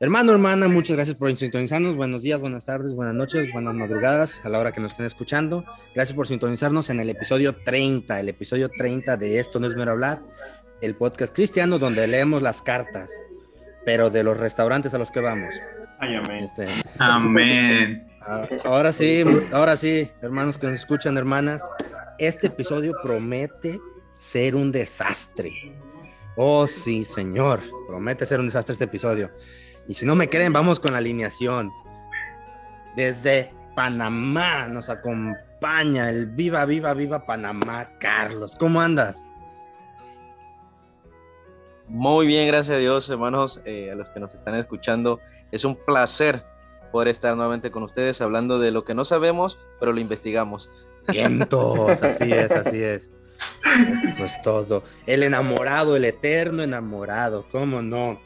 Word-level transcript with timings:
Hermano, 0.00 0.30
hermana, 0.30 0.68
muchas 0.68 0.94
gracias 0.94 1.16
por 1.16 1.36
sintonizarnos. 1.36 1.96
Buenos 1.96 2.22
días, 2.22 2.38
buenas 2.38 2.64
tardes, 2.64 2.92
buenas 2.92 3.16
noches, 3.16 3.50
buenas 3.52 3.74
madrugadas 3.74 4.40
a 4.44 4.48
la 4.48 4.60
hora 4.60 4.70
que 4.70 4.80
nos 4.80 4.92
estén 4.92 5.06
escuchando. 5.06 5.64
Gracias 5.92 6.14
por 6.14 6.28
sintonizarnos 6.28 6.88
en 6.90 7.00
el 7.00 7.10
episodio 7.10 7.56
30, 7.64 8.20
el 8.20 8.28
episodio 8.28 8.68
30 8.68 9.16
de 9.16 9.40
Esto 9.40 9.58
no 9.58 9.66
es 9.66 9.74
mero 9.74 9.90
hablar, 9.90 10.22
el 10.82 10.94
podcast 10.94 11.34
cristiano 11.34 11.80
donde 11.80 12.06
leemos 12.06 12.42
las 12.42 12.62
cartas, 12.62 13.10
pero 13.84 14.08
de 14.08 14.22
los 14.22 14.38
restaurantes 14.38 14.94
a 14.94 14.98
los 14.98 15.10
que 15.10 15.18
vamos. 15.18 15.52
Ay, 15.98 16.14
amén. 16.14 16.44
Este, 16.44 16.66
Amén. 16.98 18.04
Ah, 18.30 18.46
Ahora 18.64 18.92
sí, 18.92 19.24
ahora 19.52 19.74
sí, 19.74 20.10
hermanos 20.20 20.58
que 20.58 20.66
nos 20.66 20.78
escuchan, 20.80 21.16
hermanas, 21.16 21.62
este 22.18 22.48
episodio 22.48 22.92
promete 23.02 23.80
ser 24.18 24.54
un 24.54 24.70
desastre. 24.70 25.50
Oh, 26.36 26.66
sí, 26.66 27.06
señor, 27.06 27.60
promete 27.86 28.26
ser 28.26 28.38
un 28.38 28.46
desastre 28.46 28.74
este 28.74 28.84
episodio. 28.84 29.30
Y 29.88 29.94
si 29.94 30.04
no 30.04 30.14
me 30.14 30.28
creen, 30.28 30.52
vamos 30.52 30.78
con 30.78 30.92
la 30.92 30.98
alineación. 30.98 31.72
Desde 32.94 33.54
Panamá 33.74 34.68
nos 34.68 34.90
acompaña 34.90 36.10
el 36.10 36.26
Viva, 36.26 36.66
Viva, 36.66 36.92
Viva 36.92 37.24
Panamá, 37.24 37.90
Carlos. 37.98 38.54
¿Cómo 38.58 38.82
andas? 38.82 39.26
Muy 41.88 42.26
bien, 42.26 42.48
gracias 42.48 42.76
a 42.76 42.80
Dios, 42.80 43.08
hermanos, 43.08 43.62
eh, 43.64 43.90
a 43.90 43.94
los 43.94 44.10
que 44.10 44.20
nos 44.20 44.34
están 44.34 44.56
escuchando. 44.56 45.20
Es 45.52 45.64
un 45.64 45.74
placer 45.74 46.44
poder 46.92 47.08
estar 47.08 47.34
nuevamente 47.34 47.70
con 47.70 47.82
ustedes 47.82 48.20
hablando 48.20 48.58
de 48.58 48.70
lo 48.70 48.84
que 48.84 48.94
no 48.94 49.06
sabemos, 49.06 49.58
pero 49.80 49.94
lo 49.94 50.00
investigamos. 50.00 50.70
Vientos, 51.10 52.02
así 52.02 52.30
es, 52.32 52.52
así 52.52 52.82
es. 52.82 53.10
Eso 54.04 54.24
es 54.24 54.42
todo. 54.42 54.82
El 55.06 55.22
enamorado, 55.22 55.96
el 55.96 56.04
eterno 56.04 56.62
enamorado, 56.62 57.46
¿cómo 57.50 57.80
no? 57.80 58.20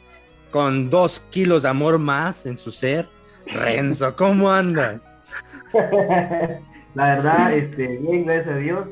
Con 0.53 0.91
dos 0.91 1.19
kilos 1.31 1.63
de 1.63 1.69
amor 1.69 1.97
más 1.97 2.45
en 2.45 2.57
su 2.57 2.69
ser. 2.69 3.09
Renzo, 3.47 4.15
¿cómo 4.15 4.51
andas? 4.51 5.11
La 6.93 7.15
verdad, 7.15 7.53
este, 7.53 7.97
bien, 7.97 8.23
gracias 8.23 8.53
a 8.53 8.57
Dios, 8.57 8.87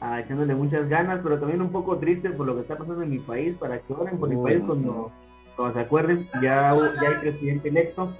ah, 0.00 0.18
echándole 0.18 0.56
muchas 0.56 0.88
ganas, 0.88 1.20
pero 1.22 1.38
también 1.38 1.62
un 1.62 1.70
poco 1.70 1.98
triste 1.98 2.30
por 2.30 2.46
lo 2.46 2.56
que 2.56 2.62
está 2.62 2.76
pasando 2.76 3.02
en 3.02 3.10
mi 3.10 3.20
país, 3.20 3.56
para 3.56 3.78
que 3.78 3.92
oren 3.92 4.18
por 4.18 4.28
mi 4.28 4.42
país 4.42 4.60
cuando, 4.66 5.12
cuando 5.54 5.74
se 5.74 5.80
acuerden, 5.80 6.28
ya, 6.42 6.74
ya 7.00 7.08
hay 7.08 7.14
presidente 7.20 7.68
electo. 7.68 8.12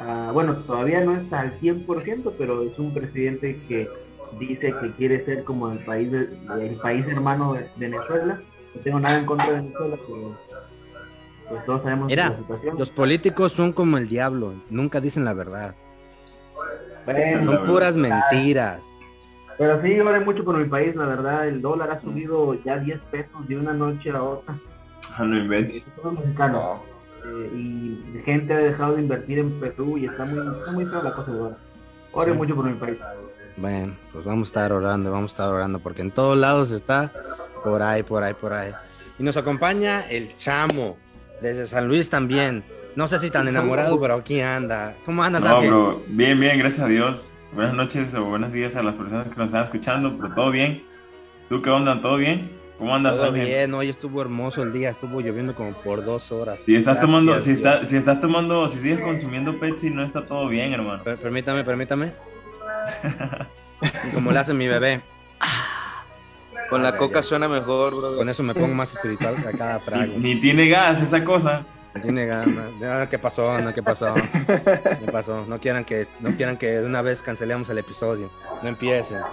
Ah, 0.00 0.32
bueno, 0.34 0.56
todavía 0.56 1.04
no 1.04 1.16
está 1.16 1.42
al 1.42 1.52
100%, 1.60 2.32
pero 2.36 2.62
es 2.62 2.76
un 2.76 2.92
presidente 2.92 3.56
que 3.68 3.88
dice 4.40 4.74
que 4.80 4.90
quiere 4.98 5.24
ser 5.24 5.44
como 5.44 5.70
el 5.70 5.78
país, 5.78 6.12
el 6.12 6.76
país 6.82 7.06
hermano 7.06 7.54
de 7.54 7.68
Venezuela. 7.76 8.40
No 8.74 8.80
tengo 8.80 8.98
nada 8.98 9.20
en 9.20 9.26
contra 9.26 9.46
de 9.46 9.60
Venezuela, 9.60 9.96
pero 10.08 10.36
pues 11.48 11.64
todos 11.64 11.82
sabemos 11.82 12.06
Mira, 12.08 12.30
la 12.30 12.36
situación. 12.38 12.78
Los 12.78 12.90
políticos 12.90 13.52
son 13.52 13.72
como 13.72 13.98
el 13.98 14.08
diablo, 14.08 14.54
nunca 14.70 15.00
dicen 15.00 15.24
la 15.24 15.34
verdad. 15.34 15.74
Bueno, 17.04 17.52
Son 17.52 17.64
puras 17.64 17.96
mentiras. 17.96 18.80
Pero 19.58 19.82
sí, 19.82 19.98
oren 20.00 20.24
mucho 20.24 20.44
por 20.44 20.56
mi 20.56 20.64
país, 20.68 20.94
la 20.96 21.06
verdad, 21.06 21.46
el 21.48 21.60
dólar 21.60 21.90
ha 21.90 22.00
subido 22.00 22.54
ya 22.64 22.78
10 22.78 23.00
pesos 23.10 23.48
de 23.48 23.56
una 23.56 23.72
noche 23.72 24.10
a 24.10 24.22
otra. 24.22 24.54
Ah, 25.16 25.24
no 25.24 25.36
inventes. 25.36 25.84
Mexicanos. 26.04 26.80
Eh, 27.24 27.50
y 27.54 28.22
gente 28.24 28.52
ha 28.52 28.58
dejado 28.58 28.94
de 28.96 29.02
invertir 29.02 29.38
en 29.38 29.60
Perú 29.60 29.96
y 29.98 30.06
está 30.06 30.24
muy, 30.24 30.38
está 30.58 30.72
muy 30.72 30.86
fea 30.86 31.02
la 31.02 31.14
cosa 31.14 31.32
de 31.32 31.38
ahora. 31.38 31.56
Oren 32.12 32.32
Sí. 32.34 32.38
mucho 32.38 32.56
por 32.56 32.64
mi 32.64 32.74
país. 32.74 32.98
Bueno, 33.56 33.94
pues 34.12 34.24
vamos 34.24 34.48
a 34.48 34.50
estar 34.50 34.72
orando, 34.72 35.12
vamos 35.12 35.32
a 35.32 35.34
estar 35.34 35.52
orando, 35.52 35.78
porque 35.80 36.02
en 36.02 36.10
todos 36.10 36.36
lados 36.36 36.72
está 36.72 37.12
por 37.62 37.82
ahí, 37.82 38.02
por 38.02 38.22
ahí, 38.22 38.34
por 38.34 38.52
ahí. 38.52 38.72
Y 39.18 39.22
nos 39.22 39.36
acompaña 39.36 40.00
el 40.08 40.34
chamo, 40.36 40.96
desde 41.42 41.66
San 41.66 41.88
Luis 41.88 42.08
también. 42.08 42.64
No 42.96 43.08
sé 43.08 43.18
si 43.18 43.30
tan 43.30 43.48
enamorado, 43.48 44.00
pero 44.00 44.14
aquí 44.14 44.40
anda. 44.40 44.94
¿Cómo 45.04 45.22
andas, 45.22 45.44
No, 45.44 45.60
bro, 45.62 46.02
bien, 46.08 46.38
bien, 46.38 46.58
gracias 46.58 46.80
a 46.82 46.86
Dios. 46.88 47.30
Buenas 47.54 47.74
noches 47.74 48.14
o 48.14 48.24
buenos 48.24 48.52
días 48.52 48.76
a 48.76 48.82
las 48.82 48.94
personas 48.94 49.28
que 49.28 49.34
nos 49.36 49.46
están 49.46 49.64
escuchando, 49.64 50.16
pero 50.18 50.34
todo 50.34 50.50
bien. 50.50 50.82
¿Tú 51.48 51.60
qué 51.62 51.70
onda? 51.70 52.00
¿Todo 52.00 52.16
bien? 52.16 52.50
¿Cómo 52.78 52.94
andas? 52.94 53.14
Todo 53.14 53.26
Ángel? 53.30 53.44
bien, 53.46 53.74
hoy 53.74 53.88
estuvo 53.88 54.20
hermoso 54.22 54.62
el 54.62 54.72
día, 54.72 54.90
estuvo 54.90 55.20
lloviendo 55.20 55.54
como 55.54 55.72
por 55.72 56.04
dos 56.04 56.32
horas. 56.32 56.60
Si 56.60 56.74
estás 56.74 56.94
Gracias, 56.96 57.06
tomando, 57.06 57.40
si, 57.40 57.50
está- 57.52 57.86
si 57.86 57.96
estás 57.96 58.20
tomando, 58.20 58.68
si 58.68 58.78
sigues 58.80 59.00
consumiendo 59.00 59.58
Pepsi, 59.58 59.90
no 59.90 60.02
está 60.04 60.24
todo 60.24 60.48
bien, 60.48 60.72
hermano. 60.72 61.02
Per- 61.04 61.16
permítame, 61.18 61.62
permítame. 61.64 62.12
Como 64.14 64.30
le 64.32 64.38
hace 64.38 64.54
mi 64.54 64.66
bebé. 64.68 65.00
Con 66.72 66.80
Ah, 66.80 66.84
la 66.84 66.90
ya, 66.92 66.96
coca 66.98 67.14
ya. 67.16 67.22
suena 67.22 67.48
mejor, 67.48 67.94
brother. 67.96 68.18
Con 68.18 68.28
eso 68.28 68.42
me 68.42 68.54
pongo 68.54 68.74
más 68.74 68.94
espiritual 68.94 69.36
a 69.46 69.52
cada 69.56 69.78
Ni, 69.78 69.84
trago. 69.84 70.12
ni 70.18 70.40
tiene 70.40 70.68
gas 70.68 71.00
esa 71.02 71.22
cosa. 71.24 71.64
Tiene 72.02 72.24
ganas. 72.24 72.70
Ah, 72.82 73.06
¿Qué 73.10 73.18
pasó? 73.18 73.58
No, 73.60 73.74
¿qué 73.74 73.82
pasó? 73.82 74.14
¿Qué 74.14 75.12
pasó? 75.12 75.44
No 75.46 75.60
quieran 75.60 75.84
que, 75.84 76.06
no 76.20 76.30
quieran 76.34 76.56
que 76.56 76.68
de 76.80 76.86
una 76.86 77.02
vez 77.02 77.20
cancelemos 77.22 77.68
el 77.68 77.76
episodio. 77.78 78.30
No 78.62 78.68
empiecen. 78.70 79.18
Lo 79.18 79.26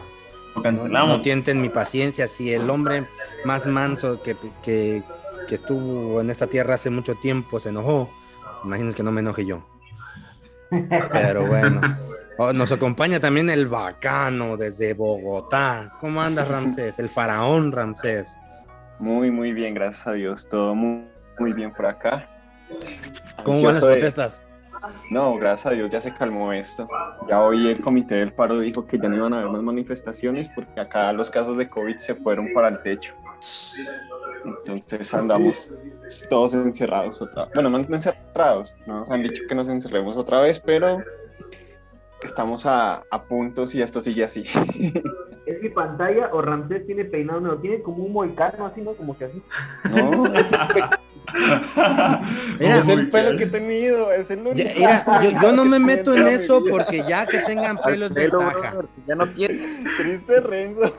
No, 0.58 0.62
cancelamos. 0.64 1.18
no 1.18 1.24
tienten 1.24 1.62
mi 1.62 1.70
paciencia. 1.70 2.28
Si 2.28 2.52
el 2.52 2.70
hombre 2.70 3.06
más 3.46 3.66
manso 3.68 4.22
que, 4.22 4.36
que, 4.62 5.04
que 5.48 5.56
estuvo 5.56 6.20
en 6.20 6.30
esta 6.30 6.48
tierra 6.48 6.74
hace 6.76 6.90
mucho 6.90 7.16
tiempo 7.16 7.60
se 7.62 7.70
enojó, 7.70 8.10
imagínense 8.66 8.98
que 8.98 9.04
no 9.04 9.14
me 9.14 9.22
enoje 9.22 9.46
yo. 9.46 9.64
Pero 10.70 11.48
bueno. 11.48 11.80
Oh, 12.42 12.54
nos 12.54 12.72
acompaña 12.72 13.20
también 13.20 13.50
el 13.50 13.68
bacano 13.68 14.56
desde 14.56 14.94
Bogotá. 14.94 15.92
¿Cómo 16.00 16.22
andas, 16.22 16.48
Ramsés? 16.50 16.98
El 16.98 17.10
faraón 17.10 17.74
Ramsés. 17.74 18.34
Muy, 18.98 19.30
muy 19.30 19.52
bien, 19.52 19.74
gracias 19.74 20.08
a 20.08 20.14
Dios. 20.14 20.48
Todo 20.48 20.74
muy, 20.74 21.06
muy 21.38 21.52
bien 21.54 21.74
por 21.74 21.86
acá. 21.86 22.30
¿Cómo 23.44 23.58
van 23.62 23.74
las 23.74 23.82
de- 23.82 23.88
protestas? 23.88 24.42
No, 25.12 25.36
gracias 25.36 25.66
a 25.66 25.72
Dios 25.72 25.90
ya 25.90 26.00
se 26.00 26.14
calmó 26.14 26.54
esto. 26.54 26.88
Ya 27.28 27.42
hoy 27.42 27.68
el 27.68 27.82
comité 27.82 28.16
del 28.16 28.32
paro 28.32 28.58
dijo 28.60 28.88
que 28.88 28.98
ya 28.98 29.10
no 29.10 29.18
iban 29.18 29.34
a 29.34 29.40
haber 29.40 29.52
más 29.52 29.62
manifestaciones 29.62 30.48
porque 30.56 30.80
acá 30.80 31.12
los 31.12 31.30
casos 31.30 31.58
de 31.58 31.70
COVID 31.70 31.98
se 31.98 32.16
fueron 32.16 32.54
para 32.54 32.70
el 32.70 32.82
techo. 32.82 33.14
Entonces 34.66 35.14
andamos 35.14 35.74
todos 36.30 36.54
encerrados 36.54 37.22
otra 37.22 37.44
vez. 37.46 37.54
Bueno, 37.54 37.70
no 37.70 37.78
encerrados, 37.80 38.78
nos 38.88 39.12
han 39.12 39.24
dicho 39.24 39.44
que 39.50 39.56
nos 39.56 39.68
encerremos 39.68 40.16
otra 40.18 40.40
vez, 40.40 40.62
pero 40.62 41.04
estamos 42.24 42.66
a, 42.66 43.03
a 43.09 43.24
puntos 43.24 43.74
y 43.75 43.81
esto 43.81 44.02
sigue 44.02 44.24
así. 44.24 44.44
¿Es 45.46 45.62
mi 45.63 45.69
pantalla 45.69 46.30
o 46.31 46.41
Ramsés 46.41 46.85
tiene 46.85 47.06
peinado? 47.06 47.40
No, 47.41 47.57
tiene 47.57 47.81
como 47.81 48.03
un 48.03 48.13
moicano 48.13 48.68
así, 48.68 48.81
¿no? 48.81 48.94
Como 48.94 49.18
que 49.18 49.25
así. 49.25 49.41
No, 49.90 50.25
Mira, 52.59 52.78
es 52.80 52.88
el 52.90 53.09
pelo 53.09 53.38
que 53.38 53.46
he 53.46 53.47
tenido, 53.47 54.12
es 54.12 54.30
el 54.31 54.40
único. 54.41 54.57
Ya, 54.57 54.74
mira, 54.75 55.22
yo, 55.24 55.41
yo 55.41 55.52
no 55.53 55.66
me 55.66 55.80
meto 55.80 56.13
en 56.13 56.28
eso 56.28 56.63
porque 56.69 57.03
ya 57.07 57.25
que 57.25 57.40
tengan 57.40 57.78
pelo 57.81 58.06
es 58.07 58.13
Pero, 58.13 58.40
ventaja. 58.40 58.72
brother, 58.72 58.88
si 58.88 59.01
ya 59.07 59.16
no 59.16 59.30
tienes. 59.34 59.80
Triste 59.97 60.40
Renzo. 60.41 60.96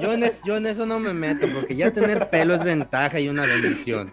Yo 0.00 0.12
en, 0.12 0.22
es- 0.22 0.42
yo 0.44 0.56
en 0.56 0.66
eso 0.66 0.86
no 0.86 0.98
me 0.98 1.12
meto 1.12 1.46
porque 1.54 1.76
ya 1.76 1.90
tener 1.92 2.30
pelo 2.30 2.54
es 2.54 2.64
ventaja 2.64 3.20
y 3.20 3.28
una 3.28 3.44
bendición. 3.46 4.12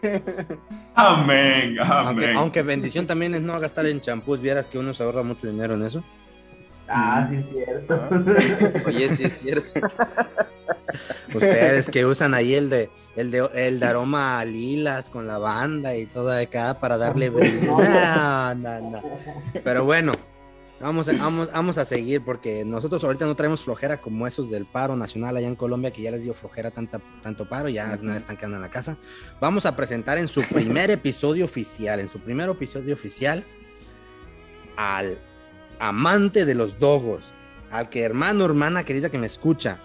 Amén, 0.95 1.77
Aunque, 1.79 2.25
amén. 2.25 2.37
aunque 2.37 2.61
bendición 2.63 3.05
también 3.07 3.35
es 3.35 3.41
no 3.41 3.57
gastar 3.59 3.85
en 3.85 4.01
champús. 4.01 4.41
Vieras 4.41 4.65
que 4.65 4.79
uno 4.79 4.93
se 4.93 5.03
ahorra 5.03 5.23
mucho 5.23 5.47
dinero 5.47 5.75
en 5.75 5.83
eso. 5.83 6.03
Ah, 6.87 7.27
sí, 7.29 7.37
es 7.37 7.45
cierto. 7.51 8.09
Oye, 8.85 9.15
sí 9.15 9.23
es 9.23 9.39
cierto. 9.39 9.79
Ustedes 11.33 11.89
que 11.89 12.05
usan 12.05 12.33
ahí 12.33 12.55
el 12.55 12.69
de 12.69 12.89
el 13.15 13.31
de 13.31 13.49
el 13.55 13.79
de 13.79 13.85
aroma 13.85 14.39
a 14.39 14.45
lilas 14.45 15.09
con 15.09 15.27
lavanda 15.27 15.95
y 15.95 16.05
todo 16.05 16.29
de 16.29 16.43
acá 16.43 16.79
para 16.79 16.97
darle 16.97 17.29
brillo. 17.31 17.77
No, 17.77 18.55
no, 18.55 18.91
no. 18.91 19.01
Pero 19.63 19.83
bueno, 19.83 20.13
vamos 20.79 21.09
a, 21.09 21.13
vamos, 21.13 21.51
vamos 21.51 21.77
a 21.77 21.85
seguir 21.85 22.23
porque 22.23 22.63
nosotros 22.63 23.03
ahorita 23.03 23.25
no 23.25 23.35
traemos 23.35 23.61
flojera 23.61 23.99
como 23.99 24.25
esos 24.25 24.49
del 24.49 24.65
paro 24.65 24.95
nacional 24.95 25.35
allá 25.35 25.47
en 25.47 25.55
Colombia 25.55 25.91
que 25.91 26.01
ya 26.01 26.11
les 26.11 26.23
dio 26.23 26.33
flojera 26.33 26.71
tanta, 26.71 27.01
tanto 27.21 27.49
paro, 27.49 27.67
ya 27.69 27.87
nada 27.97 28.17
están 28.17 28.37
quedando 28.37 28.57
en 28.57 28.63
la 28.63 28.69
casa. 28.69 28.97
Vamos 29.41 29.65
a 29.65 29.75
presentar 29.75 30.17
en 30.17 30.27
su 30.27 30.41
primer 30.43 30.89
episodio 30.89 31.45
oficial, 31.45 31.99
en 31.99 32.07
su 32.07 32.19
primer 32.19 32.49
episodio 32.49 32.93
oficial, 32.93 33.43
al 34.77 35.17
amante 35.79 36.45
de 36.45 36.55
los 36.55 36.79
dogos, 36.79 37.31
al 37.71 37.89
que 37.89 38.03
hermano, 38.03 38.45
hermana 38.45 38.83
querida 38.83 39.09
que 39.09 39.17
me 39.17 39.27
escucha, 39.27 39.79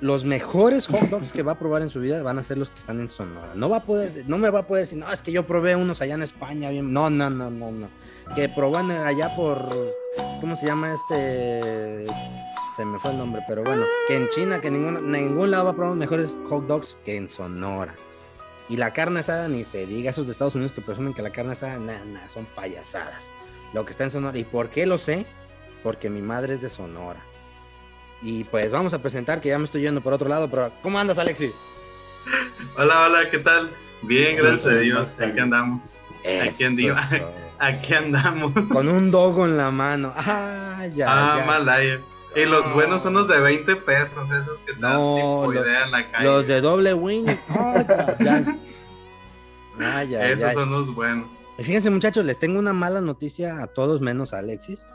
los 0.00 0.24
mejores 0.24 0.86
hot 0.86 1.10
dogs 1.10 1.32
que 1.32 1.42
va 1.42 1.52
a 1.52 1.58
probar 1.58 1.82
en 1.82 1.90
su 1.90 2.00
vida 2.00 2.22
van 2.22 2.38
a 2.38 2.42
ser 2.42 2.56
los 2.56 2.70
que 2.70 2.78
están 2.78 3.00
en 3.00 3.08
Sonora. 3.08 3.52
No 3.54 3.68
va 3.68 3.78
a 3.78 3.84
poder, 3.84 4.24
no 4.28 4.38
me 4.38 4.50
va 4.50 4.60
a 4.60 4.66
poder 4.66 4.84
decir, 4.84 4.98
no, 4.98 5.10
es 5.12 5.22
que 5.22 5.32
yo 5.32 5.46
probé 5.46 5.74
unos 5.74 6.00
allá 6.00 6.14
en 6.14 6.22
España. 6.22 6.70
No, 6.70 7.10
no, 7.10 7.30
no, 7.30 7.50
no, 7.50 7.72
no. 7.72 7.88
Que 8.36 8.48
proban 8.48 8.90
allá 8.90 9.34
por 9.34 9.92
¿cómo 10.40 10.54
se 10.56 10.66
llama 10.66 10.92
este? 10.92 12.06
Se 12.76 12.84
me 12.84 12.98
fue 13.00 13.10
el 13.10 13.18
nombre, 13.18 13.42
pero 13.48 13.64
bueno, 13.64 13.84
que 14.06 14.14
en 14.14 14.28
China, 14.28 14.60
que 14.60 14.70
ningún, 14.70 15.10
ningún 15.10 15.50
lado 15.50 15.64
va 15.64 15.70
a 15.72 15.74
probar 15.74 15.96
mejores 15.96 16.38
hot 16.48 16.66
dogs 16.66 16.96
que 17.04 17.16
en 17.16 17.26
Sonora. 17.26 17.96
Y 18.68 18.76
la 18.76 18.92
carne 18.92 19.20
asada, 19.20 19.48
ni 19.48 19.64
se 19.64 19.86
diga, 19.86 20.10
esos 20.10 20.26
de 20.26 20.32
Estados 20.32 20.54
Unidos 20.54 20.72
que 20.72 20.82
presumen 20.82 21.14
que 21.14 21.22
la 21.22 21.30
carne 21.30 21.52
asada, 21.52 21.78
nada, 21.78 22.04
nada, 22.04 22.28
son 22.28 22.46
payasadas. 22.54 23.30
Lo 23.72 23.84
que 23.84 23.90
está 23.92 24.04
en 24.04 24.10
Sonora. 24.10 24.38
¿Y 24.38 24.44
por 24.44 24.68
qué 24.70 24.86
lo 24.86 24.98
sé? 24.98 25.26
Porque 25.82 26.10
mi 26.10 26.22
madre 26.22 26.54
es 26.54 26.62
de 26.62 26.70
Sonora. 26.70 27.20
Y 28.22 28.44
pues 28.44 28.72
vamos 28.72 28.94
a 28.94 29.00
presentar, 29.02 29.40
que 29.40 29.48
ya 29.50 29.58
me 29.58 29.64
estoy 29.64 29.82
yendo 29.82 30.00
por 30.00 30.12
otro 30.12 30.28
lado, 30.28 30.50
pero 30.50 30.72
¿cómo 30.82 30.98
andas, 30.98 31.18
Alexis? 31.18 31.54
Hola, 32.76 33.06
hola, 33.06 33.30
¿qué 33.30 33.38
tal? 33.38 33.70
Bien, 34.02 34.36
gracias 34.36 34.66
a 34.66 34.70
¿cómo 34.70 34.80
Dios. 34.80 35.20
Aquí 35.20 35.38
andamos. 35.38 36.02
Aquí, 36.20 36.64
Eso 36.64 36.94
todo. 37.10 37.32
aquí 37.60 37.94
andamos. 37.94 38.52
Con 38.70 38.88
un 38.88 39.10
dogo 39.10 39.44
en 39.46 39.56
la 39.56 39.70
mano. 39.70 40.12
Ah, 40.16 40.86
ya, 40.94 41.06
ah, 41.08 41.38
ya. 41.38 41.46
Malaya. 41.46 42.00
Y 42.36 42.44
los 42.44 42.72
buenos 42.74 43.02
son 43.02 43.14
los 43.14 43.28
de 43.28 43.40
20 43.40 43.76
pesos, 43.76 44.28
esos 44.30 44.58
que 44.60 44.72
No, 44.76 45.16
tipo 45.16 45.52
lo- 45.52 45.62
idea 45.64 45.84
en 45.84 45.90
la 45.92 46.10
calle. 46.10 46.24
Los 46.24 46.46
de 46.46 46.60
doble 46.60 46.94
wing. 46.94 47.26
Ah, 47.50 47.84
ya, 47.88 48.16
ya. 48.18 48.56
Ah, 49.80 50.02
ya, 50.02 50.26
esos 50.26 50.40
ya. 50.40 50.52
son 50.54 50.70
los 50.72 50.92
buenos. 50.92 51.28
Y 51.58 51.64
Fíjense, 51.64 51.90
muchachos, 51.90 52.24
les 52.24 52.38
tengo 52.38 52.58
una 52.58 52.72
mala 52.72 53.00
noticia 53.00 53.60
a 53.60 53.66
todos 53.66 54.00
menos 54.00 54.32
a 54.32 54.38
Alexis. 54.38 54.86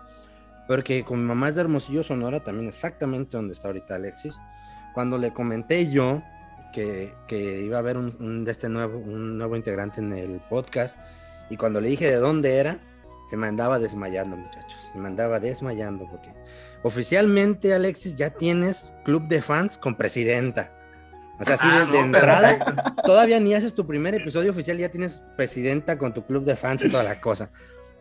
Porque 0.68 1.04
con 1.04 1.20
mi 1.20 1.26
mamá 1.26 1.50
es 1.50 1.56
de 1.56 1.62
Hermosillo, 1.62 2.04
Sonora, 2.04 2.42
también 2.42 2.70
exactamente 2.70 3.36
donde 3.36 3.54
está 3.54 3.68
ahorita 3.68 3.96
Alexis. 3.96 4.40
Cuando 4.94 5.18
le 5.18 5.34
comenté 5.34 5.92
yo 5.92 6.24
que, 6.72 7.14
que 7.28 7.62
iba 7.62 7.78
a 7.78 7.80
haber 7.80 7.98
un, 7.98 8.46
de 8.46 8.52
este 8.52 8.70
nuevo, 8.70 8.98
un 8.98 9.38
nuevo 9.38 9.58
integrante 9.58 10.00
en 10.00 10.14
el 10.14 10.40
podcast, 10.50 10.98
y 11.50 11.58
cuando 11.58 11.82
le 11.82 11.90
dije 11.90 12.10
de 12.10 12.16
dónde 12.16 12.56
era, 12.56 12.80
se 13.30 13.36
me 13.36 13.48
andaba 13.48 13.78
desmayando, 13.78 14.38
muchachos. 14.38 14.80
Se 14.94 14.98
me 14.98 15.08
andaba 15.08 15.42
desmayando 15.42 16.08
porque 16.10 16.34
oficialmente, 16.84 17.74
Alexis, 17.74 18.16
ya 18.16 18.30
tienes 18.30 18.94
club 19.04 19.28
de 19.28 19.42
fans 19.42 19.78
con 19.78 19.96
presidenta. 19.96 20.72
O 21.40 21.44
sea, 21.46 21.56
así 21.56 21.66
Ah, 21.70 21.80
de, 21.80 21.86
no, 21.86 21.92
de 21.92 21.92
pero- 21.92 22.06
entrada, 22.06 22.96
todavía 23.04 23.40
ni 23.40 23.54
haces 23.56 23.74
tu 23.74 23.86
primer 23.88 24.14
episodio 24.16 24.52
oficial, 24.52 24.78
ya 24.78 24.90
tienes 24.90 25.24
presidenta 25.36 25.98
con 25.98 26.14
tu 26.14 26.26
club 26.26 26.46
de 26.46 26.56
fans 26.56 26.84
y 26.86 26.90
toda 26.92 27.04
la 27.04 27.20
cosa. 27.20 27.50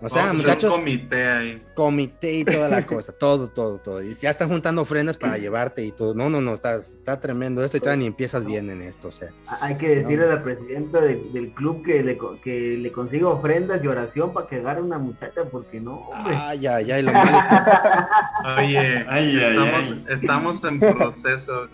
O 0.04 0.08
sea, 0.08 0.22
Vamos 0.26 0.44
a 0.44 0.52
hacer 0.52 0.54
muchachos, 0.54 0.70
un 0.72 0.80
comité 0.80 1.26
ahí. 1.30 1.62
comité 1.74 2.32
y 2.38 2.44
toda 2.44 2.68
la 2.68 2.84
cosa, 2.86 3.12
todo, 3.12 3.48
todo, 3.48 3.78
todo. 3.78 4.02
Y 4.02 4.14
ya 4.16 4.30
están 4.30 4.48
juntando 4.48 4.82
ofrendas 4.82 5.16
para 5.16 5.38
llevarte 5.38 5.84
y 5.84 5.92
todo. 5.92 6.14
No, 6.14 6.28
no, 6.28 6.40
no, 6.40 6.54
está, 6.54 6.74
está 6.76 7.20
tremendo 7.20 7.62
esto 7.64 7.76
y 7.76 7.80
todavía 7.80 8.00
ni 8.00 8.06
empiezas 8.06 8.44
bien 8.44 8.68
en 8.70 8.82
esto, 8.82 9.08
o 9.08 9.12
sea. 9.12 9.28
Hay 9.60 9.76
que 9.78 9.88
decirle 9.96 10.24
a 10.24 10.34
la 10.34 10.42
presidenta 10.42 11.00
de- 11.00 11.22
del 11.32 11.52
club 11.54 11.84
que 11.84 12.02
le, 12.02 12.16
co- 12.18 12.40
que 12.42 12.76
le 12.78 12.90
consiga 12.90 13.28
ofrendas 13.28 13.82
y 13.84 13.86
oración 13.86 14.32
para 14.32 14.48
que 14.48 14.56
agarre 14.56 14.82
una 14.82 14.98
muchacha, 14.98 15.42
porque 15.50 15.80
no, 15.80 15.98
hombre. 16.08 16.34
Ay, 16.36 16.66
ay, 16.66 16.90
ay, 16.90 17.02
lo 17.02 17.12
malo 17.12 17.30
es 17.38 17.44
que- 17.44 17.52
Oye, 18.58 18.78
Ay, 18.78 19.06
ay, 19.08 19.40
estamos, 19.40 19.90
ay. 19.90 20.04
estamos 20.10 20.64
en 20.64 20.80
proceso. 20.80 21.68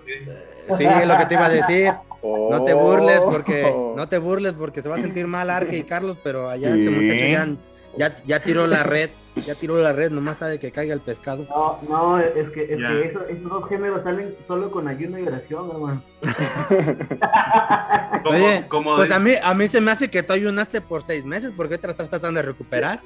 Sí, 0.76 0.84
lo 1.06 1.16
que 1.16 1.26
te 1.26 1.34
iba 1.34 1.46
a 1.46 1.48
decir. 1.48 1.92
No 2.22 2.62
te 2.64 2.74
burles 2.74 3.20
porque 3.20 3.64
Oh. 3.72 3.94
no 3.96 4.08
te 4.08 4.18
burles 4.18 4.52
porque 4.54 4.82
se 4.82 4.88
va 4.88 4.96
a 4.96 4.98
sentir 4.98 5.26
mal 5.26 5.48
Arge 5.50 5.78
y 5.78 5.82
Carlos, 5.84 6.18
pero 6.22 6.50
allá 6.50 6.70
este 6.70 6.84
Sí. 6.88 6.90
muchacho 6.90 7.24
ya, 7.24 7.48
ya, 7.98 8.16
ya 8.24 8.40
tiró 8.42 8.66
la 8.66 8.82
red, 8.82 9.10
ya 9.36 9.54
tiró 9.54 9.76
la 9.82 9.92
red, 9.92 10.10
nomás 10.10 10.34
está 10.34 10.46
de 10.46 10.58
que 10.58 10.70
caiga 10.72 10.94
el 10.94 11.00
pescado. 11.00 11.46
No, 11.48 11.78
no, 11.88 12.18
es 12.20 12.48
que, 12.50 12.64
es 12.64 12.78
Ya. 12.80 12.88
que 12.88 13.08
eso- 13.08 13.26
esos 13.28 13.50
dos 13.50 13.68
géneros 13.68 14.02
salen 14.04 14.34
solo 14.46 14.70
con 14.70 14.88
ayuno 14.88 15.18
y 15.18 15.26
oración, 15.26 15.70
hermano. 15.70 16.02
Oye, 18.24 18.64
como 18.68 18.96
Pues 18.96 19.08
de- 19.10 19.14
a 19.14 19.18
mí, 19.18 19.32
a 19.42 19.54
mí 19.54 19.68
se 19.68 19.80
me 19.80 19.90
hace 19.90 20.10
que 20.10 20.22
tú 20.22 20.32
ayunaste 20.32 20.80
por 20.80 21.02
seis 21.02 21.24
meses, 21.24 21.52
porque 21.56 21.78
te 21.78 21.90
estás 21.90 22.08
tratando 22.08 22.40
de 22.40 22.46
recuperar. 22.46 23.00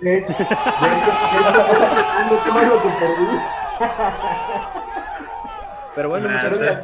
Pero 5.95 6.09
bueno, 6.09 6.29
Nah, 6.29 6.37
muchachos, 6.49 6.79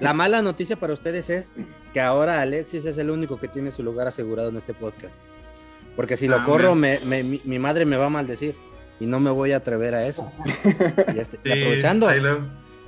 la 0.00 0.12
mala 0.12 0.42
noticia 0.42 0.76
para 0.76 0.92
ustedes 0.92 1.30
es 1.30 1.54
que 1.94 2.00
ahora 2.00 2.42
Alexis 2.42 2.84
es 2.84 2.98
el 2.98 3.10
único 3.10 3.40
que 3.40 3.48
tiene 3.48 3.72
su 3.72 3.82
lugar 3.82 4.06
asegurado 4.06 4.50
en 4.50 4.56
este 4.56 4.74
podcast. 4.74 5.14
Porque 5.96 6.16
si 6.16 6.28
lo 6.28 6.36
Ah, 6.36 6.44
corro, 6.44 6.74
me, 6.74 6.98
me- 7.04 7.22
mi, 7.22 7.40
mi 7.44 7.58
madre 7.58 7.84
me 7.84 7.96
va 7.96 8.06
a 8.06 8.10
maldecir 8.10 8.54
y 8.98 9.06
no 9.06 9.20
me 9.20 9.30
voy 9.30 9.52
a 9.52 9.56
atrever 9.58 9.94
a 9.94 10.06
eso. 10.06 10.30
Y, 11.14 11.18
este- 11.18 11.38
y 11.44 11.50
aprovechando, 11.58 12.08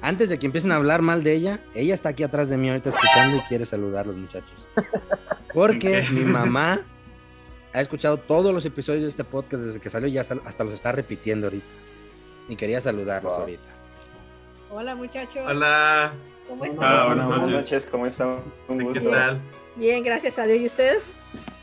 antes 0.01 0.29
de 0.29 0.39
que 0.39 0.47
empiecen 0.47 0.73
a 0.73 0.77
hablar 0.77 1.03
mal 1.03 1.23
de 1.25 1.33
ella, 1.35 1.61
ella 1.75 1.95
está 1.95 2.11
aquí 2.11 2.23
atrás 2.23 2.49
de 2.49 2.57
mí 2.59 2.69
ahorita 2.69 2.91
escuchando 2.91 3.37
y 3.37 3.41
quiere 3.43 3.67
saludarlos, 3.67 4.17
muchachos. 4.17 4.51
Porque 5.55 6.07
mi 6.11 6.21
mamá 6.25 6.81
ha 7.75 7.81
escuchado 7.81 8.17
todos 8.19 8.53
los 8.55 8.65
episodios 8.67 9.03
de 9.03 9.09
este 9.09 9.25
podcast 9.25 9.63
desde 9.63 9.81
que 9.81 9.91
salió 9.91 10.09
y 10.09 10.19
hasta, 10.19 10.37
hasta 10.45 10.65
los 10.65 10.75
está 10.75 10.93
repitiendo 10.93 11.47
ahorita. 11.47 11.67
Y 12.49 12.57
quería 12.57 12.81
saludarlos 12.81 13.33
Wow. 13.33 13.41
ahorita. 13.43 13.69
Hola 14.71 14.95
muchachos, 14.97 15.43
Hola, 15.47 16.13
¿cómo 16.49 16.65
están? 16.65 16.83
Ah, 16.83 17.07
buenas 17.07 17.27
Buenas 17.27 17.47
noches. 17.49 17.61
noches, 17.61 17.87
¿cómo 17.91 18.07
están? 18.07 18.39
Un 18.69 18.93
¿qué 18.93 19.01
tal? 19.01 19.41
Bien, 19.77 20.03
gracias 20.03 20.39
a 20.39 20.45
Dios. 20.47 20.61
¿Y 20.61 20.67
ustedes? 20.67 21.03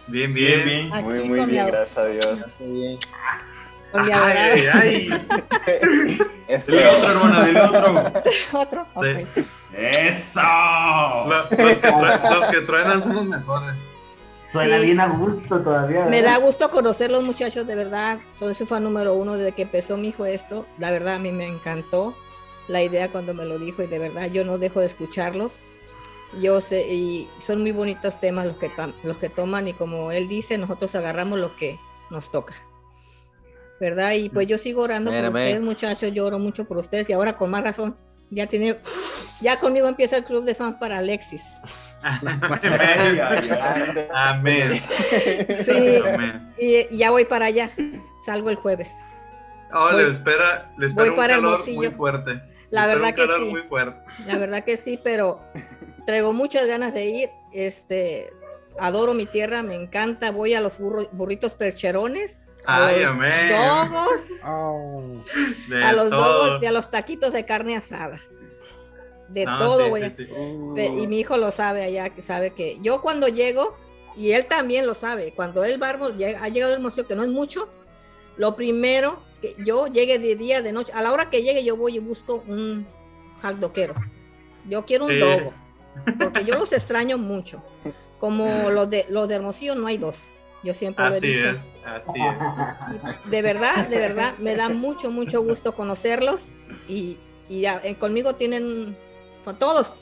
Bien, 0.09 0.33
Bien, 0.33 0.63
bien. 0.63 0.65
bien. 0.65 0.93
Aquí 0.93 1.03
Muy, 1.03 1.29
muy 1.29 1.45
bien, 1.45 1.67
gracias 1.67 1.97
a 1.97 2.05
Dios. 2.07 2.45
Bien. 2.59 2.97
con 3.91 4.05
mi 4.05 4.11
Ay, 4.11 4.11
ay, 4.13 4.67
ay. 4.73 5.09
Dile 6.67 6.87
otro, 6.87 7.09
hermana, 7.11 7.45
dile 7.45 7.61
otro. 7.61 8.03
Otro. 8.59 8.87
ok. 8.95 9.05
Sí. 9.35 9.45
¡Eso! 9.73 10.41
Lo- 10.41 11.27
los, 11.27 11.47
que 11.49 11.55
true- 11.87 12.19
los 12.35 12.47
que 12.47 12.61
truenan 12.61 13.03
son 13.03 13.15
los 13.15 13.25
mejores. 13.27 13.75
Suena 14.51 14.79
Sí. 14.79 14.85
bien 14.87 14.99
a 14.99 15.07
gusto 15.09 15.59
todavía. 15.59 16.05
Me 16.05 16.21
da 16.23 16.37
gusto 16.37 16.69
conocerlos 16.71 17.23
muchachos, 17.23 17.67
de 17.67 17.75
verdad. 17.75 18.17
Soy 18.33 18.55
su 18.55 18.65
fan 18.65 18.83
número 18.83 19.13
uno 19.13 19.35
desde 19.37 19.51
que 19.51 19.61
empezó 19.63 19.95
mi 19.95 20.07
hijo 20.09 20.25
esto. 20.25 20.65
La 20.79 20.89
verdad 20.91 21.15
a 21.15 21.19
mí 21.19 21.31
me 21.31 21.45
encantó 21.45 22.15
la 22.67 22.81
idea 22.81 23.11
cuando 23.11 23.33
me 23.35 23.45
lo 23.45 23.59
dijo 23.59 23.83
y 23.83 23.87
de 23.87 23.99
verdad 23.99 24.27
yo 24.31 24.43
no 24.43 24.57
dejo 24.57 24.79
de 24.79 24.87
escucharlos. 24.87 25.59
Yo 26.39 26.61
sé, 26.61 26.87
y 26.93 27.27
son 27.39 27.61
muy 27.61 27.71
bonitos 27.71 28.19
temas 28.19 28.45
los 28.45 28.57
que, 28.57 28.71
los 29.03 29.17
que 29.17 29.29
toman 29.29 29.67
y 29.67 29.73
como 29.73 30.11
él 30.11 30.27
dice, 30.27 30.57
nosotros 30.57 30.93
agarramos 30.95 31.39
lo 31.39 31.55
que 31.55 31.79
nos 32.11 32.31
toca. 32.31 32.53
¿Verdad? 33.79 34.11
Y 34.13 34.29
pues 34.29 34.45
yo 34.47 34.57
sigo 34.57 34.83
orando 34.83 35.09
Amén, 35.09 35.25
por 35.25 35.31
ustedes 35.31 35.61
muchachos, 35.61 36.11
yo 36.13 36.25
oro 36.25 36.37
mucho 36.37 36.65
por 36.65 36.77
ustedes 36.77 37.09
y 37.09 37.13
ahora 37.13 37.37
con 37.37 37.49
más 37.49 37.63
razón. 37.63 37.95
Ya 38.29 38.45
tiene, 38.45 38.77
ya 39.41 39.59
conmigo 39.59 39.87
empieza 39.87 40.17
el 40.17 40.23
club 40.25 40.43
de 40.43 40.53
fan 40.53 40.77
para 40.77 40.99
Alexis. 40.99 41.41
Amén. 44.13 44.81
Sí, 45.65 45.97
Amén. 46.05 46.53
y, 46.57 46.95
ya 46.95 47.11
voy 47.11 47.25
para 47.25 47.45
allá. 47.45 47.71
Salgo 48.25 48.49
el 48.49 48.55
jueves. 48.55 48.91
Oh, 49.73 49.89
Voy- 49.91 50.03
le 50.03 50.09
espera, 50.11 50.71
le 50.77 50.87
voy 50.87 50.87
espera 50.87 51.09
un 51.09 51.15
para 51.15 51.35
calor 51.35 51.65
muy 51.73 51.89
fuerte. 51.89 52.41
La 52.69 52.85
verdad 52.85 53.15
que 53.15 53.25
sí. 53.25 53.45
muy 53.45 53.61
fuerte. 53.63 53.99
La 54.27 54.37
verdad 54.37 54.63
que 54.63 54.77
sí, 54.77 54.99
pero 55.03 55.41
traigo 56.05 56.33
muchas 56.33 56.67
ganas 56.67 56.93
de 56.93 57.05
ir. 57.05 57.29
Este, 57.51 58.31
adoro 58.79 59.13
mi 59.13 59.25
tierra, 59.25 59.63
me 59.63 59.75
encanta. 59.75 60.31
Voy 60.31 60.53
a 60.53 60.61
los 60.61 60.79
burro- 60.79 61.09
burritos 61.11 61.53
percherones, 61.55 62.43
a 62.65 62.87
Ay, 62.87 63.01
los 63.01 63.11
amén. 63.11 63.49
dogos, 63.49 64.21
De 65.69 65.83
a 65.83 65.93
los 65.93 66.09
todo. 66.09 66.19
dogos 66.45 66.63
y 66.63 66.65
a 66.65 66.71
los 66.71 66.89
taquitos 66.91 67.31
de 67.33 67.45
carne 67.45 67.75
asada. 67.77 68.19
De 69.29 69.45
No, 69.45 69.59
todo 69.59 69.83
sí, 69.85 69.89
voy 69.89 70.01
sí, 70.01 70.05
a- 70.07 70.11
sí. 70.11 70.27
Pe- 70.75 70.85
Y 70.87 71.07
mi 71.07 71.19
hijo 71.19 71.37
lo 71.37 71.51
sabe 71.51 71.83
allá, 71.83 72.09
que 72.09 72.21
sabe 72.21 72.51
que 72.51 72.77
yo 72.81 73.01
cuando 73.01 73.27
llego, 73.27 73.75
y 74.17 74.31
él 74.31 74.47
también 74.47 74.85
lo 74.87 74.95
sabe, 74.95 75.31
cuando 75.35 75.63
él 75.63 75.77
a 75.81 76.09
llega- 76.09 76.43
ha 76.43 76.49
llegado 76.49 76.71
a 76.73 76.75
Hermosillo, 76.75 77.07
que 77.07 77.15
no 77.15 77.21
es 77.23 77.29
mucho, 77.29 77.69
lo 78.37 78.55
primero 78.55 79.19
que 79.41 79.55
yo 79.63 79.87
llegue 79.87 80.17
de 80.19 80.35
día, 80.35 80.61
de 80.61 80.71
noche, 80.73 80.91
a 80.93 81.01
la 81.03 81.13
hora 81.13 81.29
que 81.29 81.43
llegue 81.43 81.63
yo 81.63 81.77
voy 81.77 81.95
y 81.95 81.99
busco 81.99 82.43
un 82.47 82.87
hagdoquero. 83.41 83.93
Yo 84.67 84.83
quiero 84.85 85.05
un 85.05 85.11
Sí. 85.11 85.19
dogo, 85.19 85.53
porque 86.17 86.45
yo 86.45 86.55
los 86.57 86.71
extraño 86.73 87.17
mucho. 87.17 87.61
Como 88.19 88.69
los 88.69 88.89
de, 88.89 89.05
los 89.09 89.27
de 89.29 89.35
Hermosillo 89.35 89.75
no 89.75 89.87
hay 89.87 89.97
dos. 89.97 90.19
Yo 90.61 90.73
siempre 90.73 91.05
lo 91.07 91.13
he 91.15 91.17
Así 91.19 91.27
dicho. 91.27 91.49
es, 91.51 91.73
así 91.85 92.11
es. 92.19 93.31
De 93.31 93.41
verdad, 93.41 93.87
de 93.87 93.97
verdad, 93.97 94.33
me 94.39 94.55
da 94.57 94.67
mucho, 94.67 95.09
mucho 95.09 95.41
gusto 95.41 95.73
conocerlos 95.73 96.47
y, 96.89 97.17
y 97.47 97.61
ya, 97.61 97.79
eh, 97.83 97.95
conmigo 97.95 98.35
tienen 98.35 98.97
con 99.45 99.57
todos. 99.57 99.93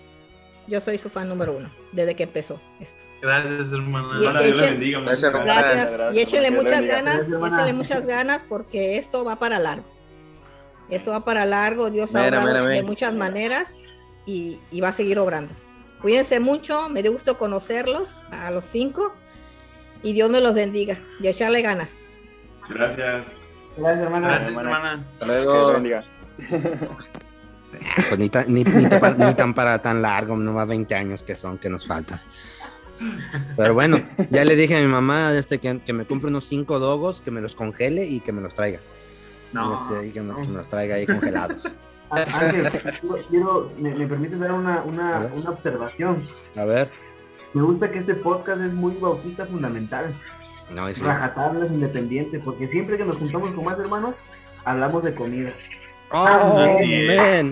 Yo 0.68 0.82
soy 0.82 0.98
su 0.98 1.10
fan 1.10 1.30
número 1.30 1.56
uno 1.56 1.70
desde 1.92 2.16
que 2.16 2.24
empezó 2.24 2.60
esto. 2.80 2.98
Gracias, 3.22 3.72
hermana. 3.72 4.20
Y- 4.20 4.44
le 4.44 4.62
bendiga. 4.62 5.00
muchas 5.00 5.22
Gracias, 5.22 5.32
gracias. 5.32 5.46
Gracias, 5.46 5.92
gracias, 5.92 6.16
y 6.16 6.20
échele 6.20 6.50
Dios 6.50 6.52
le 6.54 6.62
muchas 6.64 6.86
ganas, 6.86 7.30
Gracias, 7.30 7.74
muchas 7.76 8.08
ganas 8.08 8.46
porque 8.50 8.98
esto 8.98 9.24
va 9.24 9.38
para 9.38 9.60
largo. 9.60 9.86
Esto 10.90 11.12
va 11.12 11.24
para 11.24 11.46
largo, 11.46 11.90
Dios 11.92 12.16
ha 12.16 12.26
obrado 12.26 12.50
amén, 12.50 12.58
amén. 12.58 12.78
de 12.78 12.84
muchas 12.84 13.14
maneras 13.14 13.70
y, 14.26 14.60
y 14.72 14.82
va 14.82 14.90
a 14.90 14.94
seguir 14.94 15.20
obrando. 15.20 15.54
Cuídense 16.02 16.40
mucho, 16.40 16.90
me 16.90 17.02
dio 17.02 17.12
gusto 17.12 17.38
conocerlos 17.38 18.12
a 18.32 18.52
los 18.52 18.66
cinco 18.66 19.14
y 20.04 20.14
Dios 20.14 20.30
me 20.30 20.42
los 20.42 20.54
bendiga 20.54 20.98
y 21.20 21.28
echarle 21.28 21.62
ganas. 21.62 21.98
Gracias. 22.70 23.28
Gracias, 23.78 24.04
hermana. 24.04 24.28
Gracias, 24.28 24.50
hermana. 24.50 24.70
hermana. 24.78 25.08
Hasta 25.14 25.26
luego. 25.26 25.72
bendiga. 25.74 26.04
Pues 28.10 28.18
ni, 28.18 28.30
tan- 28.30 28.54
ni, 28.54 28.64
ni 28.64 28.88
tan 28.90 29.00
pa- 29.00 29.12
ni 29.12 29.34
tan 29.34 29.54
para 29.54 29.82
tan 29.82 30.02
largo, 30.02 30.36
nomás 30.38 30.68
20 30.68 30.96
años 30.96 31.24
que 31.24 31.36
son, 31.36 31.58
que 31.58 31.70
nos 31.70 31.86
faltan. 31.86 32.22
Pero 33.56 33.74
bueno, 33.74 34.00
ya 34.32 34.44
le 34.46 34.56
dije 34.56 34.76
a 34.78 34.80
mi 34.82 34.88
mamá 34.88 35.32
este, 35.34 35.60
que, 35.60 35.80
que 35.82 35.94
me 35.94 36.06
compre 36.06 36.30
unos 36.30 36.46
5 36.48 36.80
dogos, 36.80 37.22
que 37.22 37.30
me 37.30 37.42
los 37.42 37.56
congele 37.56 38.06
y 38.06 38.20
que 38.22 38.32
me 38.32 38.42
los 38.42 38.56
traiga. 38.56 38.80
No. 39.54 39.90
Este, 39.92 40.08
y 40.08 40.12
que, 40.12 40.22
nos, 40.22 40.40
que 40.42 40.48
nos 40.48 40.68
traiga 40.68 40.96
ahí 40.96 41.06
congelados. 41.08 41.64
Ah, 42.10 42.26
Ángel, 42.34 42.72
quiero- 43.30 43.70
me, 43.78 43.94
me 43.94 44.08
permite 44.08 44.38
dar 44.38 44.52
una, 44.52 44.82
una, 44.84 45.30
una 45.36 45.50
observación. 45.50 46.28
A 46.56 46.66
ver. 46.66 46.90
Me 47.54 47.62
gusta 47.64 47.90
que 47.92 48.00
este 48.00 48.16
podcast 48.16 48.62
es 48.62 48.74
muy 48.74 48.94
bautista 48.98 49.46
fundamental, 49.46 50.14
No, 50.70 50.88
sí. 50.94 51.02
rajatablas 51.02 51.72
independiente, 51.72 52.40
porque 52.40 52.68
siempre 52.68 52.98
que 52.98 53.06
nos 53.06 53.18
juntamos 53.18 53.52
con 53.54 53.66
más 53.66 53.80
hermanos, 53.80 54.16
hablamos 54.66 55.04
de 55.04 55.16
comida. 55.16 55.52
Oh, 56.12 56.26
Así 56.26 56.94
es. 57.08 57.44
man. 57.44 57.52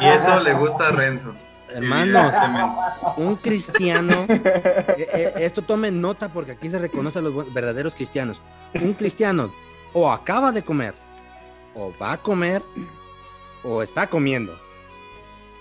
Y 0.00 0.06
eso 0.08 0.40
le 0.40 0.54
gusta 0.54 0.88
a 0.88 0.92
Renzo. 0.92 1.34
Hermanos, 1.72 2.34
un 3.16 3.36
cristiano, 3.36 4.24
eh, 4.28 5.06
eh, 5.12 5.32
esto 5.36 5.62
tomen 5.62 6.00
nota 6.00 6.28
porque 6.28 6.52
aquí 6.52 6.68
se 6.68 6.80
reconoce 6.80 7.20
a 7.20 7.22
los 7.22 7.52
verdaderos 7.54 7.94
cristianos. 7.94 8.40
Un 8.74 8.92
cristiano 8.94 9.52
o 9.92 10.10
acaba 10.10 10.50
de 10.50 10.62
comer, 10.64 10.94
o 11.74 11.92
va 12.02 12.12
a 12.14 12.16
comer, 12.18 12.60
o 13.62 13.82
está 13.82 14.08
comiendo. 14.08 14.58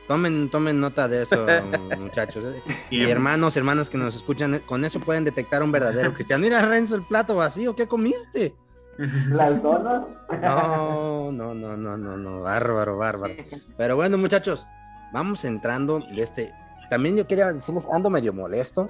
Tomen, 0.08 0.50
tomen 0.50 0.80
nota 0.80 1.08
de 1.08 1.22
eso, 1.22 1.46
muchachos. 2.00 2.56
Y 2.90 3.04
hermanos, 3.04 3.56
hermanas 3.56 3.90
que 3.90 3.98
nos 3.98 4.16
escuchan, 4.16 4.60
con 4.66 4.84
eso 4.84 5.00
pueden 5.00 5.24
detectar 5.24 5.62
a 5.62 5.66
un 5.66 5.72
verdadero 5.72 6.14
cristiano. 6.16 6.44
Mira, 6.44 6.66
Renzo, 6.68 6.96
el 6.96 7.04
plato 7.04 7.36
vacío, 7.36 7.76
¿qué 7.76 7.88
comiste? 7.88 8.56
Las 8.98 9.62
donas. 9.62 10.04
No, 10.42 11.32
no, 11.32 11.54
no, 11.54 11.78
no, 11.78 11.96
no, 11.96 12.18
no, 12.18 12.42
bárbaro, 12.42 12.98
bárbaro. 12.98 13.36
Pero 13.78 13.96
bueno, 13.96 14.18
muchachos, 14.18 14.66
vamos 15.14 15.46
entrando 15.46 16.00
de 16.00 16.22
este. 16.22 16.54
También 16.90 17.16
yo 17.16 17.28
quería 17.28 17.54
decirles, 17.54 17.88
ando 17.92 18.10
medio 18.10 18.34
molesto. 18.34 18.90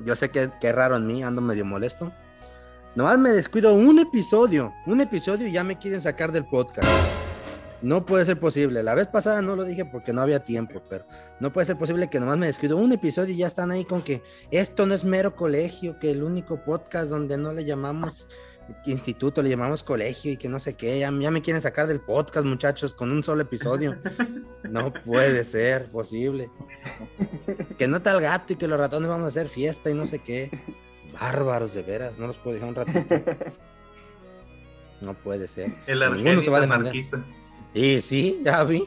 Yo 0.00 0.16
sé 0.16 0.30
que, 0.30 0.50
que 0.60 0.70
es 0.70 0.74
raro 0.74 0.96
en 0.96 1.06
mí, 1.06 1.22
ando 1.22 1.40
medio 1.40 1.64
molesto. 1.64 2.12
Nomás 2.96 3.18
me 3.18 3.30
descuido 3.30 3.72
un 3.72 4.00
episodio, 4.00 4.74
un 4.84 5.00
episodio 5.00 5.46
y 5.46 5.52
ya 5.52 5.62
me 5.62 5.78
quieren 5.78 6.00
sacar 6.00 6.32
del 6.32 6.44
podcast. 6.44 6.88
No 7.82 8.04
puede 8.04 8.24
ser 8.24 8.38
posible. 8.38 8.82
La 8.82 8.94
vez 8.94 9.06
pasada 9.06 9.40
no 9.40 9.56
lo 9.56 9.64
dije 9.64 9.84
porque 9.84 10.12
no 10.12 10.20
había 10.20 10.40
tiempo, 10.40 10.82
pero 10.88 11.06
no 11.40 11.52
puede 11.52 11.66
ser 11.66 11.78
posible 11.78 12.08
que 12.08 12.20
nomás 12.20 12.36
me 12.38 12.46
descuido 12.46 12.76
un 12.76 12.92
episodio 12.92 13.34
y 13.34 13.38
ya 13.38 13.46
están 13.46 13.70
ahí 13.70 13.84
con 13.84 14.02
que 14.02 14.22
esto 14.50 14.86
no 14.86 14.94
es 14.94 15.04
mero 15.04 15.34
colegio, 15.34 15.98
que 15.98 16.10
el 16.10 16.22
único 16.22 16.62
podcast 16.62 17.08
donde 17.08 17.38
no 17.38 17.52
le 17.52 17.64
llamamos 17.64 18.28
instituto, 18.84 19.42
le 19.42 19.48
llamamos 19.50 19.82
colegio 19.82 20.30
y 20.32 20.36
que 20.36 20.48
no 20.48 20.60
sé 20.60 20.74
qué. 20.74 20.98
Ya, 21.00 21.10
ya 21.18 21.30
me 21.30 21.42
quieren 21.42 21.62
sacar 21.62 21.86
del 21.86 22.00
podcast, 22.00 22.46
muchachos, 22.46 22.94
con 22.94 23.10
un 23.10 23.24
solo 23.24 23.42
episodio. 23.42 23.96
No 24.62 24.92
puede 24.92 25.44
ser 25.44 25.90
posible. 25.90 26.50
Que 27.78 27.88
no 27.88 27.96
está 27.96 28.12
el 28.12 28.20
gato 28.20 28.52
y 28.52 28.56
que 28.56 28.68
los 28.68 28.78
ratones 28.78 29.08
vamos 29.08 29.24
a 29.24 29.28
hacer 29.28 29.48
fiesta 29.48 29.90
y 29.90 29.94
no 29.94 30.06
sé 30.06 30.20
qué. 30.20 30.50
Bárbaros, 31.20 31.74
de 31.74 31.82
veras, 31.82 32.18
no 32.18 32.28
los 32.28 32.36
puedo 32.36 32.54
dejar 32.54 32.68
un 32.68 32.74
ratito. 32.74 33.14
No 35.00 35.14
puede 35.14 35.48
ser. 35.48 35.72
El 35.86 36.00
Ninguno 36.12 36.42
se 36.42 36.50
va 36.50 36.58
a 36.58 36.60
defender. 36.60 36.80
anarquista. 36.88 37.24
Y 37.74 38.00
sí, 38.00 38.40
ya 38.44 38.62
vi. 38.64 38.84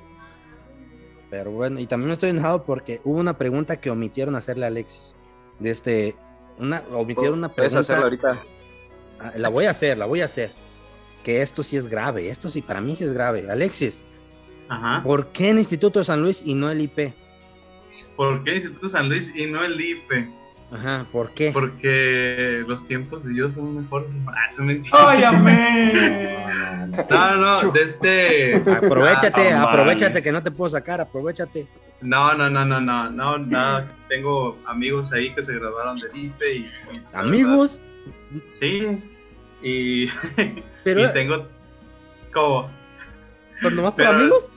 Pero 1.30 1.52
bueno, 1.52 1.80
y 1.80 1.88
también 1.88 2.12
estoy 2.12 2.30
enojado 2.30 2.64
porque 2.64 3.02
hubo 3.04 3.20
una 3.20 3.38
pregunta 3.38 3.80
que 3.80 3.90
omitieron 3.90 4.36
hacerle 4.36 4.66
a 4.66 4.68
Alexis. 4.68 5.16
De 5.60 5.72
este, 5.72 6.16
una, 6.60 6.84
omitieron 6.92 7.40
una 7.40 7.50
Puedes 7.50 7.72
pregunta. 7.74 7.94
hacerlo 7.94 8.04
ahorita. 8.04 8.44
Ah, 9.20 9.32
La 9.38 9.50
voy 9.50 9.66
a 9.66 9.72
hacer, 9.72 9.98
la 9.98 10.06
voy 10.06 10.22
a 10.22 10.26
hacer. 10.26 10.52
Que 11.24 11.42
esto 11.42 11.64
sí 11.64 11.78
es 11.78 11.88
grave, 11.90 12.30
esto 12.30 12.50
sí, 12.50 12.62
para 12.62 12.82
mí 12.82 12.96
sí 12.96 13.06
es 13.06 13.14
grave. 13.14 13.50
Alexis, 13.50 14.04
Ajá. 14.70 15.02
¿por 15.04 15.28
qué 15.28 15.50
en 15.50 15.58
Instituto 15.60 16.00
de 16.00 16.06
San 16.06 16.22
Luis 16.22 16.42
y 16.46 16.54
no 16.54 16.70
el 16.70 16.82
IP? 16.82 17.14
¿Por 18.18 18.44
qué 18.44 18.56
Instituto 18.56 18.90
San 18.90 19.10
Luis 19.10 19.32
y 19.36 19.48
no 19.48 19.64
el 19.64 19.80
IFE? 19.80 20.30
Ajá, 20.74 21.06
¿por 21.12 21.32
qué? 21.34 21.52
Porque 21.52 22.64
los 22.68 22.86
tiempos 22.88 23.24
de 23.24 23.34
Dios 23.34 23.56
son 23.56 23.82
mejores. 23.84 24.10
Ah, 24.28 24.46
eso 24.50 24.62
es 24.62 24.68
mentira. 24.68 24.98
¡Ay, 25.10 25.24
amén! 25.24 26.40
No, 27.10 27.36
no, 27.38 27.72
de 27.72 27.82
este. 27.82 28.56
Aprovechate, 28.72 29.52
Ah, 29.54 29.64
aprovechate 29.64 30.12
vale. 30.14 30.22
que 30.24 30.32
no 30.32 30.44
te 30.44 30.52
puedo 30.52 30.70
sacar, 30.70 31.02
aprovechate. 31.02 31.68
No, 32.02 32.34
no, 32.36 32.50
no, 32.50 32.64
no, 32.66 32.80
no, 32.80 33.10
no, 33.10 33.38
nada. 33.40 33.92
Tengo 34.10 34.60
amigos 34.68 35.12
ahí 35.12 35.34
que 35.34 35.42
se 35.44 35.54
graduaron 35.58 35.98
del 35.98 36.16
IFE 36.16 36.54
y. 36.56 36.72
Amigos, 37.14 37.82
verdad, 38.32 38.48
Sí. 38.60 39.02
Y, 39.64 40.08
pero 40.84 41.02
y 41.04 41.14
tengo. 41.14 41.48
¿Cómo? 42.34 42.70
pues 43.62 43.74
nomás 43.74 43.94
por 43.94 44.04
pero- 44.06 44.18
amigos. 44.18 44.52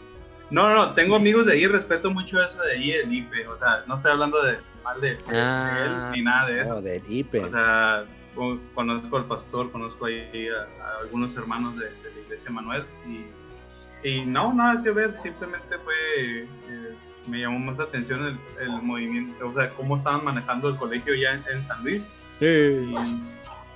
No, 0.51 0.69
no, 0.69 0.75
no, 0.75 0.95
tengo 0.95 1.17
amigos 1.17 1.47
de 1.47 1.55
ahí, 1.55 1.67
respeto 1.67 2.11
mucho 2.11 2.43
eso 2.43 2.61
de 2.63 2.73
ahí, 2.73 2.91
el 2.93 3.13
IFE. 3.13 3.49
O 3.49 3.57
sea, 3.57 3.83
no 3.87 3.97
estoy 3.97 4.13
hablando 4.13 4.43
de 4.43 4.59
mal 4.87 5.01
de, 5.01 5.09
de 5.17 5.23
Ah, 5.29 5.85
él 5.85 6.17
ni 6.19 6.23
nada 6.23 6.47
de 6.49 6.61
eso. 6.63 6.75
No, 6.75 6.83
del 6.83 7.03
IP. 7.09 7.35
O 7.45 7.49
sea, 7.51 8.05
co- 8.35 8.59
conozco 8.75 9.17
al 9.17 9.25
pastor, 9.27 9.71
conozco 9.73 10.07
ahí 10.07 10.49
a, 10.49 10.85
a 10.85 11.01
algunos 11.03 11.37
hermanos 11.37 11.77
de, 11.79 11.87
de 11.87 12.15
la 12.15 12.21
iglesia 12.25 12.51
Manuel 12.51 12.85
y, 13.07 13.27
y 14.09 14.25
no, 14.27 14.53
nada 14.55 14.83
que 14.83 14.91
ver, 14.91 15.17
simplemente 15.19 15.77
fue, 15.79 15.95
eh, 16.43 16.95
me 17.27 17.41
llamó 17.41 17.59
más 17.59 17.77
la 17.79 17.85
atención 17.85 18.25
el, 18.25 18.39
el 18.63 18.71
movimiento, 18.83 19.49
o 19.49 19.53
sea, 19.55 19.69
cómo 19.71 19.97
estaban 19.97 20.25
manejando 20.25 20.69
el 20.69 20.77
colegio 20.77 21.15
ya 21.15 21.33
en, 21.35 21.45
en 21.53 21.65
San 21.65 21.83
Luis 21.83 22.07
y, 22.41 22.45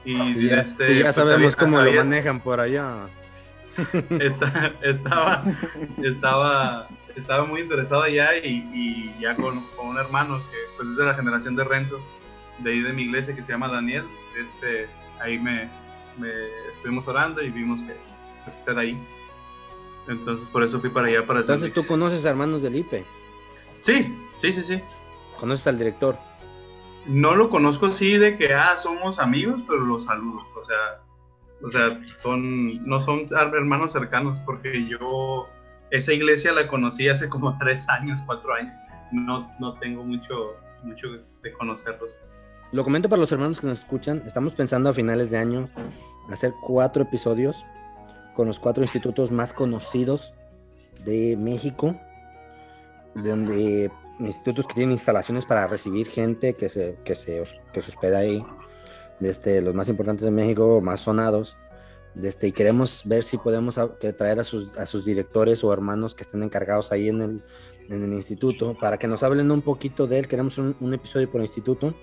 y 0.05 0.33
Sí, 0.33 0.49
ya, 0.49 0.61
este, 0.61 0.85
sí, 0.87 0.95
ya 0.99 1.05
pues, 1.05 1.14
sabemos 1.17 1.55
había- 1.55 1.57
cómo 1.57 1.81
lo 1.83 1.93
manejan 1.93 2.40
por 2.40 2.61
allá. 2.61 3.09
esta- 4.21 4.73
estaba, 4.83 5.43
estaba, 6.02 6.88
estaba 7.17 7.45
muy 7.45 7.61
interesado 7.61 8.02
allá 8.02 8.37
y, 8.37 8.69
y 8.75 9.14
ya 9.21 9.37
con, 9.37 9.61
con 9.76 9.88
un 9.88 9.99
hermano 9.99 10.38
que 10.50 10.57
pues 10.76 10.88
es 10.88 10.97
de 10.97 11.05
la 11.05 11.14
generación 11.14 11.57
de 11.57 11.64
Renzo, 11.64 12.00
de 12.59 12.71
ahí 12.73 12.81
de 12.81 12.93
mi 12.93 13.02
iglesia 13.02 13.35
que 13.35 13.45
se 13.45 13.52
llama 13.52 13.69
Daniel, 13.69 14.05
este, 14.38 14.88
ahí 15.21 15.38
me, 15.38 15.69
me 16.19 16.31
estuvimos 16.73 17.07
orando 17.09 17.43
y 17.43 17.50
vimos 17.50 17.81
que 17.83 17.97
pues, 18.45 18.57
estar 18.57 18.79
ahí. 18.79 18.99
Entonces 20.09 20.49
por 20.49 20.62
eso 20.62 20.81
fui 20.81 20.90
para 20.90 21.09
allá 21.09 21.26
para 21.26 21.45
San 21.45 21.57
Entonces 21.57 21.75
tú 21.75 21.87
conoces 21.87 22.25
a 22.26 22.31
hermanos 22.31 22.62
del 22.62 22.76
IP, 22.76 23.05
Sí, 23.81 24.14
sí, 24.37 24.52
sí, 24.52 24.62
sí. 24.62 24.81
conoces 25.38 25.67
al 25.67 25.79
director. 25.79 26.19
No 27.07 27.35
lo 27.35 27.49
conozco 27.49 27.87
así 27.87 28.19
de 28.19 28.37
que 28.37 28.52
ah, 28.52 28.76
somos 28.79 29.19
amigos, 29.19 29.62
pero 29.67 29.81
los 29.81 30.05
saludo. 30.05 30.40
O 30.55 30.64
sea, 30.64 31.00
o 31.62 31.71
sea, 31.71 32.00
son, 32.17 32.85
no 32.87 33.00
son 33.00 33.26
hermanos 33.55 33.93
cercanos, 33.93 34.38
porque 34.45 34.87
yo 34.87 35.49
esa 35.90 36.12
iglesia 36.12 36.52
la 36.52 36.68
conocí 36.68 37.09
hace 37.09 37.28
como 37.28 37.56
tres 37.61 37.88
años, 37.88 38.20
cuatro 38.26 38.54
años. 38.54 38.75
No, 39.12 39.50
no 39.59 39.75
tengo 39.78 40.04
mucho, 40.04 40.54
mucho 40.82 41.09
de 41.42 41.52
conocerlos. 41.52 42.11
Lo 42.73 42.85
comento 42.85 43.09
para 43.09 43.20
los 43.20 43.32
hermanos 43.32 43.61
que 43.61 43.66
nos 43.66 43.80
escuchan. 43.80 44.23
Estamos 44.25 44.54
pensando 44.54 44.90
a 44.90 44.94
finales 44.94 45.30
de 45.30 45.38
año 45.38 45.68
hacer 46.30 46.54
cuatro 46.62 47.02
episodios 47.02 47.64
con 48.35 48.47
los 48.47 48.61
cuatro 48.61 48.85
institutos 48.85 49.32
más 49.32 49.52
conocidos 49.52 50.32
de 51.04 51.37
México, 51.37 51.97
donde 53.14 53.90
institutos 54.20 54.66
que 54.66 54.75
tienen 54.75 54.92
instalaciones 54.92 55.47
para 55.47 55.66
recibir 55.66 56.06
gente 56.06 56.54
que 56.54 56.68
se, 56.68 56.99
que 57.04 57.16
se, 57.16 57.42
que 57.73 57.82
se 57.82 57.90
hospeda 57.90 58.18
ahí, 58.18 58.44
desde 59.18 59.61
los 59.62 59.75
más 59.75 59.88
importantes 59.88 60.25
de 60.25 60.30
México, 60.30 60.80
más 60.80 61.00
sonados. 61.00 61.56
Desde, 62.14 62.49
y 62.49 62.52
queremos 62.52 63.02
ver 63.05 63.23
si 63.23 63.38
podemos 63.38 63.79
a- 63.79 63.97
que 63.99 64.12
traer 64.12 64.40
a 64.40 64.45
sus, 64.45 64.76
a 64.76 64.87
sus 64.87 65.05
directores 65.05 65.62
o 65.64 65.73
hermanos 65.73 66.14
que 66.14 66.25
estén 66.25 66.43
encargados 66.43 66.90
ahí 66.93 67.09
en 67.09 67.23
el, 67.23 67.43
en 67.88 68.02
el 68.05 68.12
instituto 68.12 68.76
para 68.81 68.99
que 68.99 69.07
nos 69.09 69.23
hablen 69.23 69.50
un 69.50 69.62
poquito 69.62 70.07
de 70.07 70.19
él. 70.19 70.29
Queremos 70.29 70.59
un, 70.59 70.76
un 70.81 70.95
episodio 70.95 71.31
por 71.31 71.40
instituto 71.40 71.95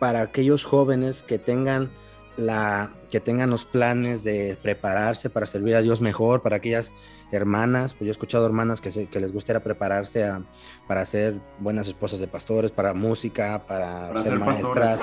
para 0.00 0.20
aquellos 0.22 0.64
jóvenes 0.64 1.22
que 1.22 1.38
tengan 1.38 1.90
la 2.36 2.92
que 3.12 3.20
tengan 3.20 3.48
los 3.48 3.64
planes 3.64 4.24
de 4.24 4.58
prepararse 4.60 5.30
para 5.30 5.46
servir 5.46 5.76
a 5.76 5.82
Dios 5.82 6.00
mejor, 6.00 6.42
para 6.42 6.56
aquellas 6.56 6.92
hermanas, 7.30 7.94
pues 7.94 8.06
yo 8.06 8.08
he 8.08 8.10
escuchado 8.10 8.44
hermanas 8.44 8.80
que, 8.80 8.90
se- 8.90 9.06
que 9.06 9.20
les 9.20 9.32
gustaría 9.32 9.62
prepararse 9.62 10.24
a- 10.24 10.42
para 10.88 11.04
ser 11.04 11.36
buenas 11.60 11.86
esposas 11.86 12.18
de 12.18 12.26
pastores, 12.26 12.72
para 12.72 12.92
música, 12.92 13.64
para, 13.68 14.08
Para 14.08 14.22
ser, 14.24 14.32
ser 14.32 14.38
maestras, 14.40 15.00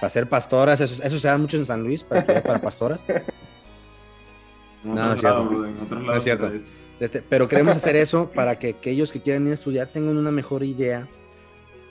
para 0.00 0.10
ser 0.10 0.28
pastoras, 0.30 0.80
eso, 0.80 1.02
eso 1.02 1.18
se 1.18 1.28
da 1.28 1.36
mucho 1.36 1.58
en 1.58 1.66
San 1.66 1.82
Luis, 1.82 2.02
para 2.02 2.20
estudiar 2.22 2.42
para 2.44 2.62
pastoras. 2.62 3.04
En 4.84 4.94
No, 4.94 5.12
otros 5.12 5.14
es 5.14 5.20
cierto. 5.20 5.44
lados, 5.44 5.68
en 5.68 5.80
otros 5.80 6.02
lados 6.02 6.16
es 6.18 6.24
cierto. 6.24 6.46
está 6.46 6.58
eso. 6.58 6.66
Este, 7.00 7.22
pero 7.22 7.48
queremos 7.48 7.76
hacer 7.76 7.96
eso 7.96 8.30
para 8.34 8.58
que 8.58 8.68
aquellos 8.70 9.12
que 9.12 9.22
quieran 9.22 9.46
ir 9.46 9.52
a 9.52 9.54
estudiar 9.54 9.88
tengan 9.88 10.16
una 10.18 10.30
mejor 10.30 10.62
idea 10.62 11.08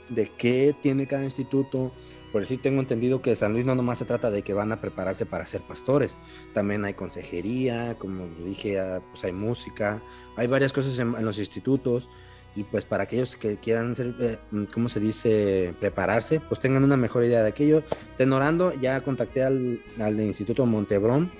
de 0.08 0.28
qué 0.38 0.74
tiene 0.82 1.06
cada 1.06 1.24
instituto. 1.24 1.92
Por 2.32 2.44
sí 2.46 2.58
tengo 2.58 2.80
entendido 2.80 3.20
que 3.20 3.34
San 3.34 3.52
Luis 3.52 3.64
no 3.64 3.74
nomás 3.74 3.98
se 3.98 4.04
trata 4.04 4.30
de 4.30 4.42
que 4.42 4.54
van 4.54 4.70
a 4.70 4.80
prepararse 4.80 5.26
para 5.26 5.48
ser 5.48 5.62
pastores, 5.62 6.16
también 6.54 6.84
hay 6.84 6.94
consejería, 6.94 7.96
como 7.98 8.28
dije, 8.44 8.78
ah, 8.78 9.02
pues 9.10 9.24
hay 9.24 9.32
música, 9.32 10.00
hay 10.36 10.46
varias 10.46 10.72
cosas 10.72 10.96
en, 11.00 11.16
en 11.16 11.24
los 11.24 11.38
institutos 11.40 12.08
y 12.54 12.62
pues 12.62 12.84
para 12.84 13.02
aquellos 13.04 13.36
que 13.36 13.56
quieran 13.56 13.96
ser, 13.96 14.14
eh, 14.20 14.38
¿cómo 14.72 14.88
se 14.88 15.00
dice? 15.00 15.74
Prepararse, 15.80 16.38
pues 16.40 16.60
tengan 16.60 16.84
una 16.84 16.96
mejor 16.96 17.24
idea 17.24 17.42
de 17.42 17.48
aquello. 17.48 17.82
Estén 18.12 18.32
orando, 18.32 18.72
ya 18.80 19.00
contacté 19.02 19.42
al, 19.42 19.80
al 19.98 20.20
Instituto 20.20 20.66
Montebrón, 20.66 21.32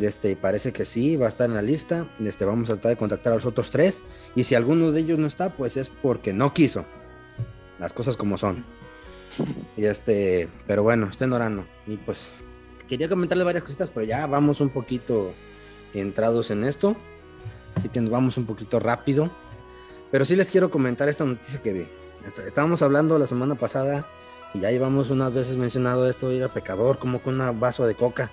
este, 0.00 0.36
parece 0.36 0.72
que 0.72 0.84
sí, 0.84 1.16
va 1.16 1.26
a 1.26 1.28
estar 1.28 1.48
en 1.48 1.54
la 1.56 1.62
lista. 1.62 2.08
Este, 2.20 2.44
vamos 2.44 2.68
a 2.70 2.74
tratar 2.74 2.90
de 2.90 2.96
contactar 2.96 3.32
a 3.32 3.36
los 3.36 3.46
otros 3.46 3.70
tres. 3.70 4.00
Y 4.34 4.44
si 4.44 4.54
alguno 4.54 4.92
de 4.92 5.00
ellos 5.00 5.18
no 5.18 5.26
está, 5.26 5.50
pues 5.56 5.76
es 5.76 5.88
porque 5.88 6.32
no 6.32 6.52
quiso. 6.54 6.84
Las 7.78 7.92
cosas 7.92 8.16
como 8.16 8.36
son. 8.38 8.64
Y 9.76 9.84
este, 9.84 10.48
pero 10.66 10.82
bueno, 10.82 11.08
estén 11.10 11.32
orando. 11.32 11.66
Y 11.86 11.96
pues 11.96 12.30
quería 12.88 13.08
comentarles 13.08 13.44
varias 13.44 13.64
cositas, 13.64 13.90
pero 13.92 14.06
ya 14.06 14.26
vamos 14.26 14.60
un 14.60 14.68
poquito 14.70 15.32
entrados 15.92 16.50
en 16.50 16.64
esto, 16.64 16.96
así 17.74 17.88
que 17.88 18.00
nos 18.00 18.10
vamos 18.10 18.36
un 18.36 18.46
poquito 18.46 18.78
rápido. 18.80 19.30
Pero 20.10 20.24
sí 20.24 20.36
les 20.36 20.50
quiero 20.50 20.70
comentar 20.70 21.08
esta 21.08 21.24
noticia 21.24 21.60
que 21.62 21.72
vi. 21.72 21.86
Est- 22.26 22.38
Estábamos 22.46 22.82
hablando 22.82 23.18
la 23.18 23.26
semana 23.26 23.56
pasada 23.56 24.06
y 24.54 24.60
ya 24.60 24.70
llevamos 24.70 25.10
unas 25.10 25.32
veces 25.34 25.56
mencionado 25.56 26.08
esto 26.08 26.30
ir 26.32 26.44
a 26.44 26.48
pecador 26.48 26.98
como 26.98 27.20
con 27.20 27.40
un 27.40 27.60
vaso 27.60 27.86
de 27.86 27.96
coca. 27.96 28.30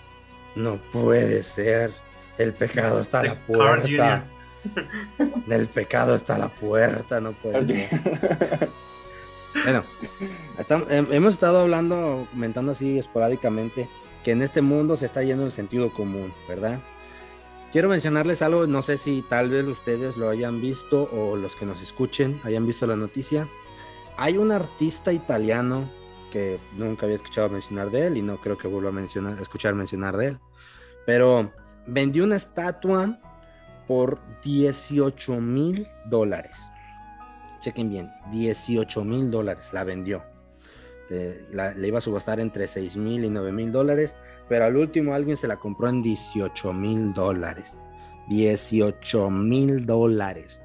No 0.55 0.81
puede 0.91 1.43
ser. 1.43 1.93
El 2.37 2.53
pecado 2.53 3.01
está 3.01 3.19
a 3.21 3.23
la 3.23 3.45
puerta. 3.45 4.27
El 5.49 5.67
pecado 5.67 6.15
está 6.15 6.35
a 6.35 6.39
la 6.39 6.49
puerta, 6.53 7.19
no 7.19 7.33
puede 7.33 7.67
ser. 7.67 8.69
Bueno, 9.63 9.83
hemos 11.11 11.33
estado 11.33 11.61
hablando, 11.61 12.27
comentando 12.31 12.71
así 12.71 12.97
esporádicamente, 12.97 13.89
que 14.23 14.31
en 14.31 14.41
este 14.41 14.61
mundo 14.61 14.95
se 14.97 15.05
está 15.05 15.23
yendo 15.23 15.45
el 15.45 15.51
sentido 15.51 15.91
común, 15.91 16.33
¿verdad? 16.47 16.79
Quiero 17.71 17.89
mencionarles 17.89 18.41
algo, 18.41 18.67
no 18.67 18.81
sé 18.81 18.97
si 18.97 19.21
tal 19.23 19.49
vez 19.49 19.65
ustedes 19.65 20.17
lo 20.17 20.29
hayan 20.29 20.61
visto 20.61 21.09
o 21.11 21.35
los 21.35 21.55
que 21.55 21.65
nos 21.65 21.81
escuchen 21.81 22.39
hayan 22.43 22.67
visto 22.67 22.85
la 22.85 22.95
noticia. 22.95 23.47
Hay 24.17 24.37
un 24.37 24.51
artista 24.51 25.13
italiano 25.13 25.89
que 26.31 26.59
nunca 26.75 27.05
había 27.05 27.17
escuchado 27.17 27.49
mencionar 27.49 27.91
de 27.91 28.07
él 28.07 28.17
y 28.17 28.23
no 28.23 28.37
creo 28.37 28.57
que 28.57 28.67
vuelva 28.67 28.89
a 28.99 29.41
escuchar 29.41 29.75
mencionar 29.75 30.17
de 30.17 30.25
él, 30.29 30.39
pero 31.05 31.51
vendió 31.85 32.23
una 32.23 32.37
estatua 32.37 33.19
por 33.87 34.19
18 34.43 35.39
mil 35.39 35.87
dólares. 36.05 36.71
Chequen 37.59 37.89
bien, 37.91 38.09
18 38.31 39.03
mil 39.03 39.29
dólares 39.29 39.71
la 39.73 39.83
vendió. 39.83 40.23
Eh, 41.11 41.45
la- 41.51 41.73
le 41.73 41.87
iba 41.89 41.97
a 41.97 42.01
subastar 42.01 42.39
entre 42.39 42.67
6 42.67 42.95
mil 42.97 43.25
y 43.25 43.29
9 43.29 43.51
mil 43.51 43.71
dólares, 43.71 44.15
pero 44.49 44.65
al 44.65 44.77
último 44.77 45.13
alguien 45.13 45.35
se 45.37 45.47
la 45.47 45.57
compró 45.57 45.89
en 45.89 46.01
18 46.01 46.73
mil 46.73 47.13
dólares. 47.13 47.79
18 48.29 49.29
mil 49.29 49.85
dólares. 49.85 50.61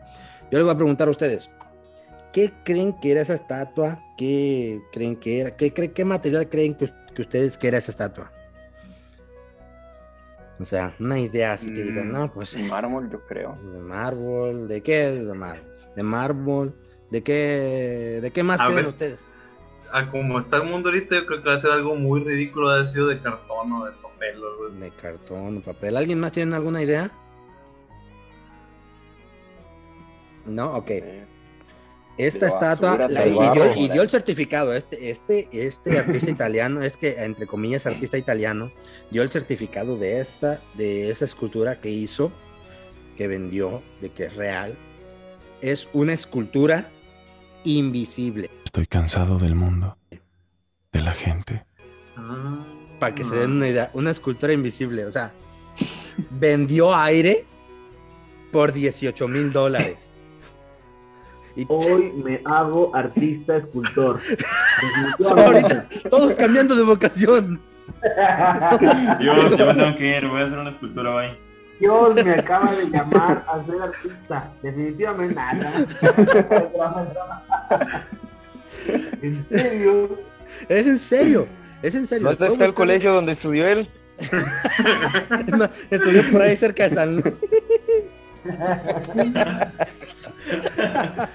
Yo 0.50 0.58
les 0.58 0.64
voy 0.64 0.73
a 0.75 0.76
preguntar 0.76 1.08
a 1.08 1.11
ustedes, 1.11 1.50
¿qué 2.37 2.52
creen 2.66 2.93
que 3.00 3.12
era 3.12 3.23
esa 3.23 3.33
estatua? 3.35 3.99
¿Qué 4.19 4.83
creen 4.93 5.16
que 5.16 5.40
era? 5.40 5.57
¿Qué, 5.57 5.73
creen, 5.73 5.95
qué 5.95 6.05
material 6.05 6.50
creen 6.50 6.75
que, 6.75 6.93
que 7.14 7.23
ustedes 7.23 7.57
que 7.57 7.69
era 7.69 7.78
esa 7.78 7.90
estatua? 7.90 8.31
O 10.61 10.64
sea, 10.66 10.95
una 11.00 11.19
idea 11.19 11.52
así 11.52 11.73
que 11.73 11.83
digan, 11.83 12.09
Mm, 12.09 12.12
no, 12.12 12.33
pues 12.33 12.55
eh, 12.55 12.62
Mármol, 12.69 13.11
yo 13.11 13.21
creo. 13.26 13.57
de 13.73 13.78
mármol, 13.78 14.69
¿de 14.69 14.83
qué? 14.83 15.11
De 15.12 15.33
mármol, 15.35 15.66
de 15.97 16.02
mármol, 16.02 16.75
¿de 17.11 17.23
qué? 17.23 18.19
¿De 18.21 18.31
qué 18.31 18.43
más 18.43 18.61
A 18.61 18.64
creen 18.66 18.76
ver. 18.76 18.87
ustedes? 18.88 19.31
A 19.90 20.11
como 20.11 20.38
está 20.38 20.59
el 20.59 20.64
mundo 20.64 20.90
ahorita, 20.90 21.14
yo 21.14 21.25
creo 21.26 21.43
que 21.43 21.49
va 21.49 21.55
a 21.55 21.59
ser 21.59 21.71
algo 21.71 21.95
muy 21.95 22.21
ridículo. 22.23 22.69
Ha 22.69 22.87
sido 22.87 23.07
de 23.09 23.19
cartón 23.23 23.73
o 23.73 23.87
de 23.87 23.93
papel. 23.93 24.43
o. 24.45 24.69
De 24.78 24.90
cartón, 24.90 25.62
papel. 25.62 25.97
¿Alguien 25.97 26.21
más 26.21 26.33
tiene 26.33 26.55
alguna 26.55 26.83
idea? 26.83 27.11
No, 30.45 30.76
ok. 30.76 30.90
Eh, 30.90 31.26
Esta 32.18 32.46
estatua 32.46 33.08
la- 33.08 33.26
y, 33.26 33.32
dio, 33.32 33.75
y 33.76 33.88
dio 33.88 34.02
el 34.02 34.11
certificado. 34.11 34.73
Este, 34.73 35.11
este, 35.11 35.49
este 35.52 35.99
artista 35.99 36.30
italiano, 36.30 36.82
es 36.82 36.96
que 36.96 37.23
entre 37.23 37.46
comillas 37.46 37.87
artista 37.87 38.16
italiano, 38.16 38.73
dio 39.11 39.23
el 39.23 39.30
certificado 39.30 39.96
de 39.96 40.20
esa, 40.20 40.61
de 40.75 41.11
esa 41.11 41.26
escultura 41.26 41.80
que 41.80 41.90
hizo, 41.90 42.32
que 43.16 43.28
vendió, 43.28 43.82
de 44.00 44.11
que 44.11 44.25
es 44.25 44.37
real. 44.37 44.76
Es 45.61 45.88
una 45.92 46.12
escultura 46.14 46.88
invisible. 47.64 48.50
Estoy 48.64 48.87
cansado 48.87 49.38
del 49.38 49.54
mundo, 49.54 49.96
de 50.92 51.00
la 51.00 51.12
gente. 51.12 51.64
Ah. 52.16 52.64
Para 52.99 53.14
que 53.14 53.25
se 53.25 53.35
den 53.37 53.52
una 53.52 53.68
idea, 53.68 53.90
una 53.92 54.11
escultura 54.11 54.54
invisible. 54.54 55.04
O 55.04 55.12
sea, 55.12 55.35
vendió 56.30 56.94
aire 56.94 57.44
por 58.52 58.73
18 58.73 59.28
mil 59.28 59.52
dólares. 59.52 60.15
Y 61.56 61.64
Hoy 61.68 62.12
me 62.22 62.40
hago 62.44 62.94
artista 62.94 63.57
escultor. 63.57 64.20
Ahorita 65.26 65.88
todos 66.11 66.35
cambiando 66.35 66.76
de 66.76 66.83
vocación. 66.83 67.59
Dios, 69.18 69.57
yo 69.57 69.66
me 69.66 69.74
tengo 69.74 69.96
que 69.96 70.18
ir, 70.18 70.28
voy 70.28 70.42
a 70.42 70.44
hacer 70.44 70.59
una 70.59 70.70
escultura 70.70 71.14
hoy. 71.14 71.28
Dios 71.81 72.24
me 72.24 72.33
acaba 72.33 72.72
de 72.72 72.90
llamar 72.90 73.44
a 73.48 73.64
ser 73.64 73.83
artista. 73.83 74.52
Definitivamente 74.62 75.35
nada. 75.35 75.72
¿En 79.22 79.46
serio? 79.48 80.18
Es 80.68 80.87
en 80.87 80.98
serio. 80.98 81.48
Es 81.83 81.94
en 81.94 82.07
serio. 82.07 82.28
¿Dónde 82.28 82.48
está 82.48 82.66
el 82.66 82.74
colegio 82.74 83.14
donde 83.14 83.33
estudió 83.33 83.66
él? 83.66 83.88
No, 85.57 85.68
Estudió 85.90 86.22
por 86.31 86.42
ahí 86.42 86.54
cerca 86.57 86.85
de 86.85 86.90
San 86.90 87.16
Luis. 87.16 87.35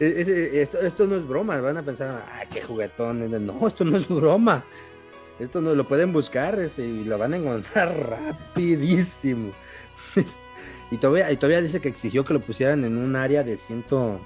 Es- 0.00 0.26
es- 0.28 0.28
esto, 0.54 0.80
esto 0.80 1.06
no 1.06 1.14
es 1.14 1.26
broma, 1.26 1.60
van 1.60 1.76
a 1.76 1.82
pensar, 1.82 2.24
ah, 2.26 2.42
qué 2.50 2.60
juguetón. 2.60 3.20
No, 3.46 3.66
esto 3.68 3.84
no 3.84 3.96
es 3.96 4.08
broma. 4.08 4.64
Esto 5.38 5.60
no 5.60 5.74
lo 5.74 5.86
pueden 5.86 6.12
buscar 6.12 6.58
este, 6.58 6.84
y 6.84 7.04
lo 7.04 7.16
van 7.18 7.34
a 7.34 7.36
encontrar 7.36 7.94
rapidísimo. 8.10 9.52
Y 10.90 10.98
todavía, 10.98 11.60
dice 11.60 11.80
que 11.80 11.88
exigió 11.88 12.24
que 12.24 12.34
lo 12.34 12.40
pusieran 12.40 12.84
en 12.84 12.98
un 12.98 13.16
área 13.16 13.42
de 13.42 13.56
ciento, 13.56 14.20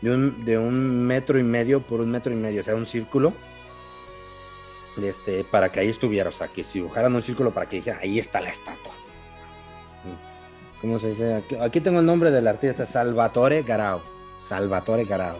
de 0.00 0.12
un, 0.12 0.44
de 0.44 0.58
un 0.58 1.06
metro 1.06 1.38
y 1.38 1.44
medio 1.44 1.82
por 1.82 2.00
un 2.00 2.10
metro 2.10 2.32
y 2.32 2.36
medio, 2.36 2.62
o 2.62 2.64
sea, 2.64 2.74
un 2.74 2.86
círculo. 2.86 3.32
Este, 5.00 5.44
para 5.44 5.70
que 5.70 5.80
ahí 5.80 5.88
estuviera, 5.88 6.30
o 6.30 6.32
sea, 6.32 6.48
que 6.48 6.64
si 6.64 6.80
dibujaran 6.80 7.14
un 7.14 7.22
círculo 7.22 7.52
para 7.52 7.68
que 7.68 7.76
dijera, 7.76 7.98
ahí 8.02 8.18
está 8.18 8.40
la 8.40 8.48
estatua. 8.50 8.92
¿Cómo 10.80 10.98
se 10.98 11.08
dice? 11.08 11.34
Aquí, 11.34 11.56
aquí 11.56 11.80
tengo 11.80 12.00
el 12.00 12.06
nombre 12.06 12.30
del 12.30 12.48
artista, 12.48 12.86
Salvatore 12.86 13.62
Garau. 13.62 14.00
Salvatore 14.38 15.04
Garau. 15.04 15.36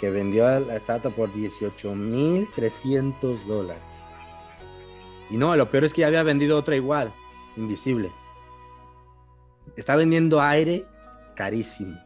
Que 0.00 0.08
vendió 0.10 0.46
la 0.60 0.76
estatua 0.76 1.10
por 1.10 1.30
18.300 1.32 3.44
dólares. 3.44 3.82
Y 5.30 5.36
no, 5.36 5.54
lo 5.56 5.70
peor 5.70 5.84
es 5.84 5.92
que 5.92 6.00
ya 6.02 6.06
había 6.08 6.22
vendido 6.22 6.58
otra 6.58 6.76
igual, 6.76 7.12
invisible. 7.56 8.12
Está 9.76 9.96
vendiendo 9.96 10.40
aire 10.40 10.84
carísimo. 11.34 11.98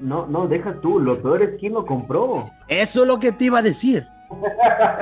No, 0.00 0.26
no, 0.26 0.48
deja 0.48 0.80
tú. 0.80 0.98
Lo 0.98 1.22
peor 1.22 1.42
es 1.42 1.60
quién 1.60 1.74
lo 1.74 1.86
compró. 1.86 2.50
Eso 2.68 3.02
es 3.02 3.08
lo 3.08 3.20
que 3.20 3.32
te 3.32 3.44
iba 3.44 3.58
a 3.58 3.62
decir. 3.62 4.06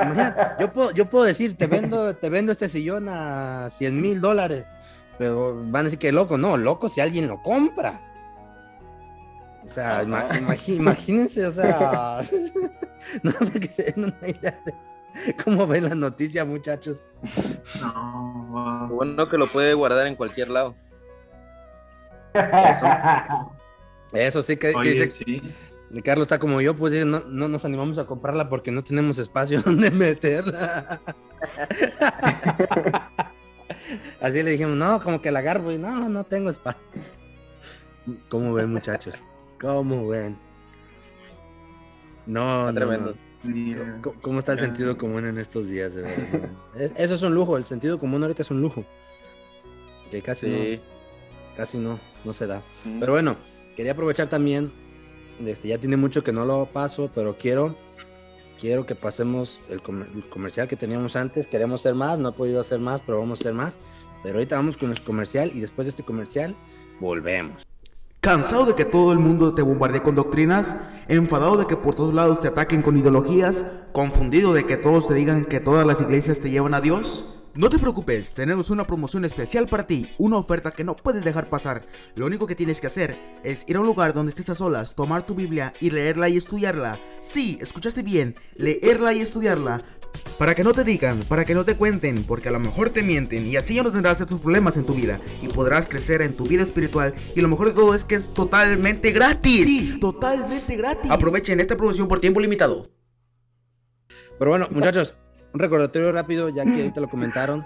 Imagínate, 0.01 0.41
yo 0.59 0.71
puedo, 0.71 0.91
yo 0.91 1.09
puedo 1.09 1.25
decir, 1.25 1.57
te 1.57 1.67
vendo, 1.67 2.15
te 2.15 2.29
vendo 2.29 2.51
este 2.51 2.69
sillón 2.69 3.07
a 3.09 3.69
100 3.69 4.01
mil 4.01 4.21
dólares. 4.21 4.65
Pero 5.17 5.55
van 5.67 5.81
a 5.81 5.83
decir 5.83 5.99
que 5.99 6.11
loco, 6.11 6.37
no, 6.37 6.57
loco 6.57 6.89
si 6.89 6.99
alguien 7.01 7.27
lo 7.27 7.41
compra. 7.41 8.01
O 9.65 9.71
sea, 9.71 10.03
ima- 10.03 10.27
imagi- 10.29 10.75
imagínense, 10.75 11.45
o 11.45 11.51
sea, 11.51 12.19
no, 13.23 13.31
que 13.59 13.67
se 13.67 13.83
den 13.91 14.05
una 14.05 14.27
idea 14.27 14.59
de 14.65 15.35
cómo 15.43 15.65
ven 15.65 15.85
la 15.85 15.95
noticia, 15.95 16.45
muchachos. 16.45 17.05
No, 17.81 18.87
Bueno, 18.91 19.27
que 19.29 19.37
lo 19.37 19.51
puede 19.51 19.73
guardar 19.73 20.05
en 20.07 20.15
cualquier 20.15 20.49
lado. 20.49 20.75
Eso. 22.33 22.85
Eso 24.11 24.43
sí 24.43 24.57
que, 24.57 24.71
que 24.71 24.77
Oye, 24.77 24.91
dice, 24.91 25.09
sí. 25.09 25.41
Carlos 26.03 26.25
está 26.25 26.37
como 26.37 26.59
yo, 26.61 26.75
pues 26.75 27.05
no, 27.05 27.21
no 27.21 27.47
nos 27.47 27.63
animamos 27.63 27.97
a 27.97 28.05
comprarla 28.05 28.49
porque 28.49 28.71
no 28.71 28.83
tenemos 28.83 29.17
espacio 29.17 29.61
donde 29.65 29.89
meterla. 29.89 30.99
Así 34.25 34.41
le 34.41 34.51
dijimos, 34.51 34.75
no, 34.75 35.01
como 35.03 35.21
que 35.21 35.29
la 35.29 35.39
agarro 35.39 35.71
y 35.71 35.77
no, 35.77 36.09
no 36.09 36.23
tengo 36.23 36.49
espacio. 36.49 36.81
¿Cómo 38.27 38.53
ven, 38.53 38.71
muchachos? 38.71 39.15
¿Cómo 39.61 40.07
ven? 40.07 40.35
No, 42.25 42.69
Está 42.69 42.79
no, 42.79 42.87
tremendo. 42.87 43.15
no. 43.43 44.01
¿Cómo, 44.01 44.21
cómo 44.21 44.39
está 44.39 44.53
el 44.53 44.59
sentido 44.59 44.97
común 44.97 45.27
en 45.27 45.37
estos 45.37 45.67
días? 45.67 45.93
de 45.93 46.01
verdad? 46.01 46.49
Es- 46.75 46.93
eso 46.97 47.13
es 47.15 47.21
un 47.21 47.35
lujo, 47.35 47.55
el 47.57 47.65
sentido 47.65 47.99
común 47.99 48.23
ahorita 48.23 48.41
es 48.41 48.49
un 48.49 48.61
lujo. 48.61 48.83
Que 50.09 50.23
casi 50.23 50.47
Sí. 50.49 50.81
no, 50.81 51.55
casi 51.55 51.77
no, 51.77 51.99
no 52.23 52.33
se 52.33 52.47
da. 52.47 52.63
Mm. 52.83 52.99
Pero 52.99 53.11
bueno, 53.13 53.35
quería 53.75 53.91
aprovechar 53.91 54.27
también, 54.27 54.71
este, 55.45 55.67
ya 55.67 55.77
tiene 55.77 55.97
mucho 55.97 56.23
que 56.23 56.33
no 56.33 56.45
lo 56.45 56.65
paso, 56.65 57.11
pero 57.13 57.37
quiero, 57.37 57.75
quiero 58.59 58.87
que 58.87 58.95
pasemos 58.95 59.61
el, 59.69 59.83
comer- 59.83 60.07
el 60.15 60.25
comercial 60.29 60.67
que 60.67 60.75
teníamos 60.75 61.15
antes. 61.15 61.45
Queremos 61.45 61.81
hacer 61.81 61.93
más, 61.93 62.17
no 62.17 62.29
he 62.29 62.33
podido 62.33 62.59
hacer 62.59 62.79
más, 62.79 63.01
pero 63.05 63.19
vamos 63.19 63.39
a 63.39 63.43
hacer 63.43 63.53
más. 63.53 63.77
Pero 64.25 64.39
ahorita 64.39 64.55
vamos 64.55 64.75
con 64.75 64.87
nuestro 64.87 65.05
comercial 65.05 65.51
y 65.53 65.59
después 65.59 65.85
de 65.85 65.91
este 65.91 66.01
comercial 66.01 66.55
volvemos. 66.99 67.63
¿Cansado 68.21 68.65
de 68.65 68.73
que 68.73 68.83
todo 68.83 69.11
el 69.13 69.19
mundo 69.19 69.53
te 69.53 69.61
bombardee 69.61 70.01
con 70.01 70.15
doctrinas? 70.15 70.73
¿Enfadado 71.07 71.57
de 71.57 71.67
que 71.67 71.75
por 71.75 71.93
todos 71.93 72.11
lados 72.11 72.39
te 72.41 72.47
ataquen 72.47 72.81
con 72.81 72.97
ideologías? 72.97 73.65
¿Confundido 73.91 74.51
de 74.51 74.65
que 74.65 74.77
todos 74.77 75.07
te 75.07 75.13
digan 75.13 75.45
que 75.45 75.59
todas 75.59 75.85
las 75.85 76.01
iglesias 76.01 76.39
te 76.39 76.49
llevan 76.49 76.73
a 76.73 76.81
Dios? 76.81 77.23
No 77.57 77.69
te 77.69 77.79
preocupes, 77.79 78.33
tenemos 78.33 78.69
una 78.69 78.83
promoción 78.83 79.23
especial 79.23 79.65
para 79.67 79.87
ti, 79.87 80.09
una 80.17 80.35
oferta 80.35 80.71
que 80.71 80.83
no 80.83 80.97
puedes 80.97 81.23
dejar 81.23 81.47
pasar. 81.47 81.83
Lo 82.15 82.25
único 82.25 82.47
que 82.47 82.55
tienes 82.55 82.81
que 82.81 82.87
hacer 82.87 83.17
es 83.45 83.63
ir 83.69 83.77
a 83.77 83.79
un 83.79 83.85
lugar 83.85 84.13
donde 84.13 84.31
estés 84.31 84.49
a 84.49 84.55
solas, 84.55 84.93
tomar 84.93 85.25
tu 85.25 85.35
Biblia 85.35 85.71
y 85.79 85.89
leerla 85.89 86.27
y 86.27 86.35
estudiarla. 86.35 86.99
Sí, 87.21 87.57
escuchaste 87.61 88.03
bien, 88.03 88.35
leerla 88.55 89.13
y 89.13 89.21
estudiarla. 89.21 89.85
Para 90.37 90.53
que 90.55 90.63
no 90.63 90.73
te 90.73 90.83
digan, 90.83 91.19
para 91.29 91.45
que 91.45 91.53
no 91.53 91.63
te 91.65 91.75
cuenten, 91.75 92.23
porque 92.23 92.49
a 92.49 92.51
lo 92.51 92.59
mejor 92.59 92.89
te 92.89 93.03
mienten 93.03 93.47
y 93.47 93.55
así 93.55 93.75
ya 93.75 93.83
no 93.83 93.91
tendrás 93.91 94.19
estos 94.21 94.39
problemas 94.41 94.75
en 94.77 94.85
tu 94.85 94.93
vida 94.93 95.19
y 95.41 95.47
podrás 95.47 95.87
crecer 95.87 96.21
en 96.21 96.33
tu 96.35 96.45
vida 96.45 96.63
espiritual 96.63 97.13
y 97.35 97.41
lo 97.41 97.47
mejor 97.47 97.67
de 97.67 97.73
todo 97.73 97.93
es 97.95 98.03
que 98.03 98.15
es 98.15 98.33
totalmente 98.33 99.11
gratis. 99.11 99.65
Sí, 99.65 99.97
totalmente 99.99 100.75
gratis. 100.75 101.09
Aprovechen 101.11 101.59
esta 101.59 101.75
promoción 101.77 102.07
por 102.07 102.19
tiempo 102.19 102.39
limitado. 102.39 102.87
Pero 104.37 104.51
bueno, 104.51 104.67
muchachos, 104.71 105.15
un 105.53 105.59
recordatorio 105.59 106.11
rápido, 106.11 106.49
ya 106.49 106.65
que 106.65 106.71
ahorita 106.81 106.99
lo 107.01 107.09
comentaron. 107.09 107.65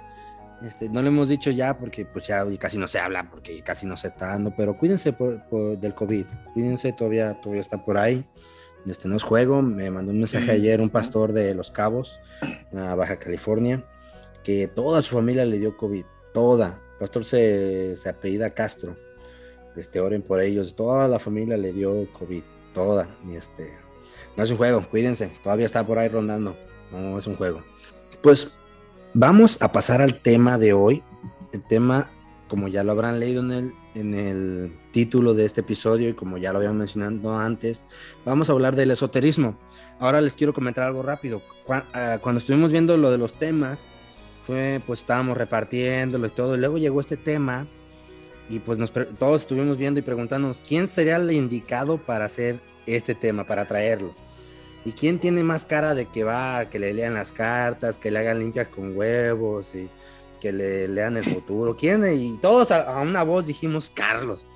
Este, 0.61 0.89
no 0.89 1.01
lo 1.01 1.07
hemos 1.07 1.29
dicho 1.29 1.51
ya 1.51 1.77
porque 1.77 2.05
pues 2.05 2.27
ya 2.27 2.45
casi 2.59 2.77
no 2.77 2.87
se 2.87 2.99
habla, 2.99 3.29
porque 3.31 3.61
casi 3.63 3.85
no 3.87 3.95
se 3.95 4.09
está 4.09 4.27
dando, 4.27 4.53
pero 4.55 4.77
cuídense 4.77 5.13
por- 5.13 5.41
por- 5.47 5.79
del 5.79 5.95
COVID, 5.95 6.25
cuídense, 6.53 6.91
todavía, 6.91 7.39
todavía 7.39 7.61
está 7.61 7.83
por 7.83 7.97
ahí. 7.97 8.25
Este, 8.85 9.07
no 9.07 9.15
es 9.15 9.23
juego, 9.23 9.61
me 9.61 9.91
mandó 9.91 10.11
un 10.11 10.19
mensaje 10.19 10.51
ayer 10.51 10.81
un 10.81 10.89
pastor 10.89 11.33
de 11.33 11.53
Los 11.53 11.71
Cabos, 11.71 12.19
a 12.73 12.95
Baja 12.95 13.19
California, 13.19 13.83
que 14.43 14.67
toda 14.67 15.01
su 15.01 15.15
familia 15.15 15.45
le 15.45 15.59
dio 15.59 15.75
COVID, 15.77 16.05
toda. 16.33 16.79
El 16.93 16.99
pastor 16.99 17.25
se, 17.25 17.95
se 17.95 18.09
apellida 18.09 18.49
Castro, 18.49 18.95
este, 19.75 19.99
oren 19.99 20.21
por 20.21 20.41
ellos, 20.41 20.75
toda 20.75 21.07
la 21.07 21.19
familia 21.19 21.57
le 21.57 21.73
dio 21.73 22.11
COVID, 22.13 22.43
toda. 22.73 23.09
Y 23.25 23.35
este, 23.35 23.77
no 24.35 24.43
es 24.43 24.51
un 24.51 24.57
juego, 24.57 24.87
cuídense, 24.89 25.31
todavía 25.43 25.65
está 25.65 25.85
por 25.85 25.99
ahí 25.99 26.07
rondando, 26.07 26.55
no 26.91 27.17
es 27.17 27.27
un 27.27 27.35
juego. 27.35 27.61
Pues 28.21 28.57
vamos 29.13 29.61
a 29.61 29.71
pasar 29.71 30.01
al 30.01 30.21
tema 30.21 30.57
de 30.57 30.73
hoy. 30.73 31.03
El 31.51 31.65
tema, 31.65 32.11
como 32.49 32.67
ya 32.67 32.83
lo 32.83 32.91
habrán 32.91 33.19
leído 33.19 33.41
en 33.41 33.51
el, 33.51 33.73
en 33.95 34.13
el 34.13 34.73
título 34.91 35.33
de 35.33 35.45
este 35.45 35.61
episodio 35.61 36.09
y 36.09 36.13
como 36.13 36.37
ya 36.37 36.51
lo 36.51 36.57
habíamos 36.57 36.79
mencionado 36.79 37.37
antes, 37.37 37.85
vamos 38.25 38.49
a 38.49 38.53
hablar 38.53 38.75
del 38.75 38.91
esoterismo. 38.91 39.57
Ahora 39.99 40.19
les 40.19 40.33
quiero 40.33 40.53
comentar 40.53 40.83
algo 40.83 41.01
rápido. 41.01 41.41
Ah, 41.69 42.17
Cuando 42.21 42.39
estuvimos 42.39 42.71
viendo 42.71 42.97
lo 42.97 43.11
de 43.11 43.17
los 43.17 43.33
temas, 43.33 43.85
fue 44.45 44.81
pues 44.85 45.01
estábamos 45.01 45.37
repartiéndolo 45.37 46.27
y 46.27 46.31
todo, 46.31 46.55
y 46.55 46.59
luego 46.59 46.77
llegó 46.77 46.99
este 46.99 47.15
tema 47.15 47.67
y 48.49 48.59
pues 48.59 48.79
todos 49.19 49.41
estuvimos 49.41 49.77
viendo 49.77 49.99
y 49.99 50.03
preguntándonos 50.03 50.59
quién 50.67 50.87
sería 50.87 51.17
el 51.17 51.31
indicado 51.31 51.97
para 51.97 52.25
hacer 52.25 52.59
este 52.87 53.13
tema, 53.13 53.45
para 53.45 53.65
traerlo. 53.65 54.13
¿Y 54.85 54.91
quién 54.93 55.19
tiene 55.19 55.43
más 55.43 55.65
cara 55.65 55.93
de 55.93 56.05
que 56.05 56.23
va 56.23 56.69
que 56.69 56.79
le 56.79 56.93
lean 56.93 57.13
las 57.13 57.31
cartas, 57.31 57.97
que 57.97 58.09
le 58.09 58.19
hagan 58.19 58.39
limpias 58.39 58.69
con 58.69 58.97
huevos 58.97 59.75
y 59.75 59.89
que 60.39 60.51
le 60.53 60.87
lean 60.87 61.17
el 61.17 61.23
futuro? 61.23 61.75
¿Quién? 61.77 62.03
Y 62.11 62.37
todos 62.39 62.71
a, 62.71 62.81
a 62.81 63.01
una 63.01 63.23
voz 63.23 63.45
dijimos 63.47 63.91
Carlos. 63.93 64.47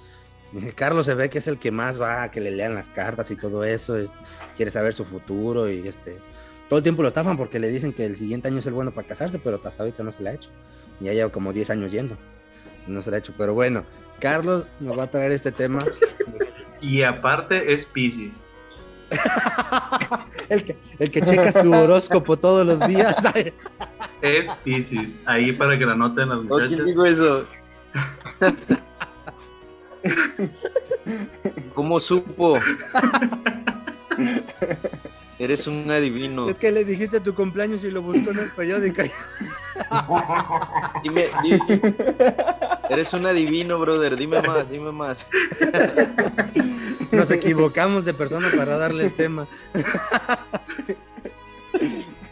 Carlos 0.75 1.05
se 1.07 1.15
ve 1.15 1.29
que 1.29 1.39
es 1.39 1.47
el 1.47 1.57
que 1.57 1.71
más 1.71 1.99
va 1.99 2.29
que 2.29 2.39
le 2.39 2.51
lean 2.51 2.75
las 2.75 2.89
cartas 2.89 3.31
y 3.31 3.35
todo 3.35 3.63
eso, 3.63 3.97
es- 3.97 4.11
quiere 4.55 4.69
saber 4.69 4.93
su 4.93 5.03
futuro 5.03 5.67
y 5.69 5.87
este 5.87 6.19
todo 6.69 6.77
el 6.77 6.83
tiempo 6.83 7.01
lo 7.01 7.07
estafan 7.07 7.37
porque 7.37 7.59
le 7.59 7.69
dicen 7.69 7.91
que 7.91 8.05
el 8.05 8.15
siguiente 8.15 8.47
año 8.49 8.59
es 8.59 8.65
el 8.67 8.73
bueno 8.73 8.93
para 8.93 9.07
casarse, 9.07 9.39
pero 9.39 9.59
hasta 9.63 9.83
ahorita 9.83 10.03
no 10.03 10.11
se 10.11 10.23
le 10.23 10.29
ha 10.29 10.33
hecho. 10.33 10.49
Ya 10.99 11.11
lleva 11.13 11.31
como 11.31 11.53
10 11.53 11.69
años 11.71 11.91
yendo. 11.91 12.17
No 12.87 13.01
se 13.01 13.09
le 13.09 13.15
ha 13.17 13.19
hecho, 13.19 13.33
pero 13.37 13.53
bueno, 13.53 13.83
Carlos 14.19 14.65
nos 14.79 14.97
va 14.97 15.03
a 15.03 15.09
traer 15.09 15.31
este 15.31 15.51
tema. 15.51 15.79
Y 16.81 17.01
aparte 17.03 17.73
es 17.73 17.85
Pisces. 17.85 18.35
El 20.49 20.63
que, 20.65 20.77
el 20.99 21.11
que 21.11 21.21
checa 21.21 21.51
su 21.51 21.71
horóscopo 21.71 22.37
todos 22.37 22.65
los 22.65 22.79
días. 22.87 23.15
Es 24.21 24.49
Pisces. 24.63 25.15
Ahí 25.25 25.51
para 25.51 25.77
que 25.77 25.85
la 25.85 25.95
noten 25.95 26.29
las 26.29 26.37
¿O 26.39 26.43
muchachas. 26.43 26.69
quién 26.75 26.85
dijo 26.85 27.05
eso? 27.05 27.45
¿Cómo 31.75 31.99
supo? 31.99 32.59
Eres 35.39 35.67
un 35.67 35.89
adivino. 35.91 36.47
Es 36.49 36.55
que 36.55 36.71
le 36.71 36.85
dijiste 36.85 37.19
tu 37.19 37.33
cumpleaños 37.35 37.83
y 37.83 37.91
lo 37.91 38.01
buscó 38.01 38.31
en 38.31 38.39
el 38.39 38.51
periódico. 38.51 39.01
Dime, 41.03 41.25
di- 41.41 41.59
Eres 42.89 43.11
un 43.13 43.25
adivino, 43.25 43.77
brother. 43.79 44.15
Dime 44.15 44.41
más, 44.41 44.69
dime 44.69 44.91
más. 44.91 45.27
Nos 47.13 47.31
equivocamos 47.31 48.05
de 48.05 48.13
persona 48.13 48.51
para 48.55 48.77
darle 48.77 49.05
el 49.05 49.13
tema. 49.13 49.47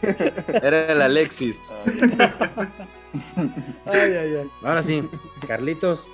Era 0.02 0.92
el 0.92 1.02
Alexis. 1.02 1.62
Ay, 3.86 4.12
ay, 4.12 4.36
ay. 4.36 4.50
Ahora 4.62 4.82
sí, 4.82 5.08
Carlitos, 5.46 6.08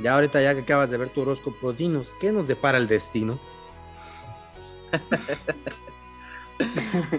ya 0.00 0.14
ahorita 0.14 0.40
ya 0.40 0.54
que 0.54 0.60
acabas 0.60 0.90
de 0.90 0.96
ver 0.96 1.08
tu 1.10 1.22
horóscopo, 1.22 1.72
dinos, 1.72 2.14
¿qué 2.20 2.32
nos 2.32 2.46
depara 2.46 2.78
el 2.78 2.88
destino? 2.88 3.38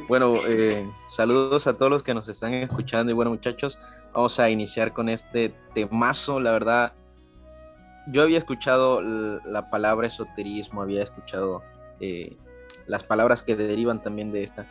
Bueno, 0.08 0.42
eh, 0.48 0.88
saludos 1.08 1.66
a 1.66 1.76
todos 1.76 1.92
los 1.92 2.04
que 2.04 2.14
nos 2.14 2.28
están 2.28 2.54
escuchando 2.54 3.12
y 3.12 3.16
bueno 3.16 3.32
muchachos, 3.32 3.80
vamos 4.14 4.40
a 4.40 4.50
iniciar 4.50 4.94
con 4.94 5.10
este 5.10 5.56
temazo, 5.74 6.40
la 6.40 6.52
verdad, 6.52 6.94
yo 8.08 8.24
había 8.24 8.38
escuchado 8.38 9.02
la 9.02 9.70
palabra 9.70 10.08
esoterismo, 10.08 10.82
había 10.82 11.04
escuchado 11.04 11.62
eh, 12.00 12.36
las 12.88 13.04
palabras 13.04 13.44
que 13.44 13.56
derivan 13.56 14.02
también 14.02 14.32
de 14.32 14.44
esta, 14.44 14.66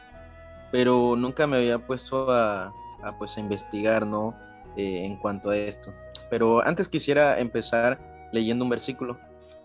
pero 0.73 1.17
nunca 1.17 1.47
me 1.47 1.59
había 1.59 1.79
puesto 1.79 2.31
a, 2.31 2.73
a, 3.03 3.19
pues 3.19 3.37
a 3.37 3.41
investigar, 3.41 4.07
¿no? 4.07 4.35
Eh, 4.77 5.05
en 5.05 5.17
cuanto 5.17 5.51
a 5.51 5.57
esto. 5.57 5.93
Pero 6.29 6.65
antes 6.65 6.89
quisiera 6.89 7.41
empezar 7.41 7.99
leyendo 8.33 8.65
un 8.65 8.71
versículo 8.71 9.19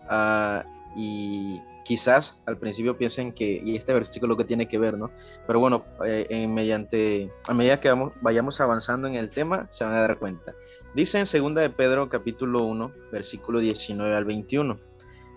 ah, 0.08 0.64
y 0.96 1.62
quizás 1.86 2.36
al 2.46 2.58
principio 2.58 2.98
piensen 2.98 3.32
que, 3.32 3.62
y 3.64 3.76
este 3.76 3.94
versículo 3.94 4.36
que 4.36 4.44
tiene 4.44 4.66
que 4.66 4.76
ver, 4.76 4.98
¿no? 4.98 5.10
Pero 5.46 5.60
bueno, 5.60 5.84
eh, 6.04 6.26
en 6.30 6.52
mediante, 6.52 7.30
a 7.46 7.54
medida 7.54 7.78
que 7.78 7.88
vamos, 7.88 8.12
vayamos 8.20 8.60
avanzando 8.60 9.06
en 9.06 9.14
el 9.14 9.30
tema, 9.30 9.68
se 9.70 9.84
van 9.84 9.94
a 9.94 10.00
dar 10.00 10.18
cuenta. 10.18 10.52
Dice 10.94 11.18
en 11.18 11.26
2 11.26 11.54
de 11.54 11.70
Pedro 11.70 12.08
capítulo 12.08 12.64
1, 12.64 12.92
versículo 13.12 13.60
19 13.60 14.16
al 14.16 14.24
21. 14.24 14.80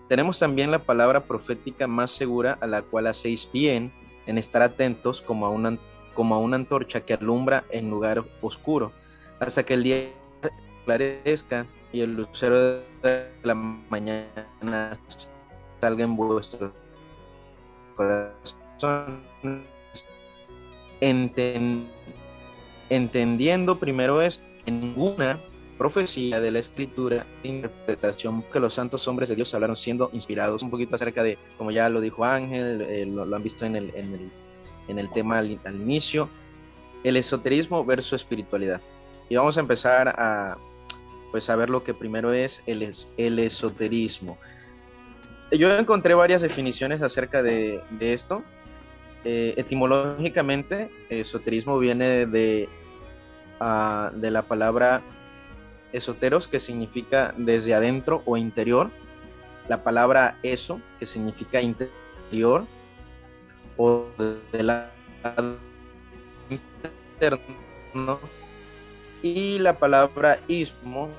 Tenemos 0.08 0.40
también 0.40 0.72
la 0.72 0.80
palabra 0.80 1.22
profética 1.22 1.86
más 1.86 2.10
segura 2.10 2.58
a 2.60 2.66
la 2.66 2.82
cual 2.82 3.06
hacéis 3.06 3.48
bien 3.52 3.92
en 4.26 4.36
estar 4.36 4.62
atentos 4.62 5.22
como 5.22 5.46
a 5.46 5.50
una, 5.50 5.78
como 6.14 6.34
a 6.34 6.38
una 6.38 6.56
antorcha 6.56 7.02
que 7.02 7.14
alumbra 7.14 7.62
en 7.70 7.90
lugar 7.90 8.24
oscuro, 8.40 8.90
hasta 9.38 9.62
que 9.62 9.74
el 9.74 9.84
día 9.84 10.08
clarezca 10.84 11.66
y 11.92 12.00
el 12.00 12.16
lucero 12.16 12.80
de 13.02 13.30
la 13.44 13.54
mañana 13.54 14.98
salga 15.80 16.04
en 16.04 16.16
vuestro 16.16 16.72
corazón. 17.96 19.22
Enten- 21.00 21.86
entendiendo 22.90 23.78
primero 23.78 24.20
es 24.20 24.42
en 24.66 24.80
ninguna 24.80 25.38
profecía 25.78 26.40
de 26.40 26.50
la 26.50 26.58
escritura 26.58 27.24
interpretación 27.42 28.42
que 28.52 28.60
los 28.60 28.74
santos 28.74 29.08
hombres 29.08 29.30
de 29.30 29.36
Dios 29.36 29.54
hablaron 29.54 29.76
siendo 29.76 30.10
inspirados. 30.12 30.62
Un 30.62 30.70
poquito 30.70 30.94
acerca 30.96 31.22
de 31.22 31.38
como 31.56 31.70
ya 31.70 31.88
lo 31.88 32.00
dijo 32.02 32.24
Ángel 32.24 32.82
eh, 32.82 33.06
lo, 33.06 33.24
lo 33.24 33.36
han 33.36 33.42
visto 33.42 33.64
en 33.64 33.76
el, 33.76 33.94
en 33.94 34.12
el, 34.14 34.30
en 34.88 34.98
el 34.98 35.10
tema 35.10 35.38
al, 35.38 35.58
al 35.64 35.74
inicio 35.76 36.28
el 37.02 37.16
esoterismo 37.16 37.82
versus 37.82 38.12
espiritualidad. 38.12 38.82
Y 39.30 39.36
vamos 39.36 39.56
a 39.56 39.60
empezar 39.60 40.08
a 40.08 40.58
pues 41.30 41.48
a 41.48 41.56
ver 41.56 41.70
lo 41.70 41.82
que 41.82 41.94
primero 41.94 42.32
es 42.34 42.60
el, 42.66 42.82
es- 42.82 43.08
el 43.16 43.38
esoterismo 43.38 44.36
yo 45.50 45.76
encontré 45.76 46.14
varias 46.14 46.42
definiciones 46.42 47.02
acerca 47.02 47.42
de, 47.42 47.82
esto 48.00 48.42
eh, 49.24 49.54
etimológicamente, 49.56 50.90
esoterismo 51.08 51.78
viene 51.78 52.26
de, 52.26 52.68
ah, 53.58 54.10
de 54.14 54.30
la 54.30 54.42
palabra 54.42 55.02
esoteros, 55.92 56.46
que 56.46 56.60
significa 56.60 57.34
desde 57.36 57.74
adentro 57.74 58.22
o 58.24 58.36
interior. 58.36 58.90
La 59.68 59.82
palabra 59.82 60.38
eso, 60.42 60.80
que 60.98 61.06
significa 61.06 61.60
interior, 61.60 62.64
o 63.76 64.06
de 64.52 64.62
la 64.62 64.90
interno. 66.48 68.18
Y 69.22 69.58
la 69.58 69.74
palabra 69.74 70.38
ismo, 70.48 71.10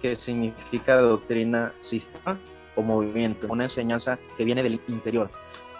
que 0.00 0.16
significa 0.16 0.96
doctrina, 0.96 1.72
sistema 1.80 2.38
o 2.76 2.82
movimiento, 2.82 3.46
una 3.48 3.64
enseñanza 3.64 4.18
que 4.36 4.44
viene 4.44 4.62
del 4.62 4.80
interior. 4.88 5.30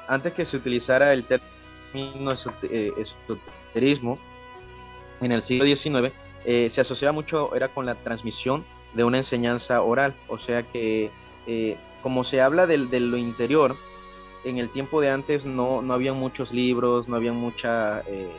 Antes 0.08 0.32
que 0.34 0.44
se 0.44 0.56
utilizara 0.56 1.12
el 1.12 1.24
término 1.24 2.32
eh, 2.62 2.92
esoterismo 2.96 4.18
en 5.20 5.32
el 5.32 5.42
siglo 5.42 5.64
XIX, 5.64 6.12
eh, 6.44 6.68
se 6.70 6.80
asociaba 6.80 7.12
mucho, 7.12 7.54
era 7.54 7.68
con 7.68 7.86
la 7.86 7.94
transmisión 7.94 8.64
de 8.94 9.04
una 9.04 9.18
enseñanza 9.18 9.80
oral, 9.82 10.14
o 10.28 10.38
sea 10.38 10.62
que 10.64 11.10
eh, 11.46 11.76
como 12.02 12.24
se 12.24 12.40
habla 12.40 12.66
del- 12.66 12.88
de 12.90 13.00
lo 13.00 13.16
interior, 13.16 13.76
en 14.44 14.58
el 14.58 14.68
tiempo 14.70 15.00
de 15.00 15.10
antes 15.10 15.46
no, 15.46 15.82
no 15.82 15.94
había 15.94 16.12
muchos 16.12 16.52
libros, 16.52 17.08
no 17.08 17.16
había 17.16 17.32
mucha, 17.32 18.00
eh, 18.08 18.30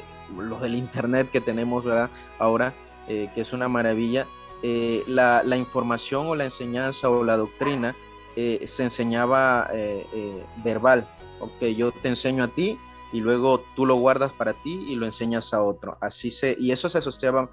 del 0.61 0.75
internet 0.75 1.29
que 1.31 1.39
tenemos 1.41 1.85
¿verdad? 1.85 2.09
ahora, 2.39 2.73
eh, 3.07 3.29
que 3.33 3.41
es 3.41 3.53
una 3.53 3.67
maravilla, 3.69 4.25
eh, 4.63 5.03
la, 5.07 5.43
la 5.45 5.55
información 5.57 6.27
o 6.27 6.35
la 6.35 6.45
enseñanza 6.45 7.09
o 7.09 7.23
la 7.23 7.37
doctrina 7.37 7.95
eh, 8.35 8.63
se 8.65 8.83
enseñaba 8.83 9.69
eh, 9.73 10.05
eh, 10.13 10.43
verbal, 10.63 11.07
ok, 11.39 11.65
yo 11.75 11.91
te 11.91 12.09
enseño 12.09 12.43
a 12.43 12.47
ti 12.47 12.77
y 13.11 13.21
luego 13.21 13.63
tú 13.75 13.85
lo 13.85 13.95
guardas 13.95 14.31
para 14.33 14.53
ti 14.53 14.85
y 14.87 14.95
lo 14.95 15.05
enseñas 15.05 15.53
a 15.53 15.61
otro. 15.61 15.97
Así 16.01 16.31
se, 16.31 16.55
y 16.59 16.71
eso 16.71 16.89
se 16.89 16.97
asociaba 16.97 17.49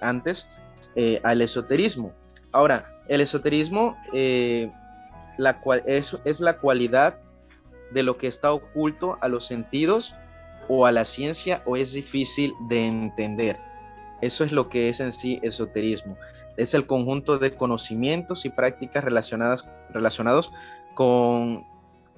antes 0.00 0.48
al 1.22 1.42
esoterismo. 1.42 2.12
Ahora, 2.52 3.02
el 3.08 3.20
esoterismo 3.20 3.96
la 5.36 5.60
cual, 5.60 5.82
es, 5.86 6.16
es 6.24 6.40
la 6.40 6.56
cualidad 6.56 7.18
de 7.90 8.02
lo 8.02 8.16
que 8.16 8.28
está 8.28 8.52
oculto 8.52 9.18
a 9.20 9.28
los 9.28 9.46
sentidos 9.46 10.14
o 10.68 10.86
a 10.86 10.92
la 10.92 11.04
ciencia 11.04 11.62
o 11.66 11.76
es 11.76 11.92
difícil 11.92 12.54
de 12.68 12.86
entender. 12.86 13.58
Eso 14.22 14.44
es 14.44 14.52
lo 14.52 14.68
que 14.68 14.88
es 14.88 15.00
en 15.00 15.12
sí 15.12 15.38
esoterismo. 15.42 16.16
Es 16.56 16.74
el 16.74 16.86
conjunto 16.86 17.38
de 17.38 17.54
conocimientos 17.54 18.44
y 18.44 18.50
prácticas 18.50 19.04
relacionadas, 19.04 19.68
relacionados 19.90 20.52
con 20.94 21.64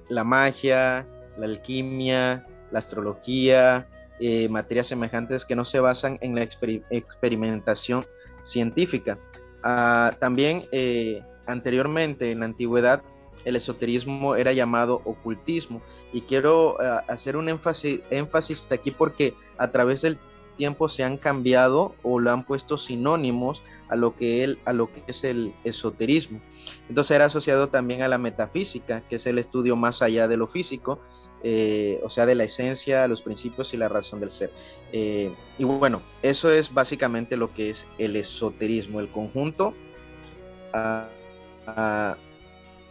la 0.07 0.23
magia, 0.23 1.05
la 1.37 1.45
alquimia, 1.45 2.45
la 2.71 2.79
astrología, 2.79 3.87
eh, 4.19 4.49
materias 4.49 4.87
semejantes 4.87 5.45
que 5.45 5.55
no 5.55 5.65
se 5.65 5.79
basan 5.79 6.17
en 6.21 6.35
la 6.35 6.43
experimentación 6.43 8.05
científica. 8.43 9.17
Ah, 9.63 10.13
también 10.19 10.65
eh, 10.71 11.23
anteriormente 11.45 12.31
en 12.31 12.39
la 12.39 12.45
antigüedad 12.45 13.01
el 13.45 13.55
esoterismo 13.55 14.35
era 14.35 14.51
llamado 14.51 15.01
ocultismo 15.05 15.81
y 16.11 16.21
quiero 16.21 16.79
ah, 16.81 17.03
hacer 17.07 17.37
un 17.37 17.49
énfasis, 17.49 18.01
énfasis 18.09 18.71
aquí 18.71 18.91
porque 18.91 19.33
a 19.57 19.71
través 19.71 20.01
del 20.01 20.17
tiempo 20.59 20.89
se 20.89 21.05
han 21.05 21.17
cambiado 21.17 21.95
o 22.03 22.19
lo 22.19 22.31
han 22.31 22.43
puesto 22.43 22.77
sinónimos 22.77 23.63
a 23.87 23.95
lo 23.95 24.13
que, 24.13 24.43
él, 24.43 24.59
a 24.65 24.73
lo 24.73 24.91
que 24.91 25.01
es 25.07 25.23
el 25.23 25.53
esoterismo. 25.63 26.41
Entonces 26.89 27.15
era 27.15 27.25
asociado 27.25 27.69
también 27.69 28.03
a 28.03 28.09
la 28.09 28.17
metafísica, 28.17 29.01
que 29.09 29.15
es 29.15 29.25
el 29.25 29.39
estudio 29.39 29.77
más 29.77 30.01
allá 30.01 30.27
de 30.27 30.35
lo 30.35 30.47
físico, 30.47 30.99
eh, 31.43 32.01
o 32.03 32.09
sea, 32.09 32.25
de 32.25 32.35
la 32.35 32.43
esencia, 32.43 33.07
los 33.07 33.21
principios 33.21 33.73
y 33.73 33.77
la 33.77 33.87
razón 33.87 34.19
del 34.19 34.31
ser. 34.31 34.51
Eh, 34.91 35.33
y 35.57 35.63
bueno, 35.63 36.01
eso 36.21 36.51
es 36.51 36.73
básicamente 36.73 37.37
lo 37.37 37.53
que 37.53 37.69
es 37.69 37.87
el 37.97 38.17
esoterismo, 38.17 38.99
el 38.99 39.07
conjunto 39.07 39.73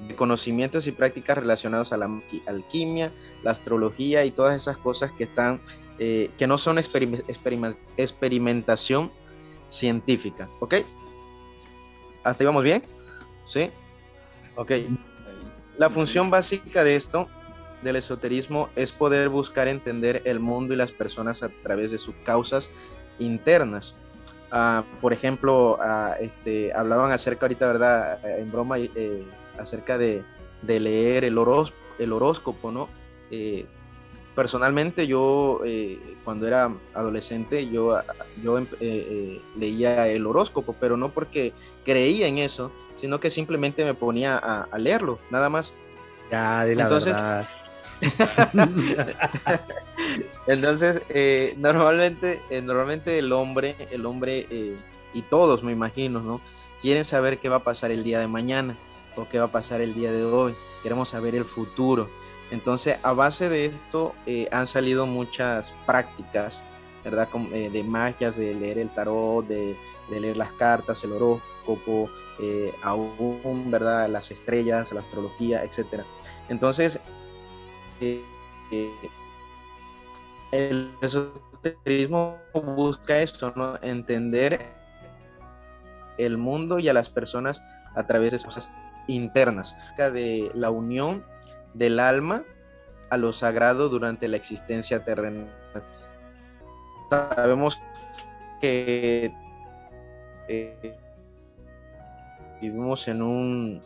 de 0.07 0.15
conocimientos 0.17 0.87
y 0.87 0.93
prácticas 0.93 1.37
relacionados 1.37 1.93
a 1.93 1.99
la 1.99 2.09
alquimia, 2.47 3.13
la 3.43 3.51
astrología 3.51 4.25
y 4.25 4.31
todas 4.31 4.57
esas 4.57 4.79
cosas 4.79 5.13
que 5.13 5.25
están 5.25 5.61
eh, 5.99 6.31
que 6.39 6.47
no 6.47 6.59
son 6.59 6.79
experimentación 6.79 9.11
científica. 9.69 10.49
¿Ok? 10.61 10.77
¿Hasta 12.25 12.45
ahí 12.45 12.63
bien? 12.63 12.83
¿Sí? 13.47 13.71
Ok. 14.57 14.73
La 15.77 15.91
función 15.91 16.31
básica 16.31 16.85
de 16.85 16.97
esto, 16.97 17.29
del 17.83 17.97
esoterismo, 17.97 18.71
es 18.77 18.93
poder 18.93 19.29
buscar 19.29 19.69
entender 19.69 20.23
el 20.25 20.41
mundo 20.41 20.75
y 20.75 20.77
las 20.77 20.93
personas 20.93 21.43
a 21.43 21.51
través 21.63 21.91
de 21.91 21.99
sus 21.99 22.15
causas 22.25 22.71
internas. 23.19 23.95
Ah, 24.51 24.85
por 25.01 25.13
ejemplo, 25.13 25.79
ah, 25.81 26.17
este, 26.21 26.73
hablaban 26.73 27.13
acerca 27.13 27.47
ahorita, 27.47 27.67
¿verdad? 27.67 28.39
En 28.39 28.51
broma, 28.51 28.79
eh, 28.79 29.25
acerca 29.59 29.99
de, 29.99 30.25
leer 30.67 31.25
el, 31.25 31.39
el 31.99 32.13
horóscopo, 32.13 32.73
¿no? 32.73 32.89
Eh, 33.31 33.67
personalmente 34.39 35.09
yo 35.09 35.63
eh, 35.65 35.99
cuando 36.23 36.47
era 36.47 36.71
adolescente 36.95 37.69
yo, 37.69 38.01
yo 38.41 38.59
em, 38.59 38.69
eh, 38.79 38.79
eh, 38.81 39.41
leía 39.57 40.07
el 40.07 40.25
horóscopo, 40.29 40.77
pero 40.79 40.97
no 40.97 41.09
porque 41.09 41.53
creía 41.85 42.29
en 42.29 42.39
eso, 42.39 42.71
sino 43.01 43.19
que 43.19 43.31
simplemente 43.31 43.85
me 43.85 43.95
ponía 43.95 44.37
a, 44.37 44.79
leerlo, 44.79 45.19
nada 45.31 45.49
más. 45.49 45.73
Ya, 46.31 46.65
de 46.65 46.77
la 46.77 46.85
Entonces, 46.85 47.15
verdad. 47.15 47.49
Entonces, 50.47 51.03
normalmente, 51.57 52.41
normalmente 52.63 53.19
el 53.19 53.33
hombre, 53.33 53.75
el 53.91 54.07
hombre 54.07 54.47
y 55.15 55.23
todos 55.23 55.65
me 55.65 55.73
imagino, 55.73 56.21
¿no? 56.21 56.41
Quieren 56.81 57.05
saber 57.05 57.41
qué 57.41 57.49
va 57.49 57.57
a 57.57 57.65
pasar 57.65 57.91
el 57.91 58.05
día 58.05 58.21
de 58.21 58.29
mañana 58.29 58.77
o 59.17 59.29
qué 59.29 59.41
va 59.41 59.47
a 59.47 59.51
pasar 59.51 59.81
el 59.81 59.95
día 59.95 60.13
de 60.13 60.23
hoy. 60.23 60.55
Queremos 60.85 61.09
saber 61.09 61.35
el 61.35 61.45
futuro 61.45 62.09
entonces, 62.51 62.99
a 63.03 63.13
base 63.13 63.49
de 63.49 63.67
esto 63.67 64.15
eh, 64.27 64.49
han 64.51 64.67
salido 64.67 65.07
muchas 65.07 65.73
prácticas, 65.87 66.63
¿verdad? 67.05 67.29
Eh, 67.53 67.71
de 67.71 67.85
magias, 67.85 68.37
de 68.37 68.55
leer 68.55 68.79
el 68.79 68.91
tarot, 68.91 69.47
de, 69.47 69.77
leer 70.11 70.37
las 70.39 70.53
cartas, 70.53 71.05
el 71.05 71.13
horóscopo, 71.13 72.09
eh, 72.41 72.73
aún, 72.83 73.71
¿verdad? 73.71 74.09
Las 74.09 74.31
estrellas, 74.31 74.93
la 74.93 75.01
astrología, 75.01 75.63
etc. 75.63 76.03
Entonces, 76.49 76.99
el 80.51 80.91
esoterismo 81.03 82.39
busca 82.55 83.21
esto, 83.21 83.53
¿no? 83.55 83.79
Entender 83.83 84.73
el 86.17 86.39
mundo 86.39 86.79
y 86.79 86.89
a 86.89 86.95
las 86.95 87.11
personas 87.11 87.63
a 87.95 88.07
través 88.07 88.33
de 88.33 88.39
cosas 88.43 88.71
internas, 89.07 89.77
de 89.99 90.51
la 90.55 90.71
unión 90.71 91.23
del 91.79 92.01
alma 92.01 92.45
a 93.11 93.17
lo 93.17 93.33
sagrado 93.33 93.89
durante 93.89 94.29
la 94.29 94.37
existencia 94.37 95.05
terrenal. 95.05 95.49
Sabemos 97.11 97.81
que 98.61 99.33
eh, 100.49 100.99
vivimos 102.61 103.09
en 103.09 103.23
un 103.23 103.83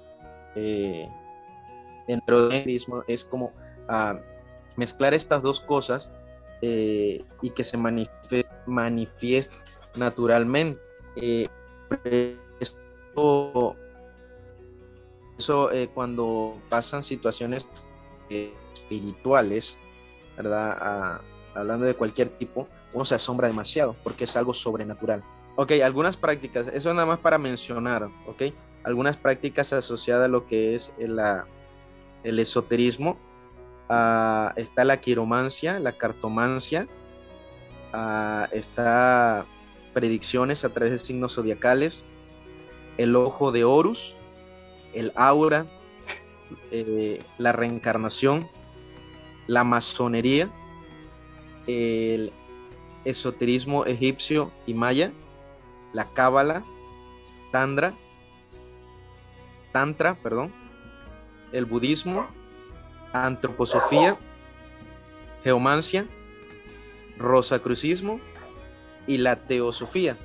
eh, 0.56 1.08
es 3.06 3.24
como 3.24 3.52
ah, 3.88 4.18
mezclar 4.76 5.14
estas 5.14 5.42
dos 5.42 5.60
cosas 5.60 6.10
eh, 6.62 7.24
y 7.42 7.50
que 7.50 7.64
se 7.64 7.76
manifieste, 8.66 9.54
naturalmente. 9.96 10.80
Eh, 11.16 11.48
eso 15.42 15.72
eh, 15.72 15.88
cuando 15.92 16.56
pasan 16.68 17.02
situaciones 17.02 17.68
eh, 18.30 18.54
espirituales, 18.74 19.76
¿verdad? 20.36 21.20
hablando 21.54 21.84
de 21.84 21.94
cualquier 21.94 22.30
tipo, 22.30 22.68
uno 22.94 23.04
se 23.04 23.14
asombra 23.14 23.48
demasiado 23.48 23.94
porque 24.02 24.24
es 24.24 24.36
algo 24.36 24.54
sobrenatural. 24.54 25.22
Ok, 25.56 25.72
algunas 25.84 26.16
prácticas, 26.16 26.68
eso 26.68 26.94
nada 26.94 27.06
más 27.06 27.18
para 27.18 27.36
mencionar, 27.36 28.08
ok, 28.26 28.42
algunas 28.84 29.16
prácticas 29.16 29.72
asociadas 29.72 30.26
a 30.26 30.28
lo 30.28 30.46
que 30.46 30.74
es 30.74 30.92
el, 30.98 31.18
esoterismo. 32.38 33.18
Ah, 33.88 34.54
está 34.56 34.84
la 34.84 35.00
quiromancia, 35.00 35.78
la 35.78 35.92
cartomancia, 35.92 36.86
uh, 37.92 38.46
está 38.52 39.44
predicciones 39.92 40.64
a 40.64 40.70
través 40.70 40.92
de 40.92 40.98
signos 40.98 41.34
zodiacales, 41.34 42.02
el 42.96 43.14
ojo 43.16 43.52
de 43.52 43.64
Horus, 43.64 44.16
el 44.94 45.12
aura, 45.14 45.66
eh, 46.70 47.22
la 47.38 47.52
reencarnación, 47.52 48.48
la 49.46 49.64
masonería, 49.64 50.50
el 51.66 52.32
esoterismo 53.04 53.84
egipcio 53.84 54.50
y 54.66 54.74
maya, 54.74 55.12
la 55.92 56.12
cábala, 56.12 56.62
tantra, 57.50 57.94
tantra, 59.72 60.14
perdón, 60.14 60.52
el 61.52 61.64
budismo, 61.64 62.26
antroposofía, 63.12 64.16
geomancia, 65.44 66.06
rosacrucismo 67.18 68.20
y 69.06 69.18
la 69.18 69.36
teosofía 69.36 70.16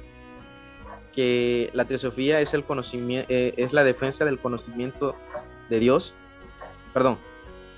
que 1.18 1.72
la 1.74 1.86
teosofía 1.86 2.42
es 2.42 2.54
el 2.54 2.64
conocimiento, 2.64 3.26
eh, 3.34 3.56
es 3.58 3.74
la 3.74 3.84
defensa 3.84 4.24
del 4.24 4.38
conocimiento 4.38 5.16
de 5.68 5.80
Dios, 5.80 6.14
perdón, 6.94 7.18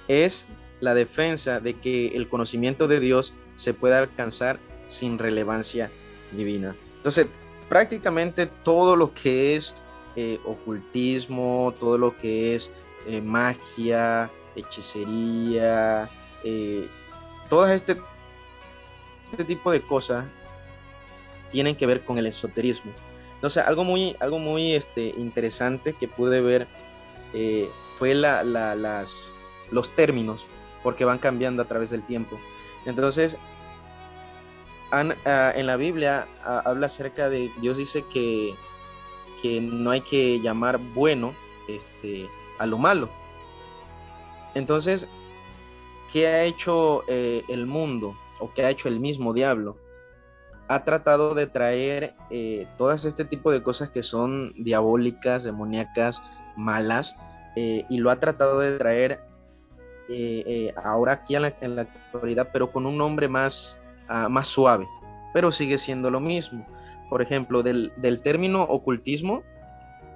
es 0.10 0.46
la 0.82 0.94
defensa 0.94 1.62
de 1.62 1.76
que 1.76 2.08
el 2.08 2.28
conocimiento 2.28 2.90
de 2.90 3.00
Dios 3.00 3.34
se 3.56 3.74
pueda 3.74 4.00
alcanzar 4.00 4.60
sin 4.90 5.18
relevancia 5.18 5.90
divina. 6.34 6.76
Entonces, 6.98 7.28
prácticamente 7.70 8.46
todo 8.46 8.98
lo 8.98 9.14
que 9.14 9.56
es 9.56 9.74
eh, 10.18 10.38
ocultismo, 10.44 11.74
todo 11.80 11.98
lo 11.98 12.18
que 12.18 12.56
es 12.56 12.70
eh, 13.08 13.22
magia, 13.22 14.30
hechicería, 14.58 16.10
todo 17.48 17.70
este, 17.70 17.96
este 19.32 19.46
tipo 19.46 19.72
de 19.72 19.82
cosas 19.82 20.26
tienen 21.54 21.78
que 21.78 21.86
ver 21.86 22.02
con 22.02 22.18
el 22.18 22.26
esoterismo. 22.26 22.92
Entonces, 23.40 23.64
algo 23.66 23.86
muy, 23.86 24.18
algo 24.20 24.38
muy 24.38 24.74
este, 24.74 25.14
interesante 25.18 25.94
que 25.94 26.10
pude 26.10 26.42
ver 26.42 26.68
eh, 27.34 27.70
fue 27.98 28.14
la, 28.14 28.44
las, 28.44 29.34
los 29.72 29.88
términos, 29.96 30.46
porque 30.84 31.06
van 31.06 31.20
cambiando 31.20 31.64
a 31.64 31.66
través 31.66 31.90
del 31.90 32.04
tiempo. 32.04 32.38
Entonces, 32.86 33.38
ah, 34.92 35.54
en 35.56 35.68
la 35.68 35.78
Biblia 35.78 36.28
ah, 36.44 36.64
habla 36.66 36.88
acerca 36.88 37.30
de, 37.30 37.50
Dios 37.62 37.78
dice 37.78 38.04
que, 38.12 38.54
que 39.42 39.62
no 39.62 39.92
hay 39.92 40.02
que 40.02 40.42
llamar 40.42 40.78
bueno 40.78 41.34
este, 41.70 42.28
a 42.58 42.66
lo 42.66 42.78
malo. 42.78 43.08
Entonces, 44.54 45.08
¿qué 46.12 46.28
ha 46.28 46.44
hecho 46.44 47.06
eh, 47.08 47.46
el 47.48 47.66
mundo 47.68 48.18
o 48.40 48.52
qué 48.54 48.66
ha 48.66 48.70
hecho 48.70 48.90
el 48.90 49.00
mismo 49.00 49.32
diablo? 49.32 49.78
Ha 50.70 50.86
tratado 50.86 51.34
de 51.34 51.48
traer 51.48 52.14
eh, 52.30 52.66
todas 52.78 53.04
este 53.04 53.26
tipo 53.26 53.52
de 53.52 53.62
cosas 53.62 53.90
que 53.90 54.04
son 54.04 54.54
diabólicas, 54.56 55.44
demoníacas, 55.44 56.22
malas, 56.56 57.16
eh, 57.58 57.86
y 57.90 57.98
lo 57.98 58.12
ha 58.12 58.20
tratado 58.20 58.60
de 58.60 58.78
traer 58.78 59.20
ahora 60.84 61.14
aquí 61.14 61.36
en 61.36 61.44
la, 61.76 61.82
actualidad, 61.82 62.50
pero 62.52 62.72
con 62.72 62.88
un 62.88 62.98
nombre 62.98 63.28
más, 63.28 63.78
ah, 64.08 64.28
más 64.28 64.48
suave, 64.48 64.88
pero 65.34 65.52
sigue 65.52 65.78
siendo 65.78 66.10
lo 66.10 66.20
mismo. 66.20 66.66
Por 67.12 67.22
ejemplo, 67.22 67.62
del, 67.62 67.92
del 67.98 68.22
término 68.22 68.64
ocultismo 68.64 69.44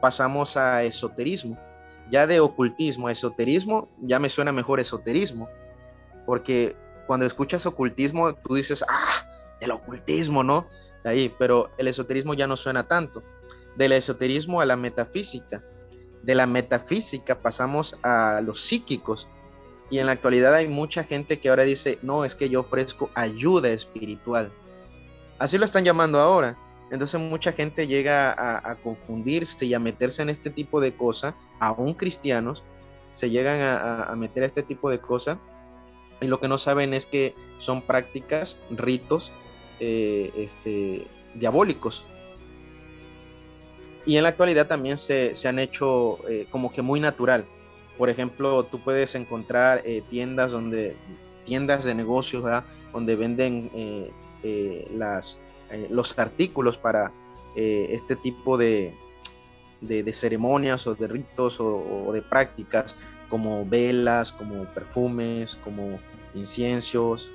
pasamos 0.02 0.58
a 0.58 0.84
esoterismo. 0.84 1.60
Ya 2.10 2.26
de 2.26 2.40
ocultismo 2.40 3.08
a 3.08 3.12
esoterismo, 3.12 3.88
ya 4.02 4.18
me 4.18 4.30
suena 4.30 4.52
mejor 4.52 4.80
esoterismo 4.80 5.48
porque 6.26 6.76
cuando 7.08 7.26
escuchas 7.26 7.66
ocultismo, 7.66 8.34
tú 8.34 8.56
dices, 8.56 8.84
ah, 8.88 9.26
el 9.64 9.72
ocultismo, 9.72 10.44
¿no? 10.44 10.68
Ahí, 11.04 11.34
pero 11.38 11.72
el 11.78 11.88
esoterismo 11.88 12.34
ya 12.34 12.48
no 12.48 12.58
suena 12.58 12.88
tanto. 12.88 13.24
Del 13.76 13.92
esoterismo 13.92 14.62
a 14.62 14.66
la 14.66 14.76
metafísica. 14.76 15.64
De 16.22 16.36
la 16.36 16.48
metafísica 16.48 17.42
pasamos 17.42 17.98
a 18.04 18.42
los 18.42 18.62
psíquicos. 18.62 19.28
Y 19.90 20.00
en 20.00 20.06
la 20.06 20.14
actualidad 20.14 20.54
hay 20.54 20.68
mucha 20.68 21.04
gente 21.04 21.40
que 21.40 21.50
ahora 21.50 21.64
dice, 21.64 22.00
no, 22.02 22.26
es 22.26 22.36
que 22.36 22.50
yo 22.50 22.62
ofrezco 22.62 23.10
ayuda 23.16 23.70
espiritual. 23.70 24.52
Así 25.40 25.58
lo 25.58 25.66
están 25.66 25.84
llamando 25.84 26.20
ahora. 26.20 26.58
Entonces 26.90 27.20
mucha 27.20 27.52
gente 27.52 27.88
llega 27.88 28.32
a, 28.32 28.76
confundirse 28.76 29.66
y 29.66 29.74
a 29.74 29.80
meterse 29.80 30.22
en 30.22 30.30
este 30.30 30.52
tipo 30.52 30.80
de 30.80 30.96
cosas, 30.96 31.34
aún 31.60 31.96
cristianos, 31.96 32.64
se 33.12 33.30
llegan 33.30 33.62
a, 33.62 34.04
a 34.04 34.16
meter 34.16 34.44
a 34.44 34.46
este 34.46 34.62
tipo 34.64 34.92
de 34.92 35.00
cosas 35.00 35.38
y 36.22 36.28
lo 36.28 36.40
que 36.40 36.48
no 36.48 36.58
saben 36.58 36.94
es 36.94 37.06
que 37.06 37.36
son 37.60 37.82
prácticas, 37.82 38.58
ritos 38.70 39.32
eh, 39.80 40.32
este, 40.36 41.06
diabólicos. 41.34 42.06
Y 44.06 44.18
en 44.18 44.24
la 44.24 44.30
actualidad 44.30 44.68
también 44.68 44.98
se, 44.98 45.34
han 45.46 45.60
hecho 45.60 46.20
eh, 46.30 46.46
como 46.50 46.72
que 46.72 46.82
muy 46.82 47.00
natural. 47.00 47.46
Por 47.98 48.10
ejemplo, 48.10 48.64
tú 48.64 48.80
puedes 48.80 49.16
encontrar 49.16 49.82
eh, 49.86 50.04
tiendas 50.10 50.52
donde 50.52 50.96
tiendas 51.46 51.84
de 51.84 51.94
negocios 51.94 52.44
donde 52.94 53.16
venden 53.18 53.70
las, 54.96 55.42
los 55.90 56.18
artículos 56.18 56.78
para 56.78 57.12
este 57.56 58.16
tipo 58.16 58.58
de, 58.58 58.94
de, 59.82 60.14
ceremonias 60.14 60.88
o 60.88 60.96
de 60.96 61.06
ritos 61.08 61.60
o 61.60 62.12
de 62.14 62.22
prácticas 62.22 62.96
como 63.30 63.66
velas, 63.66 64.32
como 64.32 64.64
perfumes, 64.74 65.58
como 65.66 66.00
inciensos, 66.34 67.30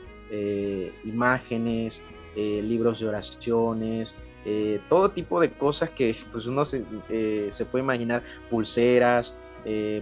imágenes, 1.04 2.02
eh, 2.38 2.62
libros 2.62 3.00
de 3.00 3.08
oraciones, 3.08 4.14
eh, 4.44 4.80
todo 4.88 5.10
tipo 5.10 5.40
de 5.40 5.50
cosas 5.50 5.90
que 5.90 6.14
pues, 6.32 6.46
uno 6.46 6.64
se, 6.64 6.84
puede 7.70 7.82
imaginar, 7.82 8.22
pulseras, 8.48 9.34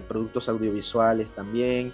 productos 0.07 0.47
audiovisuales 0.47 1.33
también. 1.33 1.91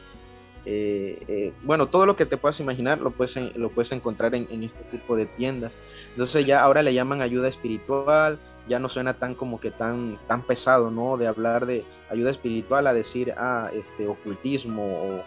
bueno, 1.63 1.87
todo 1.87 2.05
lo 2.05 2.17
que 2.17 2.25
te 2.25 2.35
puedas 2.35 2.59
imaginar 2.59 2.99
lo 2.99 3.11
puedes, 3.11 3.37
lo 3.55 3.69
puedes 3.69 3.93
encontrar 3.93 4.35
en, 4.35 4.63
este 4.63 4.83
tipo 4.83 5.15
de 5.15 5.27
tiendas. 5.27 5.71
Entonces 6.11 6.45
ya 6.45 6.61
ahora 6.61 6.83
le 6.83 6.93
llaman 6.93 7.21
ayuda 7.21 7.47
espiritual, 7.47 8.37
ya 8.67 8.79
no 8.79 8.89
suena 8.89 9.13
tan 9.13 9.35
como 9.35 9.61
que 9.61 9.71
tan, 9.71 10.19
tan 10.27 10.41
pesado, 10.41 10.91
¿no? 10.91 11.15
De 11.15 11.27
hablar 11.27 11.65
de 11.65 11.85
ayuda 12.09 12.31
espiritual 12.31 12.85
a 12.87 12.93
decir, 12.93 13.33
ah, 13.37 13.69
este, 13.73 14.07
ocultismo 14.07 15.23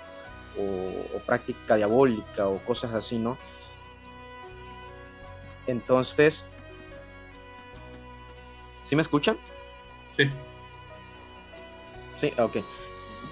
o, 0.58 1.18
práctica 1.26 1.76
diabólica 1.76 2.48
o 2.48 2.58
cosas 2.58 2.92
así, 2.92 3.18
¿no? 3.18 3.36
Entonces, 5.66 6.44
¿sí 8.82 8.96
me 8.96 9.02
escuchan? 9.02 9.38
Sí. 10.16 10.28
Sí, 12.18 12.32
ok. 12.38 12.58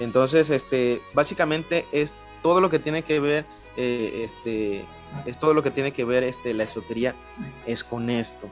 Entonces, 0.00 0.50
este, 0.50 1.00
básicamente 1.14 1.86
es 1.92 2.14
todo 2.42 2.60
lo 2.60 2.68
que 2.68 2.78
tiene 2.78 3.02
que 3.02 3.20
ver, 3.20 3.46
eh, 3.76 4.22
este, 4.24 4.84
es 5.26 5.38
todo 5.38 5.54
lo 5.54 5.62
que 5.62 5.70
tiene 5.70 5.92
que 5.92 6.04
ver, 6.04 6.24
este, 6.24 6.52
la 6.52 6.64
esotería 6.64 7.14
es 7.66 7.84
con 7.84 8.10
esto. 8.10 8.48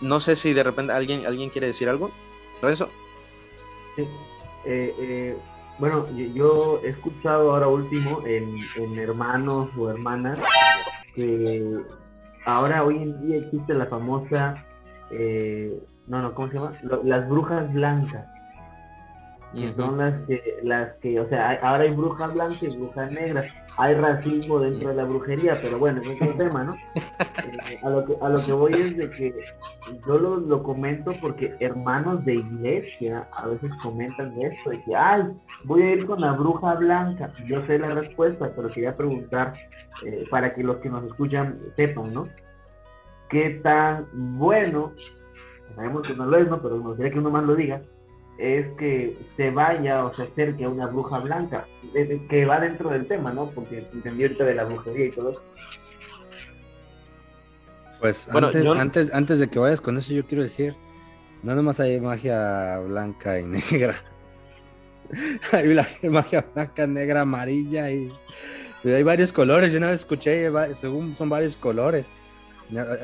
No 0.00 0.20
sé 0.20 0.36
si 0.36 0.52
de 0.52 0.62
repente 0.62 0.92
alguien, 0.92 1.24
alguien 1.26 1.50
quiere 1.50 1.68
decir 1.68 1.88
algo. 1.88 2.10
Renzo. 2.60 2.88
Sí. 3.96 4.02
Eh, 4.64 4.94
eh, 4.98 5.36
bueno, 5.78 6.06
yo, 6.34 6.80
he 6.82 6.88
escuchado 6.88 7.52
ahora 7.52 7.68
último 7.68 8.22
en, 8.26 8.98
hermanos 8.98 9.70
o 9.76 9.90
hermanas 9.90 10.40
que 11.14 11.82
ahora 12.46 12.84
hoy 12.84 12.96
en 12.96 13.16
día 13.20 13.38
existe 13.38 13.74
la 13.74 13.86
famosa, 13.86 14.64
eh, 15.10 15.70
no, 16.06 16.22
no, 16.22 16.32
¿cómo 16.34 16.48
se 16.48 16.54
llama? 16.54 16.72
las 17.04 17.28
brujas 17.28 17.70
blancas. 17.74 18.26
Y 19.52 19.72
son 19.72 19.98
las 19.98 20.14
que, 20.26 20.42
las 20.64 20.92
que, 20.96 21.18
o 21.20 21.28
sea, 21.28 21.58
ahora 21.62 21.84
hay 21.84 21.90
brujas 21.90 22.32
blancas 22.34 22.62
y 22.62 22.76
brujas 22.76 23.10
negras. 23.10 23.46
Hay 23.78 23.94
racismo 23.94 24.60
dentro 24.60 24.88
de 24.88 24.94
la 24.94 25.04
brujería, 25.04 25.60
pero 25.60 25.78
bueno, 25.78 26.00
es 26.02 26.22
otro 26.22 26.34
tema, 26.36 26.64
¿no? 26.64 26.76
Eh, 27.68 27.78
a, 27.82 27.90
lo 27.90 28.04
que, 28.04 28.16
a 28.20 28.28
lo 28.28 28.38
que 28.44 28.52
voy 28.52 28.72
es 28.72 28.96
de 28.96 29.10
que 29.10 29.34
yo 30.06 30.18
lo, 30.18 30.36
lo, 30.38 30.62
comento 30.64 31.12
porque 31.20 31.54
hermanos 31.60 32.24
de 32.24 32.34
iglesia 32.34 33.28
a 33.32 33.46
veces 33.46 33.70
comentan 33.82 34.34
esto, 34.40 34.70
de 34.70 34.82
que, 34.82 34.96
ay, 34.96 35.22
voy 35.64 35.82
a 35.82 35.92
ir 35.92 36.06
con 36.06 36.20
la 36.20 36.32
bruja 36.32 36.74
blanca. 36.74 37.30
Yo 37.46 37.64
sé 37.66 37.78
la 37.78 37.90
respuesta, 37.90 38.50
pero 38.56 38.68
quería 38.70 38.96
preguntar 38.96 39.54
eh, 40.04 40.26
para 40.30 40.54
que 40.54 40.62
los 40.62 40.76
que 40.78 40.88
nos 40.88 41.04
escuchan 41.04 41.58
sepan, 41.76 42.12
¿no? 42.12 42.28
¿Qué 43.28 43.60
tan 43.62 44.06
bueno, 44.38 44.92
sabemos 45.74 46.06
que 46.06 46.14
no 46.14 46.26
lo 46.26 46.38
es, 46.38 46.48
¿no? 46.48 46.60
Pero 46.60 46.76
me 46.76 46.88
gustaría 46.88 47.12
que 47.12 47.18
uno 47.18 47.30
más 47.30 47.44
lo 47.44 47.56
diga, 47.56 47.82
es 48.38 48.66
que 48.76 49.18
se 49.36 49.50
vaya 49.50 50.04
o 50.04 50.14
se 50.14 50.24
acerque 50.24 50.64
a 50.64 50.68
una 50.68 50.86
bruja 50.86 51.18
blanca, 51.18 51.66
que 52.28 52.44
va 52.44 52.60
dentro 52.60 52.90
del 52.90 53.06
tema, 53.06 53.32
¿no? 53.32 53.50
Porque 53.50 53.86
entendí 53.92 54.22
ahorita 54.24 54.44
de 54.44 54.54
la 54.54 54.64
brujería 54.64 55.06
y 55.06 55.10
todo 55.12 55.30
eso. 55.30 55.42
Pues 58.00 58.28
antes, 58.28 58.66
antes, 58.66 59.14
antes 59.14 59.38
de 59.38 59.48
que 59.48 59.58
vayas 59.58 59.80
con 59.80 59.96
eso, 59.96 60.12
yo 60.12 60.26
quiero 60.26 60.42
decir, 60.42 60.76
no 61.42 61.54
nomás 61.54 61.80
hay 61.80 61.98
magia 61.98 62.78
blanca 62.80 63.40
y 63.40 63.46
negra. 63.46 63.94
hay 65.52 66.10
magia 66.10 66.44
blanca, 66.54 66.86
negra, 66.86 67.22
amarilla 67.22 67.90
y, 67.90 68.12
hay 68.94 69.02
varios 69.02 69.32
colores. 69.32 69.72
Yo 69.72 69.78
una 69.78 69.88
vez 69.88 70.00
escuché, 70.00 70.48
según 70.74 71.16
son 71.16 71.28
varios 71.28 71.56
colores. 71.56 72.08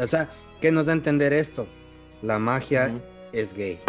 O 0.01 0.07
sea, 0.07 0.29
¿qué 0.61 0.73
nos 0.73 0.87
da 0.87 0.93
a 0.93 0.97
entender 0.97 1.33
esto? 1.33 1.67
La 2.23 2.39
magia 2.39 2.93
es 3.33 3.55
gay. 3.55 3.81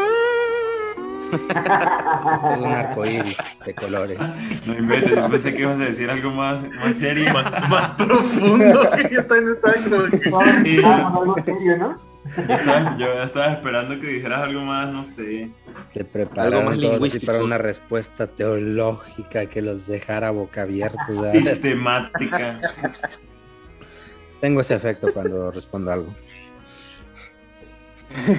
es 1.33 2.41
todo 2.41 2.63
un 2.63 2.73
arco 2.73 3.05
iris 3.05 3.37
de 3.65 3.73
colores. 3.73 4.19
No 4.65 4.73
inventes, 4.73 5.11
yo 5.11 5.29
pensé 5.29 5.53
que 5.53 5.61
ibas 5.61 5.79
a 5.79 5.85
decir 5.85 6.09
algo 6.09 6.31
más, 6.31 6.63
más 6.69 6.97
serio. 6.97 7.31
Más, 7.33 7.69
más 7.69 7.89
profundo 7.97 8.89
que 8.91 9.13
yo 9.13 9.25
también 9.25 9.51
estaba 9.51 9.73
como 10.29 10.63
que... 10.63 10.85
algo 10.85 11.35
serio, 11.45 11.77
¿no? 11.77 12.12
Yo 12.97 13.23
estaba, 13.23 13.53
esperando 13.53 13.99
que 13.99 14.07
dijeras 14.07 14.43
algo 14.43 14.61
más, 14.61 14.91
no 14.91 15.05
sé. 15.05 15.51
Se 15.85 16.05
prepararon 16.05 16.79
todos 16.79 17.19
para 17.25 17.43
una 17.43 17.57
respuesta 17.57 18.27
teológica 18.27 19.45
que 19.47 19.61
los 19.61 19.87
dejara 19.87 20.31
boca 20.31 20.61
abierta. 20.61 21.31
Sistemática. 21.31 22.59
Tengo 24.41 24.61
ese 24.61 24.75
efecto 24.75 25.13
cuando 25.13 25.51
respondo 25.51 25.91
algo. 25.91 26.15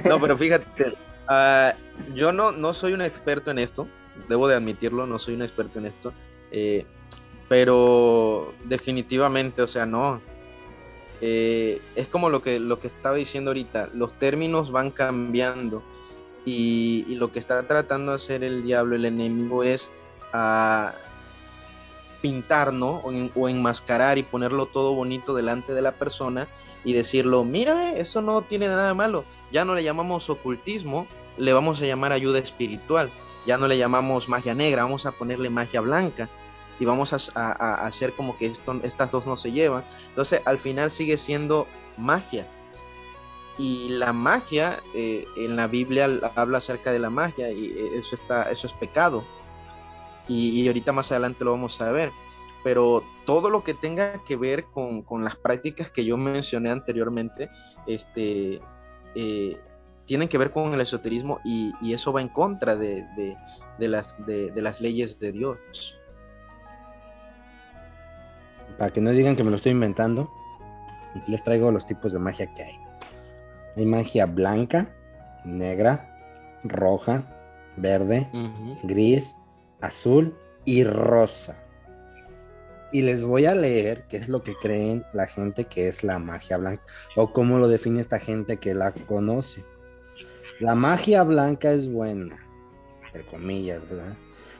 No, 0.04 0.20
pero 0.20 0.36
fíjate, 0.36 0.94
Ah, 1.26 1.74
yo 2.14 2.32
no, 2.32 2.52
no 2.52 2.74
soy 2.74 2.92
un 2.92 3.02
experto 3.02 3.50
en 3.50 3.58
esto, 3.58 3.88
debo 4.28 4.48
de 4.48 4.56
admitirlo, 4.56 5.06
no 5.06 5.18
soy 5.18 5.34
un 5.34 5.42
experto 5.42 5.78
en 5.78 5.86
esto, 5.86 6.12
eh, 6.50 6.84
pero 7.48 8.54
definitivamente, 8.64 9.62
o 9.62 9.66
sea, 9.66 9.86
no. 9.86 10.20
Eh, 11.20 11.80
es 11.96 12.08
como 12.08 12.28
lo 12.28 12.42
que, 12.42 12.58
lo 12.60 12.78
que 12.78 12.88
estaba 12.88 13.16
diciendo 13.16 13.50
ahorita, 13.50 13.90
los 13.94 14.14
términos 14.14 14.70
van 14.72 14.90
cambiando 14.90 15.82
y, 16.44 17.06
lo 17.16 17.32
que 17.32 17.38
está 17.38 17.66
tratando 17.66 18.12
de 18.12 18.16
hacer 18.16 18.44
el 18.44 18.62
diablo, 18.62 18.96
el 18.96 19.04
enemigo, 19.04 19.62
es 19.62 19.90
a 20.32 20.88
ah, 20.88 20.94
pintar. 22.20 22.72
O, 22.80 23.48
enmascarar 23.48 24.16
y 24.16 24.22
ponerlo 24.22 24.66
todo 24.66 24.94
bonito 24.94 25.34
delante 25.34 25.74
de 25.74 25.82
la 25.82 25.92
persona 25.92 26.48
y 26.82 26.94
decirlo, 26.94 27.44
mira, 27.44 27.92
eso 27.96 28.22
no 28.22 28.40
tiene 28.42 28.66
nada 28.66 28.94
malo, 28.94 29.24
ya 29.52 29.64
no 29.66 29.74
le 29.74 29.82
llamamos 29.82 30.30
ocultismo, 30.30 31.06
le 31.36 31.52
vamos 31.52 31.82
a 31.82 31.86
llamar 31.86 32.12
ayuda 32.12 32.38
espiritual, 32.38 33.10
ya 33.46 33.58
no 33.58 33.68
le 33.68 33.76
llamamos 33.76 34.28
magia 34.28 34.54
negra, 34.54 34.84
vamos 34.84 35.04
a 35.04 35.12
ponerle 35.12 35.50
magia 35.50 35.82
blanca 35.82 36.30
y 36.80 36.84
vamos 36.84 37.12
a, 37.12 37.86
hacer 37.86 38.14
como 38.14 38.36
que 38.36 38.52
estas 38.82 39.12
dos 39.12 39.26
no 39.26 39.36
se 39.36 39.52
llevan. 39.52 39.84
Entonces 40.08 40.40
al 40.44 40.58
final 40.58 40.90
sigue 40.90 41.16
siendo 41.16 41.66
magia. 41.96 42.46
Y 43.56 43.88
la 43.90 44.12
magia, 44.12 44.80
eh, 44.94 45.26
en 45.36 45.54
la 45.54 45.68
Biblia 45.68 46.08
habla 46.34 46.58
acerca 46.58 46.90
de 46.90 46.98
la 46.98 47.10
magia 47.10 47.52
y 47.52 47.66
eh, 47.66 47.98
eso, 47.98 48.16
está, 48.16 48.50
eso 48.50 48.66
es 48.66 48.72
pecado. 48.74 49.22
Y, 50.26 50.60
y 50.60 50.66
ahorita 50.66 50.92
más 50.92 51.12
adelante 51.12 51.44
lo 51.44 51.52
vamos 51.52 51.80
a 51.80 51.92
ver. 51.92 52.10
pero 52.64 53.04
todo 53.26 53.50
lo 53.50 53.62
que 53.62 53.74
tenga 53.74 54.24
que 54.24 54.36
ver 54.36 54.64
con, 54.64 55.02
con 55.02 55.22
las 55.22 55.36
prácticas 55.36 55.90
que 55.90 56.04
yo 56.04 56.16
mencioné 56.16 56.70
anteriormente, 56.70 57.50
este, 57.86 58.60
eh, 59.14 59.60
tienen 60.06 60.28
que 60.28 60.38
ver 60.38 60.50
con 60.50 60.72
el 60.72 60.80
esoterismo 60.80 61.40
y, 61.44 61.72
eso 61.92 62.12
va 62.12 62.22
en 62.22 62.28
contra 62.28 62.74
de, 62.74 63.06
de, 63.78 63.88
las, 63.88 64.16
de 64.26 64.62
las 64.62 64.80
leyes 64.80 65.18
de 65.20 65.32
Dios. 65.32 65.98
Para 68.78 68.92
que 68.92 69.00
no 69.00 69.10
digan 69.10 69.36
que 69.36 69.44
me 69.44 69.50
lo 69.50 69.56
estoy 69.56 69.72
inventando, 69.72 70.30
aquí 71.14 71.30
les 71.30 71.42
traigo 71.42 71.70
los 71.70 71.86
tipos 71.86 72.12
de 72.12 72.18
magia 72.18 72.52
que 72.52 72.62
hay. 72.62 72.78
Hay 73.76 73.86
magia 73.86 74.26
blanca, 74.26 74.88
negra, 75.44 76.10
roja, 76.64 77.24
verde, 77.76 78.28
gris, 78.82 79.36
azul 79.80 80.36
y 80.64 80.84
rosa. 80.84 81.56
Y 82.92 83.02
les 83.02 83.22
voy 83.24 83.46
a 83.46 83.54
leer 83.54 84.04
qué 84.08 84.18
es 84.18 84.28
lo 84.28 84.42
que 84.42 84.54
creen 84.54 85.04
la 85.12 85.26
gente 85.26 85.64
que 85.64 85.88
es 85.88 86.04
la 86.04 86.18
magia 86.18 86.56
blanca 86.56 86.84
o 87.16 87.32
cómo 87.32 87.58
lo 87.58 87.66
define 87.66 88.00
esta 88.00 88.20
gente 88.20 88.58
que 88.58 88.74
la 88.74 88.92
conoce. 88.92 89.64
La 90.60 90.76
magia 90.76 91.24
blanca 91.24 91.72
es 91.72 91.90
buena, 91.90 92.38
entre 93.06 93.26
comillas, 93.26 93.82
¿verdad? 93.88 94.14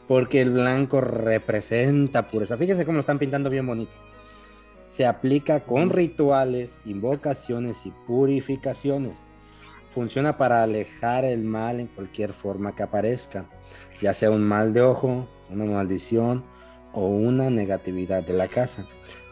Porque 0.06 0.40
el 0.40 0.50
blanco 0.50 1.00
representa 1.00 2.30
pureza. 2.30 2.56
Fíjense 2.56 2.84
cómo 2.84 2.96
lo 2.96 3.00
están 3.00 3.18
pintando 3.18 3.50
bien 3.50 3.66
bonito. 3.66 3.92
Se 4.86 5.06
aplica 5.06 5.60
con 5.60 5.90
rituales, 5.90 6.78
invocaciones 6.84 7.86
y 7.86 7.92
purificaciones. 8.06 9.18
Funciona 9.94 10.36
para 10.36 10.62
alejar 10.62 11.24
el 11.24 11.44
mal 11.44 11.80
en 11.80 11.86
cualquier 11.86 12.32
forma 12.32 12.74
que 12.74 12.82
aparezca, 12.82 13.46
ya 14.02 14.12
sea 14.12 14.30
un 14.30 14.42
mal 14.42 14.72
de 14.72 14.82
ojo, 14.82 15.28
una 15.50 15.64
maldición 15.64 16.44
o 16.92 17.08
una 17.08 17.48
negatividad 17.50 18.22
de 18.24 18.34
la 18.34 18.48
casa. 18.48 18.84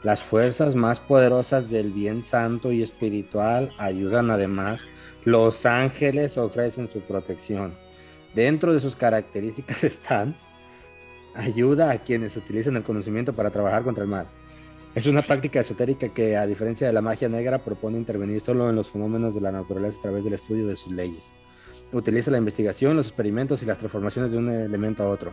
Las 0.03 0.21
fuerzas 0.21 0.75
más 0.75 0.99
poderosas 0.99 1.71
del 1.71 1.93
bien 1.93 2.25
santo 2.25 2.73
y 2.73 2.83
espiritual 2.83 3.71
ayudan 3.79 4.31
además. 4.31 4.83
Los 5.25 5.65
ángeles 5.65 6.37
ofrecen 6.39 6.89
su 6.89 7.01
protección. 7.01 7.75
Dentro 8.35 8.75
de 8.75 8.81
sus 8.81 8.97
características 8.97 9.85
están 9.85 10.35
ayuda 11.35 11.91
a 11.91 11.99
quienes 11.99 12.37
utilizan 12.37 12.77
el 12.77 12.83
conocimiento 12.83 13.33
para 13.33 13.51
trabajar 13.51 13.85
contra 13.85 14.05
el 14.05 14.11
mal. 14.11 14.27
Es 14.95 15.07
una 15.07 15.23
práctica 15.23 15.61
esotérica 15.61 16.11
que, 16.11 16.37
a 16.37 16.47
diferencia 16.47 16.87
de 16.87 16.93
la 16.93 17.01
magia 17.01 17.29
negra, 17.29 17.65
propone 17.65 17.97
intervenir 17.97 18.41
solo 18.43 18.69
en 18.69 18.77
los 18.77 18.91
fenómenos 18.91 19.35
de 19.35 19.41
la 19.41 19.51
naturaleza 19.51 19.99
a 19.99 20.03
través 20.03 20.23
del 20.23 20.35
estudio 20.35 20.67
de 20.67 20.77
sus 20.77 20.93
leyes. 20.93 21.33
Utiliza 21.93 22.31
la 22.31 22.39
investigación, 22.39 22.97
los 22.97 23.07
experimentos 23.07 23.63
y 23.63 23.67
las 23.67 23.79
transformaciones 23.79 24.33
de 24.33 24.39
un 24.39 24.51
elemento 24.51 25.03
a 25.03 25.09
otro. 25.09 25.33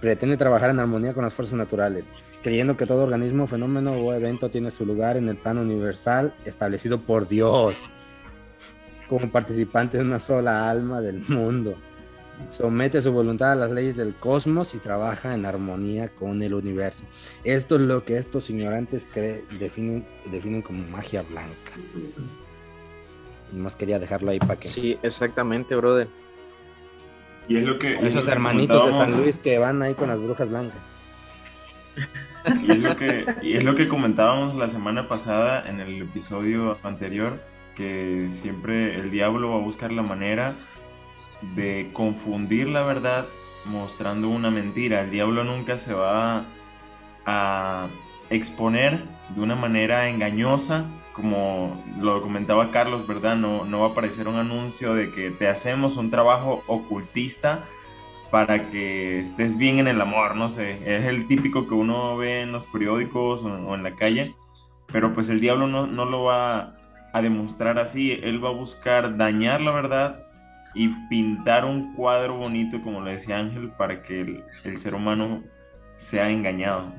Pretende 0.00 0.36
trabajar 0.36 0.70
en 0.70 0.80
armonía 0.80 1.14
con 1.14 1.24
las 1.24 1.34
fuerzas 1.34 1.56
naturales, 1.56 2.12
creyendo 2.42 2.76
que 2.76 2.86
todo 2.86 3.04
organismo, 3.04 3.46
fenómeno 3.46 3.92
o 3.92 4.12
evento 4.12 4.50
tiene 4.50 4.70
su 4.70 4.84
lugar 4.84 5.16
en 5.16 5.28
el 5.28 5.36
plano 5.36 5.62
universal 5.62 6.34
establecido 6.44 7.00
por 7.00 7.28
Dios, 7.28 7.76
como 9.08 9.30
participante 9.30 9.98
de 9.98 10.04
una 10.04 10.20
sola 10.20 10.68
alma 10.68 11.00
del 11.00 11.20
mundo. 11.28 11.76
Somete 12.48 13.02
su 13.02 13.12
voluntad 13.12 13.52
a 13.52 13.56
las 13.56 13.70
leyes 13.70 13.96
del 13.96 14.14
cosmos 14.14 14.74
y 14.74 14.78
trabaja 14.78 15.34
en 15.34 15.44
armonía 15.44 16.08
con 16.08 16.40
el 16.42 16.54
universo. 16.54 17.04
Esto 17.44 17.76
es 17.76 17.82
lo 17.82 18.04
que 18.04 18.16
estos 18.16 18.48
ignorantes 18.48 19.06
cre- 19.12 19.46
definen, 19.58 20.06
definen 20.30 20.62
como 20.62 20.82
magia 20.88 21.22
blanca. 21.22 21.72
Más 23.52 23.76
quería 23.76 23.98
dejarlo 23.98 24.30
ahí 24.30 24.38
para 24.38 24.56
que 24.58 24.68
Sí, 24.68 24.98
exactamente, 25.02 25.74
brother. 25.76 26.08
Y 27.48 27.56
es 27.58 27.64
lo 27.64 27.78
que. 27.78 27.94
es 27.94 28.00
lo 28.00 28.06
esos 28.06 28.24
que 28.26 28.30
hermanitos 28.32 28.86
de 28.86 28.92
San 28.92 29.16
Luis 29.16 29.38
que 29.38 29.58
van 29.58 29.82
ahí 29.82 29.94
con 29.94 30.08
las 30.08 30.20
brujas 30.20 30.48
blancas. 30.48 30.90
Y 32.62 32.70
es, 32.70 32.78
lo 32.78 32.96
que, 32.96 33.26
y 33.42 33.56
es 33.56 33.64
lo 33.64 33.74
que 33.74 33.88
comentábamos 33.88 34.54
la 34.54 34.68
semana 34.68 35.08
pasada 35.08 35.68
en 35.68 35.80
el 35.80 36.02
episodio 36.02 36.78
anterior, 36.82 37.38
que 37.76 38.28
siempre 38.30 38.94
el 38.94 39.10
diablo 39.10 39.50
va 39.50 39.56
a 39.56 39.60
buscar 39.60 39.92
la 39.92 40.02
manera 40.02 40.54
de 41.42 41.90
confundir 41.92 42.68
la 42.68 42.82
verdad 42.82 43.26
mostrando 43.66 44.28
una 44.28 44.50
mentira. 44.50 45.02
El 45.02 45.10
diablo 45.10 45.44
nunca 45.44 45.78
se 45.78 45.94
va 45.94 46.44
a 47.26 47.88
exponer 48.30 49.04
de 49.34 49.40
una 49.40 49.54
manera 49.54 50.08
engañosa, 50.08 50.84
como 51.12 51.82
lo 52.00 52.22
comentaba 52.22 52.70
Carlos, 52.70 53.06
¿verdad? 53.06 53.36
No, 53.36 53.64
no 53.64 53.80
va 53.80 53.88
a 53.88 53.90
aparecer 53.90 54.28
un 54.28 54.36
anuncio 54.36 54.94
de 54.94 55.10
que 55.10 55.30
te 55.30 55.48
hacemos 55.48 55.96
un 55.96 56.10
trabajo 56.10 56.62
ocultista 56.66 57.60
para 58.30 58.70
que 58.70 59.20
estés 59.20 59.56
bien 59.56 59.78
en 59.78 59.88
el 59.88 60.00
amor, 60.00 60.36
no 60.36 60.48
sé, 60.48 60.72
es 60.84 61.06
el 61.06 61.26
típico 61.26 61.66
que 61.66 61.74
uno 61.74 62.16
ve 62.18 62.42
en 62.42 62.52
los 62.52 62.66
periódicos 62.66 63.42
o, 63.42 63.74
en 63.74 63.82
la 63.82 63.94
calle, 63.94 64.34
pero 64.92 65.14
pues 65.14 65.30
el 65.30 65.40
diablo 65.40 65.66
no, 65.66 65.86
no 65.86 66.04
lo 66.04 66.24
va 66.24 66.76
a 67.14 67.22
demostrar 67.22 67.78
así, 67.78 68.12
él 68.12 68.44
va 68.44 68.50
a 68.50 68.52
buscar 68.52 69.16
dañar 69.16 69.62
la 69.62 69.70
verdad 69.70 70.27
y 70.78 70.88
pintar 71.08 71.64
un 71.64 71.92
cuadro 71.94 72.36
bonito, 72.38 72.80
como 72.82 73.02
le 73.02 73.12
decía 73.12 73.36
Ángel, 73.38 73.70
para 73.76 74.00
que 74.02 74.20
el, 74.20 74.44
el 74.64 74.78
ser 74.78 74.94
humano 74.94 75.42
sea 75.96 76.30
engañado. 76.30 76.92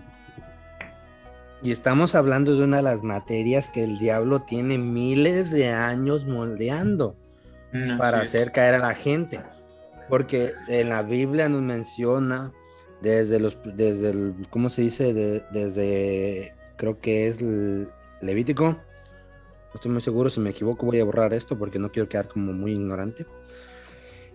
Y 1.61 1.71
estamos 1.71 2.13
hablando 2.15 2.55
de 2.55 2.63
una 2.65 2.77
de 2.77 2.83
las 2.83 3.03
materias 3.03 3.69
que 3.69 3.83
el 3.83 3.97
diablo 3.97 4.41
tiene 4.41 4.77
miles 4.77 5.49
de 5.51 5.69
años 5.69 6.25
moldeando 6.25 7.15
para 7.97 8.21
hacer 8.21 8.51
caer 8.51 8.75
a 8.75 8.79
la 8.79 8.93
gente. 8.95 9.39
Porque 10.09 10.53
en 10.67 10.89
la 10.89 11.03
Biblia 11.03 11.47
nos 11.49 11.61
menciona 11.61 12.51
desde 13.01 13.39
los, 13.39 13.57
desde 13.63 14.09
el, 14.09 14.47
¿cómo 14.49 14.69
se 14.69 14.81
dice? 14.81 15.13
De- 15.13 15.43
desde, 15.51 16.55
creo 16.77 16.99
que 16.99 17.27
es 17.27 17.41
el 17.41 17.89
Levítico. 18.21 18.71
No 18.71 19.75
estoy 19.75 19.91
muy 19.91 20.01
seguro, 20.01 20.29
si 20.29 20.39
me 20.39 20.49
equivoco 20.49 20.85
voy 20.85 20.99
a 20.99 21.05
borrar 21.05 21.33
esto 21.33 21.57
porque 21.57 21.77
no 21.77 21.91
quiero 21.91 22.09
quedar 22.09 22.27
como 22.27 22.53
muy 22.53 22.71
ignorante. 22.71 23.25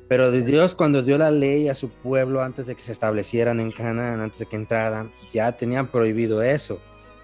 Pero 0.09 0.31
de 0.31 0.43
Dios 0.43 0.75
cuando 0.75 1.03
dio 1.03 1.17
la 1.17 1.31
ley 1.31 1.69
a 1.69 1.75
su 1.75 1.89
pueblo 1.89 2.43
antes 2.43 2.67
de 2.67 2.75
que 2.75 2.83
se 2.83 2.93
establecieran 2.93 3.59
en 3.61 3.73
Canaán, 3.73 4.21
antes 4.21 4.41
de 4.41 4.47
que 4.47 4.57
entraran, 4.57 5.11
ya 5.33 5.53
tenían 5.53 5.89
prohibido 5.89 6.43
eso, 6.43 6.79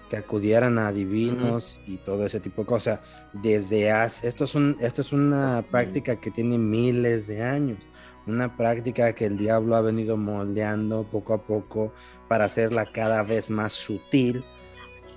que 0.09 0.17
acudieran 0.17 0.79
a 0.79 0.91
divinos 0.91 1.79
y 1.85 1.97
todo 1.97 2.25
ese 2.25 2.39
tipo 2.39 2.63
de 2.63 2.67
cosas. 2.67 2.99
Desde 3.33 3.91
hace, 3.91 4.27
esto 4.27 4.45
es, 4.45 4.55
un, 4.55 4.75
esto 4.81 5.01
es 5.01 5.13
una 5.13 5.63
práctica 5.69 6.19
que 6.19 6.31
tiene 6.31 6.57
miles 6.57 7.27
de 7.27 7.43
años, 7.43 7.79
una 8.25 8.57
práctica 8.57 9.13
que 9.13 9.25
el 9.25 9.37
diablo 9.37 9.75
ha 9.75 9.81
venido 9.81 10.17
moldeando 10.17 11.03
poco 11.03 11.35
a 11.35 11.43
poco 11.43 11.93
para 12.27 12.45
hacerla 12.45 12.91
cada 12.91 13.21
vez 13.21 13.49
más 13.49 13.73
sutil. 13.73 14.43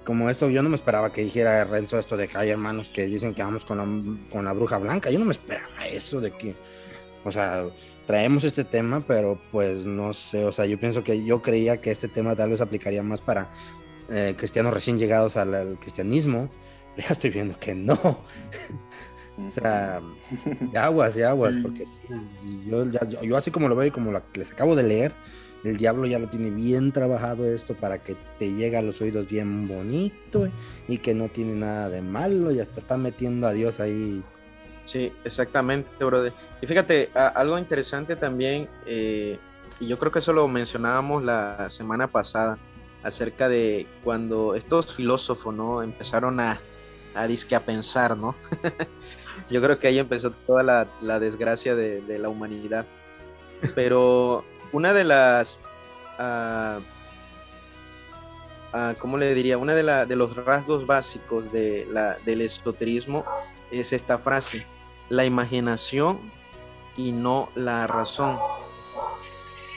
Como 0.05 0.29
esto, 0.29 0.51
yo 0.51 0.63
no 0.63 0.69
me 0.69 0.77
esperaba 0.77 1.13
que 1.13 1.23
dijera 1.23 1.65
Renzo 1.65 1.99
esto 1.99 2.19
de 2.19 2.29
que 2.29 2.37
hay 2.37 2.51
hermanos 2.51 2.91
que 2.91 3.07
dicen 3.07 3.35
que 3.35 3.43
vamos 3.43 3.65
con 3.65 3.79
la, 3.79 4.31
con 4.31 4.45
la 4.45 4.53
bruja 4.53 4.77
blanca. 4.77 5.11
Yo 5.11 5.19
no 5.19 5.25
me 5.25 5.33
esperaba 5.33 5.87
eso 5.91 6.21
de 6.21 6.31
que, 6.31 6.55
o 7.25 7.33
sea, 7.33 7.65
traemos 8.07 8.45
este 8.45 8.65
tema, 8.65 9.03
pero 9.07 9.39
pues 9.51 9.85
no 9.87 10.13
sé, 10.13 10.45
o 10.45 10.53
sea, 10.53 10.67
yo 10.67 10.79
pienso 10.79 11.03
que 11.03 11.25
yo 11.25 11.43
creía 11.43 11.81
que 11.81 11.91
este 11.91 12.09
tema 12.09 12.37
tal 12.37 12.51
vez 12.51 12.61
aplicaría 12.61 13.03
más 13.03 13.21
para 13.21 13.51
eh, 14.11 14.35
cristianos 14.37 14.75
recién 14.75 14.99
llegados 14.99 15.37
al, 15.37 15.79
cristianismo. 15.81 16.51
Ya 16.97 17.07
estoy 17.09 17.31
viendo 17.31 17.59
que 17.59 17.75
no. 17.75 17.95
o 19.45 19.51
sea, 19.51 20.01
aguas, 20.77 21.17
de 21.17 21.25
aguas, 21.25 21.53
porque 21.61 21.85
sí, 21.87 21.93
y 22.45 22.71
yo, 22.71 22.85
yo, 23.21 23.37
así 23.37 23.51
como 23.51 23.69
lo 23.69 23.75
veo 23.75 23.89
y 23.89 23.91
como 23.91 24.13
les 24.35 24.53
acabo 24.53 24.77
de 24.77 24.85
leer, 24.85 25.13
el 25.65 25.77
diablo 25.77 26.07
ya 26.07 26.21
lo 26.21 26.29
tiene 26.29 26.51
bien 26.51 26.93
trabajado 26.93 27.47
esto 27.47 27.75
para 27.75 27.99
que 27.99 28.17
te 28.39 28.53
llegue 28.53 28.77
a 28.77 28.83
los 28.83 29.01
oídos 29.01 29.29
bien 29.29 29.67
bonito 29.67 30.49
y 30.87 30.99
que 30.99 31.15
no 31.15 31.29
tiene 31.29 31.55
nada 31.55 31.89
de 31.89 32.01
malo 32.01 32.53
y 32.53 32.61
hasta 32.61 32.79
está 32.79 32.97
metiendo 32.97 33.49
a 33.49 33.53
Dios 33.53 33.81
ahí. 33.81 34.23
Sí, 34.85 35.13
exactamente, 35.25 35.91
brother. 36.05 36.35
Y 36.61 36.67
fíjate, 36.67 37.11
algo 37.15 37.59
interesante 37.59 38.17
también, 38.17 38.69
eh, 38.87 39.39
y 39.81 39.87
yo 39.87 39.99
creo 39.99 40.13
que 40.13 40.19
eso 40.19 40.33
lo 40.33 40.47
mencionábamos 40.47 41.23
la 41.25 41.69
semana 41.71 42.07
pasada, 42.09 42.59
acerca 43.03 43.49
de 43.49 43.87
cuando 44.03 44.55
estos 44.55 44.95
filósofos, 44.95 45.55
¿no? 45.55 45.83
Empezaron 45.83 46.39
a, 46.41 46.61
a 47.15 47.27
disque 47.27 47.55
a 47.55 47.61
pensar, 47.61 48.17
¿no? 48.17 48.35
yo 49.51 49.61
creo 49.63 49.79
que 49.79 49.89
ahí 49.89 49.99
empezó 49.99 50.31
toda 50.31 50.63
la, 50.63 50.87
la 51.01 51.19
desgracia 51.19 51.75
de, 51.75 52.03
la 52.19 52.29
humanidad. 52.29 52.87
Pero 53.75 54.45
una 54.73 54.93
de 54.93 55.05
las, 55.05 55.59
ah, 56.19 56.79
¿cómo 58.99 59.19
le 59.19 59.35
diría? 59.35 59.59
Una 59.59 59.75
de, 59.75 59.83
la- 59.83 60.07
de 60.07 60.17
los 60.17 60.37
rasgos 60.37 60.87
básicos 60.87 61.51
de 61.53 61.87
la, 61.91 62.17
del 62.25 62.41
esoterismo 62.43 63.25
es 63.71 63.93
esta 63.93 64.19
frase, 64.19 64.67
la 65.09 65.25
imaginación 65.25 66.19
y 66.97 67.13
no 67.13 67.49
la 67.55 67.87
razón. 67.87 68.39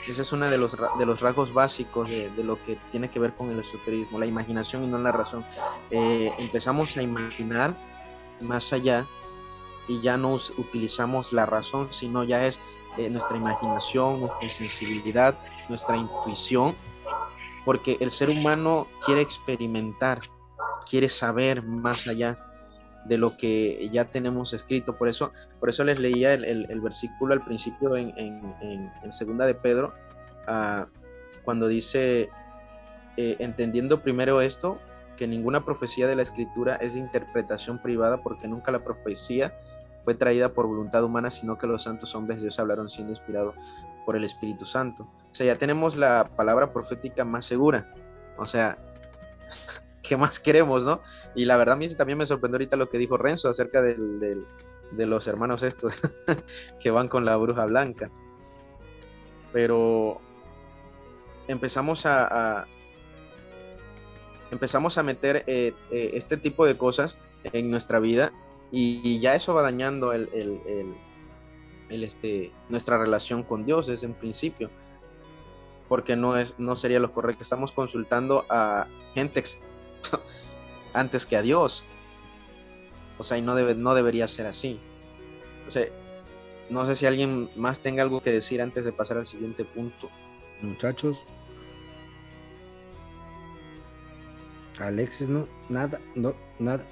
Ese 0.06 0.22
es 0.22 0.32
uno 0.32 0.48
de 0.48 0.56
los, 0.56 0.76
de 0.98 1.06
los 1.06 1.20
rasgos 1.20 1.52
básicos 1.52 2.08
de, 2.08 2.30
lo 2.42 2.62
que 2.62 2.78
tiene 2.90 3.10
que 3.10 3.20
ver 3.20 3.34
con 3.34 3.50
el 3.50 3.60
esoterismo, 3.60 4.18
la 4.18 4.26
imaginación 4.26 4.84
y 4.84 4.86
no 4.86 4.98
la 4.98 5.12
razón. 5.12 5.44
Eh, 5.90 6.32
empezamos 6.38 6.96
a 6.96 7.02
imaginar 7.02 7.76
más 8.40 8.72
allá 8.72 9.06
y 9.86 10.00
ya 10.00 10.16
no 10.16 10.34
utilizamos 10.56 11.32
la 11.32 11.44
razón, 11.44 11.88
sino 11.90 12.24
ya 12.24 12.46
es 12.46 12.58
eh, 12.96 13.10
nuestra 13.10 13.36
imaginación, 13.36 14.20
nuestra 14.20 14.48
sensibilidad, 14.48 15.38
nuestra 15.68 15.96
intuición 15.96 16.74
porque 17.68 17.98
el 18.00 18.10
ser 18.10 18.30
humano 18.30 18.86
quiere 19.04 19.20
experimentar, 19.20 20.22
quiere 20.88 21.10
saber 21.10 21.62
más 21.62 22.06
allá 22.06 22.38
de 23.08 23.18
lo 23.18 23.36
que 23.36 23.88
ya 23.90 24.04
tenemos 24.04 24.52
escrito. 24.52 24.96
Por 24.96 25.08
eso, 25.08 25.32
por 25.60 25.68
eso 25.68 25.84
les 25.84 25.98
leía 25.98 26.34
el, 26.34 26.44
el- 26.44 26.80
versículo 26.80 27.32
al 27.34 27.44
principio 27.44 27.96
en, 27.96 28.12
en- 28.18 28.54
en- 29.02 29.12
segunda 29.12 29.46
de 29.46 29.54
Pedro, 29.54 29.94
ah, 30.46 30.86
cuando 31.44 31.66
dice, 31.66 32.28
eh, 33.16 33.36
entendiendo 33.38 34.02
primero 34.02 34.40
esto, 34.40 34.78
que 35.16 35.26
ninguna 35.26 35.64
profecía 35.64 36.06
de 36.06 36.14
la 36.14 36.22
escritura 36.22 36.76
es 36.76 36.94
interpretación 36.94 37.78
privada, 37.82 38.18
porque 38.22 38.46
nunca 38.46 38.70
la 38.70 38.84
profecía 38.84 39.52
fue 40.04 40.14
traída 40.14 40.50
por 40.50 40.66
voluntad 40.66 41.02
humana, 41.02 41.30
sino 41.30 41.58
que 41.58 41.66
los 41.66 41.82
santos 41.82 42.14
hombres 42.14 42.38
de 42.38 42.44
Dios 42.44 42.58
hablaron 42.60 42.88
siendo 42.88 43.12
inspirados 43.12 43.54
por 44.06 44.14
el 44.16 44.24
Espíritu 44.24 44.64
Santo. 44.64 45.02
O 45.30 45.34
sea, 45.34 45.46
ya 45.46 45.56
tenemos 45.56 45.96
la 45.96 46.30
palabra 46.36 46.72
profética 46.72 47.24
más 47.24 47.44
segura. 47.46 47.92
O 48.36 48.44
sea, 48.46 48.78
¿qué 50.08 50.16
más 50.16 50.40
queremos, 50.40 50.84
no? 50.84 51.02
Y 51.34 51.44
la 51.44 51.56
verdad 51.56 51.74
a 51.74 51.78
mí 51.78 51.88
también 51.94 52.18
me 52.18 52.26
sorprendió 52.26 52.56
ahorita 52.56 52.76
lo 52.76 52.88
que 52.88 52.98
dijo 52.98 53.16
Renzo 53.16 53.48
acerca 53.48 53.82
del- 53.82 54.44
de 54.90 55.04
los 55.06 55.26
hermanos 55.26 55.62
estos 55.62 55.92
que 56.80 56.90
van 56.90 57.08
con 57.08 57.24
la 57.24 57.36
bruja 57.36 57.66
blanca. 57.66 58.10
Pero 59.52 60.20
empezamos 61.46 62.06
a, 62.06 62.66
empezamos 64.50 64.98
a 64.98 65.02
meter 65.02 65.44
eh, 65.46 65.74
eh, 65.90 66.10
este 66.14 66.36
tipo 66.36 66.66
de 66.66 66.76
cosas 66.76 67.18
en 67.44 67.70
nuestra 67.70 67.98
vida 67.98 68.32
y, 68.70 69.18
ya 69.20 69.34
eso 69.34 69.54
va 69.54 69.62
dañando 69.62 70.12
el- 70.12 70.28
el, 71.88 72.04
este, 72.04 72.52
nuestra 72.68 72.98
relación 72.98 73.42
con 73.42 73.64
Dios 73.64 73.86
desde 73.86 74.06
un 74.06 74.14
principio 74.14 74.70
porque 75.88 76.16
no 76.16 76.36
es 76.36 76.58
no 76.58 76.76
sería 76.76 77.00
lo 77.00 77.12
correcto 77.12 77.42
estamos 77.42 77.72
consultando 77.72 78.44
a 78.50 78.86
gente 79.14 79.40
ex- 79.40 79.62
antes 80.92 81.26
que 81.26 81.36
a 81.36 81.42
Dios 81.42 81.84
o 83.18 83.24
sea 83.24 83.38
y 83.38 83.42
no 83.42 83.54
debe 83.54 83.74
no 83.74 83.94
debería 83.94 84.28
ser 84.28 84.46
así 84.46 84.78
o 85.66 85.70
sea, 85.70 85.86
no 86.70 86.86
sé 86.86 86.94
si 86.94 87.06
alguien 87.06 87.48
más 87.56 87.80
tenga 87.80 88.02
algo 88.02 88.20
que 88.20 88.30
decir 88.30 88.62
antes 88.62 88.84
de 88.84 88.92
pasar 88.92 89.18
al 89.18 89.26
siguiente 89.26 89.64
punto 89.64 90.08
Muchachos. 90.62 91.16
Alexis, 94.78 95.28
no, 95.28 95.48
nada, 95.68 96.00
no, 96.14 96.34
nada. 96.58 96.84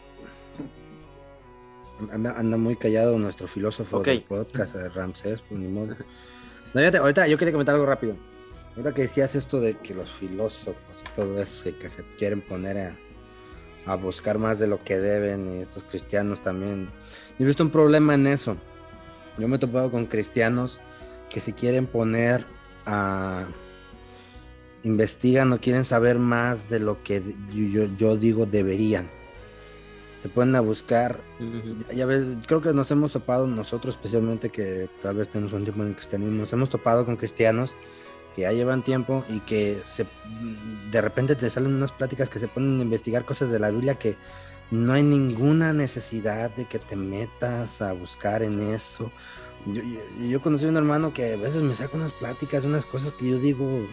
Anda, 2.12 2.34
anda 2.36 2.56
muy 2.56 2.76
callado 2.76 3.18
nuestro 3.18 3.48
filósofo 3.48 4.02
del 4.02 4.22
podcast, 4.22 4.76
eh, 4.76 4.88
Ramsés, 4.88 5.40
pues 5.48 5.60
ni 5.60 5.68
modo. 5.68 5.96
No, 6.74 6.80
fíjate, 6.80 6.98
ahorita 6.98 7.26
yo 7.26 7.38
quería 7.38 7.52
comentar 7.52 7.74
algo 7.74 7.86
rápido. 7.86 8.16
Ahorita 8.70 8.92
que 8.92 9.02
decías 9.02 9.34
esto 9.34 9.60
de 9.60 9.78
que 9.78 9.94
los 9.94 10.10
filósofos 10.10 11.02
y 11.02 11.14
todo 11.14 11.40
eso, 11.40 11.70
que 11.78 11.88
se 11.88 12.04
quieren 12.18 12.42
poner 12.42 12.76
a, 12.76 12.98
a 13.86 13.94
buscar 13.96 14.38
más 14.38 14.58
de 14.58 14.66
lo 14.66 14.82
que 14.82 14.98
deben, 14.98 15.48
y 15.48 15.62
estos 15.62 15.84
cristianos 15.84 16.42
también. 16.42 16.90
Yo 17.38 17.44
he 17.44 17.46
visto 17.46 17.62
un 17.62 17.70
problema 17.70 18.14
en 18.14 18.26
eso. 18.26 18.56
Yo 19.38 19.46
me 19.48 19.56
he 19.56 19.58
topado 19.58 19.90
con 19.90 20.06
cristianos 20.06 20.80
que 21.30 21.40
se 21.40 21.52
quieren 21.52 21.86
poner 21.86 22.46
a 22.86 23.46
investigan 24.82 25.52
o 25.52 25.60
quieren 25.60 25.84
saber 25.84 26.18
más 26.18 26.68
de 26.70 26.80
lo 26.80 27.02
que 27.02 27.22
yo, 27.98 28.16
digo 28.16 28.46
deberían. 28.46 29.08
Se 30.22 30.28
ponen 30.28 30.54
a 30.56 30.60
buscar, 30.60 31.20
ya- 31.88 31.94
ya 31.94 32.06
ves, 32.06 32.24
creo 32.46 32.60
que 32.62 32.72
nos 32.72 32.90
hemos 32.90 33.12
topado 33.12 33.46
nosotros 33.46 33.94
especialmente 33.96 34.48
que 34.50 34.88
tal 35.02 35.16
vez 35.16 35.28
tenemos 35.28 35.52
un 35.52 35.62
tiempo 35.64 35.82
en 35.82 35.88
el 35.88 35.94
cristianismo, 35.96 36.36
nos 36.38 36.52
hemos 36.52 36.70
topado 36.70 37.04
con 37.04 37.16
cristianos 37.16 37.76
que 38.36 38.42
ya 38.42 38.52
llevan 38.52 38.84
tiempo 38.84 39.24
y 39.30 39.40
que 39.40 39.80
se, 39.82 40.06
de 40.92 41.00
repente 41.00 41.34
te 41.34 41.48
salen 41.48 41.74
unas 41.74 41.90
pláticas 41.90 42.28
que 42.28 42.38
se 42.38 42.48
ponen 42.48 42.78
a 42.78 42.82
investigar 42.82 43.24
cosas 43.24 43.50
de 43.50 43.58
la 43.58 43.70
Biblia 43.70 43.94
que 43.94 44.14
no 44.70 44.92
hay 44.92 45.02
ninguna 45.02 45.72
necesidad 45.72 46.50
de 46.50 46.66
que 46.66 46.78
te 46.78 46.96
metas 46.96 47.80
a 47.80 47.94
buscar 47.94 48.42
en 48.42 48.60
eso. 48.60 49.10
Yo, 49.64 49.82
yo, 49.82 50.26
yo 50.26 50.42
conocí 50.42 50.66
a 50.66 50.68
un 50.68 50.76
hermano 50.76 51.14
que 51.14 51.32
a 51.32 51.36
veces 51.36 51.62
me 51.62 51.74
saca 51.74 51.96
unas 51.96 52.12
pláticas, 52.12 52.64
unas 52.64 52.84
cosas 52.84 53.12
que 53.12 53.30
yo 53.30 53.38
digo, 53.38 53.86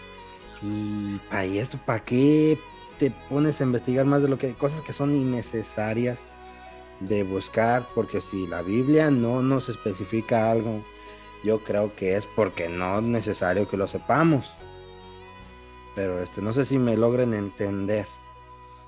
y 0.62 1.20
para 1.30 1.46
esto, 1.46 1.80
¿para 1.86 2.04
qué 2.04 2.60
te 3.00 3.12
pones 3.30 3.62
a 3.62 3.64
investigar 3.64 4.06
más 4.06 4.22
de 4.22 4.28
lo 4.28 4.38
que 4.38 4.54
cosas 4.56 4.82
que 4.82 4.92
son 4.92 5.16
innecesarias 5.16 6.30
de 7.00 7.24
buscar? 7.24 7.88
Porque 7.96 8.20
si 8.20 8.46
la 8.48 8.62
Biblia 8.62 9.10
no 9.10 9.42
nos 9.42 9.70
especifica 9.70 10.52
algo, 10.52 10.84
yo 11.44 11.64
creo 11.64 11.96
que 11.96 12.16
es 12.16 12.26
porque 12.26 12.70
no 12.70 13.00
es 13.00 13.04
necesario 13.04 13.68
que 13.68 13.78
lo 13.78 13.88
sepamos. 13.88 14.56
Pero 15.96 16.20
este, 16.20 16.42
no 16.42 16.54
sé 16.54 16.66
si 16.66 16.80
me 16.80 16.98
logren 16.98 17.34
entender 17.34 18.08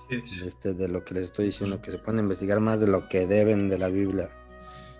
este, 0.09 0.73
de 0.73 0.87
lo 0.87 1.03
que 1.03 1.15
les 1.15 1.25
estoy 1.25 1.45
diciendo, 1.45 1.81
que 1.81 1.91
se 1.91 1.99
a 2.05 2.11
investigar 2.19 2.59
más 2.59 2.79
de 2.79 2.87
lo 2.87 3.09
que 3.09 3.27
deben 3.27 3.69
de 3.69 3.77
la 3.77 3.89
Biblia. 3.89 4.29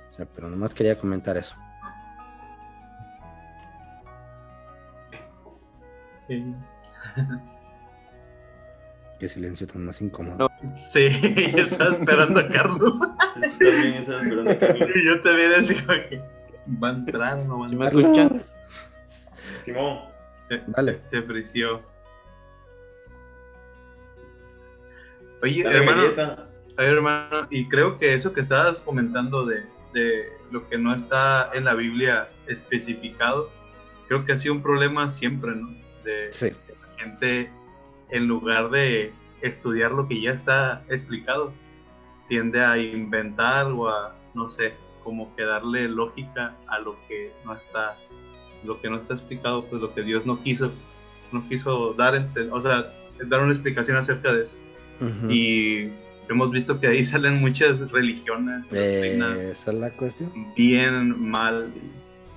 O 0.09 0.11
sea, 0.11 0.25
pero 0.25 0.49
nomás 0.49 0.73
quería 0.73 0.97
comentar 0.97 1.37
eso. 1.37 1.55
Qué 9.19 9.29
silencio 9.29 9.65
tan 9.67 9.85
más 9.85 10.01
incómodo. 10.01 10.49
Sí, 10.75 11.07
yo 11.55 11.63
estaba 11.63 11.91
esperando 11.91 12.41
a 12.41 12.49
Carlos. 12.49 12.99
También 13.59 13.93
estaba 13.95 14.21
esperando 14.21 14.51
a 14.51 14.59
Carlos. 14.59 14.89
Y 14.93 15.05
yo 15.05 15.21
también 15.21 15.53
así 15.53 15.75
como 15.75 15.93
que 16.09 16.21
va 16.67 16.89
a 16.89 16.91
entrar, 16.93 17.37
no 17.45 17.59
va 17.59 17.65
a 17.65 17.67
¿Sí 17.67 17.75
me? 17.75 17.87
Simón, 19.63 19.99
Se- 20.49 20.61
Dale. 20.67 21.01
Se 21.07 21.21
frició. 21.23 21.81
Oye, 25.41 25.63
dale 25.63 25.77
hermano, 25.77 26.01
galleta. 26.03 26.47
hermano, 26.77 27.47
y 27.49 27.67
creo 27.67 27.97
que 27.97 28.13
eso 28.13 28.33
que 28.33 28.41
estabas 28.41 28.79
comentando 28.81 29.45
de, 29.45 29.65
de 29.93 30.25
lo 30.51 30.67
que 30.67 30.77
no 30.77 30.93
está 30.95 31.51
en 31.53 31.65
la 31.65 31.73
Biblia 31.75 32.29
especificado, 32.47 33.49
creo 34.07 34.25
que 34.25 34.33
ha 34.33 34.37
sido 34.37 34.53
un 34.55 34.61
problema 34.61 35.09
siempre, 35.09 35.55
¿no? 35.55 35.69
De 36.03 36.31
Sí. 36.31 36.51
que 36.67 36.73
la 36.73 37.03
gente, 37.03 37.51
en 38.09 38.27
lugar 38.27 38.69
de 38.69 39.13
estudiar 39.41 39.91
lo 39.91 40.07
que 40.07 40.21
ya 40.21 40.31
está 40.31 40.83
explicado, 40.89 41.53
tiende 42.27 42.63
a 42.63 42.77
inventar 42.77 43.67
o 43.67 43.87
a, 43.89 44.15
no 44.33 44.49
sé, 44.49 44.73
como 45.05 45.33
que 45.35 45.43
darle 45.43 45.87
lógica 45.87 46.55
a 46.67 46.79
lo 46.79 46.97
que 47.07 47.31
no 47.45 47.53
está, 47.53 47.95
lo 48.65 48.81
que 48.81 48.89
no 48.89 48.97
está 48.99 49.13
explicado, 49.13 49.63
pues 49.65 49.81
lo 49.81 49.93
que 49.93 50.01
Dios 50.01 50.25
no 50.25 50.41
quiso, 50.43 50.71
no 51.31 51.47
quiso 51.47 51.93
dar, 51.93 52.27
o 52.51 52.61
sea, 52.61 52.91
dar 53.27 53.41
una 53.41 53.53
explicación 53.53 53.95
acerca 53.95 54.33
de 54.33 54.43
eso. 54.43 54.57
Y 55.29 55.89
hemos 56.27 56.51
visto 56.51 56.79
que 56.79 56.87
ahí 56.87 57.05
salen 57.05 57.39
muchas 57.39 57.91
religiones, 57.91 58.67
Eh, 58.73 59.17
esa 59.51 59.71
es 59.71 59.77
la 59.77 59.91
cuestión. 59.91 60.31
bien 60.57 61.29
mal, 61.29 61.71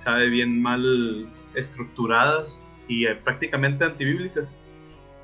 sabe, 0.03 0.29
bien 0.29 0.61
mal 0.61 1.27
estructuradas 1.55 2.57
y 2.87 3.05
eh, 3.07 3.15
prácticamente 3.15 3.83
antibíblicas. 3.83 4.47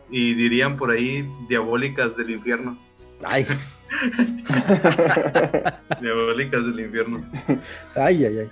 Y 0.10 0.34
dirían 0.36 0.78
por 0.78 0.92
ahí 0.92 1.28
diabólicas 1.50 2.16
del 2.18 2.32
infierno. 2.32 2.78
Ay, 3.24 3.46
Diabólicas 6.02 6.66
del 6.66 6.80
infierno. 6.80 7.26
ay, 7.96 8.26
ay, 8.26 8.38
ay. 8.40 8.50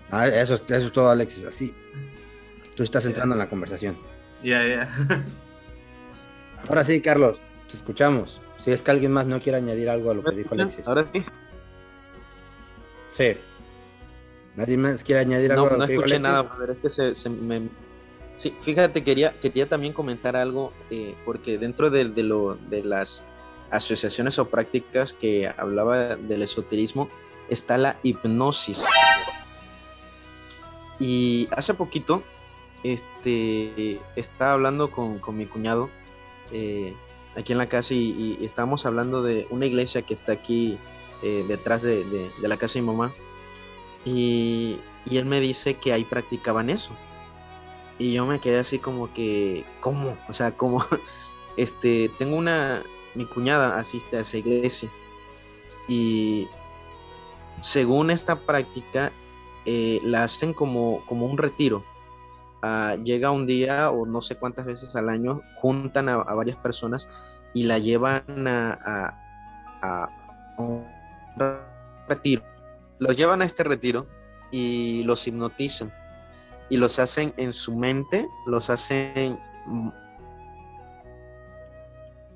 Ah, 0.10 0.28
eso, 0.28 0.54
es, 0.54 0.62
eso 0.62 0.86
es 0.86 0.92
todo, 0.92 1.10
Alexis. 1.10 1.44
Así. 1.44 1.74
Tú 2.74 2.82
estás 2.82 3.04
entrando 3.06 3.34
en 3.34 3.38
la 3.38 3.48
conversación. 3.48 3.96
Ya, 4.42 4.66
ya. 4.66 5.08
Ahora 6.68 6.84
sí, 6.84 7.00
Carlos, 7.00 7.40
te 7.70 7.76
escuchamos. 7.76 8.40
Si 8.56 8.70
es 8.70 8.82
que 8.82 8.90
alguien 8.90 9.12
más 9.12 9.26
no 9.26 9.40
quiere 9.40 9.58
añadir 9.58 9.88
algo 9.88 10.10
a 10.10 10.14
lo 10.14 10.24
que 10.24 10.34
dijo 10.34 10.54
Alexis. 10.54 10.86
Ahora 10.86 11.04
sí. 11.06 11.24
Sí. 13.12 13.36
¿Nadie 14.56 14.76
más 14.76 15.04
quiere 15.04 15.20
añadir 15.20 15.52
algo 15.52 15.66
No, 15.66 15.70
a 15.70 15.72
lo 15.74 15.78
no 15.78 15.86
que 15.86 15.92
dijo 15.92 16.02
escuché 16.04 16.16
Alexis? 16.16 16.32
nada, 16.32 16.42
brother, 16.42 16.70
es 16.70 16.76
que 16.78 16.90
se, 16.90 17.14
se 17.14 17.30
me... 17.30 17.68
Sí, 18.36 18.54
fíjate, 18.60 19.02
quería, 19.02 19.32
quería 19.40 19.66
también 19.66 19.94
comentar 19.94 20.36
algo, 20.36 20.72
eh, 20.90 21.14
porque 21.24 21.56
dentro 21.56 21.88
de, 21.88 22.04
de 22.06 22.22
lo, 22.22 22.56
de 22.68 22.84
las 22.84 23.24
asociaciones 23.70 24.38
o 24.38 24.48
prácticas 24.48 25.12
que 25.12 25.48
hablaba 25.56 26.16
del 26.16 26.42
esoterismo, 26.42 27.08
está 27.48 27.78
la 27.78 27.96
hipnosis. 28.02 28.84
Y 30.98 31.48
hace 31.50 31.74
poquito, 31.74 32.22
este, 32.82 33.98
estaba 34.16 34.52
hablando 34.54 34.90
con, 34.90 35.18
con 35.18 35.36
mi 35.36 35.46
cuñado 35.46 35.90
eh, 36.52 36.94
aquí 37.36 37.52
en 37.52 37.58
la 37.58 37.68
casa 37.68 37.92
y, 37.94 38.38
estábamos 38.40 38.86
hablando 38.86 39.22
de 39.22 39.46
una 39.50 39.66
iglesia 39.66 40.02
que 40.02 40.14
está 40.14 40.32
aquí 40.32 40.78
eh, 41.22 41.44
detrás 41.48 41.82
de, 41.82 42.04
de- 42.04 42.30
de 42.40 42.48
la 42.48 42.56
casa 42.56 42.74
de 42.74 42.82
mi 42.82 42.86
mamá. 42.88 43.12
Y, 44.04 44.78
y 45.04 45.18
él 45.18 45.26
me 45.26 45.40
dice 45.40 45.74
que 45.74 45.92
ahí 45.92 46.04
practicaban 46.04 46.70
eso. 46.70 46.90
Y 47.98 48.12
yo 48.12 48.26
me 48.26 48.40
quedé 48.40 48.58
así 48.58 48.78
como 48.78 49.12
que, 49.12 49.64
¿cómo? 49.80 50.16
O 50.28 50.32
sea, 50.34 50.52
como, 50.52 50.84
este, 51.56 52.10
tengo 52.18 52.36
una, 52.36 52.82
mi 53.16 53.24
cuñada 53.24 53.78
asiste 53.78 54.18
a 54.18 54.20
esa 54.20 54.36
iglesia. 54.36 54.90
Y 55.88 56.48
según 57.60 58.10
esta 58.10 58.36
práctica, 58.36 59.12
eh, 59.64 60.00
la 60.04 60.24
hacen 60.24 60.52
como, 60.52 61.02
como 61.06 61.26
un 61.26 61.38
retiro. 61.38 61.84
ah, 62.62 62.96
llega 63.02 63.30
un 63.30 63.46
día 63.46 63.90
o 63.90 64.06
no 64.06 64.22
sé 64.22 64.36
cuántas 64.36 64.66
veces 64.66 64.94
al 64.96 65.08
año, 65.08 65.42
juntan 65.56 66.08
a, 66.08 66.16
varias 66.18 66.56
personas 66.58 67.08
y 67.54 67.64
la 67.64 67.78
llevan 67.78 68.46
a, 68.48 69.14
a, 69.82 70.08
un 70.58 70.84
retiro. 72.08 72.42
Los 72.98 73.16
llevan 73.16 73.42
a 73.42 73.44
este 73.44 73.62
retiro 73.62 74.06
y 74.50 75.02
los 75.04 75.26
hipnotizan 75.26 75.92
y 76.68 76.76
los 76.76 76.98
hacen 76.98 77.32
en 77.36 77.52
su 77.52 77.76
mente, 77.76 78.26
los 78.46 78.70
hacen 78.70 79.38
mm, 79.66 79.88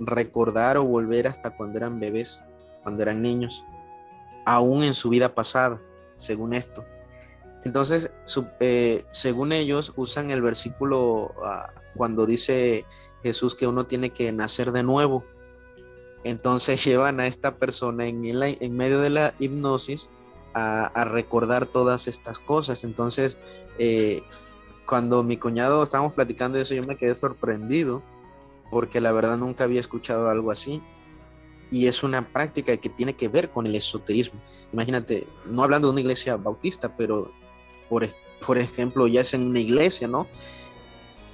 recordar 0.00 0.76
o 0.76 0.84
volver 0.84 1.28
hasta 1.28 1.56
cuando 1.56 1.78
eran 1.78 2.00
bebés, 2.00 2.44
cuando 2.82 3.02
eran 3.02 3.22
niños, 3.22 3.64
aún 4.46 4.82
en 4.82 4.94
su 4.94 5.10
vida 5.10 5.34
pasada, 5.34 5.80
según 6.16 6.54
esto. 6.54 6.84
Entonces, 7.64 8.10
eh, 8.60 9.04
según 9.10 9.52
ellos, 9.52 9.92
usan 9.96 10.30
el 10.30 10.40
versículo 10.40 11.34
ah, 11.44 11.70
cuando 11.94 12.24
dice 12.26 12.86
Jesús 13.22 13.54
que 13.54 13.66
uno 13.66 13.84
tiene 13.84 14.10
que 14.10 14.32
nacer 14.32 14.72
de 14.72 14.82
nuevo. 14.82 15.24
Entonces 16.24 16.84
llevan 16.84 17.20
a 17.20 17.26
esta 17.26 17.56
persona 17.56 18.06
en, 18.06 18.24
en 18.24 18.76
medio 18.76 19.00
de 19.00 19.10
la 19.10 19.34
hipnosis 19.38 20.08
a, 20.54 21.04
recordar 21.04 21.66
todas 21.66 22.08
estas 22.08 22.38
cosas. 22.38 22.84
Entonces, 22.84 23.36
eh, 23.78 24.22
cuando 24.86 25.22
mi 25.22 25.36
cuñado 25.36 25.82
estábamos 25.82 26.14
platicando 26.14 26.56
de 26.56 26.62
eso, 26.62 26.74
yo 26.74 26.82
me 26.82 26.96
quedé 26.96 27.14
sorprendido 27.14 28.02
porque 28.70 29.00
la 29.00 29.12
verdad 29.12 29.36
nunca 29.36 29.64
había 29.64 29.80
escuchado 29.80 30.28
algo 30.28 30.50
así. 30.50 30.80
Y 31.72 31.86
es 31.86 32.02
una 32.02 32.26
práctica 32.26 32.76
que 32.76 32.88
tiene 32.88 33.14
que 33.14 33.28
ver 33.28 33.50
con 33.50 33.66
el 33.66 33.76
esoterismo. 33.76 34.40
Imagínate, 34.72 35.26
no 35.46 35.62
hablando 35.62 35.88
de 35.88 35.92
una 35.92 36.00
iglesia 36.00 36.36
bautista, 36.36 36.96
pero 36.96 37.30
por, 37.88 38.08
por 38.44 38.58
ejemplo, 38.58 39.06
ya 39.06 39.20
es 39.20 39.34
en 39.34 39.46
una 39.46 39.60
iglesia, 39.60 40.08
¿no? 40.08 40.26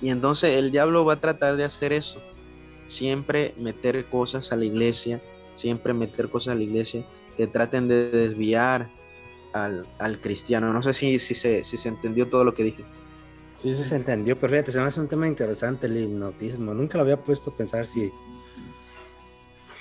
Y 0.03 0.11
entonces 0.11 0.57
el 0.57 0.73
diablo 0.73 1.05
va 1.05 1.15
a 1.15 1.21
tratar 1.21 1.57
de 1.57 1.65
hacer 1.65 1.93
eso. 1.93 2.21
Siempre 2.87 3.55
meter 3.57 4.05
cosas 4.07 4.53
a 4.53 4.57
la 4.57 4.65
iglesia, 4.67 5.21
siempre 5.55 5.95
meter 5.95 6.29
cosas 6.29 6.53
a 6.53 6.57
la 6.57 6.63
iglesia 6.63 7.05
que 7.37 7.47
traten 7.47 7.89
de 7.89 8.11
desviar 8.11 8.89
al, 9.53 9.87
al 9.99 10.21
cristiano. 10.21 10.73
No 10.73 10.83
sé 10.83 10.93
si, 10.93 11.19
si, 11.19 11.35
se, 11.35 11.65
si 11.65 11.77
se 11.77 11.89
entendió 11.89 12.29
todo 12.29 12.45
lo 12.45 12.55
que 12.55 12.65
dije. 12.65 12.85
Sí, 13.57 13.75
sí 13.75 13.85
se 13.85 13.97
entendió, 13.97 14.39
pero 14.39 14.53
fíjate, 14.53 14.71
se 14.71 14.81
me 14.81 14.87
hace 14.87 15.01
un 15.01 15.09
tema 15.09 15.27
interesante 15.27 15.87
el 15.87 15.97
hipnotismo. 15.97 16.75
Nunca 16.75 16.99
lo 16.99 17.05
había 17.05 17.23
puesto 17.23 17.51
a 17.51 17.57
pensar 17.57 17.87
si, 17.87 18.13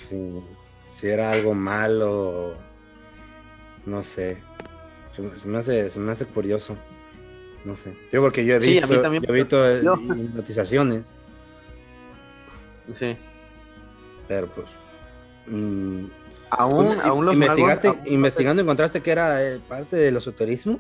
si, 0.08 0.42
si 0.98 1.08
era 1.08 1.32
algo 1.32 1.54
malo, 1.54 2.56
no 3.86 4.02
sé. 4.04 4.38
Se, 5.14 5.48
me 5.48 5.58
hace, 5.58 5.90
se 5.90 6.00
me 6.00 6.12
hace 6.12 6.26
curioso. 6.26 6.78
No 7.66 7.76
sé. 7.76 7.98
Yo 8.12 8.22
porque 8.22 8.46
yo 8.46 8.56
he 8.56 8.60
visto, 8.60 8.88
yo 8.88 9.20
he 9.28 9.32
visto 9.32 9.70
eh, 9.70 9.82
hipnotizaciones. 9.82 11.12
Sí. 12.94 13.18
Pero 14.28 14.48
pues. 14.54 14.68
Mm, 15.48 16.06
aún, 16.50 17.00
aún 17.02 17.26
los 17.26 17.34
investigaste, 17.34 17.94
investigando 18.06 18.62
encontraste 18.62 19.02
que 19.02 19.12
era 19.12 19.44
eh, 19.44 19.60
parte 19.68 19.98
del 19.98 20.16
esoterismo. 20.16 20.80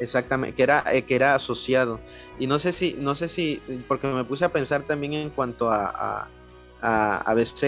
Exactamente, 0.00 0.54
que 0.54 0.62
era, 0.62 0.84
eh, 0.92 1.02
que 1.02 1.14
era 1.14 1.34
asociado. 1.34 2.00
Y 2.38 2.46
no 2.46 2.58
sé 2.58 2.72
si, 2.72 2.94
no 2.94 3.14
sé 3.14 3.28
si, 3.28 3.60
porque 3.88 4.06
me 4.06 4.24
puse 4.24 4.44
a 4.44 4.48
pensar 4.50 4.82
también 4.82 5.14
en 5.14 5.30
cuanto 5.30 5.70
a, 5.70 6.28
a, 6.80 7.18
a, 7.18 7.34
veces 7.34 7.62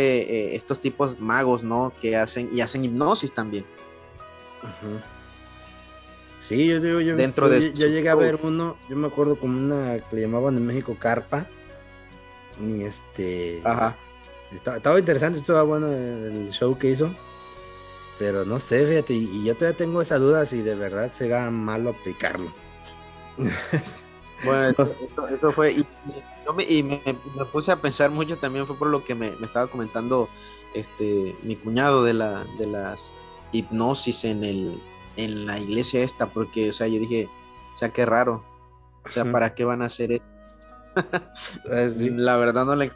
estos 0.54 0.80
tipos 0.80 1.18
magos, 1.18 1.62
¿no? 1.64 1.92
Que 2.00 2.16
hacen, 2.16 2.48
y 2.52 2.60
hacen 2.60 2.84
hipnosis 2.84 3.32
también. 3.32 3.64
Sí, 6.40 6.66
yo 6.66 6.80
digo, 6.80 7.00
yo, 7.00 7.16
Dentro 7.16 7.48
de 7.48 7.72
yo, 7.72 7.86
llegué 7.86 8.08
a 8.08 8.14
ver 8.14 8.38
uno, 8.42 8.76
yo 8.88 8.96
me 8.96 9.06
acuerdo 9.06 9.38
como 9.38 9.58
una 9.58 10.00
que 10.00 10.16
le 10.16 10.22
llamaban 10.22 10.56
en 10.56 10.66
México 10.66 10.96
carpa. 10.98 11.46
Y 12.60 12.82
este. 12.82 13.60
Ajá. 13.64 13.96
Estaba, 14.52 14.98
interesante, 14.98 15.38
estaba 15.38 15.62
bueno 15.62 15.86
el 15.92 16.50
show 16.50 16.76
que 16.76 16.90
hizo. 16.90 17.14
Pero 18.20 18.44
no 18.44 18.58
sé, 18.58 18.86
fíjate, 18.86 19.14
y, 19.14 19.44
yo 19.44 19.54
todavía 19.56 19.78
tengo 19.78 20.02
esa 20.02 20.18
duda 20.18 20.44
si 20.44 20.60
de 20.60 20.74
verdad 20.74 21.10
será 21.10 21.50
malo 21.50 21.90
aplicarlo. 21.90 22.52
Bueno, 24.44 24.74
eso, 25.34 25.50
fue. 25.50 25.72
Y, 26.68 26.82
me, 26.82 27.00
puse 27.50 27.72
a 27.72 27.80
pensar 27.80 28.10
mucho 28.10 28.36
también, 28.36 28.66
fue 28.66 28.76
por 28.76 28.88
lo 28.88 29.02
que 29.04 29.14
me, 29.14 29.28
estaba 29.42 29.68
comentando 29.68 30.28
este 30.74 31.34
mi 31.42 31.56
cuñado 31.56 32.04
de, 32.04 32.12
la, 32.12 32.44
de 32.58 32.66
las 32.66 33.10
hipnosis 33.52 34.26
en, 34.26 34.44
el, 34.44 34.78
en 35.16 35.46
la 35.46 35.58
iglesia 35.58 36.02
esta, 36.02 36.26
porque, 36.26 36.68
o 36.68 36.72
sea, 36.74 36.88
yo 36.88 37.00
dije, 37.00 37.26
o 37.74 37.78
sea, 37.78 37.88
qué 37.88 38.04
raro. 38.04 38.44
O 39.06 39.10
sea, 39.10 39.24
¿para 39.32 39.54
qué 39.54 39.64
van 39.64 39.80
a 39.80 39.86
hacer 39.86 40.12
eso? 40.12 40.24
Eh, 41.70 42.10
la 42.16 42.36
verdad 42.36 42.66
no 42.66 42.76
le 42.76 42.92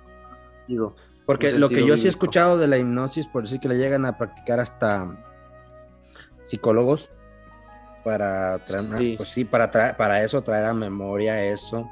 digo. 0.68 0.94
Porque 1.26 1.52
lo 1.52 1.68
que 1.68 1.86
yo 1.86 1.96
sí 1.96 2.06
he 2.06 2.10
escuchado 2.10 2.58
de 2.58 2.66
la 2.66 2.76
hipnosis, 2.76 3.26
por 3.26 3.42
decir 3.42 3.60
que 3.60 3.68
le 3.68 3.78
llegan 3.78 4.04
a 4.04 4.18
practicar 4.18 4.60
hasta 4.60 5.16
psicólogos 6.42 7.10
para 8.04 8.58
traer, 8.58 9.16
pues 9.16 9.30
sí, 9.30 9.44
para 9.46 9.70
traer, 9.70 9.96
para 9.96 10.22
eso 10.22 10.42
traer 10.42 10.66
a 10.66 10.74
memoria 10.74 11.42
eso 11.42 11.88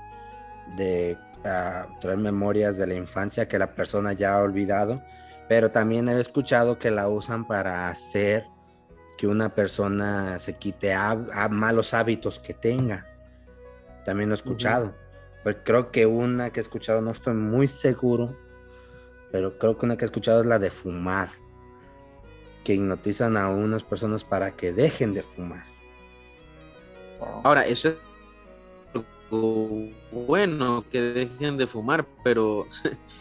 de 0.76 1.16
traer 1.42 2.18
memorias 2.18 2.76
de 2.76 2.86
la 2.86 2.94
infancia 2.94 3.48
que 3.48 3.58
la 3.58 3.74
persona 3.74 4.12
ya 4.12 4.34
ha 4.34 4.42
olvidado, 4.42 5.02
pero 5.48 5.70
también 5.70 6.08
he 6.08 6.20
escuchado 6.20 6.78
que 6.78 6.90
la 6.90 7.08
usan 7.08 7.46
para 7.46 7.88
hacer 7.88 8.46
que 9.18 9.26
una 9.26 9.54
persona 9.54 10.38
se 10.38 10.54
quite 10.54 10.94
a, 10.94 11.16
malos 11.50 11.94
hábitos 11.94 12.38
que 12.38 12.54
tenga. 12.54 13.06
También 14.04 14.28
lo 14.28 14.34
he 14.34 14.36
escuchado. 14.36 14.94
Pero 15.44 15.62
creo 15.64 15.90
que 15.90 16.06
una 16.06 16.50
que 16.50 16.60
he 16.60 16.62
escuchado, 16.62 17.00
no 17.00 17.10
estoy 17.10 17.34
muy 17.34 17.68
seguro, 17.68 18.36
pero 19.32 19.58
creo 19.58 19.76
que 19.76 19.86
una 19.86 19.96
que 19.96 20.04
he 20.04 20.06
escuchado 20.06 20.42
es 20.42 20.46
la 20.46 20.58
de 20.58 20.70
fumar. 20.70 21.30
Que 22.62 22.74
hipnotizan 22.74 23.36
a 23.36 23.48
unas 23.48 23.82
personas 23.82 24.22
para 24.22 24.54
que 24.54 24.72
dejen 24.72 25.14
de 25.14 25.22
fumar. 25.22 25.64
Ahora, 27.42 27.66
eso 27.66 27.88
es 27.88 27.96
bueno 30.12 30.84
que 30.90 31.00
dejen 31.00 31.56
de 31.56 31.66
fumar, 31.66 32.06
pero 32.22 32.66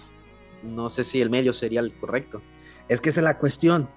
no 0.64 0.90
sé 0.90 1.04
si 1.04 1.22
el 1.22 1.30
medio 1.30 1.54
sería 1.54 1.80
el 1.80 1.94
correcto. 1.94 2.42
Es 2.90 3.00
que 3.00 3.10
esa 3.10 3.22
es 3.22 3.24
la 3.24 3.38
cuestión. 3.38 3.90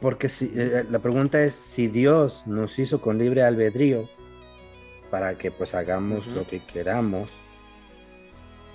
Porque 0.00 0.28
si, 0.28 0.46
eh, 0.46 0.80
eh, 0.80 0.86
la 0.90 0.98
pregunta 0.98 1.42
es 1.42 1.54
si 1.54 1.86
Dios 1.86 2.46
nos 2.46 2.78
hizo 2.78 3.00
con 3.00 3.18
libre 3.18 3.42
albedrío 3.42 4.08
para 5.10 5.36
que 5.36 5.50
pues 5.50 5.74
hagamos 5.74 6.26
lo 6.28 6.46
que 6.46 6.60
queramos, 6.60 7.28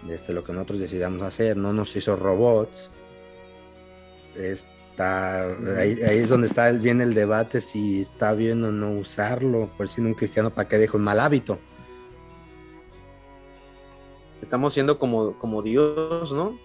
desde 0.07 0.33
lo 0.33 0.43
que 0.43 0.53
nosotros 0.53 0.79
decidamos 0.79 1.21
hacer, 1.23 1.57
no 1.57 1.73
nos 1.73 1.95
hizo 1.95 2.15
robots. 2.15 2.89
Está, 4.35 5.43
ahí, 5.77 5.97
es 6.01 6.29
donde 6.29 6.47
está 6.47 6.71
bien 6.71 7.01
el 7.01 7.13
debate 7.13 7.61
si 7.61 8.01
está 8.01 8.33
bien 8.33 8.63
o 8.63 8.71
no 8.71 8.91
usarlo, 8.91 9.69
por 9.77 9.87
si 9.87 10.01
un 10.01 10.13
cristiano 10.13 10.53
para 10.53 10.67
que 10.67 10.77
deje 10.77 10.97
un 10.97 11.03
mal 11.03 11.19
hábito. 11.19 11.59
Estamos 14.41 14.73
siendo 14.73 14.99
como, 14.99 15.37
como 15.39 15.61
Dios, 15.61 16.31
¿no? 16.31 16.59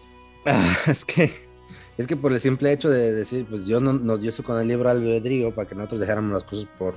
es 0.87 1.05
que 1.05 1.51
es 2.01 2.07
que 2.07 2.17
por 2.17 2.33
el 2.33 2.41
simple 2.41 2.73
hecho 2.73 2.89
de 2.89 3.13
decir, 3.13 3.45
pues 3.47 3.67
Dios 3.67 3.83
no, 3.83 3.93
nos 3.93 4.23
dio 4.23 4.31
eso 4.31 4.43
con 4.43 4.59
el 4.59 4.67
libro 4.67 4.89
albedrío 4.89 5.55
para 5.55 5.69
que 5.69 5.75
nosotros 5.75 6.01
dejáramos 6.01 6.33
las 6.33 6.45
cosas 6.45 6.67
por 6.79 6.95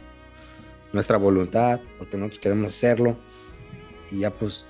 nuestra 0.93 1.17
voluntad, 1.17 1.81
porque 1.97 2.15
nosotros 2.15 2.39
queremos 2.39 2.73
hacerlo. 2.73 3.17
Y 4.11 4.19
ya 4.19 4.31
pues, 4.31 4.63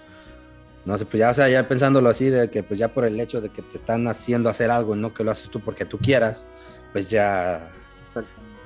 no 0.86 0.98
sé, 0.98 1.06
pues 1.06 1.20
ya, 1.20 1.30
o 1.30 1.34
sea, 1.34 1.48
ya 1.50 1.68
pensándolo 1.68 2.10
así, 2.10 2.30
de 2.30 2.50
que 2.50 2.64
pues 2.64 2.80
ya 2.80 2.94
por 2.94 3.06
el 3.06 3.20
hecho 3.20 3.40
de 3.40 3.50
que 3.50 3.62
te 3.62 3.78
están 3.78 4.08
haciendo 4.08 4.50
hacer 4.50 4.70
algo 4.70 4.96
y 4.96 5.00
no 5.00 5.14
que 5.14 5.24
lo 5.24 5.32
haces 5.32 5.50
tú 5.50 5.60
porque 5.62 5.86
tú 5.86 5.98
quieras, 5.98 6.46
pues 6.92 7.10
ya, 7.10 7.72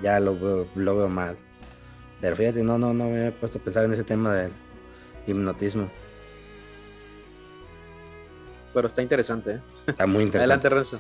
ya 0.02 0.20
lo 0.20 0.38
veo, 0.38 0.68
lo 0.76 0.96
veo 0.96 1.10
mal. 1.10 1.38
Pero 2.20 2.36
fíjate, 2.36 2.64
no, 2.64 2.78
no, 2.80 2.94
no 2.94 3.06
me 3.06 3.28
he 3.28 3.32
puesto 3.32 3.60
a 3.60 3.62
pensar 3.62 3.84
en 3.84 3.94
ese 3.94 4.04
tema 4.04 4.34
del 4.34 4.52
hipnotismo. 5.28 5.90
Pero 8.74 8.88
está 8.88 9.02
interesante, 9.02 9.52
¿eh? 9.52 9.62
Está 9.86 10.08
muy 10.08 10.24
interesante. 10.24 10.68
Adelante, 10.68 10.70
Renzo. 10.70 11.00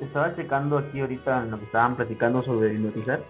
Estaba 0.00 0.34
checando 0.34 0.78
aquí 0.78 1.00
ahorita 1.00 1.44
en 1.44 1.50
lo 1.50 1.58
que 1.58 1.64
estaban 1.66 1.96
platicando 1.96 2.42
sobre 2.42 2.74
hipnotizar 2.74 3.22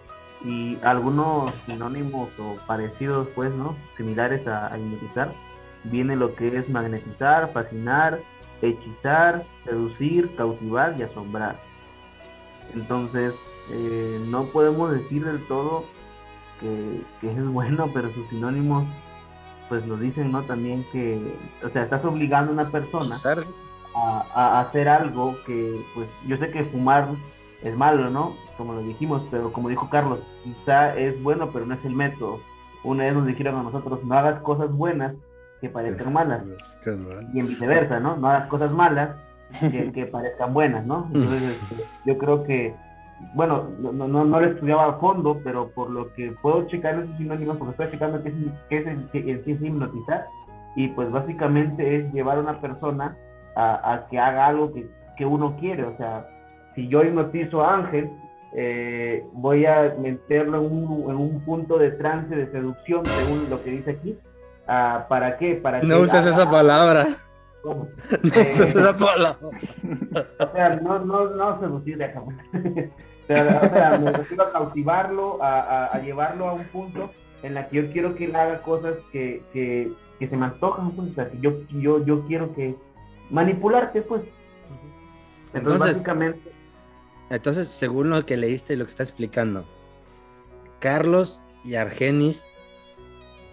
y 0.44 0.78
algunos 0.82 1.52
sinónimos 1.66 2.30
o 2.38 2.56
parecidos, 2.66 3.28
pues, 3.34 3.52
¿no? 3.52 3.76
Similares 3.96 4.46
a, 4.46 4.70
hipnotizar. 4.78 5.32
Viene 5.85 6.16
lo 6.16 6.35
que 6.35 6.49
es 6.49 6.68
magnetizar, 6.68 7.53
fascinar, 7.53 8.20
hechizar, 8.62 9.45
seducir, 9.64 10.35
cautivar 10.37 10.95
y 10.99 11.03
asombrar. 11.03 11.57
Entonces, 12.74 13.35
eh, 13.70 14.20
no 14.29 14.45
podemos 14.47 14.93
decir 14.93 15.24
del 15.24 15.47
todo 15.47 15.85
que, 16.61 17.03
que, 17.20 17.31
es 17.31 17.47
bueno, 17.53 17.91
pero 17.93 18.12
sus 18.12 18.29
sinónimos, 18.29 18.87
pues 19.68 19.87
lo 19.87 19.97
dicen, 19.97 20.33
¿no? 20.33 20.43
También 20.43 20.85
que, 20.93 21.20
o 21.64 21.68
sea, 21.68 21.83
estás 21.83 22.05
obligando 22.05 22.51
a 22.51 22.55
una 22.55 22.70
persona 22.70 23.16
a, 23.95 24.61
hacer 24.61 24.89
algo 24.89 25.37
que, 25.45 25.85
pues, 25.95 26.09
yo 26.26 26.37
sé 26.37 26.51
que 26.51 26.64
fumar 26.64 27.09
es 27.62 27.76
malo, 27.76 28.11
¿no? 28.11 28.37
Como 28.57 28.74
lo 28.74 28.83
dijimos, 28.83 29.22
pero 29.31 29.53
como 29.53 29.68
dijo 29.68 29.89
Carlos, 29.91 30.20
quizá 30.45 30.97
es 30.97 31.20
bueno, 31.22 31.51
pero 31.53 31.66
no 31.66 31.74
es 31.74 31.85
el 31.85 31.95
método. 31.95 32.41
Una 32.85 33.05
vez 33.05 33.14
nos 33.14 33.26
dijeron 33.26 33.57
a 33.57 33.62
nosotros, 33.64 34.05
no 34.05 34.16
hagas 34.16 34.41
cosas 34.43 34.72
buenas 34.72 35.14
que 35.61 35.68
parezcan 35.68 36.12
malas. 36.12 36.42
Y 37.32 37.40
en 37.40 37.48
viceversa, 37.48 38.00
¿no? 38.00 38.16
No 38.16 38.28
hagas 38.28 38.48
cosas 38.48 38.72
malas 38.72 39.11
que, 39.61 39.92
que 39.94 40.06
parezcan 40.06 40.54
buenas, 40.54 40.84
¿no? 40.86 41.06
Entonces, 41.12 41.42
este, 41.42 41.84
yo 42.06 42.18
creo 42.18 42.44
que, 42.44 42.74
bueno, 43.34 43.68
no, 43.80 43.92
no, 43.92 44.09
no 44.09 44.40
lo 44.40 44.46
estudiaba 44.46 44.86
a 44.86 44.92
fondo, 44.94 45.40
pero 45.42 45.68
por 45.70 45.90
lo 45.90 46.12
que 46.14 46.32
puedo 46.42 46.66
checar 46.68 46.94
esos 46.94 47.16
sinónimos, 47.16 47.56
porque 47.56 47.72
estoy 47.72 47.90
checando 47.90 48.22
qué 48.22 48.28
es, 48.28 48.34
qué 48.68 48.78
es, 48.78 48.86
en 48.86 49.44
sí 49.44 49.52
es 49.52 49.62
hipnotizar, 49.62 50.26
y 50.76 50.88
pues 50.88 51.11
básicamente 51.11 51.96
es 51.96 52.12
llevar 52.12 52.38
a 52.38 52.42
una 52.42 52.61
persona 52.61 53.16
a, 53.56 53.92
a 53.92 54.06
que 54.09 54.18
haga 54.18 54.46
algo 54.46 54.72
que, 54.72 54.88
que 55.16 55.26
uno 55.26 55.56
quiere, 55.56 55.84
o 55.84 55.96
sea, 55.96 56.28
si 56.74 56.86
yo 56.86 57.02
hipnotizo 57.02 57.64
a 57.64 57.74
Ángel, 57.74 58.09
eh, 58.52 59.24
voy 59.32 59.66
a 59.66 59.94
meterlo 59.98 60.59
en 60.59 60.72
un, 60.72 61.11
en 61.11 61.16
un 61.16 61.40
punto 61.40 61.76
de 61.76 61.90
trance, 61.92 62.34
de 62.34 62.50
seducción, 62.50 63.04
según 63.04 63.50
lo 63.50 63.62
que 63.62 63.70
dice 63.70 63.90
aquí. 63.90 64.16
Ah, 64.68 65.06
¿Para 65.08 65.36
qué? 65.38 65.54
Para 65.54 65.82
No 65.82 65.96
que 65.96 66.02
uses 66.02 66.14
haga- 66.14 66.30
esa 66.30 66.50
palabra. 66.50 67.08
¿Cómo? 67.62 67.88
No 68.22 68.34
Eh, 68.34 68.50
uses 68.54 68.74
esa 68.76 68.96
palabra. 68.96 69.38
o 69.40 70.52
sea, 70.52 70.76
no, 70.76 70.98
no, 71.00 71.30
no 71.30 71.58
seducir 71.60 71.96
de 71.98 72.04
acá. 72.04 72.22
Pero, 73.26 73.42
o 73.58 73.68
sea, 73.68 73.98
me 73.98 74.12
refiero 74.12 74.44
a 74.44 74.52
cautivarlo, 74.52 75.42
a, 75.42 75.60
a- 75.60 75.86
a 75.86 75.98
llevarlo 76.00 76.48
a 76.48 76.52
un 76.54 76.64
punto 76.64 77.10
en 77.42 77.54
la 77.54 77.68
que 77.68 77.76
yo 77.82 77.92
quiero 77.92 78.14
que 78.14 78.24
él 78.26 78.36
haga 78.36 78.60
cosas 78.62 78.96
que, 79.12 79.42
que, 79.52 79.92
que 80.18 80.28
se 80.28 80.36
me 80.36 80.46
antojan, 80.46 80.90
pues, 80.92 81.10
o 81.10 81.14
sea, 81.14 81.28
que 81.30 81.38
yo, 81.40 81.52
yo, 81.70 82.04
yo 82.04 82.26
quiero 82.26 82.54
que 82.54 82.74
manipularte, 83.30 84.02
pues. 84.02 84.22
Entonces, 84.22 85.54
Entonces- 85.54 85.92
básicamente, 85.92 86.52
Entonces, 87.30 87.68
según 87.68 88.10
lo 88.10 88.24
que 88.26 88.36
leíste 88.36 88.74
y 88.74 88.76
lo 88.76 88.84
que 88.84 88.90
está 88.90 89.02
explicando, 89.02 89.64
Carlos 90.78 91.40
y 91.64 91.74
Argenis 91.74 92.44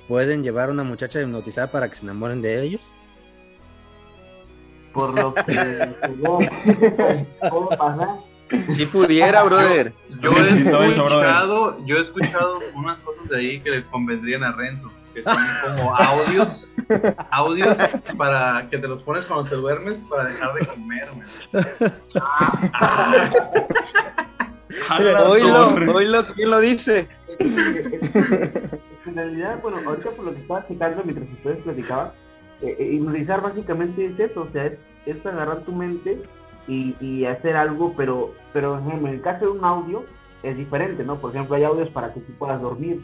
pueden 0.07 0.43
llevar 0.43 0.69
a 0.69 0.71
una 0.71 0.83
muchacha 0.83 1.21
hipnotizada 1.21 1.67
para 1.67 1.89
que 1.89 1.95
se 1.95 2.03
enamoren 2.03 2.41
de 2.41 2.63
ellos. 2.63 2.81
por 4.93 5.13
lo 5.13 5.33
que 5.33 5.43
puedo 7.49 7.69
pasar. 7.69 8.09
Si 8.67 8.85
pudiera, 8.85 9.43
brother. 9.43 9.91
Yo 10.21 10.31
he 10.31 10.49
eso, 10.49 10.83
escuchado, 10.83 11.77
yo 11.85 11.97
he 11.97 12.01
escuchado 12.01 12.59
unas 12.75 12.99
cosas 12.99 13.27
de 13.29 13.37
ahí 13.37 13.59
que 13.59 13.71
le 13.71 13.83
convendrían 13.85 14.43
a 14.43 14.51
Renzo, 14.51 14.91
que 15.13 15.23
son 15.23 15.35
como 15.63 15.95
audios, 15.95 16.67
audios 17.31 17.75
para 18.17 18.67
que 18.69 18.77
te 18.77 18.87
los 18.87 19.01
pones 19.01 19.25
cuando 19.25 19.49
te 19.49 19.55
duermes 19.55 20.01
para 20.09 20.25
dejar 20.25 20.53
de 20.53 20.67
comer. 20.67 21.09
Oílo, 25.25 25.93
oílo, 25.93 26.25
¿quién 26.35 26.51
lo 26.51 26.59
dice? 26.59 27.07
En 29.05 29.15
realidad, 29.15 29.59
bueno, 29.61 29.77
ahorita 29.85 30.11
por 30.11 30.25
lo 30.25 30.33
que 30.33 30.41
estaba 30.41 30.67
checando 30.67 31.03
mientras 31.03 31.29
ustedes 31.31 31.61
platicaban, 31.63 32.09
eh, 32.61 32.75
eh, 32.79 32.93
hipnotizar 32.93 33.41
básicamente 33.41 34.05
es 34.05 34.19
eso, 34.19 34.41
o 34.43 34.49
sea, 34.51 34.65
es, 34.65 34.73
es 35.05 35.25
agarrar 35.25 35.61
tu 35.63 35.73
mente 35.73 36.21
y, 36.67 36.95
y 36.99 37.25
hacer 37.25 37.55
algo, 37.55 37.93
pero, 37.95 38.33
pero 38.53 38.79
en 38.79 39.05
el 39.05 39.21
caso 39.21 39.45
de 39.45 39.51
un 39.51 39.63
audio 39.63 40.03
es 40.41 40.57
diferente, 40.57 41.03
¿no? 41.03 41.17
Por 41.19 41.31
ejemplo, 41.31 41.55
hay 41.55 41.63
audios 41.63 41.89
para 41.89 42.13
que 42.13 42.21
tú 42.21 42.33
puedas 42.33 42.59
dormir. 42.61 43.01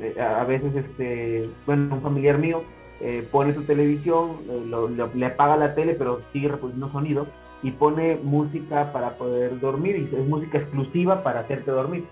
Eh, 0.00 0.20
a 0.20 0.44
veces, 0.44 0.74
este, 0.76 1.50
bueno, 1.66 1.96
un 1.96 2.02
familiar 2.02 2.38
mío 2.38 2.62
eh, 3.00 3.26
pone 3.30 3.54
su 3.54 3.62
televisión, 3.64 4.38
eh, 4.48 4.62
lo- 4.68 4.88
lo- 4.88 5.10
le 5.14 5.26
apaga 5.26 5.56
la 5.56 5.74
tele, 5.74 5.94
pero 5.94 6.20
sigue 6.32 6.48
reproduciendo 6.48 6.90
sonido 6.90 7.26
y 7.62 7.72
pone 7.72 8.18
música 8.22 8.92
para 8.92 9.16
poder 9.18 9.58
dormir, 9.58 9.96
y 9.96 10.14
es 10.16 10.26
música 10.26 10.58
exclusiva 10.58 11.22
para 11.24 11.40
hacerte 11.40 11.70
dormir. 11.72 12.04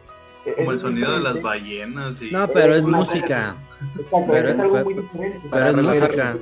Como 0.55 0.73
el 0.73 0.81
sonido 0.81 1.15
de 1.17 1.21
las 1.21 1.43
ballenas 1.43 2.21
y 2.23 2.31
No, 2.31 2.47
pero 2.49 2.75
es 2.75 2.83
música. 2.83 3.57
Exacto, 3.99 4.27
Pero- 4.31 4.49
es 4.49 4.59
algo 4.59 4.73
pero- 4.75 4.85
muy 4.85 4.95
diferente. 4.95 5.41
pero 5.51 5.67
es 5.67 5.77
música. 5.77 6.37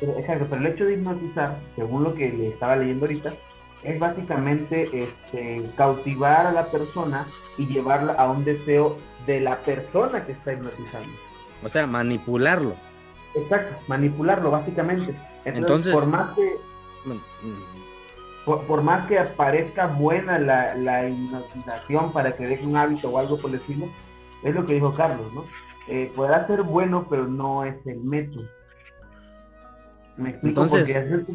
pero- 0.00 0.18
exacto, 0.18 0.46
pero 0.48 0.60
el 0.62 0.66
hecho 0.68 0.84
de 0.84 0.92
hipnotizar, 0.94 1.58
según 1.76 2.04
lo 2.04 2.14
que 2.14 2.28
le 2.30 2.48
estaba 2.48 2.76
leyendo 2.76 3.04
ahorita, 3.06 3.34
es 3.82 3.98
básicamente 3.98 4.88
este, 5.04 5.62
cautivar 5.76 6.46
a 6.46 6.52
la 6.52 6.66
persona 6.70 7.26
y 7.58 7.66
llevarla 7.66 8.12
a 8.14 8.30
un 8.30 8.44
deseo 8.44 8.96
de 9.26 9.40
la 9.40 9.56
persona 9.58 10.24
que 10.24 10.32
está 10.32 10.52
hipnotizando. 10.52 11.08
O 11.62 11.68
sea, 11.68 11.86
manipularlo. 11.86 12.74
Exacto, 13.34 13.76
manipularlo 13.88 14.50
básicamente. 14.50 15.10
Entonces, 15.44 15.58
Entonces- 15.60 15.92
por 15.94 16.06
más 16.06 16.34
que 16.34 16.56
por, 18.50 18.66
por 18.66 18.82
más 18.82 19.06
que 19.06 19.16
parezca 19.36 19.86
buena 19.86 20.38
la, 20.40 20.74
la 20.74 21.08
hipnotización 21.08 22.12
para 22.12 22.34
que 22.36 22.46
deje 22.48 22.66
un 22.66 22.76
hábito 22.76 23.08
o 23.10 23.18
algo 23.18 23.38
por 23.40 23.50
el 23.50 23.56
estilo, 23.60 23.86
es 24.42 24.52
lo 24.54 24.66
que 24.66 24.74
dijo 24.74 24.92
Carlos, 24.94 25.32
¿no? 25.32 25.44
Eh, 25.86 26.10
podrá 26.16 26.46
ser 26.48 26.62
bueno, 26.64 27.06
pero 27.08 27.28
no 27.28 27.64
es 27.64 27.76
el 27.86 28.00
método. 28.00 28.44
Me 30.16 30.30
explico 30.30 30.64
Entonces- 30.64 30.90
hacer- 30.90 31.26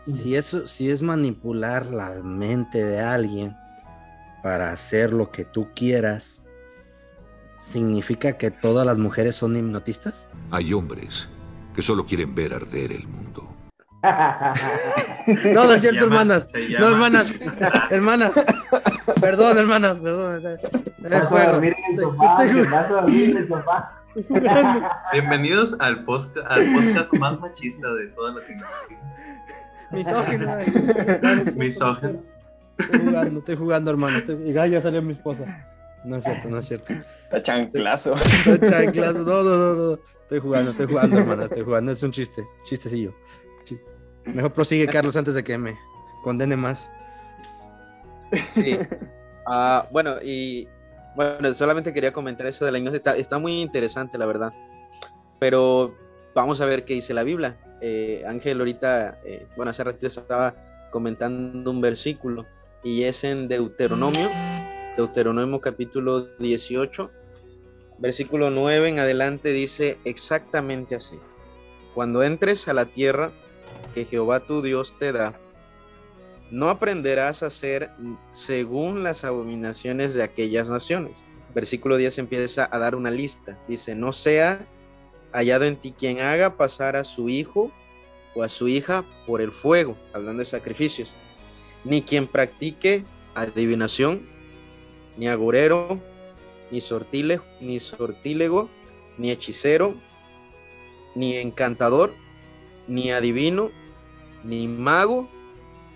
Si 0.00 0.36
eso, 0.36 0.66
si 0.66 0.90
es 0.90 1.00
manipular 1.02 1.86
la 1.86 2.20
mente 2.22 2.84
de 2.84 3.00
alguien 3.00 3.56
para 4.42 4.70
hacer 4.70 5.12
lo 5.14 5.30
que 5.30 5.44
tú 5.46 5.68
quieras, 5.74 6.44
¿significa 7.60 8.34
que 8.36 8.50
todas 8.50 8.86
las 8.86 8.98
mujeres 8.98 9.36
son 9.36 9.56
hipnotistas? 9.56 10.28
Hay 10.50 10.72
hombres 10.74 11.28
que 11.74 11.80
solo 11.82 12.04
quieren 12.04 12.34
ver 12.34 12.52
arder 12.52 12.92
el 12.92 13.08
mundo. 13.08 13.47
No, 15.52 15.64
no 15.64 15.72
es 15.72 15.80
cierto, 15.80 16.04
llama- 16.04 16.22
hermanas. 16.22 16.52
No, 16.78 16.88
hermanas. 16.88 17.34
Hermanas. 17.90 18.32
Perdón, 19.20 19.58
hermanas, 19.58 19.98
perdón. 19.98 20.42
Bienvenidos 25.12 25.76
al, 25.80 26.04
podcast 26.04 27.12
más 27.18 27.40
machista 27.40 27.92
de 27.92 28.06
toda 28.08 28.34
Latinoamérica. 28.34 28.98
Misógino. 29.90 31.56
Misógino. 31.56 32.22
Estoy 32.78 33.00
jugando, 33.00 33.38
estoy 33.40 33.56
jugando, 33.56 33.90
hermano. 33.90 34.18
Estoy... 34.18 34.36
Y 34.48 34.52
ya 34.52 34.80
salió 34.80 35.02
mi 35.02 35.14
esposa. 35.14 35.66
No 36.04 36.16
es 36.16 36.24
cierto, 36.24 36.48
no 36.48 36.58
es 36.58 36.66
cierto. 36.66 36.94
Está 37.24 37.42
chanclazo. 37.42 38.14
Estoy 38.14 38.68
chanclazo. 38.68 39.24
No, 39.24 39.42
no, 39.42 39.56
no, 39.56 39.74
no. 39.74 39.98
Estoy 40.22 40.38
jugando, 40.38 40.70
estoy 40.70 40.86
jugando, 40.86 41.18
hermana. 41.18 41.44
Estoy 41.44 41.64
jugando. 41.64 41.92
Es 41.92 42.02
un 42.02 42.12
chiste. 42.12 42.46
Chistecillo. 42.64 43.12
Mejor 44.24 44.52
prosigue, 44.52 44.86
Carlos, 44.92 45.16
antes 45.16 45.34
de 45.34 45.44
que 45.44 45.58
me 45.58 45.78
condene 46.22 46.56
más. 46.56 46.90
Sí. 48.52 48.78
Ah, 49.46 49.88
bueno, 49.90 50.16
y 50.22 50.68
bueno, 51.16 51.54
solamente 51.54 51.92
quería 51.92 52.12
comentar 52.12 52.46
eso 52.46 52.64
de 52.64 52.72
la 52.72 52.78
hipnosis. 52.78 52.98
Está, 52.98 53.16
está 53.16 53.38
muy 53.38 53.60
interesante, 53.60 54.18
la 54.18 54.26
verdad. 54.26 54.52
Pero 55.38 55.94
vamos 56.34 56.60
a 56.60 56.66
ver 56.66 56.84
qué 56.84 56.94
dice 56.94 57.14
la 57.14 57.22
Biblia. 57.22 57.56
Eh, 57.80 58.24
Ángel 58.26 58.58
ahorita, 58.58 59.20
eh, 59.24 59.46
bueno, 59.56 59.70
hace 59.70 59.84
ratito 59.84 60.06
estaba 60.06 60.54
comentando 60.90 61.70
un 61.70 61.80
versículo 61.80 62.46
y 62.82 63.04
es 63.04 63.24
en 63.24 63.48
Deuteronomio, 63.48 64.30
Deuteronomio 64.96 65.60
capítulo 65.60 66.26
18, 66.38 67.10
versículo 67.98 68.50
9 68.50 68.88
en 68.88 68.98
adelante 68.98 69.52
dice 69.52 69.98
exactamente 70.04 70.94
así. 70.94 71.18
Cuando 71.94 72.22
entres 72.22 72.68
a 72.68 72.74
la 72.74 72.86
tierra 72.86 73.32
Jehová 74.06 74.40
tu 74.40 74.62
Dios 74.62 74.94
te 74.98 75.12
da, 75.12 75.38
no 76.50 76.70
aprenderás 76.70 77.42
a 77.42 77.46
hacer 77.46 77.90
según 78.32 79.02
las 79.02 79.24
abominaciones 79.24 80.14
de 80.14 80.22
aquellas 80.22 80.68
naciones. 80.68 81.18
Versículo 81.54 81.96
10 81.96 82.18
empieza 82.18 82.68
a 82.70 82.78
dar 82.78 82.94
una 82.94 83.10
lista. 83.10 83.58
Dice, 83.68 83.94
no 83.94 84.12
sea 84.12 84.66
hallado 85.32 85.64
en 85.64 85.76
ti 85.76 85.92
quien 85.92 86.20
haga 86.20 86.56
pasar 86.56 86.96
a 86.96 87.04
su 87.04 87.28
hijo 87.28 87.70
o 88.34 88.42
a 88.42 88.48
su 88.48 88.68
hija 88.68 89.04
por 89.26 89.40
el 89.40 89.50
fuego, 89.50 89.96
hablando 90.12 90.40
de 90.40 90.46
sacrificios, 90.46 91.10
ni 91.84 92.02
quien 92.02 92.26
practique 92.26 93.04
adivinación, 93.34 94.22
ni 95.16 95.28
agorero, 95.28 95.98
ni 96.70 96.80
sortile- 96.80 97.40
ni 97.60 97.80
sortílego, 97.80 98.68
ni 99.16 99.30
hechicero, 99.30 99.94
ni 101.14 101.36
encantador, 101.36 102.12
ni 102.86 103.10
adivino, 103.10 103.70
ni 104.44 104.68
mago, 104.68 105.28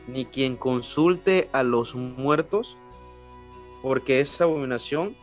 ni 0.07 0.25
quien 0.25 0.57
consulte 0.57 1.49
a 1.53 1.63
los 1.63 1.95
muertos, 1.95 2.77
porque 3.83 4.21
es 4.21 4.41
abominación 4.41 5.17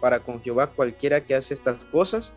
para 0.00 0.20
con 0.20 0.42
Jehová 0.42 0.68
cualquiera 0.68 1.24
que 1.24 1.34
hace 1.34 1.54
estas 1.54 1.84
cosas, 1.84 2.32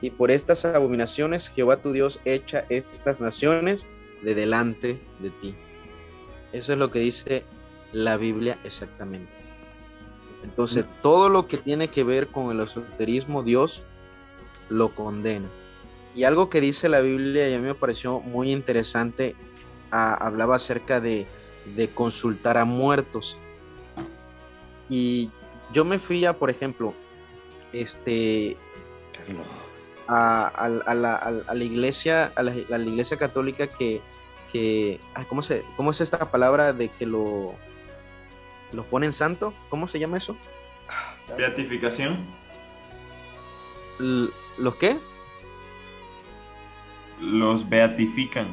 y 0.00 0.10
por 0.10 0.30
estas 0.30 0.64
abominaciones 0.64 1.48
Jehová 1.48 1.78
tu 1.78 1.92
Dios 1.92 2.20
echa 2.24 2.64
estas 2.68 3.20
naciones 3.20 3.86
de 4.22 4.34
delante 4.34 5.00
de 5.20 5.30
ti. 5.30 5.54
Eso 6.52 6.72
es 6.72 6.78
lo 6.78 6.90
que 6.90 6.98
dice 7.00 7.44
la 7.92 8.16
Biblia 8.16 8.58
exactamente. 8.64 9.32
Entonces, 10.42 10.84
todo 11.02 11.28
lo 11.28 11.48
que 11.48 11.56
tiene 11.56 11.88
que 11.88 12.04
ver 12.04 12.28
con 12.28 12.50
el 12.50 12.60
esoterismo, 12.60 13.42
Dios 13.42 13.82
lo 14.68 14.94
condena. 14.94 15.48
Y 16.16 16.24
algo 16.24 16.48
que 16.48 16.60
dice 16.62 16.88
la 16.88 17.00
Biblia 17.00 17.48
y 17.48 17.54
a 17.54 17.58
mí 17.58 17.64
me 17.66 17.74
pareció 17.74 18.20
muy 18.20 18.50
interesante, 18.50 19.36
ah, 19.92 20.14
hablaba 20.14 20.56
acerca 20.56 20.98
de, 21.00 21.26
de 21.76 21.88
consultar 21.88 22.56
a 22.56 22.64
muertos. 22.64 23.36
Y 24.88 25.30
yo 25.72 25.84
me 25.84 25.98
fui 25.98 26.24
a, 26.24 26.32
por 26.38 26.48
ejemplo, 26.48 26.94
este, 27.74 28.56
a, 30.08 30.46
a- 30.46 30.64
a 30.64 30.94
la, 30.94 31.16
a- 31.16 31.54
la 31.54 31.64
iglesia, 31.64 32.32
a 32.34 32.42
la, 32.42 32.52
iglesia 32.78 33.18
católica 33.18 33.66
que, 33.66 34.00
que 34.52 34.98
ay, 35.14 35.26
¿cómo, 35.28 35.42
se, 35.42 35.64
¿cómo 35.76 35.90
es 35.90 36.00
esta 36.00 36.18
palabra 36.30 36.72
de 36.72 36.88
que 36.88 37.04
lo, 37.04 37.52
lo 38.72 38.84
ponen 38.84 39.12
santo? 39.12 39.52
¿Cómo 39.68 39.86
se 39.86 39.98
llama 39.98 40.16
eso? 40.16 40.34
Beatificación. 41.36 42.24
¿Los 43.98 44.76
qué? 44.76 44.96
Los 47.20 47.68
beatifican. 47.68 48.48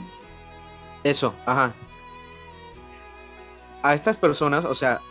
Eso, 1.03 1.33
ajá. 1.45 1.73
A 3.81 3.93
estas 3.93 4.15
personas, 4.17 4.63
o 4.65 4.73
sea, 4.75 5.01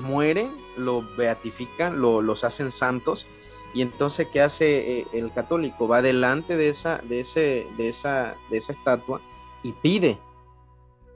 mueren, 0.00 0.50
lo 0.76 1.02
beatifican, 1.16 2.00
lo- 2.00 2.22
los 2.22 2.44
hacen 2.44 2.70
santos, 2.70 3.26
y 3.74 3.82
entonces 3.82 4.28
¿qué 4.32 4.40
hace 4.40 5.00
eh, 5.00 5.06
el 5.12 5.32
católico? 5.32 5.88
Va 5.88 6.00
delante 6.02 6.56
de 6.56 6.70
esa, 6.70 6.98
de 6.98 7.20
ese, 7.20 7.66
de 7.76 7.88
esa, 7.88 8.34
de 8.50 8.58
esa 8.58 8.72
estatua 8.72 9.20
y 9.62 9.72
pide, 9.72 10.18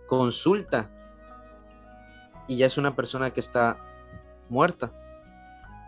consulta, 0.06 0.90
y 2.48 2.58
ya 2.58 2.66
es 2.66 2.76
una 2.78 2.94
persona 2.94 3.30
que 3.30 3.40
está 3.40 3.78
muerta. 4.48 4.92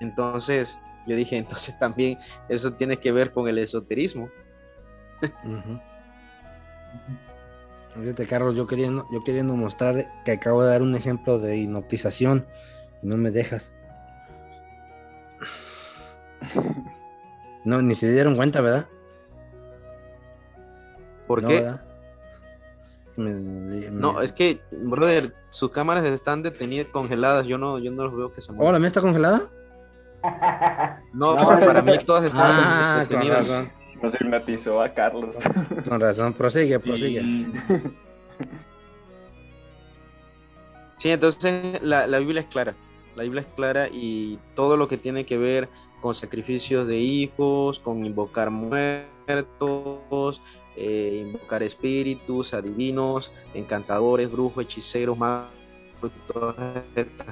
Entonces, 0.00 0.78
yo 1.06 1.14
dije, 1.16 1.36
entonces 1.38 1.78
también 1.78 2.18
eso 2.48 2.72
tiene 2.72 2.96
que 2.96 3.12
ver 3.12 3.32
con 3.32 3.48
el 3.48 3.58
esoterismo. 3.58 4.30
Ujú. 5.44 5.80
Fíjate, 8.00 8.26
Carlos, 8.26 8.54
yo 8.54 8.66
queriendo, 8.66 9.06
yo 9.10 9.24
queriendo 9.24 9.54
mostrar 9.56 9.96
que 10.24 10.32
acabo 10.32 10.62
de 10.62 10.70
dar 10.70 10.82
un 10.82 10.94
ejemplo 10.94 11.38
de 11.38 11.56
hipnotización 11.56 12.46
y 13.02 13.06
no 13.08 13.16
me 13.16 13.30
dejas. 13.30 13.74
No, 17.64 17.82
ni 17.82 17.94
se 17.94 18.10
dieron 18.10 18.36
cuenta, 18.36 18.60
¿verdad? 18.60 18.86
¿Por 21.26 21.42
No, 21.42 21.48
qué? 21.48 21.66
me- 23.16 23.34
me- 23.34 23.90
No, 23.90 24.22
es 24.22 24.32
que, 24.32 24.60
brother, 24.70 25.34
sus 25.50 25.70
cámaras 25.70 26.04
están 26.06 26.42
detenidas, 26.42 26.86
congeladas. 26.92 27.46
Yo 27.46 27.58
no, 27.58 27.78
yo 27.78 27.90
no 27.90 28.04
los 28.04 28.16
veo 28.16 28.32
que 28.32 28.40
se 28.40 28.52
Oh, 28.52 28.54
muevan. 28.54 28.74
¿la 28.74 28.78
mía 28.78 28.86
está 28.88 29.00
congelada? 29.00 29.40
No, 31.12 31.34
No, 31.36 31.46
para 31.58 31.82
mí 31.82 31.98
todas 32.06 32.24
están 32.24 32.40
Ah, 32.42 33.04
con 33.08 33.08
detenidas. 33.18 33.48
razón. 33.48 33.77
Nos 34.02 34.14
hipnotizó 34.14 34.80
a 34.80 34.92
Carlos. 34.94 35.36
Con 35.88 36.00
razón, 36.00 36.32
prosigue, 36.34 36.78
prosigue. 36.78 37.20
Y- 37.20 37.52
Sí, 40.98 41.10
entonces 41.10 41.80
la, 41.82 42.06
la 42.08 42.18
Biblia 42.18 42.40
es 42.40 42.48
clara. 42.48 42.74
La 43.14 43.22
Biblia 43.22 43.42
es 43.42 43.46
clara 43.54 43.88
y 43.88 44.38
todo 44.54 44.76
lo 44.76 44.88
que 44.88 44.96
tiene 44.98 45.24
que 45.26 45.38
ver 45.38 45.68
con 46.00 46.14
sacrificios 46.14 46.86
de 46.88 46.98
hijos, 46.98 47.78
con 47.78 48.04
invocar 48.04 48.50
muertos, 48.50 50.40
eh, 50.76 51.24
invocar 51.26 51.62
espíritus, 51.62 52.52
adivinos, 52.54 53.32
encantadores, 53.54 54.30
brujos, 54.30 54.64
hechiceros, 54.64 55.16
magos, 55.18 55.48
todas 56.32 56.56
estas 56.94 57.26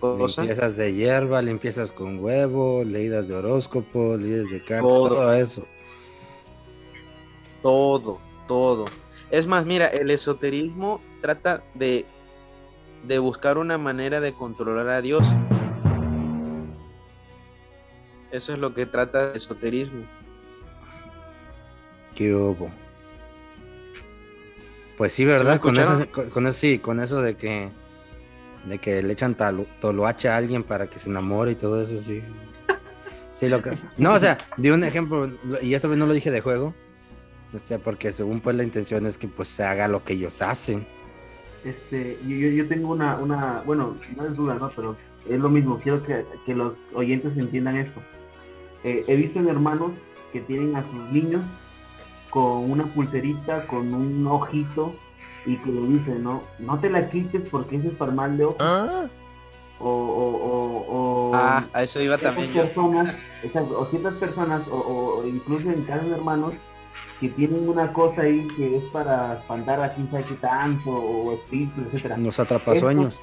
cosas. 0.00 0.38
Limpiezas 0.46 0.76
de 0.76 0.94
hierba, 0.94 1.40
limpiezas 1.42 1.92
con 1.92 2.18
huevo, 2.18 2.82
leídas 2.84 3.28
de 3.28 3.34
horóscopo, 3.36 4.16
leídas 4.16 4.50
de 4.50 4.58
cartas, 4.60 4.80
Todo. 4.88 5.08
todo 5.08 5.34
eso. 5.34 5.66
Todo, 7.64 8.20
todo. 8.46 8.84
Es 9.30 9.46
más, 9.46 9.64
mira, 9.64 9.86
el 9.86 10.10
esoterismo 10.10 11.00
trata 11.22 11.64
de, 11.72 12.04
de 13.08 13.18
buscar 13.18 13.56
una 13.56 13.78
manera 13.78 14.20
de 14.20 14.34
controlar 14.34 14.86
a 14.90 15.00
Dios. 15.00 15.26
Eso 18.30 18.52
es 18.52 18.58
lo 18.58 18.74
que 18.74 18.84
trata 18.84 19.30
el 19.30 19.36
esoterismo. 19.38 20.04
¿Qué 22.14 22.34
hubo? 22.34 22.68
Pues 24.98 25.12
sí, 25.14 25.24
¿verdad? 25.24 25.58
con, 25.58 25.78
eso, 25.78 26.06
con 26.32 26.46
eso 26.46 26.58
sí, 26.58 26.78
con 26.78 27.00
eso 27.00 27.22
de 27.22 27.34
que 27.34 27.70
de 28.66 28.78
que 28.78 29.02
le 29.02 29.12
echan 29.14 29.34
talo- 29.36 29.66
toloache 29.80 30.28
a 30.28 30.36
alguien 30.36 30.64
para 30.64 30.86
que 30.86 30.98
se 30.98 31.08
enamore 31.08 31.52
y 31.52 31.54
todo 31.54 31.82
eso, 31.82 31.98
sí. 32.02 32.22
Sí, 33.32 33.48
lo 33.48 33.62
que... 33.62 33.72
No, 33.96 34.12
o 34.12 34.18
sea, 34.18 34.38
di 34.58 34.68
un 34.68 34.84
ejemplo, 34.84 35.30
y 35.62 35.72
esta 35.74 35.88
vez 35.88 35.96
no 35.96 36.06
lo 36.06 36.12
dije 36.12 36.30
de 36.30 36.42
juego, 36.42 36.74
o 37.54 37.58
sea, 37.58 37.78
porque 37.78 38.12
según 38.12 38.40
pues 38.40 38.56
la 38.56 38.64
intención 38.64 39.06
es 39.06 39.16
que 39.18 39.28
pues 39.28 39.48
se 39.48 39.64
haga 39.64 39.88
lo 39.88 40.02
que 40.04 40.14
ellos 40.14 40.42
hacen. 40.42 40.86
Este, 41.64 42.18
yo, 42.26 42.36
yo- 42.36 42.48
yo 42.48 42.68
tengo 42.68 42.92
una, 42.92 43.16
una, 43.16 43.62
bueno, 43.64 43.94
no 44.16 44.26
es 44.26 44.36
duda, 44.36 44.54
¿no? 44.54 44.70
Pero 44.76 44.96
es 45.28 45.38
lo 45.40 45.48
mismo, 45.48 45.78
quiero 45.82 46.02
que, 46.02 46.24
que 46.44 46.54
los 46.54 46.74
oyentes 46.94 47.36
entiendan 47.38 47.76
esto. 47.76 48.00
Eh, 48.82 49.04
he 49.08 49.16
visto 49.16 49.38
en 49.38 49.48
hermanos 49.48 49.92
que 50.32 50.40
tienen 50.40 50.76
a 50.76 50.82
sus 50.82 51.10
niños 51.10 51.42
con 52.28 52.70
una 52.70 52.84
pulserita, 52.84 53.66
con 53.66 53.94
un 53.94 54.26
ojito, 54.26 54.94
y 55.46 55.56
que 55.58 55.70
le 55.70 55.80
dicen, 55.86 56.22
no, 56.24 56.42
no 56.58 56.78
te 56.80 56.90
la 56.90 57.08
quites 57.08 57.48
porque 57.48 57.76
ese 57.76 57.88
es 57.88 57.94
para 57.94 58.12
mal 58.12 58.36
de 58.36 58.44
ojo. 58.46 58.56
O, 59.80 59.88
o, 59.88 59.88
o, 59.88 60.86
o 61.30 61.34
Ah, 61.34 61.66
a 61.72 61.82
eso 61.82 62.00
iba 62.00 62.16
también 62.18 62.52
yo. 62.52 62.62
personas, 62.62 63.14
esas- 63.42 63.68
o 63.70 63.86
ciertas 63.86 64.14
personas, 64.14 64.66
o, 64.68 64.76
o- 64.76 65.18
o 65.20 65.26
incluso 65.26 65.70
en 65.70 65.82
casos 65.84 66.08
de 66.08 66.14
hermanos, 66.14 66.54
que 67.20 67.28
tienen 67.30 67.68
una 67.68 67.92
cosa 67.92 68.22
ahí 68.22 68.46
que 68.56 68.76
es 68.78 68.84
para 68.84 69.34
espantar 69.34 69.80
a 69.80 69.94
quién 69.94 70.10
sabe 70.10 70.24
qué 70.24 70.34
tanto, 70.34 70.90
o 70.90 71.32
espíritus, 71.34 71.86
etcétera. 71.86 72.16
Los 72.18 72.38
atrapasueños. 72.40 73.20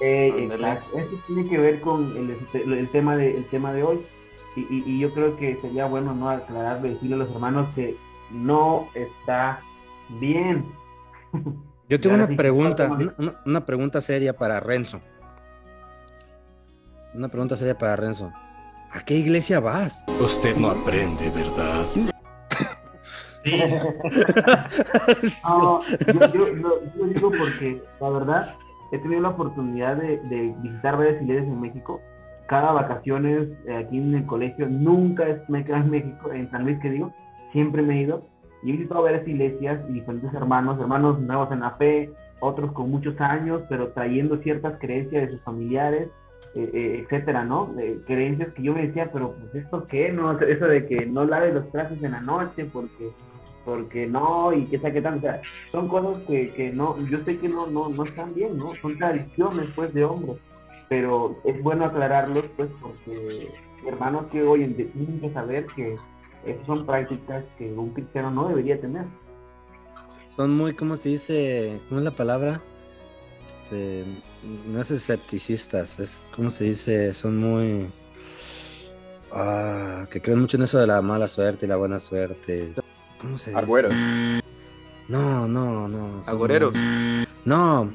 Eh. 0.00 0.48
Esto 0.96 1.16
tiene 1.26 1.48
que 1.48 1.58
ver 1.58 1.80
con 1.80 2.16
el, 2.16 2.30
este, 2.30 2.62
el 2.62 2.88
tema 2.90 3.16
de 3.16 3.36
el 3.36 3.44
tema 3.46 3.72
de 3.72 3.82
hoy. 3.82 4.00
Y, 4.56 4.60
y- 4.60 4.82
y 4.86 4.98
yo 5.00 5.12
creo 5.12 5.36
que 5.36 5.56
sería 5.60 5.86
bueno 5.86 6.14
no 6.14 6.30
aclararle, 6.30 6.90
decirle 6.90 7.14
a 7.14 7.18
los 7.18 7.30
hermanos 7.30 7.68
que 7.74 7.96
no 8.30 8.88
está 8.94 9.60
bien. 10.20 10.64
Yo 11.88 11.98
tengo 12.00 12.16
una 12.16 12.26
pregunta, 12.28 12.88
¿cuál 12.88 13.02
una, 13.02 13.14
una- 13.18 13.40
una 13.46 13.64
pregunta 13.66 14.00
seria 14.00 14.36
para 14.36 14.60
Renzo. 14.60 15.00
Una 17.14 17.28
pregunta 17.28 17.56
seria 17.56 17.76
para 17.76 17.96
Renzo. 17.96 18.30
¿A 18.92 19.00
qué 19.04 19.14
iglesia 19.14 19.60
vas? 19.60 20.04
Usted 20.20 20.56
no 20.56 20.70
aprende, 20.70 21.30
¿verdad? 21.30 21.84
Sí, 23.48 25.42
No, 25.48 25.80
yo, 26.06 26.20
yo 26.32 26.54
lo, 26.56 26.84
yo 26.84 26.90
lo 26.96 27.06
digo 27.06 27.30
porque 27.30 27.82
la 28.00 28.10
verdad 28.10 28.54
he 28.92 28.98
tenido 28.98 29.20
la 29.22 29.28
oportunidad 29.30 29.96
de, 29.96 30.18
de 30.28 30.54
visitar 30.62 30.96
varias 30.96 31.20
iglesias 31.22 31.46
en 31.46 31.60
México. 31.60 32.00
Cada 32.48 32.72
vacaciones 32.72 33.48
eh, 33.66 33.76
aquí 33.76 33.98
en 33.98 34.14
el 34.14 34.26
colegio, 34.26 34.66
nunca 34.68 35.26
es- 35.28 35.48
me 35.48 35.64
quedo 35.64 35.76
en 35.76 35.90
México, 35.90 36.32
en 36.32 36.50
San 36.50 36.64
Luis 36.64 36.78
que 36.80 36.90
digo, 36.90 37.12
siempre 37.52 37.82
me 37.82 37.98
he 37.98 38.02
ido. 38.02 38.26
Y 38.62 38.70
he 38.70 38.72
visitado 38.72 39.02
varias 39.02 39.26
iglesias 39.28 39.80
y 39.88 39.92
diferentes 39.92 40.32
hermanos, 40.34 40.80
hermanos 40.80 41.20
nuevos 41.20 41.52
en 41.52 41.60
la 41.60 41.72
fe, 41.72 42.10
otros 42.40 42.72
con 42.72 42.90
muchos 42.90 43.20
años, 43.20 43.62
pero 43.68 43.88
trayendo 43.88 44.38
ciertas 44.38 44.78
creencias 44.80 45.26
de 45.26 45.32
sus 45.32 45.42
familiares, 45.42 46.08
eh, 46.54 46.70
eh, 46.72 47.00
etcétera, 47.04 47.44
¿no? 47.44 47.72
Eh, 47.78 48.00
creencias 48.06 48.48
que 48.54 48.62
yo 48.62 48.72
me 48.72 48.86
decía, 48.86 49.10
pero 49.12 49.34
pues 49.34 49.54
esto 49.64 49.86
qué, 49.86 50.10
¿no? 50.10 50.32
Eso 50.40 50.64
de 50.66 50.86
que 50.86 51.04
no 51.06 51.24
laves 51.24 51.54
los 51.54 51.70
trastes 51.70 52.02
en 52.02 52.12
la 52.12 52.20
noche 52.20 52.64
porque 52.72 53.10
porque 53.68 54.06
no, 54.06 54.50
y 54.54 54.64
que 54.64 54.78
saque 54.78 55.02
tanto, 55.02 55.26
o 55.26 55.30
sea, 55.30 55.42
son 55.72 55.88
cosas 55.88 56.22
que, 56.26 56.50
que 56.54 56.72
no, 56.72 56.96
yo 57.06 57.22
sé 57.26 57.36
que 57.36 57.50
no, 57.50 57.66
no, 57.66 57.90
no 57.90 58.04
están 58.06 58.34
bien, 58.34 58.56
¿no? 58.56 58.72
Son 58.80 58.96
tradiciones, 58.96 59.68
pues, 59.76 59.92
de 59.92 60.06
hombres, 60.06 60.38
pero 60.88 61.36
es 61.44 61.62
bueno 61.62 61.84
aclararlos, 61.84 62.46
pues, 62.56 62.70
porque 62.80 63.50
hermanos 63.86 64.24
que 64.32 64.42
hoy 64.42 64.62
en 64.62 64.74
día 64.74 64.86
tienen 64.94 65.20
que 65.20 65.30
saber 65.34 65.66
que 65.76 65.98
esas 66.46 66.66
son 66.66 66.86
prácticas 66.86 67.44
que 67.58 67.70
un 67.70 67.90
cristiano 67.90 68.30
no 68.30 68.48
debería 68.48 68.80
tener. 68.80 69.04
Son 70.34 70.56
muy, 70.56 70.72
¿cómo 70.72 70.96
se 70.96 71.10
dice? 71.10 71.78
¿Cómo 71.90 72.00
es 72.00 72.04
la 72.04 72.16
palabra? 72.16 72.62
Este, 73.44 74.02
no 74.66 74.80
es 74.80 74.90
escepticistas, 74.90 76.00
es, 76.00 76.22
¿cómo 76.34 76.50
se 76.50 76.64
dice? 76.64 77.12
Son 77.12 77.36
muy... 77.36 77.90
Ah, 79.30 80.06
que 80.10 80.22
creen 80.22 80.40
mucho 80.40 80.56
en 80.56 80.62
eso 80.62 80.78
de 80.78 80.86
la 80.86 81.02
mala 81.02 81.28
suerte 81.28 81.66
y 81.66 81.68
la 81.68 81.76
buena 81.76 81.98
suerte. 81.98 82.72
¿Cómo 83.20 83.38
se 83.38 83.50
dice? 83.50 83.62
Agüeros. 83.62 83.92
No, 85.08 85.48
no, 85.48 85.88
no. 85.88 86.22
son 86.22 86.34
Agoreros. 86.34 86.74
No. 87.44 87.92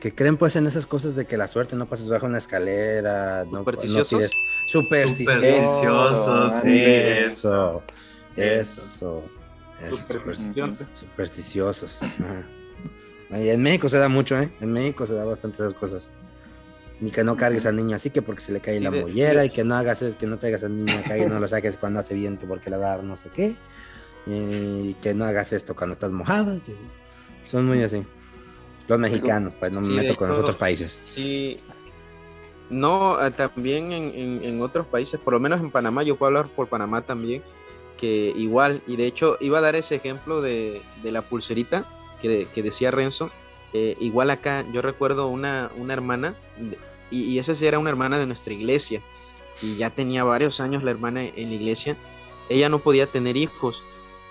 Que 0.00 0.14
creen 0.14 0.36
pues 0.36 0.54
en 0.56 0.66
esas 0.66 0.86
cosas 0.86 1.16
de 1.16 1.24
que 1.26 1.36
la 1.38 1.46
suerte 1.46 1.76
no 1.76 1.86
pases 1.86 2.08
bajo 2.10 2.26
una 2.26 2.36
escalera, 2.38 3.44
no, 3.46 3.52
no 3.52 3.58
¿Supersticiosos? 3.60 4.08
tires... 4.10 4.32
Supersticiosos. 4.68 5.40
Supersticiosos, 5.40 6.52
sí, 6.62 6.84
Eso. 6.84 7.82
Eso. 8.36 9.22
eso, 9.80 9.96
supersticiosos. 10.92 12.02
Ajá. 12.02 12.46
Y 13.40 13.48
en 13.48 13.62
México 13.62 13.88
se 13.88 13.98
da 13.98 14.08
mucho, 14.08 14.38
¿eh? 14.38 14.52
En 14.60 14.72
México 14.72 15.06
se 15.06 15.14
da 15.14 15.24
bastante 15.24 15.58
esas 15.62 15.74
cosas. 15.74 16.10
Ni 17.00 17.10
que 17.10 17.24
no 17.24 17.36
cargues 17.36 17.64
al 17.66 17.74
niño 17.76 17.96
así 17.96 18.10
que 18.10 18.22
porque 18.22 18.42
se 18.42 18.52
le 18.52 18.60
cae 18.60 18.78
Sí, 18.78 18.84
la 18.84 18.90
de- 18.90 19.00
mollera 19.02 19.42
sí. 19.42 19.48
y 19.48 19.50
que 19.50 19.64
no 19.64 19.74
hagas 19.74 20.04
que 20.18 20.26
no 20.26 20.38
traigas 20.38 20.62
al 20.64 20.76
niño 20.84 20.98
acá 20.98 21.16
y 21.18 21.26
no 21.26 21.40
lo 21.40 21.48
saques 21.48 21.76
cuando 21.76 21.98
hace 22.00 22.14
viento 22.14 22.46
porque 22.46 22.70
le 22.70 22.76
va 22.76 22.92
a 22.92 22.96
dar 22.96 23.04
no 23.04 23.16
sé 23.16 23.30
qué. 23.30 23.56
Y 24.26 24.94
que 24.94 25.14
no 25.14 25.24
hagas 25.24 25.52
esto 25.52 25.74
cuando 25.76 25.92
estás 25.94 26.10
mojado. 26.10 26.58
Son 27.46 27.66
muy 27.66 27.82
así. 27.82 28.04
Los 28.88 28.98
mexicanos, 28.98 29.52
pues 29.58 29.72
no 29.72 29.80
me 29.80 29.86
Sí, 29.88 29.92
meto 29.94 30.16
con 30.16 30.28
los 30.28 30.38
otros 30.38 30.56
países. 30.56 30.98
Sí. 31.14 31.60
No, 32.70 33.24
eh, 33.24 33.30
también 33.30 33.92
en, 33.92 34.14
en- 34.14 34.44
en 34.44 34.62
otros 34.62 34.86
países, 34.86 35.20
por 35.20 35.34
lo 35.34 35.40
menos 35.40 35.60
en 35.60 35.70
Panamá, 35.70 36.02
yo 36.02 36.16
puedo 36.16 36.28
hablar 36.28 36.46
por 36.48 36.68
Panamá 36.68 37.02
también. 37.02 37.42
que 37.98 38.32
igual, 38.36 38.82
y 38.88 38.96
de 38.96 39.06
hecho 39.06 39.36
iba 39.40 39.58
a 39.58 39.60
dar 39.60 39.76
ese 39.76 39.94
ejemplo 39.94 40.42
de, 40.42 40.82
de 41.04 41.12
la 41.12 41.22
pulserita 41.22 41.84
que, 42.20 42.48
que 42.52 42.60
decía 42.62 42.90
Renzo, 42.90 43.30
eh, 43.72 43.94
igual 44.00 44.30
acá 44.30 44.64
yo 44.72 44.82
recuerdo 44.82 45.28
una, 45.28 45.70
una 45.76 45.92
hermana, 45.94 46.34
y, 47.12 47.22
y, 47.22 47.38
esa 47.38 47.54
sí 47.54 47.66
era 47.66 47.78
una 47.78 47.90
hermana 47.90 48.18
de 48.18 48.26
nuestra 48.26 48.52
iglesia, 48.52 49.00
y 49.62 49.76
ya 49.76 49.90
tenía 49.90 50.24
varios 50.24 50.58
años 50.58 50.82
la 50.82 50.90
hermana 50.90 51.22
en 51.22 51.48
la 51.50 51.54
iglesia, 51.54 51.96
ella 52.48 52.68
no 52.68 52.80
podía 52.80 53.06
tener 53.06 53.36
hijos, 53.36 53.84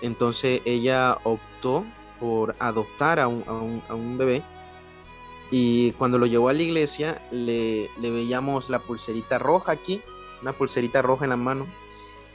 entonces 0.04 0.62
ella 0.64 1.18
optó 1.24 1.84
por 2.20 2.54
adoptar 2.58 3.20
a 3.20 3.28
un, 3.28 3.44
a 3.46 3.52
un, 3.52 3.82
a 3.88 3.94
un 3.94 4.18
bebé, 4.18 4.42
y 5.50 5.92
cuando 5.92 6.18
lo 6.18 6.26
llevó 6.26 6.48
a 6.48 6.52
la 6.52 6.62
iglesia 6.62 7.22
le, 7.30 7.90
le 8.00 8.10
veíamos 8.10 8.70
la 8.70 8.78
pulserita 8.78 9.38
roja 9.38 9.72
aquí, 9.72 10.00
una 10.42 10.52
pulserita 10.52 11.02
roja 11.02 11.24
en 11.24 11.30
la 11.30 11.36
mano, 11.36 11.66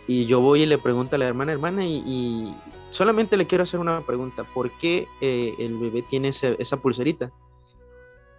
y 0.07 0.26
yo 0.26 0.41
voy 0.41 0.63
y 0.63 0.65
le 0.65 0.78
pregunto 0.78 1.15
a 1.15 1.20
la 1.20 1.28
hermana, 1.28 1.51
hermana, 1.51 1.86
y, 1.86 2.55
solamente 2.89 3.38
le 3.38 3.45
quiero 3.45 3.63
hacer 3.63 3.80
una 3.80 4.01
pregunta, 4.01 4.43
¿por 4.43 4.72
qué 4.72 5.07
eh, 5.22 5.53
el 5.59 5.78
bebé 5.78 6.01
tiene 6.01 6.30
esa 6.30 6.78
pulserita? 6.78 7.32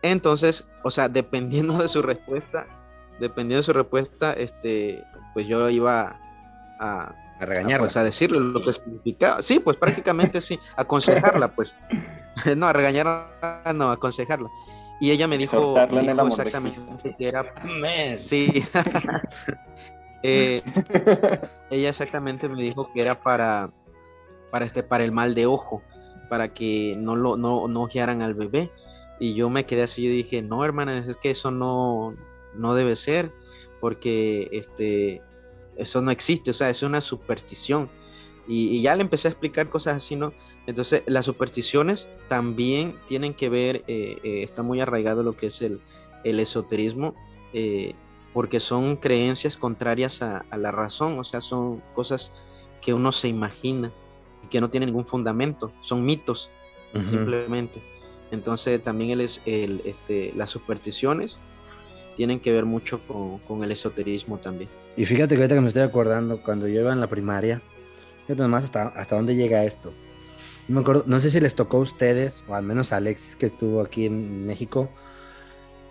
Entonces, 0.03 0.67
o 0.83 0.91
sea, 0.91 1.09
dependiendo 1.09 1.79
de 1.79 1.89
su 1.89 2.03
respuesta, 2.03 2.67
dependiendo 3.21 3.59
de 3.59 3.63
su 3.63 3.73
respuesta, 3.73 4.33
este, 4.33 5.01
pues 5.35 5.47
yo 5.47 5.69
iba 5.69 6.19
a, 6.81 7.15
a 7.41 7.47
regañarla. 7.47 7.77
A, 7.77 7.89
pues 7.89 7.97
a 7.97 8.05
decirle 8.05 8.39
lo 8.39 8.63
que 8.63 8.73
significaba. 8.73 9.43
Sí, 9.43 9.59
pues 9.59 9.77
prácticamente 9.77 10.41
sí, 10.41 10.59
aconsejarla, 10.77 11.55
pues. 11.55 11.75
no, 12.57 12.67
a 12.67 12.73
regañarla, 12.73 13.63
no, 13.75 13.91
a 13.91 13.95
aconsejarla. 13.95 14.49
Y 15.01 15.11
ella 15.11 15.27
me 15.27 15.39
dijo, 15.39 15.75
me 15.91 16.03
dijo 16.03 16.27
exactamente 16.29 17.17
que 17.17 17.29
era. 17.29 17.55
Sí. 18.17 18.63
eh, 20.23 20.63
ella 21.71 21.89
exactamente 21.89 22.49
me 22.49 22.63
dijo 22.63 22.93
que 22.93 23.01
era 23.01 23.23
para, 23.23 23.71
para, 24.51 24.67
este, 24.67 24.83
para 24.83 25.03
el 25.03 25.13
mal 25.13 25.35
de 25.35 25.47
ojo, 25.47 25.83
para 26.29 26.53
que 26.53 26.95
no 26.99 27.17
lo 27.17 27.39
no, 27.39 27.67
no 27.67 27.83
ojearan 27.83 28.21
al 28.21 28.35
bebé. 28.35 28.71
Y 29.19 29.35
yo 29.35 29.49
me 29.49 29.65
quedé 29.65 29.85
así 29.85 30.05
y 30.05 30.09
dije, 30.09 30.43
no, 30.43 30.65
hermana, 30.65 30.99
es 30.99 31.17
que 31.17 31.31
eso 31.31 31.51
no, 31.51 32.15
no 32.55 32.75
debe 32.75 32.97
ser, 32.97 33.33
porque 33.81 34.49
este, 34.53 35.23
eso 35.77 36.01
no 36.01 36.11
existe, 36.11 36.51
o 36.51 36.55
sea, 36.55 36.71
es 36.71 36.83
una 36.83 37.01
superstición. 37.01 37.89
Y, 38.49 38.69
y, 38.69 38.83
ya 38.83 38.97
le 38.97 39.03
empecé 39.03 39.29
a 39.29 39.31
explicar 39.31 39.69
cosas 39.69 39.97
así, 39.97 40.17
¿no? 40.17 40.33
Entonces, 40.67 41.03
las 41.07 41.25
supersticiones 41.25 42.09
también 42.29 42.95
tienen 43.07 43.35
que 43.35 43.49
ver, 43.49 43.85
eh, 43.87 44.19
eh, 44.23 44.43
está 44.43 44.63
muy 44.63 44.81
arraigado 44.81 45.23
lo 45.23 45.37
que 45.37 45.47
es 45.47 45.63
el, 45.63 45.81
el 46.25 46.41
esoterismo, 46.41 47.15
eh, 47.53 47.95
porque 48.33 48.61
son 48.61 48.97
creencias 48.97 49.57
contrarias 49.57 50.23
a, 50.23 50.45
a, 50.51 50.57
la 50.57 50.71
razón, 50.71 51.19
o 51.19 51.25
sea, 51.25 51.41
son 51.41 51.83
cosas 51.95 52.33
que 52.81 52.95
uno 52.95 53.13
se 53.13 53.29
imagina 53.29 53.93
y 54.45 54.49
que 54.49 54.61
no 54.61 54.71
tienen 54.71 54.89
ningún 54.89 55.07
fundamento, 55.07 55.73
son 55.83 56.05
mitos, 56.05 56.51
uh 56.95 56.99
-huh. 56.99 57.11
simplemente. 57.11 57.81
Entonces, 58.31 58.83
también 58.83 59.11
el, 59.11 59.29
el, 59.47 59.83
este, 59.85 60.33
las 60.37 60.51
supersticiones 60.51 61.41
tienen 62.17 62.39
que 62.39 62.53
ver 62.53 62.65
mucho 62.65 63.01
con, 63.07 63.39
con, 63.41 63.65
el 63.65 63.73
esoterismo 63.73 64.39
también. 64.39 64.71
Y 64.97 65.07
fíjate 65.07 65.35
que 65.35 65.43
ahorita 65.43 65.55
que 65.55 65.61
me 65.61 65.69
estoy 65.69 65.83
acordando, 65.83 66.43
cuando 66.43 66.69
yo 66.69 66.81
iba 66.81 66.93
en 66.93 67.01
la 67.01 67.07
primaria, 67.07 67.61
fíjate 68.27 68.43
nomás 68.43 68.65
hasta, 68.65 68.89
hasta 68.89 69.17
dónde 69.17 69.35
llega 69.35 69.65
esto. 69.65 69.93
No 70.69 70.77
me 70.77 70.81
acuerdo, 70.83 71.05
no 71.07 71.21
sé 71.21 71.31
si 71.31 71.41
les 71.41 71.55
tocó 71.55 71.79
a 71.79 71.81
ustedes, 71.81 72.45
o 72.49 72.55
al 72.55 72.63
menos 72.63 72.93
a 72.93 72.97
Alexis 72.97 73.37
que 73.37 73.47
estuvo 73.47 73.81
aquí 73.81 74.07
en 74.07 74.47
México. 74.47 74.91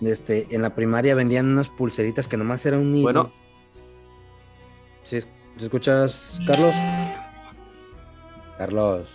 Este, 0.01 0.47
en 0.51 0.61
la 0.61 0.75
primaria 0.75 1.15
vendían 1.15 1.47
unas 1.47 1.67
pulseritas 1.69 2.27
que 2.27 2.37
nomás 2.37 2.65
era 2.65 2.77
un 2.77 2.91
niño. 2.91 3.03
Bueno. 3.03 3.33
¿Sí, 5.03 5.19
¿Te 5.57 5.65
escuchas, 5.65 6.39
Carlos? 6.47 6.75
Carlos. 8.57 9.09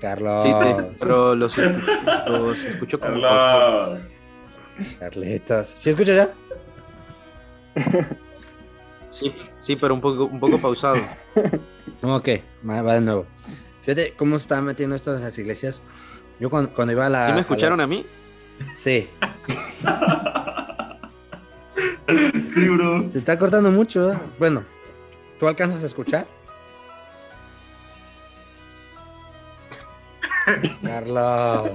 Carlos. 0.00 0.42
Sí, 0.42 0.48
te, 0.48 0.96
pero 0.98 1.34
los, 1.34 1.56
los 2.26 2.64
escucho 2.64 2.98
como. 2.98 3.20
Carlos. 3.20 4.02
Carletas. 4.98 5.68
¿Sí 5.68 5.90
escucha 5.90 6.14
ya? 6.14 6.34
Sí, 9.10 9.34
sí, 9.56 9.76
pero 9.76 9.94
un 9.94 10.00
poco, 10.00 10.26
un 10.26 10.38
poco 10.38 10.58
pausado. 10.58 10.96
ok, 12.02 12.28
va 12.68 12.94
de 12.94 13.00
nuevo. 13.00 13.26
Fíjate 13.82 14.14
cómo 14.16 14.38
se 14.38 14.42
está 14.42 14.60
metiendo 14.60 14.96
esto 14.96 15.16
en 15.16 15.22
las 15.22 15.38
iglesias. 15.38 15.80
Yo 16.38 16.50
cuando, 16.50 16.72
cuando 16.74 16.92
iba 16.92 17.06
a 17.06 17.08
la. 17.08 17.28
¿Sí 17.28 17.32
me 17.32 17.40
escucharon 17.40 17.80
a, 17.80 17.82
la... 17.82 17.84
a 17.84 17.86
mí? 17.86 18.06
Sí. 18.74 19.08
sí, 22.54 22.68
bro. 22.68 23.06
Se 23.06 23.18
está 23.18 23.38
cortando 23.38 23.70
mucho, 23.70 24.12
¿eh? 24.12 24.18
Bueno, 24.38 24.62
¿tú 25.40 25.48
alcanzas 25.48 25.82
a 25.82 25.86
escuchar? 25.86 26.26
Carlos. 30.82 31.70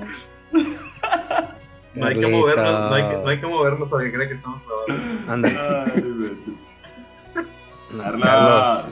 No 1.96 2.08
hay, 2.08 2.16
que 2.16 2.28
movernos, 2.28 2.90
no, 2.90 2.94
hay 2.94 3.04
que, 3.04 3.14
no 3.18 3.28
hay 3.28 3.40
que 3.40 3.48
movernos 3.48 3.90
para 3.90 4.04
que 4.04 4.14
crea 4.14 4.28
que 4.28 4.34
estamos 4.34 4.62
grabando. 4.66 5.32
Anda. 5.32 5.86
No, 7.92 8.04
Carlos. 8.20 8.86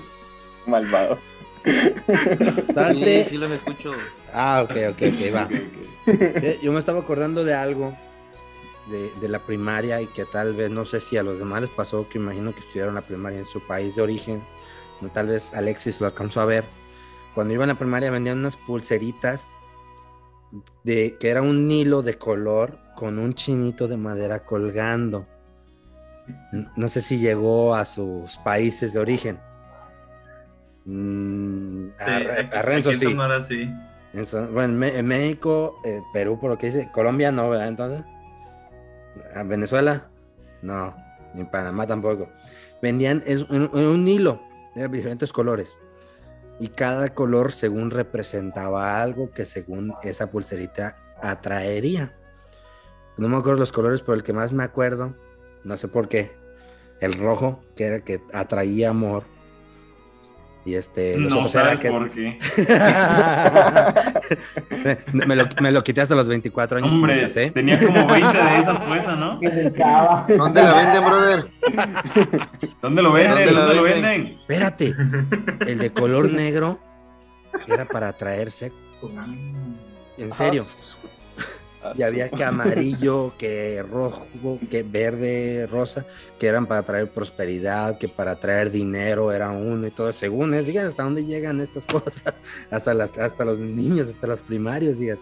Malvado. 0.68 1.20
Salte. 2.74 3.24
Sí, 3.24 3.30
sí 3.32 3.38
los 3.38 3.52
escucho. 3.52 3.94
Ah, 4.34 4.62
ok, 4.64 4.76
ok, 4.92 5.02
ok, 5.02 5.36
va. 5.36 5.46
Okay. 5.46 6.60
Yo 6.62 6.72
me 6.72 6.80
estaba 6.80 7.00
acordando 7.00 7.44
de 7.44 7.54
algo 7.54 7.94
de, 8.88 9.12
de, 9.20 9.28
la 9.28 9.40
primaria 9.40 10.02
y 10.02 10.08
que 10.08 10.26
tal 10.26 10.56
vez, 10.56 10.70
no 10.70 10.86
sé 10.86 11.00
si 11.00 11.18
a 11.18 11.24
los 11.24 11.40
demás 11.40 11.62
les 11.62 11.70
pasó, 11.72 12.08
que 12.08 12.18
imagino 12.18 12.54
que 12.54 12.60
estudiaron 12.60 12.96
la 12.96 13.02
primaria 13.02 13.40
en 13.40 13.46
su 13.46 13.60
país 13.62 13.96
de 13.96 14.02
origen, 14.02 14.44
no, 15.02 15.10
tal 15.10 15.28
vez 15.28 15.54
Alexis 15.54 16.00
lo 16.00 16.08
alcanzó 16.08 16.42
a 16.42 16.46
ver. 16.46 16.66
Cuando 17.34 17.54
iba 17.54 17.64
a 17.64 17.68
la 17.68 17.76
primaria 17.76 18.12
vendían 18.12 18.40
unas 18.40 18.56
pulseritas 18.56 19.52
de 20.84 21.18
que 21.20 21.30
era 21.30 21.42
un 21.42 21.70
hilo 21.72 22.02
de 22.02 22.18
color 22.18 22.78
con 23.02 23.18
un 23.18 23.34
chinito 23.34 23.88
de 23.88 23.98
madera 23.98 24.46
colgando. 24.46 25.26
No 26.76 26.88
sé 26.88 27.02
si 27.02 27.18
llegó 27.18 27.74
a 27.74 27.84
sus 27.84 28.38
países 28.38 28.94
de 28.94 29.00
origen. 29.00 29.40
Mm, 30.86 31.88
sí, 31.98 32.04
a, 32.04 32.16
aquí, 32.16 32.56
a, 32.56 32.62
Renzo 32.62 32.94
sí. 32.94 33.08
sí. 33.48 33.74
En, 34.14 34.54
bueno, 34.54 34.86
en, 34.86 35.08
México, 35.08 35.82
eh, 35.84 36.00
Perú, 36.14 36.40
por 36.40 36.52
lo 36.52 36.60
que 36.60 36.68
dice, 36.68 36.92
Colombia 36.94 37.32
no, 37.32 37.50
¿verdad? 37.50 37.70
Entonces, 37.70 38.06
¿a 39.36 39.42
Venezuela? 39.42 40.08
No, 40.62 40.96
ni 41.34 41.44
Panamá 41.46 41.88
tampoco. 41.88 42.30
Vendían 42.84 43.24
es, 43.26 43.42
un, 43.50 43.76
un 43.76 44.08
hilo, 44.08 44.44
eran 44.76 44.92
diferentes 44.92 45.34
colores. 45.34 45.76
Y 46.60 46.68
cada 46.68 47.16
color 47.16 47.52
según 47.52 47.90
representaba 47.90 49.02
algo 49.02 49.32
que 49.32 49.46
según 49.46 49.96
esa 50.04 50.30
pulserita 50.30 50.98
atraería. 51.20 52.16
No 53.22 53.30
me 53.30 53.38
acuerdo 53.38 53.60
los 53.60 53.72
colores, 53.72 54.02
pero 54.02 54.16
el 54.16 54.24
que 54.24 54.34
más 54.34 54.52
me 54.52 54.64
acuerdo, 54.64 55.14
no 55.64 55.78
sé 55.78 55.88
por 55.88 56.10
qué, 56.10 56.32
el 57.02 57.14
rojo, 57.14 57.64
que 57.76 57.86
era 57.86 58.00
que 58.00 58.20
atraía 58.34 58.90
amor. 58.90 59.26
Y 60.66 60.74
este, 60.74 61.20
los 61.20 61.32
no 61.32 61.42
otros 61.42 61.54
eran 61.54 61.78
que. 61.78 61.92
Por 61.92 62.10
qué. 62.10 62.40
me, 65.14 65.26
me, 65.28 65.36
lo, 65.36 65.46
me, 65.62 65.72
lo, 65.72 65.84
quité 65.84 66.02
hasta 66.02 66.16
los 66.16 66.28
24 66.28 66.80
años. 66.80 66.92
Hombre, 66.92 67.28
tenía 67.52 67.80
como 67.80 68.08
20 68.08 68.38
de 68.38 68.58
esas 68.58 68.80
puestas, 68.88 69.20
¿no? 69.20 69.40
¿Dónde 70.38 70.64
la 70.64 70.74
venden, 70.74 71.06
brother? 71.06 71.46
¿Dónde 72.82 73.02
lo 73.04 73.12
venden? 73.12 73.36
¿Dónde, 73.36 73.54
¿Dónde 73.54 73.76
lo 73.76 73.84
venden? 73.84 74.40
Espérate, 74.42 74.96
el 75.68 75.78
de 75.78 75.94
color 75.94 76.32
negro 76.32 76.80
era 77.68 77.86
para 77.86 78.08
atraerse. 78.08 78.72
En 80.18 80.34
serio. 80.34 80.64
Y 81.96 82.04
había 82.04 82.30
que 82.30 82.44
amarillo, 82.44 83.34
que 83.38 83.84
rojo, 83.84 84.28
que 84.70 84.84
verde, 84.84 85.68
rosa, 85.68 86.06
que 86.40 86.48
eran 86.48 86.68
para 86.68 86.84
traer 86.84 87.10
prosperidad, 87.10 87.98
que 87.98 88.08
para 88.08 88.40
traer 88.40 88.70
dinero 88.70 89.32
era 89.32 89.50
uno 89.50 89.88
y 89.88 89.92
todo. 89.92 90.14
Según 90.14 90.54
él, 90.54 90.66
fíjate 90.66 90.88
hasta 90.88 91.04
dónde 91.04 91.26
llegan 91.26 91.60
estas 91.60 91.88
cosas. 91.92 92.36
Hasta, 92.70 92.94
las, 92.94 93.18
hasta 93.18 93.46
los 93.46 93.60
niños, 93.60 94.10
hasta 94.10 94.28
los 94.28 94.42
primarios, 94.44 94.98
fíjate. 94.98 95.22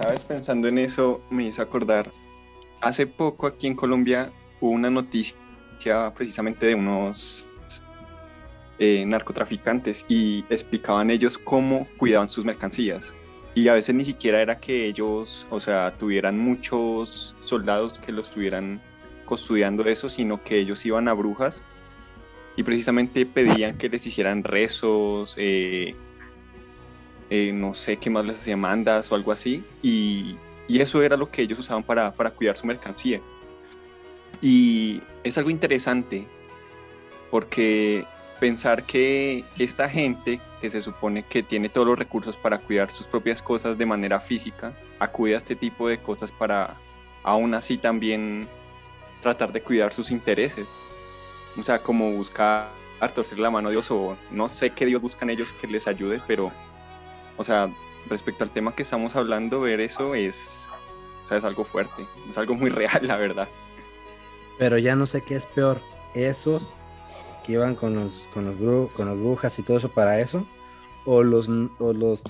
Sabes, 0.00 0.20
pensando 0.20 0.68
en 0.68 0.78
eso, 0.78 1.22
me 1.30 1.46
hizo 1.46 1.62
acordar. 1.62 2.10
Hace 2.80 3.06
poco 3.06 3.46
aquí 3.46 3.68
en 3.68 3.76
Colombia 3.76 4.32
hubo 4.60 4.70
una 4.70 4.90
noticia 4.90 5.36
precisamente 6.16 6.66
de 6.66 6.74
unos 6.74 7.46
eh, 8.78 9.04
narcotraficantes 9.06 10.04
y 10.08 10.44
explicaban 10.50 11.10
ellos 11.10 11.38
cómo 11.38 11.86
cuidaban 11.98 12.28
sus 12.28 12.44
mercancías 12.44 13.14
y 13.54 13.68
a 13.68 13.74
veces 13.74 13.94
ni 13.94 14.04
siquiera 14.04 14.40
era 14.40 14.58
que 14.58 14.86
ellos, 14.86 15.46
o 15.50 15.60
sea, 15.60 15.92
tuvieran 15.98 16.38
muchos 16.38 17.36
soldados 17.44 17.98
que 17.98 18.12
los 18.12 18.28
estuvieran 18.28 18.80
custodiando 19.26 19.84
eso, 19.84 20.08
sino 20.08 20.42
que 20.42 20.58
ellos 20.58 20.84
iban 20.86 21.08
a 21.08 21.12
brujas 21.12 21.62
y 22.56 22.62
precisamente 22.62 23.26
pedían 23.26 23.76
que 23.76 23.88
les 23.88 24.06
hicieran 24.06 24.44
rezos, 24.44 25.34
eh, 25.38 25.94
eh, 27.30 27.52
no 27.52 27.74
sé 27.74 27.96
qué 27.98 28.10
más 28.10 28.24
les 28.26 28.40
hacía, 28.40 28.56
mandas 28.56 29.10
o 29.12 29.14
algo 29.14 29.32
así, 29.32 29.64
y, 29.82 30.36
y 30.68 30.80
eso 30.80 31.02
era 31.02 31.16
lo 31.16 31.30
que 31.30 31.42
ellos 31.42 31.58
usaban 31.58 31.82
para, 31.82 32.12
para, 32.12 32.30
cuidar 32.30 32.56
su 32.56 32.66
mercancía. 32.66 33.20
Y 34.40 35.00
es 35.24 35.38
algo 35.38 35.50
interesante 35.50 36.26
porque 37.30 38.04
pensar 38.42 38.82
que 38.82 39.44
esta 39.56 39.88
gente 39.88 40.40
que 40.60 40.68
se 40.68 40.80
supone 40.80 41.22
que 41.22 41.44
tiene 41.44 41.68
todos 41.68 41.86
los 41.86 41.96
recursos 41.96 42.36
para 42.36 42.58
cuidar 42.58 42.90
sus 42.90 43.06
propias 43.06 43.40
cosas 43.40 43.78
de 43.78 43.86
manera 43.86 44.18
física, 44.18 44.72
acude 44.98 45.36
a 45.36 45.38
este 45.38 45.54
tipo 45.54 45.88
de 45.88 45.98
cosas 45.98 46.32
para 46.32 46.74
aún 47.22 47.54
así 47.54 47.78
también 47.78 48.48
tratar 49.20 49.52
de 49.52 49.62
cuidar 49.62 49.92
sus 49.92 50.10
intereses. 50.10 50.66
O 51.56 51.62
sea, 51.62 51.78
como 51.78 52.10
buscar 52.10 52.72
torcer 53.14 53.38
la 53.38 53.48
mano 53.48 53.68
a 53.68 53.70
Dios 53.70 53.88
o 53.92 54.16
no 54.32 54.48
sé 54.48 54.70
qué 54.70 54.86
Dios 54.86 55.00
buscan 55.00 55.30
ellos 55.30 55.52
que 55.52 55.68
les 55.68 55.86
ayude, 55.86 56.20
pero, 56.26 56.50
o 57.36 57.44
sea, 57.44 57.70
respecto 58.08 58.42
al 58.42 58.50
tema 58.50 58.74
que 58.74 58.82
estamos 58.82 59.14
hablando, 59.14 59.60
ver 59.60 59.80
eso 59.80 60.16
es, 60.16 60.66
o 61.24 61.28
sea, 61.28 61.38
es 61.38 61.44
algo 61.44 61.62
fuerte, 61.62 62.04
es 62.28 62.36
algo 62.36 62.56
muy 62.56 62.70
real, 62.80 63.06
la 63.06 63.16
verdad. 63.18 63.46
Pero 64.58 64.78
ya 64.78 64.96
no 64.96 65.06
sé 65.06 65.22
qué 65.22 65.36
es 65.36 65.46
peor, 65.46 65.80
esos 66.14 66.74
que 67.42 67.52
iban 67.52 67.74
con 67.74 67.94
los, 67.94 68.12
con 68.32 68.44
los, 68.46 68.54
bru- 68.56 68.90
con 68.92 69.06
las 69.08 69.16
brujas 69.18 69.58
y 69.58 69.62
todo 69.62 69.76
eso 69.76 69.88
para 69.90 70.20
eso, 70.20 70.46
o 71.04 71.22
los, 71.22 71.48
o 71.78 71.92
los 71.92 72.22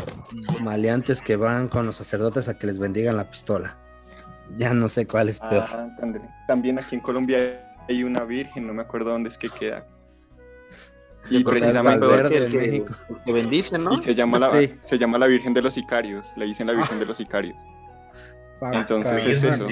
maleantes 0.61 1.21
que 1.23 1.37
van 1.37 1.69
con 1.69 1.87
los 1.87 1.97
sacerdotes 1.97 2.49
a 2.49 2.59
que 2.59 2.67
les 2.67 2.79
bendigan 2.79 3.17
la 3.17 3.31
pistola. 3.31 3.77
Ya 4.57 4.75
no 4.75 4.89
sé 4.89 5.07
cuál 5.07 5.29
es 5.29 5.41
peor. 5.41 5.65
Ah, 5.69 5.89
André. 6.03 6.23
También 6.49 6.79
aquí 6.79 6.95
en 6.97 7.01
Colombia 7.01 7.75
hay 7.89 8.03
una 8.05 8.25
virgen, 8.25 8.67
no 8.67 8.75
me 8.75 8.83
acuerdo 8.83 9.11
dónde 9.11 9.29
es 9.29 9.39
que 9.39 9.49
queda. 9.49 9.87
Y 11.31 11.45
precisamente 11.45 12.05
Valverde 12.05 12.51
que, 12.51 12.57
México. 12.59 12.95
el 13.09 13.17
que 13.25 13.33
bendicen, 13.33 13.85
¿no? 13.85 13.95
y 13.95 13.99
se 14.03 14.15
llama 14.15 14.39
la 14.41 14.53
Sí. 14.59 14.75
se 14.81 14.99
llama 14.99 15.19
la 15.19 15.27
Virgen 15.29 15.55
de 15.55 15.63
los 15.63 15.75
Sicarios, 15.75 16.33
le 16.37 16.47
dicen 16.47 16.67
la 16.67 16.73
Virgen 16.73 16.99
de 16.99 17.07
los 17.07 17.17
Sicarios. 17.19 17.63
Entonces 18.73 19.23
Sí, 19.23 19.31
es 19.31 19.43
eso. 19.43 19.69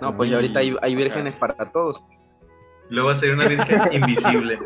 No, 0.00 0.16
pues 0.16 0.30
ya 0.30 0.36
ahorita 0.36 0.58
hay, 0.58 0.68
hay 0.68 0.74
O 0.74 0.78
sea, 0.80 0.96
vírgenes 0.96 1.34
para 1.36 1.54
todos. 1.70 2.02
Luego 2.92 3.08
va 3.08 3.14
a 3.14 3.18
ser 3.18 3.32
una 3.32 3.48
virgen 3.48 3.80
invisible. 3.92 4.58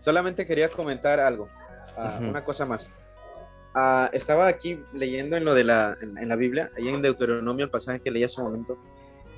Solamente 0.00 0.44
quería 0.44 0.68
comentar 0.68 1.20
algo, 1.20 1.48
ah, 1.96 2.18
una 2.20 2.44
cosa 2.44 2.66
más. 2.66 2.88
Ah, 3.74 4.10
estaba 4.12 4.48
aquí 4.48 4.80
leyendo 4.92 5.36
en 5.36 5.44
lo 5.44 5.54
de 5.54 5.62
la, 5.62 5.96
en, 6.02 6.18
en 6.18 6.28
la 6.28 6.34
Biblia, 6.34 6.70
ahí 6.76 6.88
en 6.88 7.00
Deuteronomio, 7.00 7.64
el 7.64 7.70
pasaje 7.70 8.00
que 8.00 8.10
leí 8.10 8.24
hace 8.24 8.40
un 8.40 8.48
momento. 8.48 8.76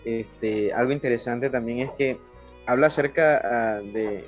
Este, 0.06 0.72
algo 0.72 0.92
interesante 0.92 1.50
también 1.50 1.80
es 1.80 1.90
que 1.92 2.18
habla 2.64 2.86
acerca 2.86 3.40
ah, 3.44 3.80
de, 3.80 4.24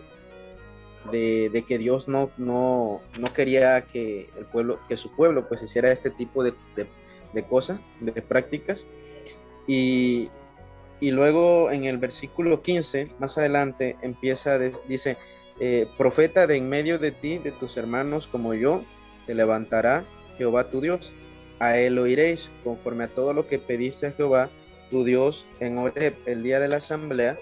de, 1.10 1.48
de 1.48 1.62
que 1.62 1.78
Dios 1.78 2.08
no, 2.08 2.30
no, 2.36 3.00
no 3.18 3.32
quería 3.32 3.86
que 3.86 4.28
el 4.36 4.44
pueblo, 4.44 4.80
que 4.86 4.98
su 4.98 5.16
pueblo 5.16 5.48
pues 5.48 5.62
hiciera 5.62 5.90
este 5.90 6.10
tipo 6.10 6.44
de, 6.44 6.52
de, 6.76 6.86
de 7.32 7.42
cosas, 7.42 7.80
de 8.00 8.20
prácticas. 8.20 8.84
Y, 9.66 10.28
y 11.00 11.10
luego 11.10 11.70
en 11.70 11.84
el 11.84 11.98
versículo 11.98 12.62
15, 12.62 13.08
más 13.18 13.36
adelante, 13.38 13.96
empieza, 14.02 14.58
des- 14.58 14.80
dice, 14.88 15.16
eh, 15.60 15.86
profeta 15.96 16.46
de 16.46 16.56
en 16.56 16.68
medio 16.68 16.98
de 16.98 17.12
ti, 17.12 17.38
de 17.38 17.52
tus 17.52 17.76
hermanos 17.76 18.26
como 18.26 18.54
yo, 18.54 18.82
te 19.26 19.34
levantará 19.34 20.04
Jehová 20.38 20.70
tu 20.70 20.80
Dios. 20.80 21.12
A 21.58 21.78
él 21.78 21.98
oiréis, 21.98 22.50
conforme 22.64 23.04
a 23.04 23.08
todo 23.08 23.32
lo 23.32 23.46
que 23.46 23.58
pediste 23.58 24.06
a 24.08 24.12
Jehová 24.12 24.50
tu 24.90 25.04
Dios 25.04 25.46
en 25.60 25.78
Horeb, 25.78 26.14
el 26.26 26.42
día 26.42 26.60
de 26.60 26.68
la 26.68 26.76
asamblea, 26.76 27.38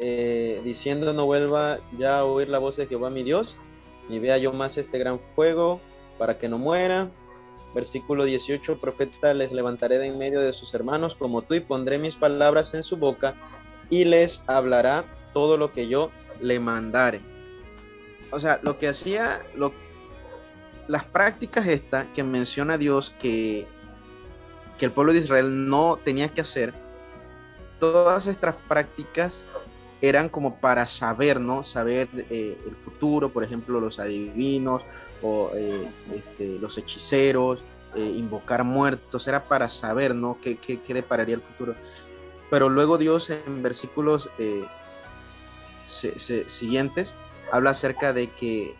eh, 0.00 0.60
diciendo 0.64 1.12
no 1.12 1.26
vuelva 1.26 1.80
ya 1.98 2.18
a 2.18 2.24
oír 2.24 2.48
la 2.48 2.58
voz 2.58 2.76
de 2.76 2.86
Jehová 2.86 3.10
mi 3.10 3.24
Dios, 3.24 3.56
ni 4.08 4.18
vea 4.20 4.38
yo 4.38 4.52
más 4.52 4.78
este 4.78 4.98
gran 4.98 5.18
fuego, 5.34 5.80
para 6.18 6.38
que 6.38 6.48
no 6.48 6.58
muera. 6.58 7.10
Versículo 7.78 8.24
18, 8.24 8.80
profeta 8.80 9.32
les 9.34 9.52
levantaré 9.52 10.00
de 10.00 10.06
en 10.06 10.18
medio 10.18 10.40
de 10.40 10.52
sus 10.52 10.74
hermanos 10.74 11.14
como 11.14 11.42
tú 11.42 11.54
y 11.54 11.60
pondré 11.60 11.96
mis 11.96 12.16
palabras 12.16 12.74
en 12.74 12.82
su 12.82 12.96
boca 12.96 13.36
y 13.88 14.04
les 14.04 14.42
hablará 14.48 15.04
todo 15.32 15.56
lo 15.56 15.72
que 15.72 15.86
yo 15.86 16.10
le 16.40 16.58
mandare. 16.58 17.20
O 18.32 18.40
sea, 18.40 18.58
lo 18.64 18.78
que 18.78 18.88
hacía, 18.88 19.46
lo, 19.54 19.72
las 20.88 21.04
prácticas 21.04 21.68
estas 21.68 22.06
que 22.16 22.24
menciona 22.24 22.78
Dios 22.78 23.14
que, 23.20 23.64
que 24.76 24.86
el 24.86 24.90
pueblo 24.90 25.12
de 25.12 25.20
Israel 25.20 25.68
no 25.68 26.00
tenía 26.02 26.34
que 26.34 26.40
hacer, 26.40 26.74
todas 27.78 28.26
estas 28.26 28.56
prácticas 28.66 29.44
eran 30.00 30.28
como 30.28 30.56
para 30.56 30.84
saber, 30.84 31.40
¿no? 31.40 31.62
Saber 31.62 32.08
eh, 32.28 32.58
el 32.66 32.74
futuro, 32.74 33.32
por 33.32 33.44
ejemplo, 33.44 33.78
los 33.78 34.00
adivinos 34.00 34.82
o 35.22 35.50
eh, 35.54 35.88
este, 36.14 36.58
los 36.58 36.78
hechiceros, 36.78 37.60
eh, 37.94 38.00
invocar 38.00 38.64
muertos, 38.64 39.26
era 39.26 39.44
para 39.44 39.68
saber, 39.68 40.14
¿no? 40.14 40.38
¿Qué, 40.40 40.56
qué, 40.56 40.80
qué 40.80 40.94
depararía 40.94 41.36
el 41.36 41.40
futuro? 41.40 41.74
Pero 42.50 42.68
luego 42.68 42.98
Dios 42.98 43.30
en 43.30 43.62
versículos 43.62 44.30
eh, 44.38 44.66
siguientes 46.46 47.14
habla 47.52 47.70
acerca 47.70 48.12
de 48.12 48.28
que, 48.28 48.74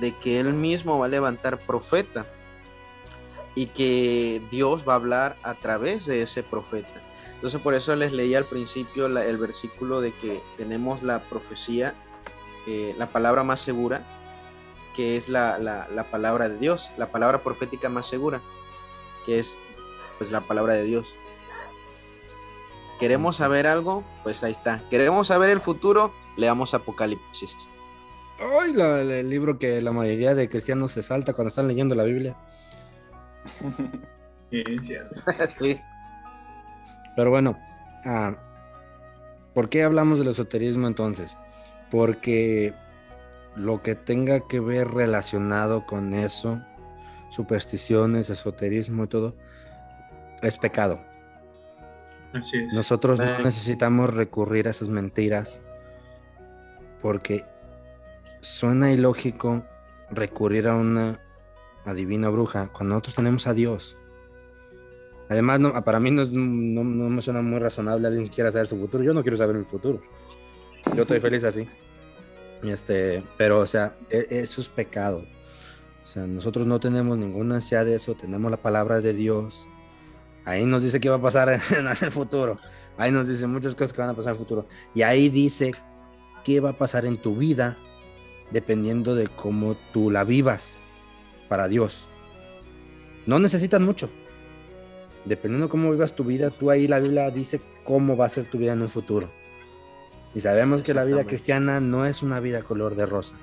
de 0.00 0.14
que 0.16 0.40
Él 0.40 0.54
mismo 0.54 0.98
va 0.98 1.06
a 1.06 1.08
levantar 1.08 1.58
profeta 1.58 2.26
y 3.54 3.66
que 3.66 4.42
Dios 4.50 4.84
va 4.88 4.94
a 4.94 4.96
hablar 4.96 5.36
a 5.42 5.54
través 5.54 6.06
de 6.06 6.22
ese 6.22 6.42
profeta. 6.42 7.00
Entonces 7.34 7.60
por 7.60 7.74
eso 7.74 7.96
les 7.96 8.12
leí 8.12 8.34
al 8.34 8.44
principio 8.44 9.06
el 9.06 9.36
versículo 9.38 10.00
de 10.02 10.12
que 10.12 10.42
tenemos 10.58 11.02
la 11.02 11.20
profecía, 11.20 11.94
la 12.98 13.06
palabra 13.06 13.42
más 13.42 13.60
segura, 13.60 14.04
que 15.00 15.16
es 15.16 15.30
la, 15.30 15.56
la- 15.58 15.88
la 15.88 16.10
palabra 16.10 16.46
de 16.50 16.58
Dios, 16.58 16.90
la 16.98 17.06
palabra 17.06 17.38
profética 17.38 17.88
más 17.88 18.04
segura, 18.06 18.42
que 19.24 19.38
es 19.38 19.56
pues 20.18 20.30
la 20.30 20.42
palabra 20.42 20.74
de 20.74 20.82
Dios. 20.82 21.14
¿Queremos 22.98 23.36
saber 23.36 23.66
algo? 23.66 24.04
Pues 24.22 24.44
ahí 24.44 24.52
está. 24.52 24.82
¿Queremos 24.90 25.28
saber 25.28 25.48
el 25.48 25.60
futuro? 25.62 26.12
Leamos 26.36 26.74
Apocalipsis. 26.74 27.56
Ay, 28.60 28.74
la- 28.74 29.02
la- 29.02 29.20
el 29.20 29.30
libro 29.30 29.58
que 29.58 29.80
la 29.80 29.90
mayoría 29.90 30.34
de 30.34 30.50
cristianos 30.50 30.92
se 30.92 31.02
salta 31.02 31.32
cuando 31.32 31.48
están 31.48 31.66
leyendo 31.66 31.94
la 31.94 32.04
Biblia. 32.04 32.36
Sí. 35.50 35.80
Pero 37.16 37.30
bueno, 37.30 37.56
ah, 38.04 38.34
¿por 39.54 39.70
qué 39.70 39.82
hablamos 39.82 40.18
del 40.18 40.28
esoterismo 40.28 40.86
entonces? 40.88 41.34
Porque 41.90 42.74
lo 43.56 43.82
que 43.82 43.94
tenga 43.94 44.46
que 44.48 44.60
ver 44.60 44.88
relacionado 44.88 45.86
con 45.86 46.14
eso, 46.14 46.60
supersticiones, 47.30 48.30
esoterismo 48.30 49.04
y 49.04 49.06
todo, 49.08 49.34
es 50.42 50.56
pecado. 50.56 51.00
Así 52.32 52.58
es. 52.58 52.72
Nosotros 52.72 53.18
no 53.18 53.24
necesitamos 53.44 54.14
recurrir 54.14 54.68
a 54.68 54.70
esas 54.70 54.88
mentiras 54.88 55.60
porque 57.02 57.44
suena 58.40 58.92
ilógico 58.92 59.64
recurrir 60.10 60.68
a 60.68 60.74
una 60.74 61.20
adivina 61.84 62.28
bruja 62.28 62.68
cuando 62.72 62.94
nosotros 62.94 63.14
tenemos 63.16 63.46
a 63.46 63.54
Dios. 63.54 63.96
Además, 65.28 65.60
no, 65.60 65.72
para 65.84 66.00
mí 66.00 66.10
no, 66.10 66.24
no- 66.26 66.84
no 66.84 67.08
me 67.08 67.22
suena 67.22 67.40
muy 67.42 67.58
razonable 67.58 68.06
alguien 68.08 68.24
que 68.28 68.34
quiera 68.34 68.50
saber 68.50 68.66
su 68.66 68.76
futuro. 68.76 69.02
Yo 69.04 69.14
no 69.14 69.22
quiero 69.22 69.36
saber 69.36 69.56
mi 69.56 69.64
futuro. 69.64 70.00
Yo 70.96 71.02
estoy 71.02 71.20
feliz 71.20 71.44
así. 71.44 71.68
Este, 72.62 73.22
pero, 73.36 73.60
o 73.60 73.66
sea, 73.66 73.96
e- 74.10 74.26
eso 74.30 74.60
es 74.60 74.68
pecado. 74.68 75.24
O 76.04 76.06
sea, 76.06 76.26
nosotros 76.26 76.66
no 76.66 76.80
tenemos 76.80 77.16
ninguna 77.18 77.56
ansiedad 77.56 77.84
de 77.84 77.94
eso. 77.94 78.14
Tenemos 78.14 78.50
la 78.50 78.56
palabra 78.56 79.00
de 79.00 79.14
Dios. 79.14 79.64
Ahí 80.44 80.66
nos 80.66 80.82
dice 80.82 81.00
qué 81.00 81.08
va 81.08 81.16
a 81.16 81.22
pasar 81.22 81.48
en 81.78 81.86
el 81.86 82.10
futuro. 82.10 82.58
Ahí 82.98 83.12
nos 83.12 83.28
dice 83.28 83.46
muchas 83.46 83.74
cosas 83.74 83.92
que 83.92 84.00
van 84.00 84.10
a 84.10 84.14
pasar 84.14 84.32
en 84.32 84.36
el 84.36 84.44
futuro. 84.44 84.66
Y 84.94 85.02
ahí 85.02 85.28
dice 85.28 85.72
qué 86.44 86.60
va 86.60 86.70
a 86.70 86.78
pasar 86.78 87.04
en 87.06 87.16
tu 87.18 87.36
vida 87.36 87.76
dependiendo 88.50 89.14
de 89.14 89.28
cómo 89.28 89.76
tú 89.92 90.10
la 90.10 90.24
vivas 90.24 90.74
para 91.48 91.68
Dios. 91.68 92.02
No 93.26 93.38
necesitas 93.38 93.80
mucho. 93.80 94.10
Dependiendo 95.24 95.66
de 95.66 95.70
cómo 95.70 95.90
vivas 95.90 96.14
tu 96.14 96.24
vida, 96.24 96.50
tú 96.50 96.70
ahí 96.70 96.88
la 96.88 96.98
Biblia 96.98 97.30
dice 97.30 97.60
cómo 97.84 98.16
va 98.16 98.26
a 98.26 98.30
ser 98.30 98.50
tu 98.50 98.58
vida 98.58 98.72
en 98.72 98.82
un 98.82 98.88
futuro. 98.88 99.30
Y 100.34 100.40
sabemos 100.40 100.82
que 100.82 100.94
la 100.94 101.04
vida 101.04 101.24
cristiana 101.24 101.80
no 101.80 102.06
es 102.06 102.22
una 102.22 102.38
vida 102.40 102.62
color 102.62 102.94
de 102.94 103.06
rosa, 103.06 103.34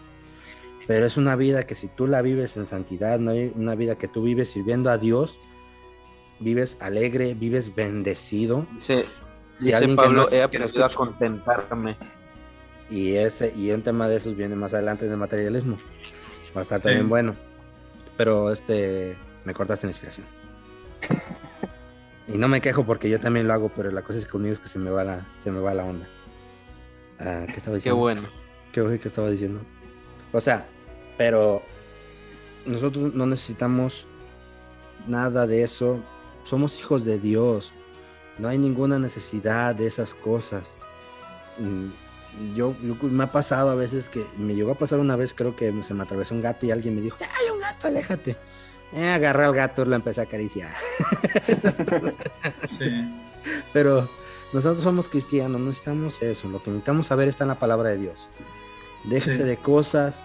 pero 0.88 1.06
es 1.06 1.18
una 1.18 1.36
vida 1.36 1.64
que 1.64 1.76
si 1.76 1.88
tú 1.90 2.08
la 2.08 2.22
vives 2.22 2.56
en 2.58 2.66
santidad, 2.68 3.20
no 3.20 3.32
hay 3.32 3.52
una 3.56 3.76
vida 3.76 3.98
que 3.98 4.08
tú 4.08 4.24
vives 4.24 4.50
sirviendo 4.52 4.90
a 4.90 4.98
Dios, 4.98 5.38
vives 6.40 6.78
alegre, 6.80 7.34
vives 7.34 7.76
bendecido. 7.76 8.66
Dice, 8.74 9.06
Y 9.60 9.66
dice 9.66 9.88
Pablo, 9.96 10.22
no- 10.24 10.28
he 10.28 10.30
que 10.50 10.60
no 10.60 10.66
aprendido 10.66 10.86
a 10.86 10.90
contentarme. 10.90 11.98
Y 12.90 13.16
ese 13.16 13.54
y 13.54 13.72
un 13.72 13.82
tema 13.82 14.08
de 14.08 14.16
esos 14.16 14.36
viene 14.38 14.56
más 14.56 14.74
adelante 14.74 15.06
el 15.08 15.18
materialismo. 15.18 15.78
Va 16.56 16.62
a 16.62 16.64
estar 16.64 16.80
también 16.80 17.04
Sí. 17.04 17.10
bueno. 17.10 17.36
Pero 18.16 18.52
este 18.54 19.18
me 19.44 19.54
cortaste 19.54 19.88
la 19.88 19.92
inspiración. 19.92 20.26
y 22.28 22.38
no 22.38 22.48
me 22.48 22.62
quejo 22.62 22.86
porque 22.86 23.10
yo 23.10 23.20
también 23.20 23.46
lo 23.48 23.54
hago, 23.54 23.72
pero 23.76 23.92
la 23.92 24.04
cosa 24.04 24.20
es 24.20 24.26
que 24.26 24.32
conmigo 24.32 24.54
es 24.54 24.60
que 24.62 24.70
se 24.70 24.80
me 24.80 24.90
va 24.90 25.04
la, 25.04 25.28
se 25.36 25.52
me 25.52 25.60
va 25.60 25.74
la 25.74 25.84
onda. 25.84 26.08
Ah, 27.20 27.46
¿Qué 27.48 27.54
estaba 27.54 27.74
Qué 27.74 27.78
diciendo? 27.78 27.98
bueno. 28.00 28.30
¿Qué, 28.72 29.00
qué 29.02 29.08
estaba 29.08 29.30
diciendo? 29.30 29.62
O 30.32 30.42
sea, 30.42 30.68
pero 31.18 31.62
nosotros 32.66 33.14
no 33.14 33.26
necesitamos 33.26 34.06
nada 35.08 35.48
de 35.48 35.64
eso. 35.64 36.00
Somos 36.44 36.80
hijos 36.80 37.06
de 37.06 37.18
Dios. 37.20 37.74
No 38.38 38.48
hay 38.50 38.58
ninguna 38.60 39.00
necesidad 39.00 39.74
de 39.76 39.88
esas 39.88 40.14
cosas. 40.14 40.72
mm, 41.58 41.88
yo, 42.56 42.76
yo- 42.84 42.96
me 43.10 43.24
ha 43.24 43.32
pasado 43.32 43.72
a 43.72 43.76
veces 43.76 44.10
que 44.10 44.24
me 44.38 44.54
llegó 44.54 44.72
a 44.72 44.76
pasar 44.78 45.00
una 45.00 45.16
vez, 45.16 45.34
creo 45.34 45.56
que 45.56 45.74
se 45.82 45.94
me 45.96 46.04
atravesó 46.04 46.36
un 46.36 46.42
gato 46.42 46.68
y 46.68 46.72
alguien 46.72 46.94
me 46.96 47.02
dijo, 47.02 47.18
¡ay, 47.20 47.50
un 47.52 47.60
gato, 47.60 47.88
aléjate! 47.88 48.38
Eh, 48.94 49.10
agarré 49.10 49.46
al 49.46 49.56
gato 49.56 49.82
y 49.82 49.86
lo 49.88 49.96
empecé 49.96 50.22
a 50.22 50.26
acariciar. 50.26 50.76
Sí. 52.78 53.12
Pero 53.74 54.08
nosotros 54.54 54.84
somos 54.84 55.08
cristianos, 55.08 55.60
no 55.60 55.68
necesitamos 55.68 56.22
eso. 56.22 56.48
Lo 56.48 56.62
que 56.64 56.70
necesitamos 56.72 57.08
saber 57.08 57.28
está 57.28 57.44
en 57.44 57.50
la 57.50 57.60
palabra 57.60 57.90
de 57.90 57.98
Dios. 57.98 58.28
Déjese 59.04 59.38
Sí. 59.38 59.44
de 59.44 59.58
cosas, 59.58 60.24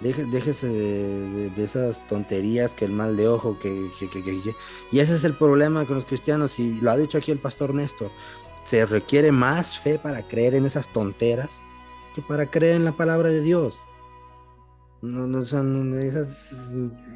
deje- 0.00 0.24
déjese 0.26 0.68
de, 0.68 1.28
de- 1.30 1.50
de 1.50 1.64
esas 1.64 2.06
tonterías 2.06 2.72
que 2.74 2.84
el 2.84 2.92
mal 2.92 3.16
de 3.16 3.28
ojo, 3.28 3.58
que, 3.58 3.90
que- 3.98 4.08
que- 4.08 4.22
que- 4.22 4.40
que- 4.42 4.54
Y 4.90 5.00
ese 5.00 5.14
es 5.16 5.24
el 5.24 5.34
problema 5.36 5.86
con 5.86 5.96
los 5.96 6.06
cristianos, 6.06 6.58
y 6.58 6.74
lo 6.80 6.90
ha 6.90 6.96
dicho 6.96 7.18
aquí 7.18 7.30
el 7.30 7.38
pastor 7.38 7.74
Néstor. 7.74 8.10
Se 8.64 8.86
requiere 8.86 9.32
más 9.32 9.78
fe 9.78 9.98
para 9.98 10.22
creer 10.26 10.54
en 10.54 10.66
esas 10.66 10.88
tonteras 10.92 11.60
que 12.14 12.22
para 12.22 12.50
creer 12.50 12.76
en 12.76 12.84
la 12.84 12.92
palabra 12.92 13.28
de 13.30 13.40
Dios. 13.40 13.78
No, 15.00 15.26
no 15.26 15.44
son 15.44 15.98
esas 15.98 16.72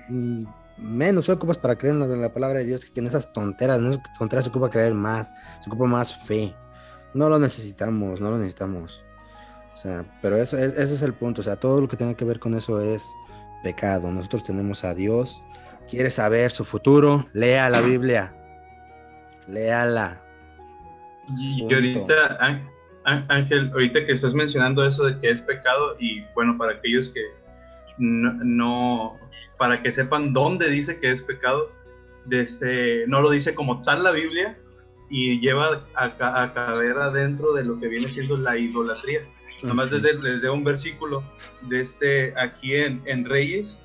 mm, 0.08 0.44
menos 0.78 1.28
ocupas 1.28 1.58
para 1.58 1.76
creer 1.76 1.94
en 1.94 2.20
la, 2.20 2.32
palabra 2.32 2.58
de 2.58 2.64
Dios 2.64 2.84
que 2.86 3.00
en 3.00 3.06
esas 3.06 3.32
tonteras. 3.32 3.78
En 3.78 3.86
esas 3.86 4.02
tonteras 4.18 4.44
se 4.44 4.50
ocupa 4.50 4.70
creer 4.70 4.94
más, 4.94 5.32
se 5.60 5.70
ocupa 5.70 5.86
más 5.86 6.14
fe. 6.26 6.54
No 7.14 7.28
lo 7.28 7.38
necesitamos, 7.38 8.20
no 8.20 8.30
lo 8.30 8.38
necesitamos. 8.38 9.04
O 9.74 9.78
sea, 9.78 10.04
pero 10.22 10.36
eso 10.36 10.56
es, 10.58 10.72
ese 10.78 10.94
es 10.94 11.02
el 11.02 11.14
punto. 11.14 11.40
O 11.40 11.44
sea, 11.44 11.56
todo 11.56 11.80
lo 11.80 11.88
que 11.88 11.96
tenga 11.96 12.14
que 12.14 12.24
ver 12.24 12.38
con 12.38 12.54
eso 12.54 12.80
es 12.80 13.04
pecado. 13.62 14.10
Nosotros 14.10 14.44
tenemos 14.44 14.84
a 14.84 14.94
Dios. 14.94 15.42
¿Quiere 15.88 16.10
saber 16.10 16.50
su 16.50 16.64
futuro? 16.64 17.26
Lea 17.32 17.70
la 17.70 17.80
Biblia. 17.80 18.34
Léala. 19.48 20.20
Y, 21.36 21.58
y 21.58 21.60
Punto. 21.60 21.74
ahorita, 21.76 22.38
Án- 22.40 22.64
Án- 23.04 23.26
Ángel, 23.28 23.70
ahorita 23.72 24.04
que 24.04 24.12
estás 24.12 24.34
mencionando 24.34 24.84
eso 24.84 25.04
de 25.04 25.18
que 25.18 25.30
es 25.30 25.40
pecado, 25.42 25.96
y 26.00 26.24
bueno, 26.34 26.56
para 26.58 26.72
aquellos 26.72 27.08
que 27.10 27.20
no, 27.98 28.32
no- 28.44 29.16
para 29.58 29.82
que 29.82 29.92
sepan 29.92 30.32
dónde 30.32 30.68
dice 30.68 30.98
que 31.00 31.10
es 31.10 31.22
pecado, 31.22 31.70
desde, 32.24 33.06
no 33.06 33.20
lo 33.22 33.30
dice 33.30 33.54
como 33.54 33.82
tal 33.82 34.02
la 34.04 34.10
Biblia, 34.10 34.58
y 35.08 35.38
lleva 35.40 35.86
a, 35.94 36.16
ca- 36.16 36.42
a 36.42 36.52
caber 36.52 36.98
adentro 36.98 37.52
de 37.52 37.64
lo 37.64 37.78
que 37.78 37.86
viene 37.88 38.10
siendo 38.10 38.36
la 38.36 38.58
idolatría. 38.58 39.20
Nada 39.62 39.74
más 39.74 39.90
desde, 39.90 40.16
desde 40.18 40.50
un 40.50 40.64
versículo 40.64 41.22
de 41.62 41.80
este, 41.80 42.34
aquí 42.38 42.74
en, 42.74 43.00
en 43.06 43.24
Reyes, 43.24 43.78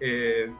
eh, 0.00 0.50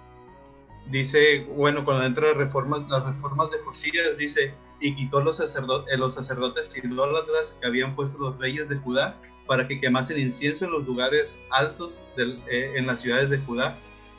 dice, 0.91 1.45
bueno, 1.55 1.85
cuando 1.85 2.05
entra 2.05 2.33
reformas, 2.35 2.89
las 2.89 3.05
reformas 3.05 3.51
de 3.51 3.59
Josías, 3.59 4.16
dice, 4.16 4.55
y 4.81 4.95
quitó 4.95 5.20
los, 5.20 5.39
sacerdotes, 5.39 5.99
los 5.99 6.15
sacerdotes 6.15 6.75
idólatras 6.77 7.57
que 7.61 7.66
habían 7.66 7.97
puesto 7.97 8.19
los 8.19 8.39
reyes 8.39 8.69
de 8.69 8.77
Judá 8.77 9.16
para 9.47 9.66
que 9.66 9.81
quemasen 9.81 10.19
incienso 10.20 10.66
en 10.66 10.70
los 10.70 10.87
lugares 10.87 11.35
altos 11.51 12.01
del- 12.16 12.41
eh, 12.49 12.73
en 12.77 12.87
las 12.87 13.01
ciudades 13.01 13.31
de 13.31 13.39
Judá 13.39 13.77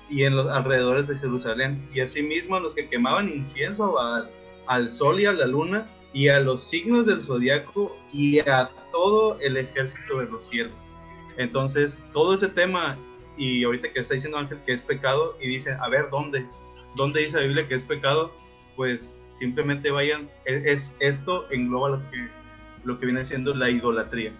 y 0.09 0.23
en 0.23 0.35
los 0.35 0.47
alrededores 0.47 1.07
de 1.07 1.17
Jerusalén. 1.17 1.87
Y 1.93 2.01
asimismo 2.01 2.55
a 2.55 2.59
los 2.59 2.73
que 2.75 2.87
quemaban 2.89 3.29
incienso 3.29 3.99
al, 3.99 4.29
al 4.67 4.91
sol 4.93 5.19
y 5.19 5.25
a 5.25 5.33
la 5.33 5.45
luna 5.45 5.85
y 6.13 6.27
a 6.29 6.39
los 6.39 6.63
signos 6.63 7.05
del 7.05 7.21
zodiaco 7.21 7.95
y 8.11 8.39
a 8.39 8.69
todo 8.91 9.37
el 9.39 9.57
ejército 9.57 10.19
de 10.19 10.25
los 10.25 10.47
cielos. 10.47 10.73
Entonces, 11.37 12.03
todo 12.11 12.33
ese 12.33 12.47
tema, 12.47 12.97
y 13.37 13.63
ahorita 13.63 13.93
que 13.93 13.99
está 14.01 14.15
diciendo 14.15 14.37
Ángel 14.37 14.59
que 14.65 14.73
es 14.73 14.81
pecado, 14.81 15.37
y 15.41 15.47
dice, 15.47 15.71
a 15.79 15.87
ver, 15.87 16.09
¿dónde? 16.11 16.45
¿Dónde 16.95 17.21
dice 17.21 17.37
la 17.37 17.43
Biblia 17.43 17.67
que 17.67 17.75
es 17.75 17.83
pecado? 17.83 18.33
Pues 18.75 19.13
simplemente 19.33 19.91
vayan, 19.91 20.29
es, 20.45 20.65
es- 20.65 20.91
esto 20.99 21.45
engloba 21.51 21.89
lo 21.91 22.09
que, 22.11 22.27
lo 22.83 22.99
que 22.99 23.05
viene 23.05 23.23
siendo 23.23 23.53
la 23.53 23.69
idolatría. 23.69 24.33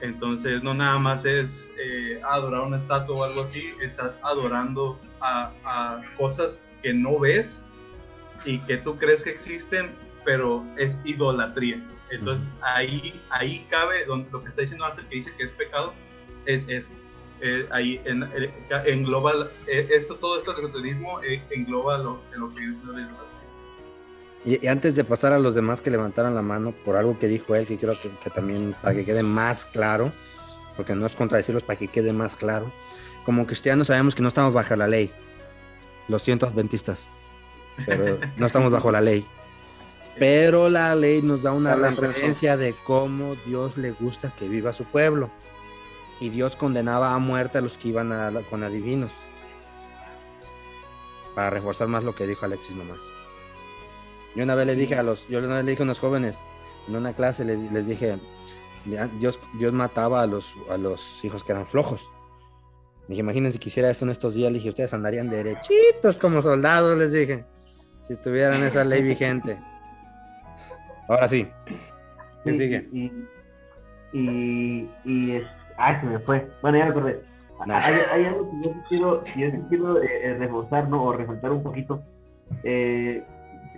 Entonces, 0.00 0.62
no 0.62 0.74
nada 0.74 0.98
más 0.98 1.24
es 1.24 1.68
eh, 1.78 2.20
adorar 2.28 2.62
una 2.62 2.76
estatua 2.78 3.16
o 3.16 3.24
algo 3.24 3.42
así, 3.42 3.70
estás 3.80 4.18
adorando 4.22 4.98
a, 5.20 5.52
a 5.64 6.02
cosas 6.16 6.62
que 6.82 6.92
no 6.92 7.18
ves 7.18 7.62
y 8.44 8.58
que 8.60 8.76
tú 8.78 8.98
crees 8.98 9.22
que 9.22 9.30
existen, 9.30 9.94
pero 10.24 10.64
es 10.76 10.98
idolatría. 11.04 11.82
Entonces, 12.10 12.46
ahí, 12.62 13.20
ahí 13.30 13.66
cabe 13.70 14.04
donde, 14.04 14.30
lo 14.30 14.42
que 14.42 14.50
está 14.50 14.60
diciendo 14.60 14.84
antes, 14.84 15.04
que 15.06 15.16
dice 15.16 15.32
que 15.36 15.44
es 15.44 15.52
pecado, 15.52 15.94
es 16.44 16.66
eso. 16.68 16.90
Eh, 17.40 17.66
ahí 17.72 18.00
en- 18.04 18.22
eh, 18.24 18.52
engloba 18.86 19.32
eh, 19.66 19.88
esto, 19.90 20.16
todo 20.16 20.38
esto 20.38 20.52
del 20.52 20.64
esoterismo 20.66 21.20
eh, 21.22 21.42
engloba 21.50 21.98
lo, 21.98 22.22
en 22.32 22.40
lo 22.40 22.48
que 22.50 22.56
siendo 22.60 22.92
la 22.92 23.00
idolatría. 23.00 23.33
Y, 24.44 24.64
y 24.64 24.68
antes 24.68 24.94
de 24.96 25.04
pasar 25.04 25.32
a 25.32 25.38
los 25.38 25.54
demás 25.54 25.80
que 25.80 25.90
levantaron 25.90 26.34
la 26.34 26.42
mano 26.42 26.72
por 26.84 26.96
algo 26.96 27.18
que 27.18 27.28
dijo 27.28 27.54
él, 27.54 27.66
que 27.66 27.78
creo 27.78 27.98
que, 28.00 28.10
que 28.22 28.30
también 28.30 28.74
para 28.82 28.94
que 28.94 29.04
quede 29.04 29.22
más 29.22 29.64
claro, 29.66 30.12
porque 30.76 30.94
no 30.94 31.06
es 31.06 31.14
contradecirlos, 31.16 31.62
para 31.62 31.78
que 31.78 31.88
quede 31.88 32.12
más 32.12 32.36
claro, 32.36 32.70
como 33.24 33.46
cristianos 33.46 33.86
sabemos 33.86 34.14
que 34.14 34.22
no 34.22 34.28
estamos 34.28 34.52
bajo 34.52 34.76
la 34.76 34.86
ley. 34.88 35.10
Lo 36.08 36.18
siento, 36.18 36.46
adventistas, 36.46 37.06
pero 37.86 38.18
no 38.36 38.46
estamos 38.46 38.70
bajo 38.70 38.92
la 38.92 39.00
ley. 39.00 39.26
Pero 40.18 40.68
la 40.68 40.94
ley 40.94 41.22
nos 41.22 41.42
da 41.42 41.52
una 41.52 41.74
referencia 41.74 42.56
de 42.58 42.74
cómo 42.86 43.34
Dios 43.46 43.76
le 43.78 43.90
gusta 43.92 44.32
que 44.38 44.46
viva 44.48 44.72
su 44.74 44.84
pueblo. 44.84 45.30
Y 46.20 46.28
Dios 46.28 46.54
condenaba 46.54 47.14
a 47.14 47.18
muerte 47.18 47.58
a 47.58 47.60
los 47.62 47.76
que 47.78 47.88
iban 47.88 48.12
a- 48.12 48.30
con 48.50 48.62
adivinos. 48.62 49.10
Para 51.34 51.50
reforzar 51.50 51.88
más 51.88 52.04
lo 52.04 52.14
que 52.14 52.26
dijo 52.26 52.44
Alexis 52.44 52.76
nomás. 52.76 53.00
Yo 54.34 54.44
una 54.44 54.54
vez 54.54 54.66
le 54.66 54.74
dije 54.76 54.96
a 54.96 55.02
los, 55.02 55.28
yo 55.28 55.38
una 55.38 55.56
vez 55.56 55.64
le 55.64 55.70
dije 55.72 55.82
a 55.82 55.84
unos 55.84 55.98
jóvenes 56.00 56.38
en 56.88 56.96
una 56.96 57.12
clase, 57.12 57.44
le- 57.44 57.56
les 57.70 57.86
dije, 57.86 58.18
"Mira, 58.84 59.06
Dios, 59.18 59.38
Dios 59.58 59.72
mataba 59.72 60.22
a 60.22 60.26
los, 60.26 60.54
a 60.70 60.76
los 60.76 61.24
hijos 61.24 61.44
que 61.44 61.52
eran 61.52 61.66
flojos. 61.66 62.02
Dije, 63.08 63.20
imagínense 63.20 63.58
que 63.58 63.68
hiciera 63.68 63.90
eso 63.90 64.04
en 64.04 64.10
estos 64.10 64.34
días, 64.34 64.50
le 64.50 64.58
dije, 64.58 64.70
ustedes 64.70 64.92
andarían 64.94 65.28
derechitos 65.30 66.18
como 66.18 66.40
soldados, 66.42 66.96
les 66.98 67.12
dije, 67.12 67.44
si 68.00 68.16
tuvieran 68.16 68.62
esa 68.62 68.82
ley 68.84 69.02
vigente. 69.12 69.58
Ahora 71.08 71.28
sí. 71.28 71.46
¿Quién 72.42 72.56
Sí, 72.56 72.62
sigue? 72.64 72.88
Y, 72.92 73.12
y, 74.18 74.90
y 75.04 75.36
es, 75.36 75.44
ay, 75.76 75.96
se 76.00 76.06
me 76.06 76.18
fue. 76.20 76.48
Bueno, 76.62 76.78
ya 76.78 76.84
me 76.86 76.90
acordé. 76.90 77.20
No. 77.66 77.74
Hay, 77.74 77.94
hay 78.12 78.24
algo 78.26 78.50
que 78.50 78.66
yo 78.68 78.74
quiero, 78.88 79.24
yo 79.36 79.68
quiero 79.68 80.02
eh, 80.02 80.08
eh, 80.24 80.34
reforzar, 80.38 80.88
¿no? 80.88 81.04
O 81.04 81.12
resaltar 81.12 81.52
un 81.52 81.62
poquito. 81.62 82.02
Eh, 82.62 83.22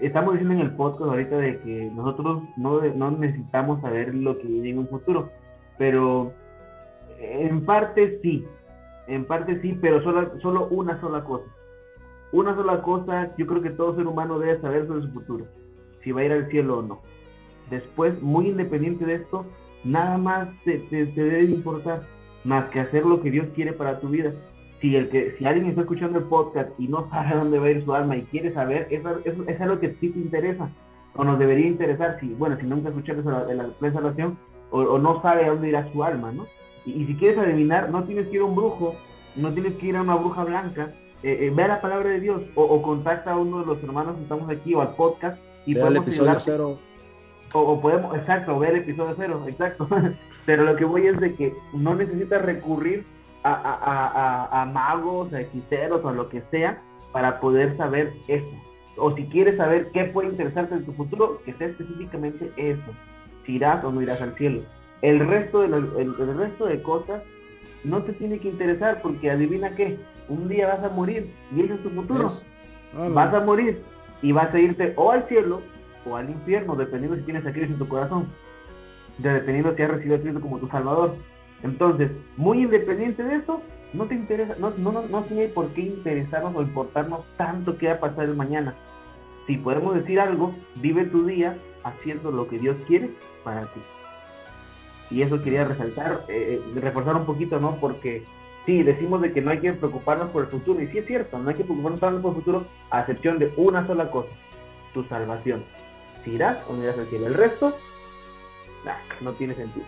estamos 0.00 0.34
diciendo 0.34 0.54
en 0.54 0.60
el 0.60 0.74
podcast 0.76 1.10
ahorita 1.10 1.36
de 1.38 1.58
que 1.60 1.90
nosotros 1.94 2.42
no, 2.56 2.80
no 2.82 3.10
necesitamos 3.12 3.80
saber 3.80 4.14
lo 4.14 4.38
que 4.38 4.46
viene 4.46 4.70
en 4.70 4.78
un 4.78 4.88
futuro, 4.88 5.30
pero 5.78 6.32
en 7.18 7.64
parte 7.64 8.18
sí, 8.22 8.44
en 9.06 9.24
parte 9.24 9.60
sí, 9.60 9.76
pero 9.80 10.02
solo, 10.02 10.38
solo 10.40 10.68
una 10.68 11.00
sola 11.00 11.24
cosa. 11.24 11.46
Una 12.32 12.54
sola 12.56 12.82
cosa, 12.82 13.34
yo 13.38 13.46
creo 13.46 13.62
que 13.62 13.70
todo 13.70 13.94
ser 13.96 14.06
humano 14.06 14.38
debe 14.38 14.60
saber 14.60 14.86
sobre 14.86 15.02
su 15.02 15.12
futuro, 15.12 15.46
si 16.02 16.12
va 16.12 16.20
a 16.20 16.24
ir 16.24 16.32
al 16.32 16.48
cielo 16.50 16.78
o 16.78 16.82
no. 16.82 17.00
Después, 17.70 18.20
muy 18.22 18.48
independiente 18.48 19.04
de 19.06 19.14
esto, 19.14 19.46
nada 19.84 20.18
más 20.18 20.48
te, 20.64 20.78
te- 20.90 21.06
te 21.06 21.22
debe 21.22 21.44
importar, 21.44 22.02
más 22.44 22.68
que 22.70 22.80
hacer 22.80 23.04
lo 23.06 23.20
que 23.22 23.30
Dios 23.30 23.46
quiere 23.54 23.72
para 23.72 23.98
tu 24.00 24.08
vida. 24.08 24.32
Si, 24.80 24.94
el 24.94 25.08
que, 25.08 25.34
si 25.38 25.46
alguien 25.46 25.66
está 25.68 25.80
escuchando 25.82 26.18
el 26.18 26.24
podcast 26.24 26.70
y 26.78 26.88
no 26.88 27.08
sabe 27.10 27.28
a 27.28 27.36
dónde 27.42 27.58
va 27.58 27.66
a 27.66 27.70
ir 27.70 27.84
su 27.84 27.94
alma 27.94 28.16
y 28.16 28.22
quiere 28.22 28.52
saber, 28.52 28.88
eso, 28.90 29.08
eso- 29.24 29.44
es 29.46 29.60
algo 29.60 29.78
que 29.80 29.94
sí 30.00 30.10
te 30.10 30.18
interesa, 30.18 30.68
o 31.14 31.24
nos 31.24 31.38
debería 31.38 31.66
interesar, 31.66 32.18
si, 32.20 32.28
bueno, 32.34 32.56
si 32.60 32.66
nunca 32.66 32.88
escuchaste 32.90 33.22
la, 33.24 33.44
la, 33.44 33.70
la 33.80 33.92
salvación, 33.92 34.36
o, 34.70 34.80
o 34.80 34.98
no 34.98 35.22
sabe 35.22 35.44
a 35.44 35.50
dónde 35.50 35.68
irá 35.68 35.90
su 35.92 36.02
alma, 36.04 36.30
¿no? 36.32 36.46
Y, 36.84 36.90
y 37.02 37.06
si 37.06 37.14
quieres 37.14 37.38
adivinar, 37.38 37.90
no 37.90 38.04
tienes 38.04 38.26
que 38.28 38.36
ir 38.36 38.42
a 38.42 38.44
un 38.44 38.54
brujo, 38.54 38.94
no 39.34 39.50
tienes 39.52 39.74
que 39.74 39.86
ir 39.86 39.96
a 39.96 40.02
una 40.02 40.16
bruja 40.16 40.44
blanca, 40.44 40.90
eh, 41.22 41.38
eh, 41.46 41.52
ve 41.54 41.62
a 41.62 41.68
la 41.68 41.80
palabra 41.80 42.10
de 42.10 42.20
Dios, 42.20 42.42
o, 42.54 42.62
o 42.64 42.82
contacta 42.82 43.32
a 43.32 43.38
uno 43.38 43.60
de 43.60 43.66
los 43.66 43.82
hermanos 43.82 44.16
que 44.16 44.22
estamos 44.22 44.50
aquí, 44.50 44.74
o 44.74 44.82
al 44.82 44.94
podcast, 44.94 45.38
y 45.64 45.72
Ve 45.74 45.80
al 45.80 45.86
podemos 45.88 46.06
episodio 46.08 46.30
ayudarte. 46.32 46.50
cero. 46.52 46.78
O, 47.54 47.60
o 47.60 47.80
podemos, 47.80 48.14
exacto, 48.16 48.58
ver 48.58 48.70
el 48.74 48.82
episodio 48.82 49.14
cero, 49.16 49.42
exacto. 49.48 49.88
Pero 50.46 50.64
lo 50.64 50.76
que 50.76 50.84
voy 50.84 51.06
es 51.06 51.18
de 51.18 51.34
que 51.34 51.54
no 51.72 51.94
necesitas 51.94 52.42
recurrir 52.44 53.04
a, 53.52 53.54
a, 53.54 53.74
a, 53.74 54.44
a- 54.60 54.62
a 54.62 54.66
magos, 54.66 55.32
a 55.32 55.40
hechiceros 55.40 56.04
o 56.04 56.08
a 56.08 56.12
lo 56.12 56.28
que 56.28 56.42
sea 56.50 56.80
para 57.12 57.40
poder 57.40 57.76
saber 57.76 58.12
eso. 58.28 58.46
O 58.98 59.14
si 59.14 59.24
quieres 59.26 59.56
saber 59.56 59.90
qué 59.92 60.04
puede 60.04 60.28
interesarte 60.30 60.74
en 60.74 60.84
tu 60.84 60.92
futuro, 60.92 61.40
que 61.44 61.52
sea 61.54 61.68
específicamente 61.68 62.50
eso. 62.56 62.92
Si 63.44 63.56
irás 63.56 63.84
o 63.84 63.92
no 63.92 64.00
irás 64.02 64.20
al 64.22 64.34
cielo. 64.36 64.62
El 65.02 65.20
resto 65.26 65.60
de, 65.60 65.68
lo- 65.68 65.98
el, 65.98 66.14
el 66.18 66.38
resto 66.38 66.66
de 66.66 66.82
cosas 66.82 67.22
no 67.84 68.02
te 68.02 68.12
tiene 68.14 68.38
que 68.38 68.48
interesar 68.48 69.00
porque 69.02 69.30
adivina 69.30 69.74
qué, 69.76 69.98
un 70.28 70.48
día 70.48 70.66
vas 70.68 70.82
a 70.82 70.88
morir 70.88 71.30
y 71.54 71.60
ese 71.62 71.74
es 71.74 71.82
tu 71.82 71.90
futuro. 71.90 72.26
Ah, 72.96 73.08
Vas 73.12 73.34
a 73.34 73.40
morir 73.40 73.82
y 74.22 74.32
vas 74.32 74.52
a 74.54 74.58
irte 74.58 74.92
o 74.96 75.10
al 75.12 75.28
cielo 75.28 75.60
o 76.08 76.16
al 76.16 76.30
infierno, 76.30 76.74
dependiendo 76.74 77.16
si 77.16 77.22
tienes 77.24 77.44
a 77.46 77.52
Cristo 77.52 77.74
en 77.74 77.78
tu 77.78 77.86
corazón, 77.88 78.26
de- 79.18 79.34
dependiendo 79.34 79.74
si 79.76 79.82
has 79.82 79.90
recibido 79.90 80.16
a 80.16 80.20
Cristo 80.20 80.40
como 80.40 80.58
tu 80.58 80.68
Salvador. 80.68 81.14
Entonces, 81.62 82.10
muy 82.36 82.62
independiente 82.62 83.22
de 83.22 83.36
eso, 83.36 83.62
no 83.92 84.06
te 84.06 84.14
interesa, 84.14 84.56
no, 84.58 84.70
no, 84.76 85.02
no, 85.08 85.22
tiene 85.22 85.48
por 85.48 85.68
qué 85.68 85.82
interesarnos 85.82 86.54
o 86.54 86.62
importarnos 86.62 87.24
tanto 87.36 87.78
qué 87.78 87.88
va 87.88 87.94
a 87.94 88.00
pasar 88.00 88.24
el 88.24 88.36
mañana. 88.36 88.74
Si 89.46 89.56
podemos 89.56 89.94
decir 89.94 90.20
algo, 90.20 90.54
vive 90.76 91.04
tu 91.04 91.24
día 91.24 91.56
haciendo 91.84 92.30
lo 92.30 92.48
que 92.48 92.58
Dios 92.58 92.76
quiere 92.86 93.10
para 93.44 93.62
ti. 93.66 93.80
Y 95.10 95.22
eso 95.22 95.40
quería 95.42 95.64
resaltar, 95.64 96.24
eh, 96.28 96.60
reforzar 96.74 97.16
un 97.16 97.26
poquito, 97.26 97.60
¿no? 97.60 97.76
Porque 97.76 98.24
sí, 98.66 98.82
decimos 98.82 99.20
de 99.22 99.32
que 99.32 99.40
no 99.40 99.52
hay 99.52 99.60
que 99.60 99.72
preocuparnos 99.72 100.30
por 100.30 100.44
el 100.44 100.50
futuro, 100.50 100.82
y 100.82 100.88
sí 100.88 100.98
es 100.98 101.06
cierto, 101.06 101.38
no 101.38 101.48
hay 101.48 101.54
que 101.54 101.64
preocuparnos 101.64 102.00
tanto 102.00 102.20
por 102.20 102.30
el 102.32 102.36
futuro, 102.36 102.66
a 102.90 103.00
excepción 103.00 103.38
de 103.38 103.52
una 103.56 103.86
sola 103.86 104.10
cosa, 104.10 104.30
tu 104.92 105.04
salvación. 105.04 105.64
Si 106.24 106.32
irás 106.32 106.58
o 106.68 106.74
no 106.74 106.82
irás 106.82 106.98
al 106.98 107.06
cielo. 107.06 107.28
El 107.28 107.34
resto, 107.34 107.72
nah, 108.84 108.96
no 109.20 109.32
tiene 109.32 109.54
sentido. 109.54 109.86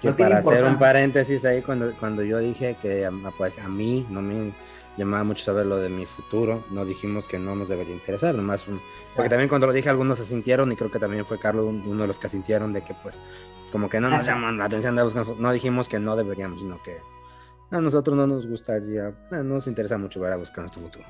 Que 0.00 0.08
No 0.08 0.16
para 0.16 0.38
hacer 0.38 0.64
un 0.64 0.78
paréntesis 0.78 1.44
ahí, 1.44 1.60
cuando, 1.62 1.94
cuando 1.98 2.22
yo 2.22 2.38
dije 2.38 2.76
que 2.80 3.08
pues, 3.36 3.58
a 3.58 3.68
mí 3.68 4.06
no 4.08 4.22
me 4.22 4.52
llamaba 4.96 5.24
mucho 5.24 5.44
saber 5.44 5.66
lo 5.66 5.76
de 5.76 5.88
mi 5.90 6.06
futuro, 6.06 6.64
no 6.70 6.84
dijimos 6.84 7.26
que 7.26 7.38
no 7.38 7.54
nos 7.54 7.68
debería 7.68 7.94
interesar, 7.94 8.34
nomás 8.34 8.66
un- 8.66 8.80
porque 9.14 9.28
también 9.28 9.48
cuando 9.48 9.66
lo 9.66 9.72
dije 9.72 9.88
algunos 9.88 10.18
se 10.18 10.24
sintieron 10.24 10.72
y 10.72 10.76
creo 10.76 10.90
que 10.90 10.98
también 10.98 11.24
fue 11.26 11.38
Carlos 11.38 11.66
un- 11.66 11.82
uno 11.86 12.02
de 12.02 12.08
los 12.08 12.18
que 12.18 12.28
sintieron 12.28 12.72
de 12.72 12.82
que 12.82 12.94
pues 13.02 13.18
como 13.72 13.88
que 13.88 14.00
no 14.00 14.10
nos 14.10 14.26
llaman 14.26 14.58
la 14.58 14.64
atención 14.64 14.96
de 14.96 15.02
buscar, 15.02 15.26
no 15.38 15.52
dijimos 15.52 15.88
que 15.88 16.00
no 16.00 16.16
deberíamos, 16.16 16.60
sino 16.60 16.82
que 16.82 16.96
a 17.70 17.80
nosotros 17.80 18.16
no 18.16 18.26
nos 18.26 18.46
gustaría, 18.48 19.08
eh, 19.08 19.14
no 19.30 19.44
nos 19.44 19.66
interesa 19.68 19.96
mucho 19.96 20.18
ver 20.20 20.32
a 20.32 20.36
buscar 20.36 20.60
nuestro 20.64 20.82
futuro. 20.82 21.04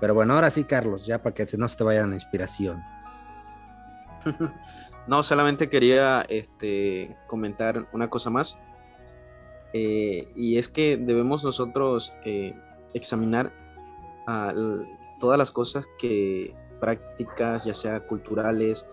Pero 0.00 0.14
bueno, 0.14 0.34
ahora 0.34 0.48
sí, 0.50 0.64
Carlos, 0.64 1.04
ya 1.04 1.22
para 1.22 1.34
que 1.34 1.46
no 1.58 1.68
se 1.68 1.76
te 1.76 1.84
vaya 1.84 2.06
la 2.06 2.14
inspiración. 2.14 2.82
No, 5.06 5.22
solamente 5.22 5.70
quería 5.70 6.26
este, 6.28 7.16
comentar 7.26 7.86
una 7.92 8.10
cosa 8.10 8.30
más. 8.30 8.56
Eh, 9.72 10.28
y 10.34 10.58
es 10.58 10.68
que 10.68 10.96
debemos 10.96 11.44
nosotros 11.44 12.12
eh, 12.24 12.54
examinar 12.94 13.52
todas 15.20 15.38
las 15.38 15.52
cosas 15.52 15.86
que 15.98 16.52
prácticas, 16.80 17.64
ya 17.64 17.74
sea 17.74 18.00
culturales, 18.00 18.84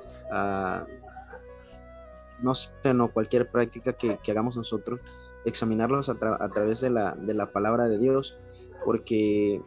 no 2.41 2.53
sé, 2.53 2.93
no, 2.93 3.11
cualquier 3.11 3.49
práctica 3.49 3.93
que, 3.93 4.19
hagamos 4.29 4.55
nosotros, 4.55 4.99
examinarlos 5.45 6.09
a, 6.09 6.17
a 6.39 6.49
través 6.49 6.81
de 6.81 6.91
la, 6.91 7.13
de 7.13 7.33
la 7.33 7.51
palabra 7.51 7.85
de 7.85 7.97
Dios, 7.97 8.37
porque 8.85 9.61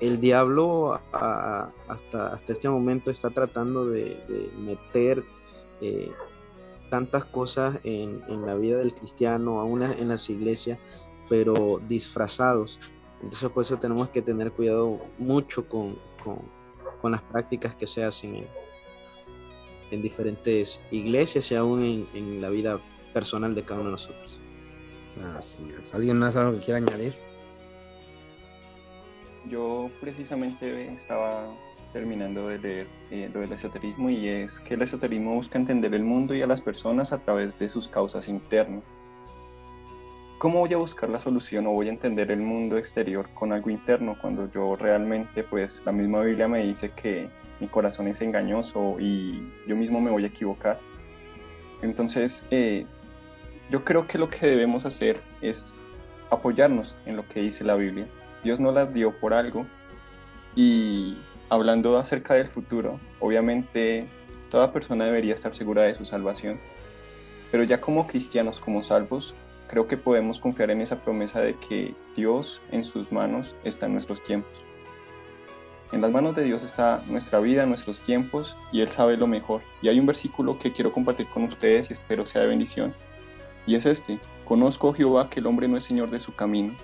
el 0.00 0.20
diablo 0.20 1.00
hasta, 1.12 1.72
hasta 2.34 2.52
este 2.52 2.68
momento 2.68 3.10
está 3.10 3.30
tratando 3.30 3.86
de, 3.86 4.50
meter 4.58 5.24
eh, 5.80 6.10
tantas 6.90 7.24
cosas 7.24 7.78
en, 7.84 8.22
en 8.28 8.46
la 8.46 8.54
vida 8.54 8.78
del 8.78 8.94
cristiano, 8.94 9.60
aún 9.60 9.82
en 9.82 10.08
las 10.08 10.28
iglesias, 10.30 10.78
pero 11.28 11.80
disfrazados. 11.88 12.78
Entonces 13.22 13.48
por 13.50 13.62
eso 13.62 13.78
tenemos 13.78 14.08
que 14.10 14.22
tener 14.22 14.52
cuidado 14.52 15.00
mucho 15.18 15.68
con, 15.68 15.98
con- 16.22 16.56
las 17.10 17.22
prácticas 17.22 17.72
que 17.76 17.86
se 17.86 18.02
hacen 18.02 18.34
en, 18.34 18.46
en 19.92 20.02
diferentes 20.02 20.80
iglesias 20.90 21.52
y 21.52 21.54
aún 21.54 21.82
en, 21.84 22.08
en 22.14 22.42
la 22.42 22.50
vida 22.50 22.80
personal 23.14 23.54
de 23.54 23.62
cada 23.62 23.78
uno 23.80 23.90
de 23.90 23.92
nosotros. 23.92 24.40
Así 25.38 25.72
es. 25.80 25.94
¿Alguien 25.94 26.18
más 26.18 26.34
algo 26.34 26.58
que 26.58 26.64
quiera 26.64 26.78
añadir? 26.78 27.14
Yo 29.50 29.90
precisamente 30.00 30.92
estaba 30.92 31.46
terminando 31.92 32.48
de 32.48 32.58
leer 32.58 32.86
eh, 33.10 33.30
lo 33.32 33.40
del 33.40 33.52
esoterismo 33.52 34.10
y 34.10 34.28
es 34.28 34.60
que 34.60 34.74
el 34.74 34.82
esoterismo 34.82 35.34
busca 35.34 35.58
entender 35.58 35.94
el 35.94 36.02
mundo 36.02 36.34
y 36.34 36.42
a 36.42 36.46
las 36.46 36.60
personas 36.60 37.12
a 37.12 37.18
través 37.22 37.58
de 37.58 37.68
sus 37.68 37.88
causas 37.88 38.28
internas. 38.28 38.82
¿Cómo 40.38 40.60
voy 40.60 40.72
a 40.74 40.76
buscar 40.76 41.08
la 41.08 41.18
solución 41.18 41.66
o 41.66 41.70
voy 41.70 41.86
a 41.86 41.90
entender 41.90 42.30
el 42.30 42.40
mundo 42.40 42.76
exterior 42.76 43.30
con 43.32 43.52
algo 43.52 43.70
interno 43.70 44.16
cuando 44.20 44.50
yo 44.52 44.76
realmente, 44.76 45.42
pues 45.42 45.82
la 45.86 45.92
misma 45.92 46.20
Biblia 46.20 46.46
me 46.46 46.62
dice 46.62 46.90
que 46.90 47.30
mi 47.58 47.68
corazón 47.68 48.08
es 48.08 48.20
engañoso 48.20 48.96
y 49.00 49.50
yo 49.66 49.76
mismo 49.76 49.98
me 50.00 50.10
voy 50.10 50.24
a 50.24 50.26
equivocar? 50.26 50.78
Entonces, 51.80 52.44
eh, 52.50 52.84
yo 53.70 53.84
creo 53.84 54.06
que 54.06 54.18
lo 54.18 54.28
que 54.28 54.46
debemos 54.46 54.84
hacer 54.84 55.22
es 55.40 55.78
apoyarnos 56.30 56.96
en 57.06 57.16
lo 57.16 57.26
que 57.26 57.40
dice 57.40 57.64
la 57.64 57.76
Biblia. 57.76 58.06
Dios 58.46 58.60
nos 58.60 58.74
las 58.74 58.94
dio 58.94 59.10
por 59.10 59.34
algo 59.34 59.66
y 60.54 61.18
hablando 61.48 61.98
acerca 61.98 62.34
del 62.34 62.46
futuro, 62.46 63.00
obviamente 63.18 64.06
toda 64.50 64.72
persona 64.72 65.04
debería 65.04 65.34
estar 65.34 65.52
segura 65.52 65.82
de 65.82 65.94
su 65.94 66.04
salvación, 66.04 66.60
pero 67.50 67.64
ya 67.64 67.80
como 67.80 68.06
cristianos, 68.06 68.60
como 68.60 68.84
salvos, 68.84 69.34
creo 69.66 69.88
que 69.88 69.96
podemos 69.96 70.38
confiar 70.38 70.70
en 70.70 70.80
esa 70.80 71.02
promesa 71.02 71.40
de 71.40 71.56
que 71.56 71.96
Dios 72.14 72.62
en 72.70 72.84
sus 72.84 73.10
manos 73.10 73.56
está 73.64 73.86
en 73.86 73.94
nuestros 73.94 74.22
tiempos. 74.22 74.52
En 75.90 76.00
las 76.00 76.12
manos 76.12 76.36
de 76.36 76.44
Dios 76.44 76.62
está 76.62 77.02
nuestra 77.08 77.40
vida, 77.40 77.66
nuestros 77.66 78.00
tiempos 78.00 78.56
y 78.70 78.80
Él 78.80 78.90
sabe 78.90 79.16
lo 79.16 79.26
mejor. 79.26 79.62
Y 79.82 79.88
hay 79.88 79.98
un 79.98 80.06
versículo 80.06 80.56
que 80.56 80.72
quiero 80.72 80.92
compartir 80.92 81.26
con 81.26 81.42
ustedes 81.42 81.90
y 81.90 81.94
espero 81.94 82.24
sea 82.26 82.42
de 82.42 82.48
bendición. 82.48 82.94
Y 83.66 83.74
es 83.74 83.86
este, 83.86 84.20
conozco 84.44 84.92
Jehová 84.92 85.30
que 85.30 85.40
el 85.40 85.46
hombre 85.46 85.66
no 85.66 85.76
es 85.76 85.82
señor 85.82 86.10
de 86.10 86.20
su 86.20 86.32
camino, 86.32 86.76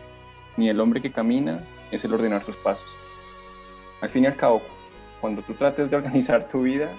ni 0.57 0.69
el 0.69 0.81
hombre 0.81 1.01
que 1.01 1.13
camina 1.13 1.65
es 1.91 2.05
el 2.05 2.15
ordenar 2.15 2.43
sus 2.43 2.57
pasos. 2.57 2.87
Al 4.01 4.11
fin 4.11 4.25
y 4.25 4.27
al 4.27 4.37
cabo, 4.37 4.63
cuando 5.21 5.43
tú 5.43 5.55
trates 5.55 5.91
de 5.91 5.97
organizar 5.97 6.49
tu 6.49 6.63
vida, 6.63 6.93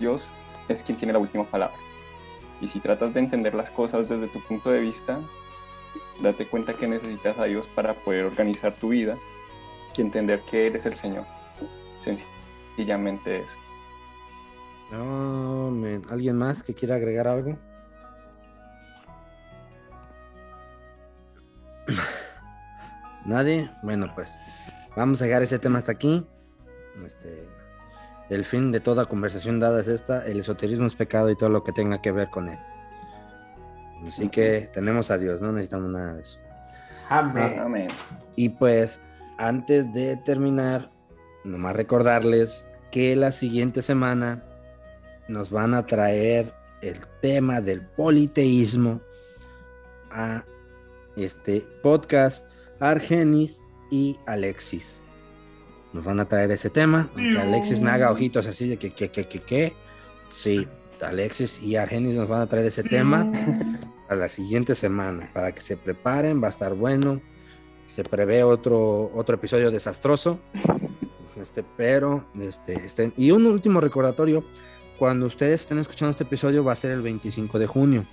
Dios 0.00 0.34
es 0.68 0.82
quien 0.82 0.98
tiene 0.98 1.12
la 1.12 1.18
última 1.18 1.44
palabra. 1.44 1.76
Y 2.60 2.68
si 2.68 2.80
tratas 2.80 3.14
de 3.14 3.20
entender 3.20 3.54
las 3.54 3.70
cosas 3.70 4.08
desde 4.08 4.28
tu 4.28 4.42
punto 4.42 4.70
de 4.70 4.80
vista, 4.80 5.20
date 6.20 6.48
cuenta 6.48 6.74
que 6.74 6.88
necesitas 6.88 7.38
a 7.38 7.44
Dios 7.44 7.66
para 7.74 7.94
poder 7.94 8.24
organizar 8.24 8.72
tu 8.74 8.88
vida 8.88 9.16
y 9.96 10.00
entender 10.00 10.40
que 10.42 10.66
Él 10.66 10.76
es 10.76 10.86
el 10.86 10.96
Señor. 10.96 11.24
Sencillamente 11.96 13.42
eso. 13.42 13.58
Men. 15.70 16.02
¿Alguien 16.08 16.36
más 16.36 16.62
que 16.62 16.74
quiera 16.74 16.94
agregar 16.96 17.28
algo? 17.28 17.58
¿Nadie? 23.28 23.70
Bueno, 23.82 24.10
pues 24.14 24.38
vamos 24.96 25.20
a 25.20 25.26
dejar 25.26 25.42
este 25.42 25.58
tema 25.58 25.78
hasta 25.78 25.92
aquí. 25.92 26.26
Este, 27.04 27.46
el 28.30 28.42
fin 28.42 28.72
de 28.72 28.80
toda 28.80 29.04
conversación 29.04 29.60
dada 29.60 29.80
es 29.82 29.88
esta, 29.88 30.26
el 30.26 30.40
esoterismo 30.40 30.86
es 30.86 30.94
pecado 30.94 31.28
y 31.28 31.36
todo 31.36 31.50
lo 31.50 31.62
que 31.62 31.72
tenga 31.72 32.00
que 32.00 32.10
ver 32.10 32.30
con 32.30 32.48
él. 32.48 32.58
Así 34.06 34.30
que 34.30 34.70
tenemos 34.72 35.10
a 35.10 35.18
Dios, 35.18 35.42
no 35.42 35.52
necesitamos 35.52 35.90
nada 35.90 36.14
de 36.14 36.22
eso. 36.22 36.40
Amén. 37.10 37.58
Amén. 37.60 37.88
Y 38.34 38.48
pues 38.48 39.02
antes 39.36 39.92
de 39.92 40.16
terminar, 40.16 40.90
nomás 41.44 41.76
recordarles 41.76 42.66
que 42.90 43.14
la 43.14 43.30
siguiente 43.30 43.82
semana 43.82 44.42
nos 45.28 45.50
van 45.50 45.74
a 45.74 45.84
traer 45.84 46.54
el 46.80 46.98
tema 47.20 47.60
del 47.60 47.84
politeísmo 47.84 49.02
a 50.10 50.44
este 51.16 51.66
podcast 51.82 52.46
Argenis 52.80 53.64
y 53.90 54.16
Alexis. 54.26 55.02
Nos 55.92 56.04
van 56.04 56.20
a 56.20 56.28
traer 56.28 56.50
ese 56.50 56.68
tema, 56.70 57.10
aunque 57.16 57.38
Alexis 57.40 57.80
me 57.80 57.90
haga 57.90 58.12
ojitos 58.12 58.46
así 58.46 58.68
de 58.68 58.76
que, 58.76 58.90
que, 58.92 59.10
que, 59.10 59.26
que, 59.26 59.40
que. 59.40 59.72
Sí, 60.30 60.66
Alexis 61.00 61.62
y 61.62 61.76
Argenis 61.76 62.14
nos 62.14 62.28
van 62.28 62.42
a 62.42 62.46
traer 62.46 62.66
ese 62.66 62.82
tema 62.82 63.30
a 64.08 64.14
la 64.14 64.28
siguiente 64.28 64.74
semana 64.74 65.30
para 65.32 65.52
que 65.52 65.62
se 65.62 65.76
preparen, 65.76 66.42
va 66.42 66.46
a 66.48 66.50
estar 66.50 66.74
bueno. 66.74 67.20
Se 67.88 68.04
prevé 68.04 68.44
otro, 68.44 69.10
otro 69.14 69.36
episodio 69.36 69.70
desastroso. 69.70 70.38
Este, 71.40 71.64
pero, 71.76 72.26
este, 72.40 72.74
estén- 72.74 73.14
y 73.16 73.30
un 73.30 73.46
último 73.46 73.80
recordatorio, 73.80 74.44
cuando 74.98 75.26
ustedes 75.26 75.60
estén 75.62 75.78
escuchando 75.78 76.10
este 76.10 76.24
episodio 76.24 76.64
va 76.64 76.72
a 76.72 76.76
ser 76.76 76.90
el 76.90 77.00
25 77.00 77.58
de 77.58 77.66
junio. 77.66 78.04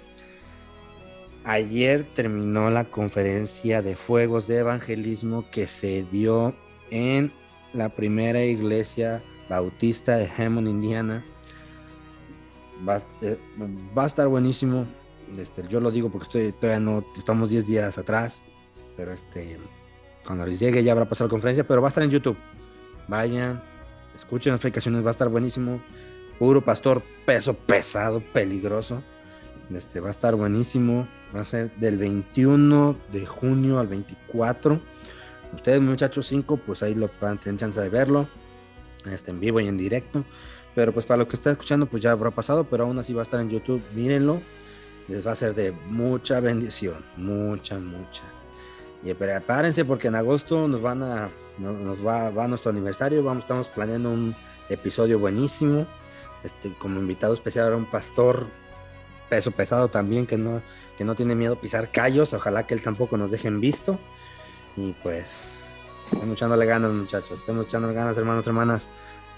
Ayer 1.45 2.07
terminó 2.15 2.71
la 2.71 2.85
conferencia 2.85 3.83
de 3.83 3.95
fuegos 3.95 4.47
de 4.47 4.57
evangelismo 4.57 5.45
que 5.51 5.67
se 5.67 6.03
dio 6.11 6.55
en 6.89 7.31
la 7.71 7.89
primera 7.89 8.43
iglesia 8.43 9.21
bautista 9.47 10.17
de 10.17 10.27
Hammond, 10.27 10.67
Indiana. 10.67 11.23
Va, 12.87 12.97
eh, 13.21 13.37
a 13.95 14.05
estar 14.07 14.27
buenísimo. 14.27 14.87
Este, 15.37 15.63
yo 15.67 15.79
lo 15.79 15.91
digo 15.91 16.09
porque 16.09 16.25
estoy, 16.25 16.51
todavía 16.51 16.79
no, 16.79 17.05
estamos 17.15 17.51
10 17.51 17.67
días 17.67 17.97
atrás, 17.99 18.41
pero 18.97 19.11
este, 19.13 19.59
cuando 20.25 20.47
les 20.47 20.59
llegue 20.59 20.83
ya 20.83 20.93
habrá 20.93 21.07
pasado 21.07 21.27
la 21.27 21.31
conferencia, 21.31 21.67
pero 21.67 21.79
va 21.79 21.87
a 21.87 21.89
estar 21.89 22.03
en 22.03 22.09
YouTube. 22.09 22.37
Vayan, 23.07 23.63
escuchen 24.15 24.51
las 24.51 24.57
explicaciones, 24.57 25.05
va 25.05 25.09
a 25.09 25.11
estar 25.11 25.29
buenísimo. 25.29 25.79
Puro 26.39 26.65
pastor, 26.65 27.03
peso 27.23 27.53
pesado, 27.53 28.19
peligroso. 28.33 29.03
Este, 29.71 29.99
va 29.99 30.09
a 30.09 30.11
estar 30.11 30.35
buenísimo. 30.35 31.07
Va 31.35 31.41
a 31.41 31.45
ser 31.45 31.71
del 31.77 31.97
21 31.97 32.97
de 33.11 33.25
junio 33.25 33.79
al 33.79 33.87
24. 33.87 34.79
Ustedes, 35.53 35.81
muchachos, 35.81 36.27
5, 36.27 36.57
pues 36.57 36.83
ahí 36.83 36.95
lo 36.95 37.07
tener 37.09 37.57
chance 37.57 37.79
de 37.79 37.89
verlo. 37.89 38.27
Este, 39.11 39.31
en 39.31 39.39
vivo 39.39 39.59
y 39.59 39.67
en 39.67 39.77
directo. 39.77 40.23
Pero 40.73 40.93
pues 40.93 41.05
para 41.05 41.17
lo 41.19 41.27
que 41.27 41.35
está 41.35 41.51
escuchando, 41.51 41.85
pues 41.85 42.03
ya 42.03 42.11
habrá 42.11 42.31
pasado, 42.31 42.65
pero 42.65 42.83
aún 42.83 42.99
así 42.99 43.13
va 43.13 43.21
a 43.21 43.23
estar 43.23 43.39
en 43.39 43.49
YouTube. 43.49 43.81
Mírenlo. 43.93 44.41
Les 45.07 45.25
va 45.25 45.31
a 45.31 45.35
ser 45.35 45.53
de 45.53 45.71
mucha 45.71 46.39
bendición. 46.39 47.03
Mucha, 47.15 47.77
mucha. 47.79 48.23
Y 49.03 49.13
prepárense 49.13 49.85
porque 49.85 50.07
en 50.07 50.15
agosto 50.15 50.67
nos 50.67 50.81
van 50.81 51.03
a 51.03 51.29
no- 51.59 51.73
nos 51.73 52.05
va, 52.05 52.31
va 52.31 52.47
nuestro 52.47 52.71
aniversario. 52.71 53.23
Vamos, 53.23 53.43
estamos 53.43 53.67
planeando 53.69 54.09
un 54.11 54.35
episodio 54.69 55.19
buenísimo. 55.19 55.85
Este, 56.43 56.73
como 56.79 56.99
invitado 56.99 57.33
especial 57.33 57.71
a 57.71 57.75
un 57.75 57.85
pastor 57.85 58.47
peso 59.29 59.51
pesado 59.51 59.89
también, 59.89 60.25
que 60.25 60.37
no, 60.37 60.61
que 60.97 61.03
no 61.03 61.15
tiene 61.15 61.35
miedo 61.35 61.53
a 61.53 61.61
pisar 61.61 61.89
callos. 61.89 62.33
Ojalá 62.33 62.65
que 62.65 62.73
él 62.73 62.81
tampoco 62.81 63.17
nos 63.17 63.31
dejen 63.31 63.59
visto. 63.59 63.99
Y 64.77 64.93
pues, 65.03 65.43
estamos 66.11 66.35
echándole 66.35 66.65
ganas, 66.65 66.91
muchachos. 66.91 67.39
Estamos 67.39 67.65
echándole 67.65 67.93
ganas, 67.93 68.17
hermanos, 68.17 68.47
hermanas. 68.47 68.89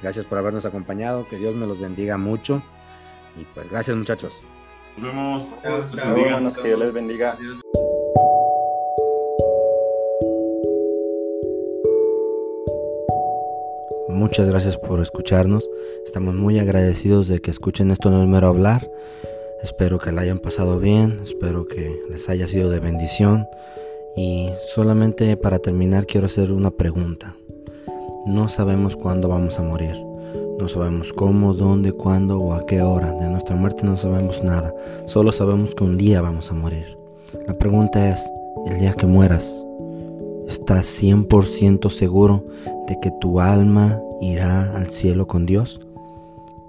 Gracias 0.02 0.26
por 0.26 0.38
habernos 0.38 0.66
acompañado. 0.66 1.28
Que 1.28 1.38
Dios 1.38 1.56
me 1.56 1.66
los 1.66 1.80
bendiga 1.80 2.18
mucho. 2.18 2.62
Y 3.40 3.44
pues, 3.54 3.70
gracias, 3.70 3.96
muchachos. 3.96 4.42
Nos 4.98 5.14
vemos. 5.62 6.58
Que 6.58 6.68
Dios 6.68 6.80
les 6.80 6.94
bendiga. 6.94 7.38
Muchas 14.10 14.50
gracias 14.50 14.78
por 14.78 15.00
escucharnos. 15.00 15.70
Estamos 16.04 16.34
muy 16.34 16.58
agradecidos 16.58 17.28
de 17.28 17.40
que 17.40 17.52
escuchen 17.52 17.92
esto 17.92 18.10
no 18.10 18.24
es 18.24 18.28
mero 18.28 18.48
hablar. 18.48 18.90
Espero 19.64 19.98
que 19.98 20.12
la 20.12 20.22
hayan 20.22 20.40
pasado 20.40 20.80
bien, 20.80 21.20
espero 21.24 21.68
que 21.68 22.00
les 22.10 22.30
haya 22.30 22.48
sido 22.48 22.70
de 22.70 22.80
bendición. 22.80 23.48
Y 24.16 24.50
solamente 24.74 25.36
para 25.38 25.60
terminar 25.60 26.06
quiero 26.06 26.28
hacer 26.28 26.52
una 26.52 26.72
pregunta. 26.72 27.36
No 28.26 28.50
sabemos 28.50 28.96
cuándo 28.96 29.28
vamos 29.30 29.60
a 29.60 29.64
morir. 29.64 29.96
No 30.60 30.68
sabemos 30.68 31.14
cómo, 31.14 31.54
dónde, 31.54 31.92
cuándo 31.92 32.40
o 32.40 32.54
a 32.54 32.66
qué 32.66 32.82
hora. 32.82 33.14
De 33.14 33.30
nuestra 33.30 33.56
muerte 33.56 33.84
no 33.84 33.96
sabemos 33.98 34.44
nada. 34.44 34.74
Solo 35.06 35.32
sabemos 35.32 35.74
que 35.76 35.84
un 35.84 35.98
día 35.98 36.22
vamos 36.22 36.52
a 36.52 36.56
morir. 36.56 36.98
La 37.48 37.58
pregunta 37.58 38.10
es, 38.10 38.24
el 38.66 38.80
día 38.80 38.94
que 38.94 39.06
mueras, 39.06 39.52
¿estás 40.48 40.86
100% 41.02 41.90
seguro 41.90 42.44
de 42.88 43.00
que 43.00 43.12
tu 43.22 43.40
alma 43.40 44.02
irá 44.22 44.76
al 44.76 44.90
cielo 44.92 45.28
con 45.28 45.46
Dios? 45.46 45.80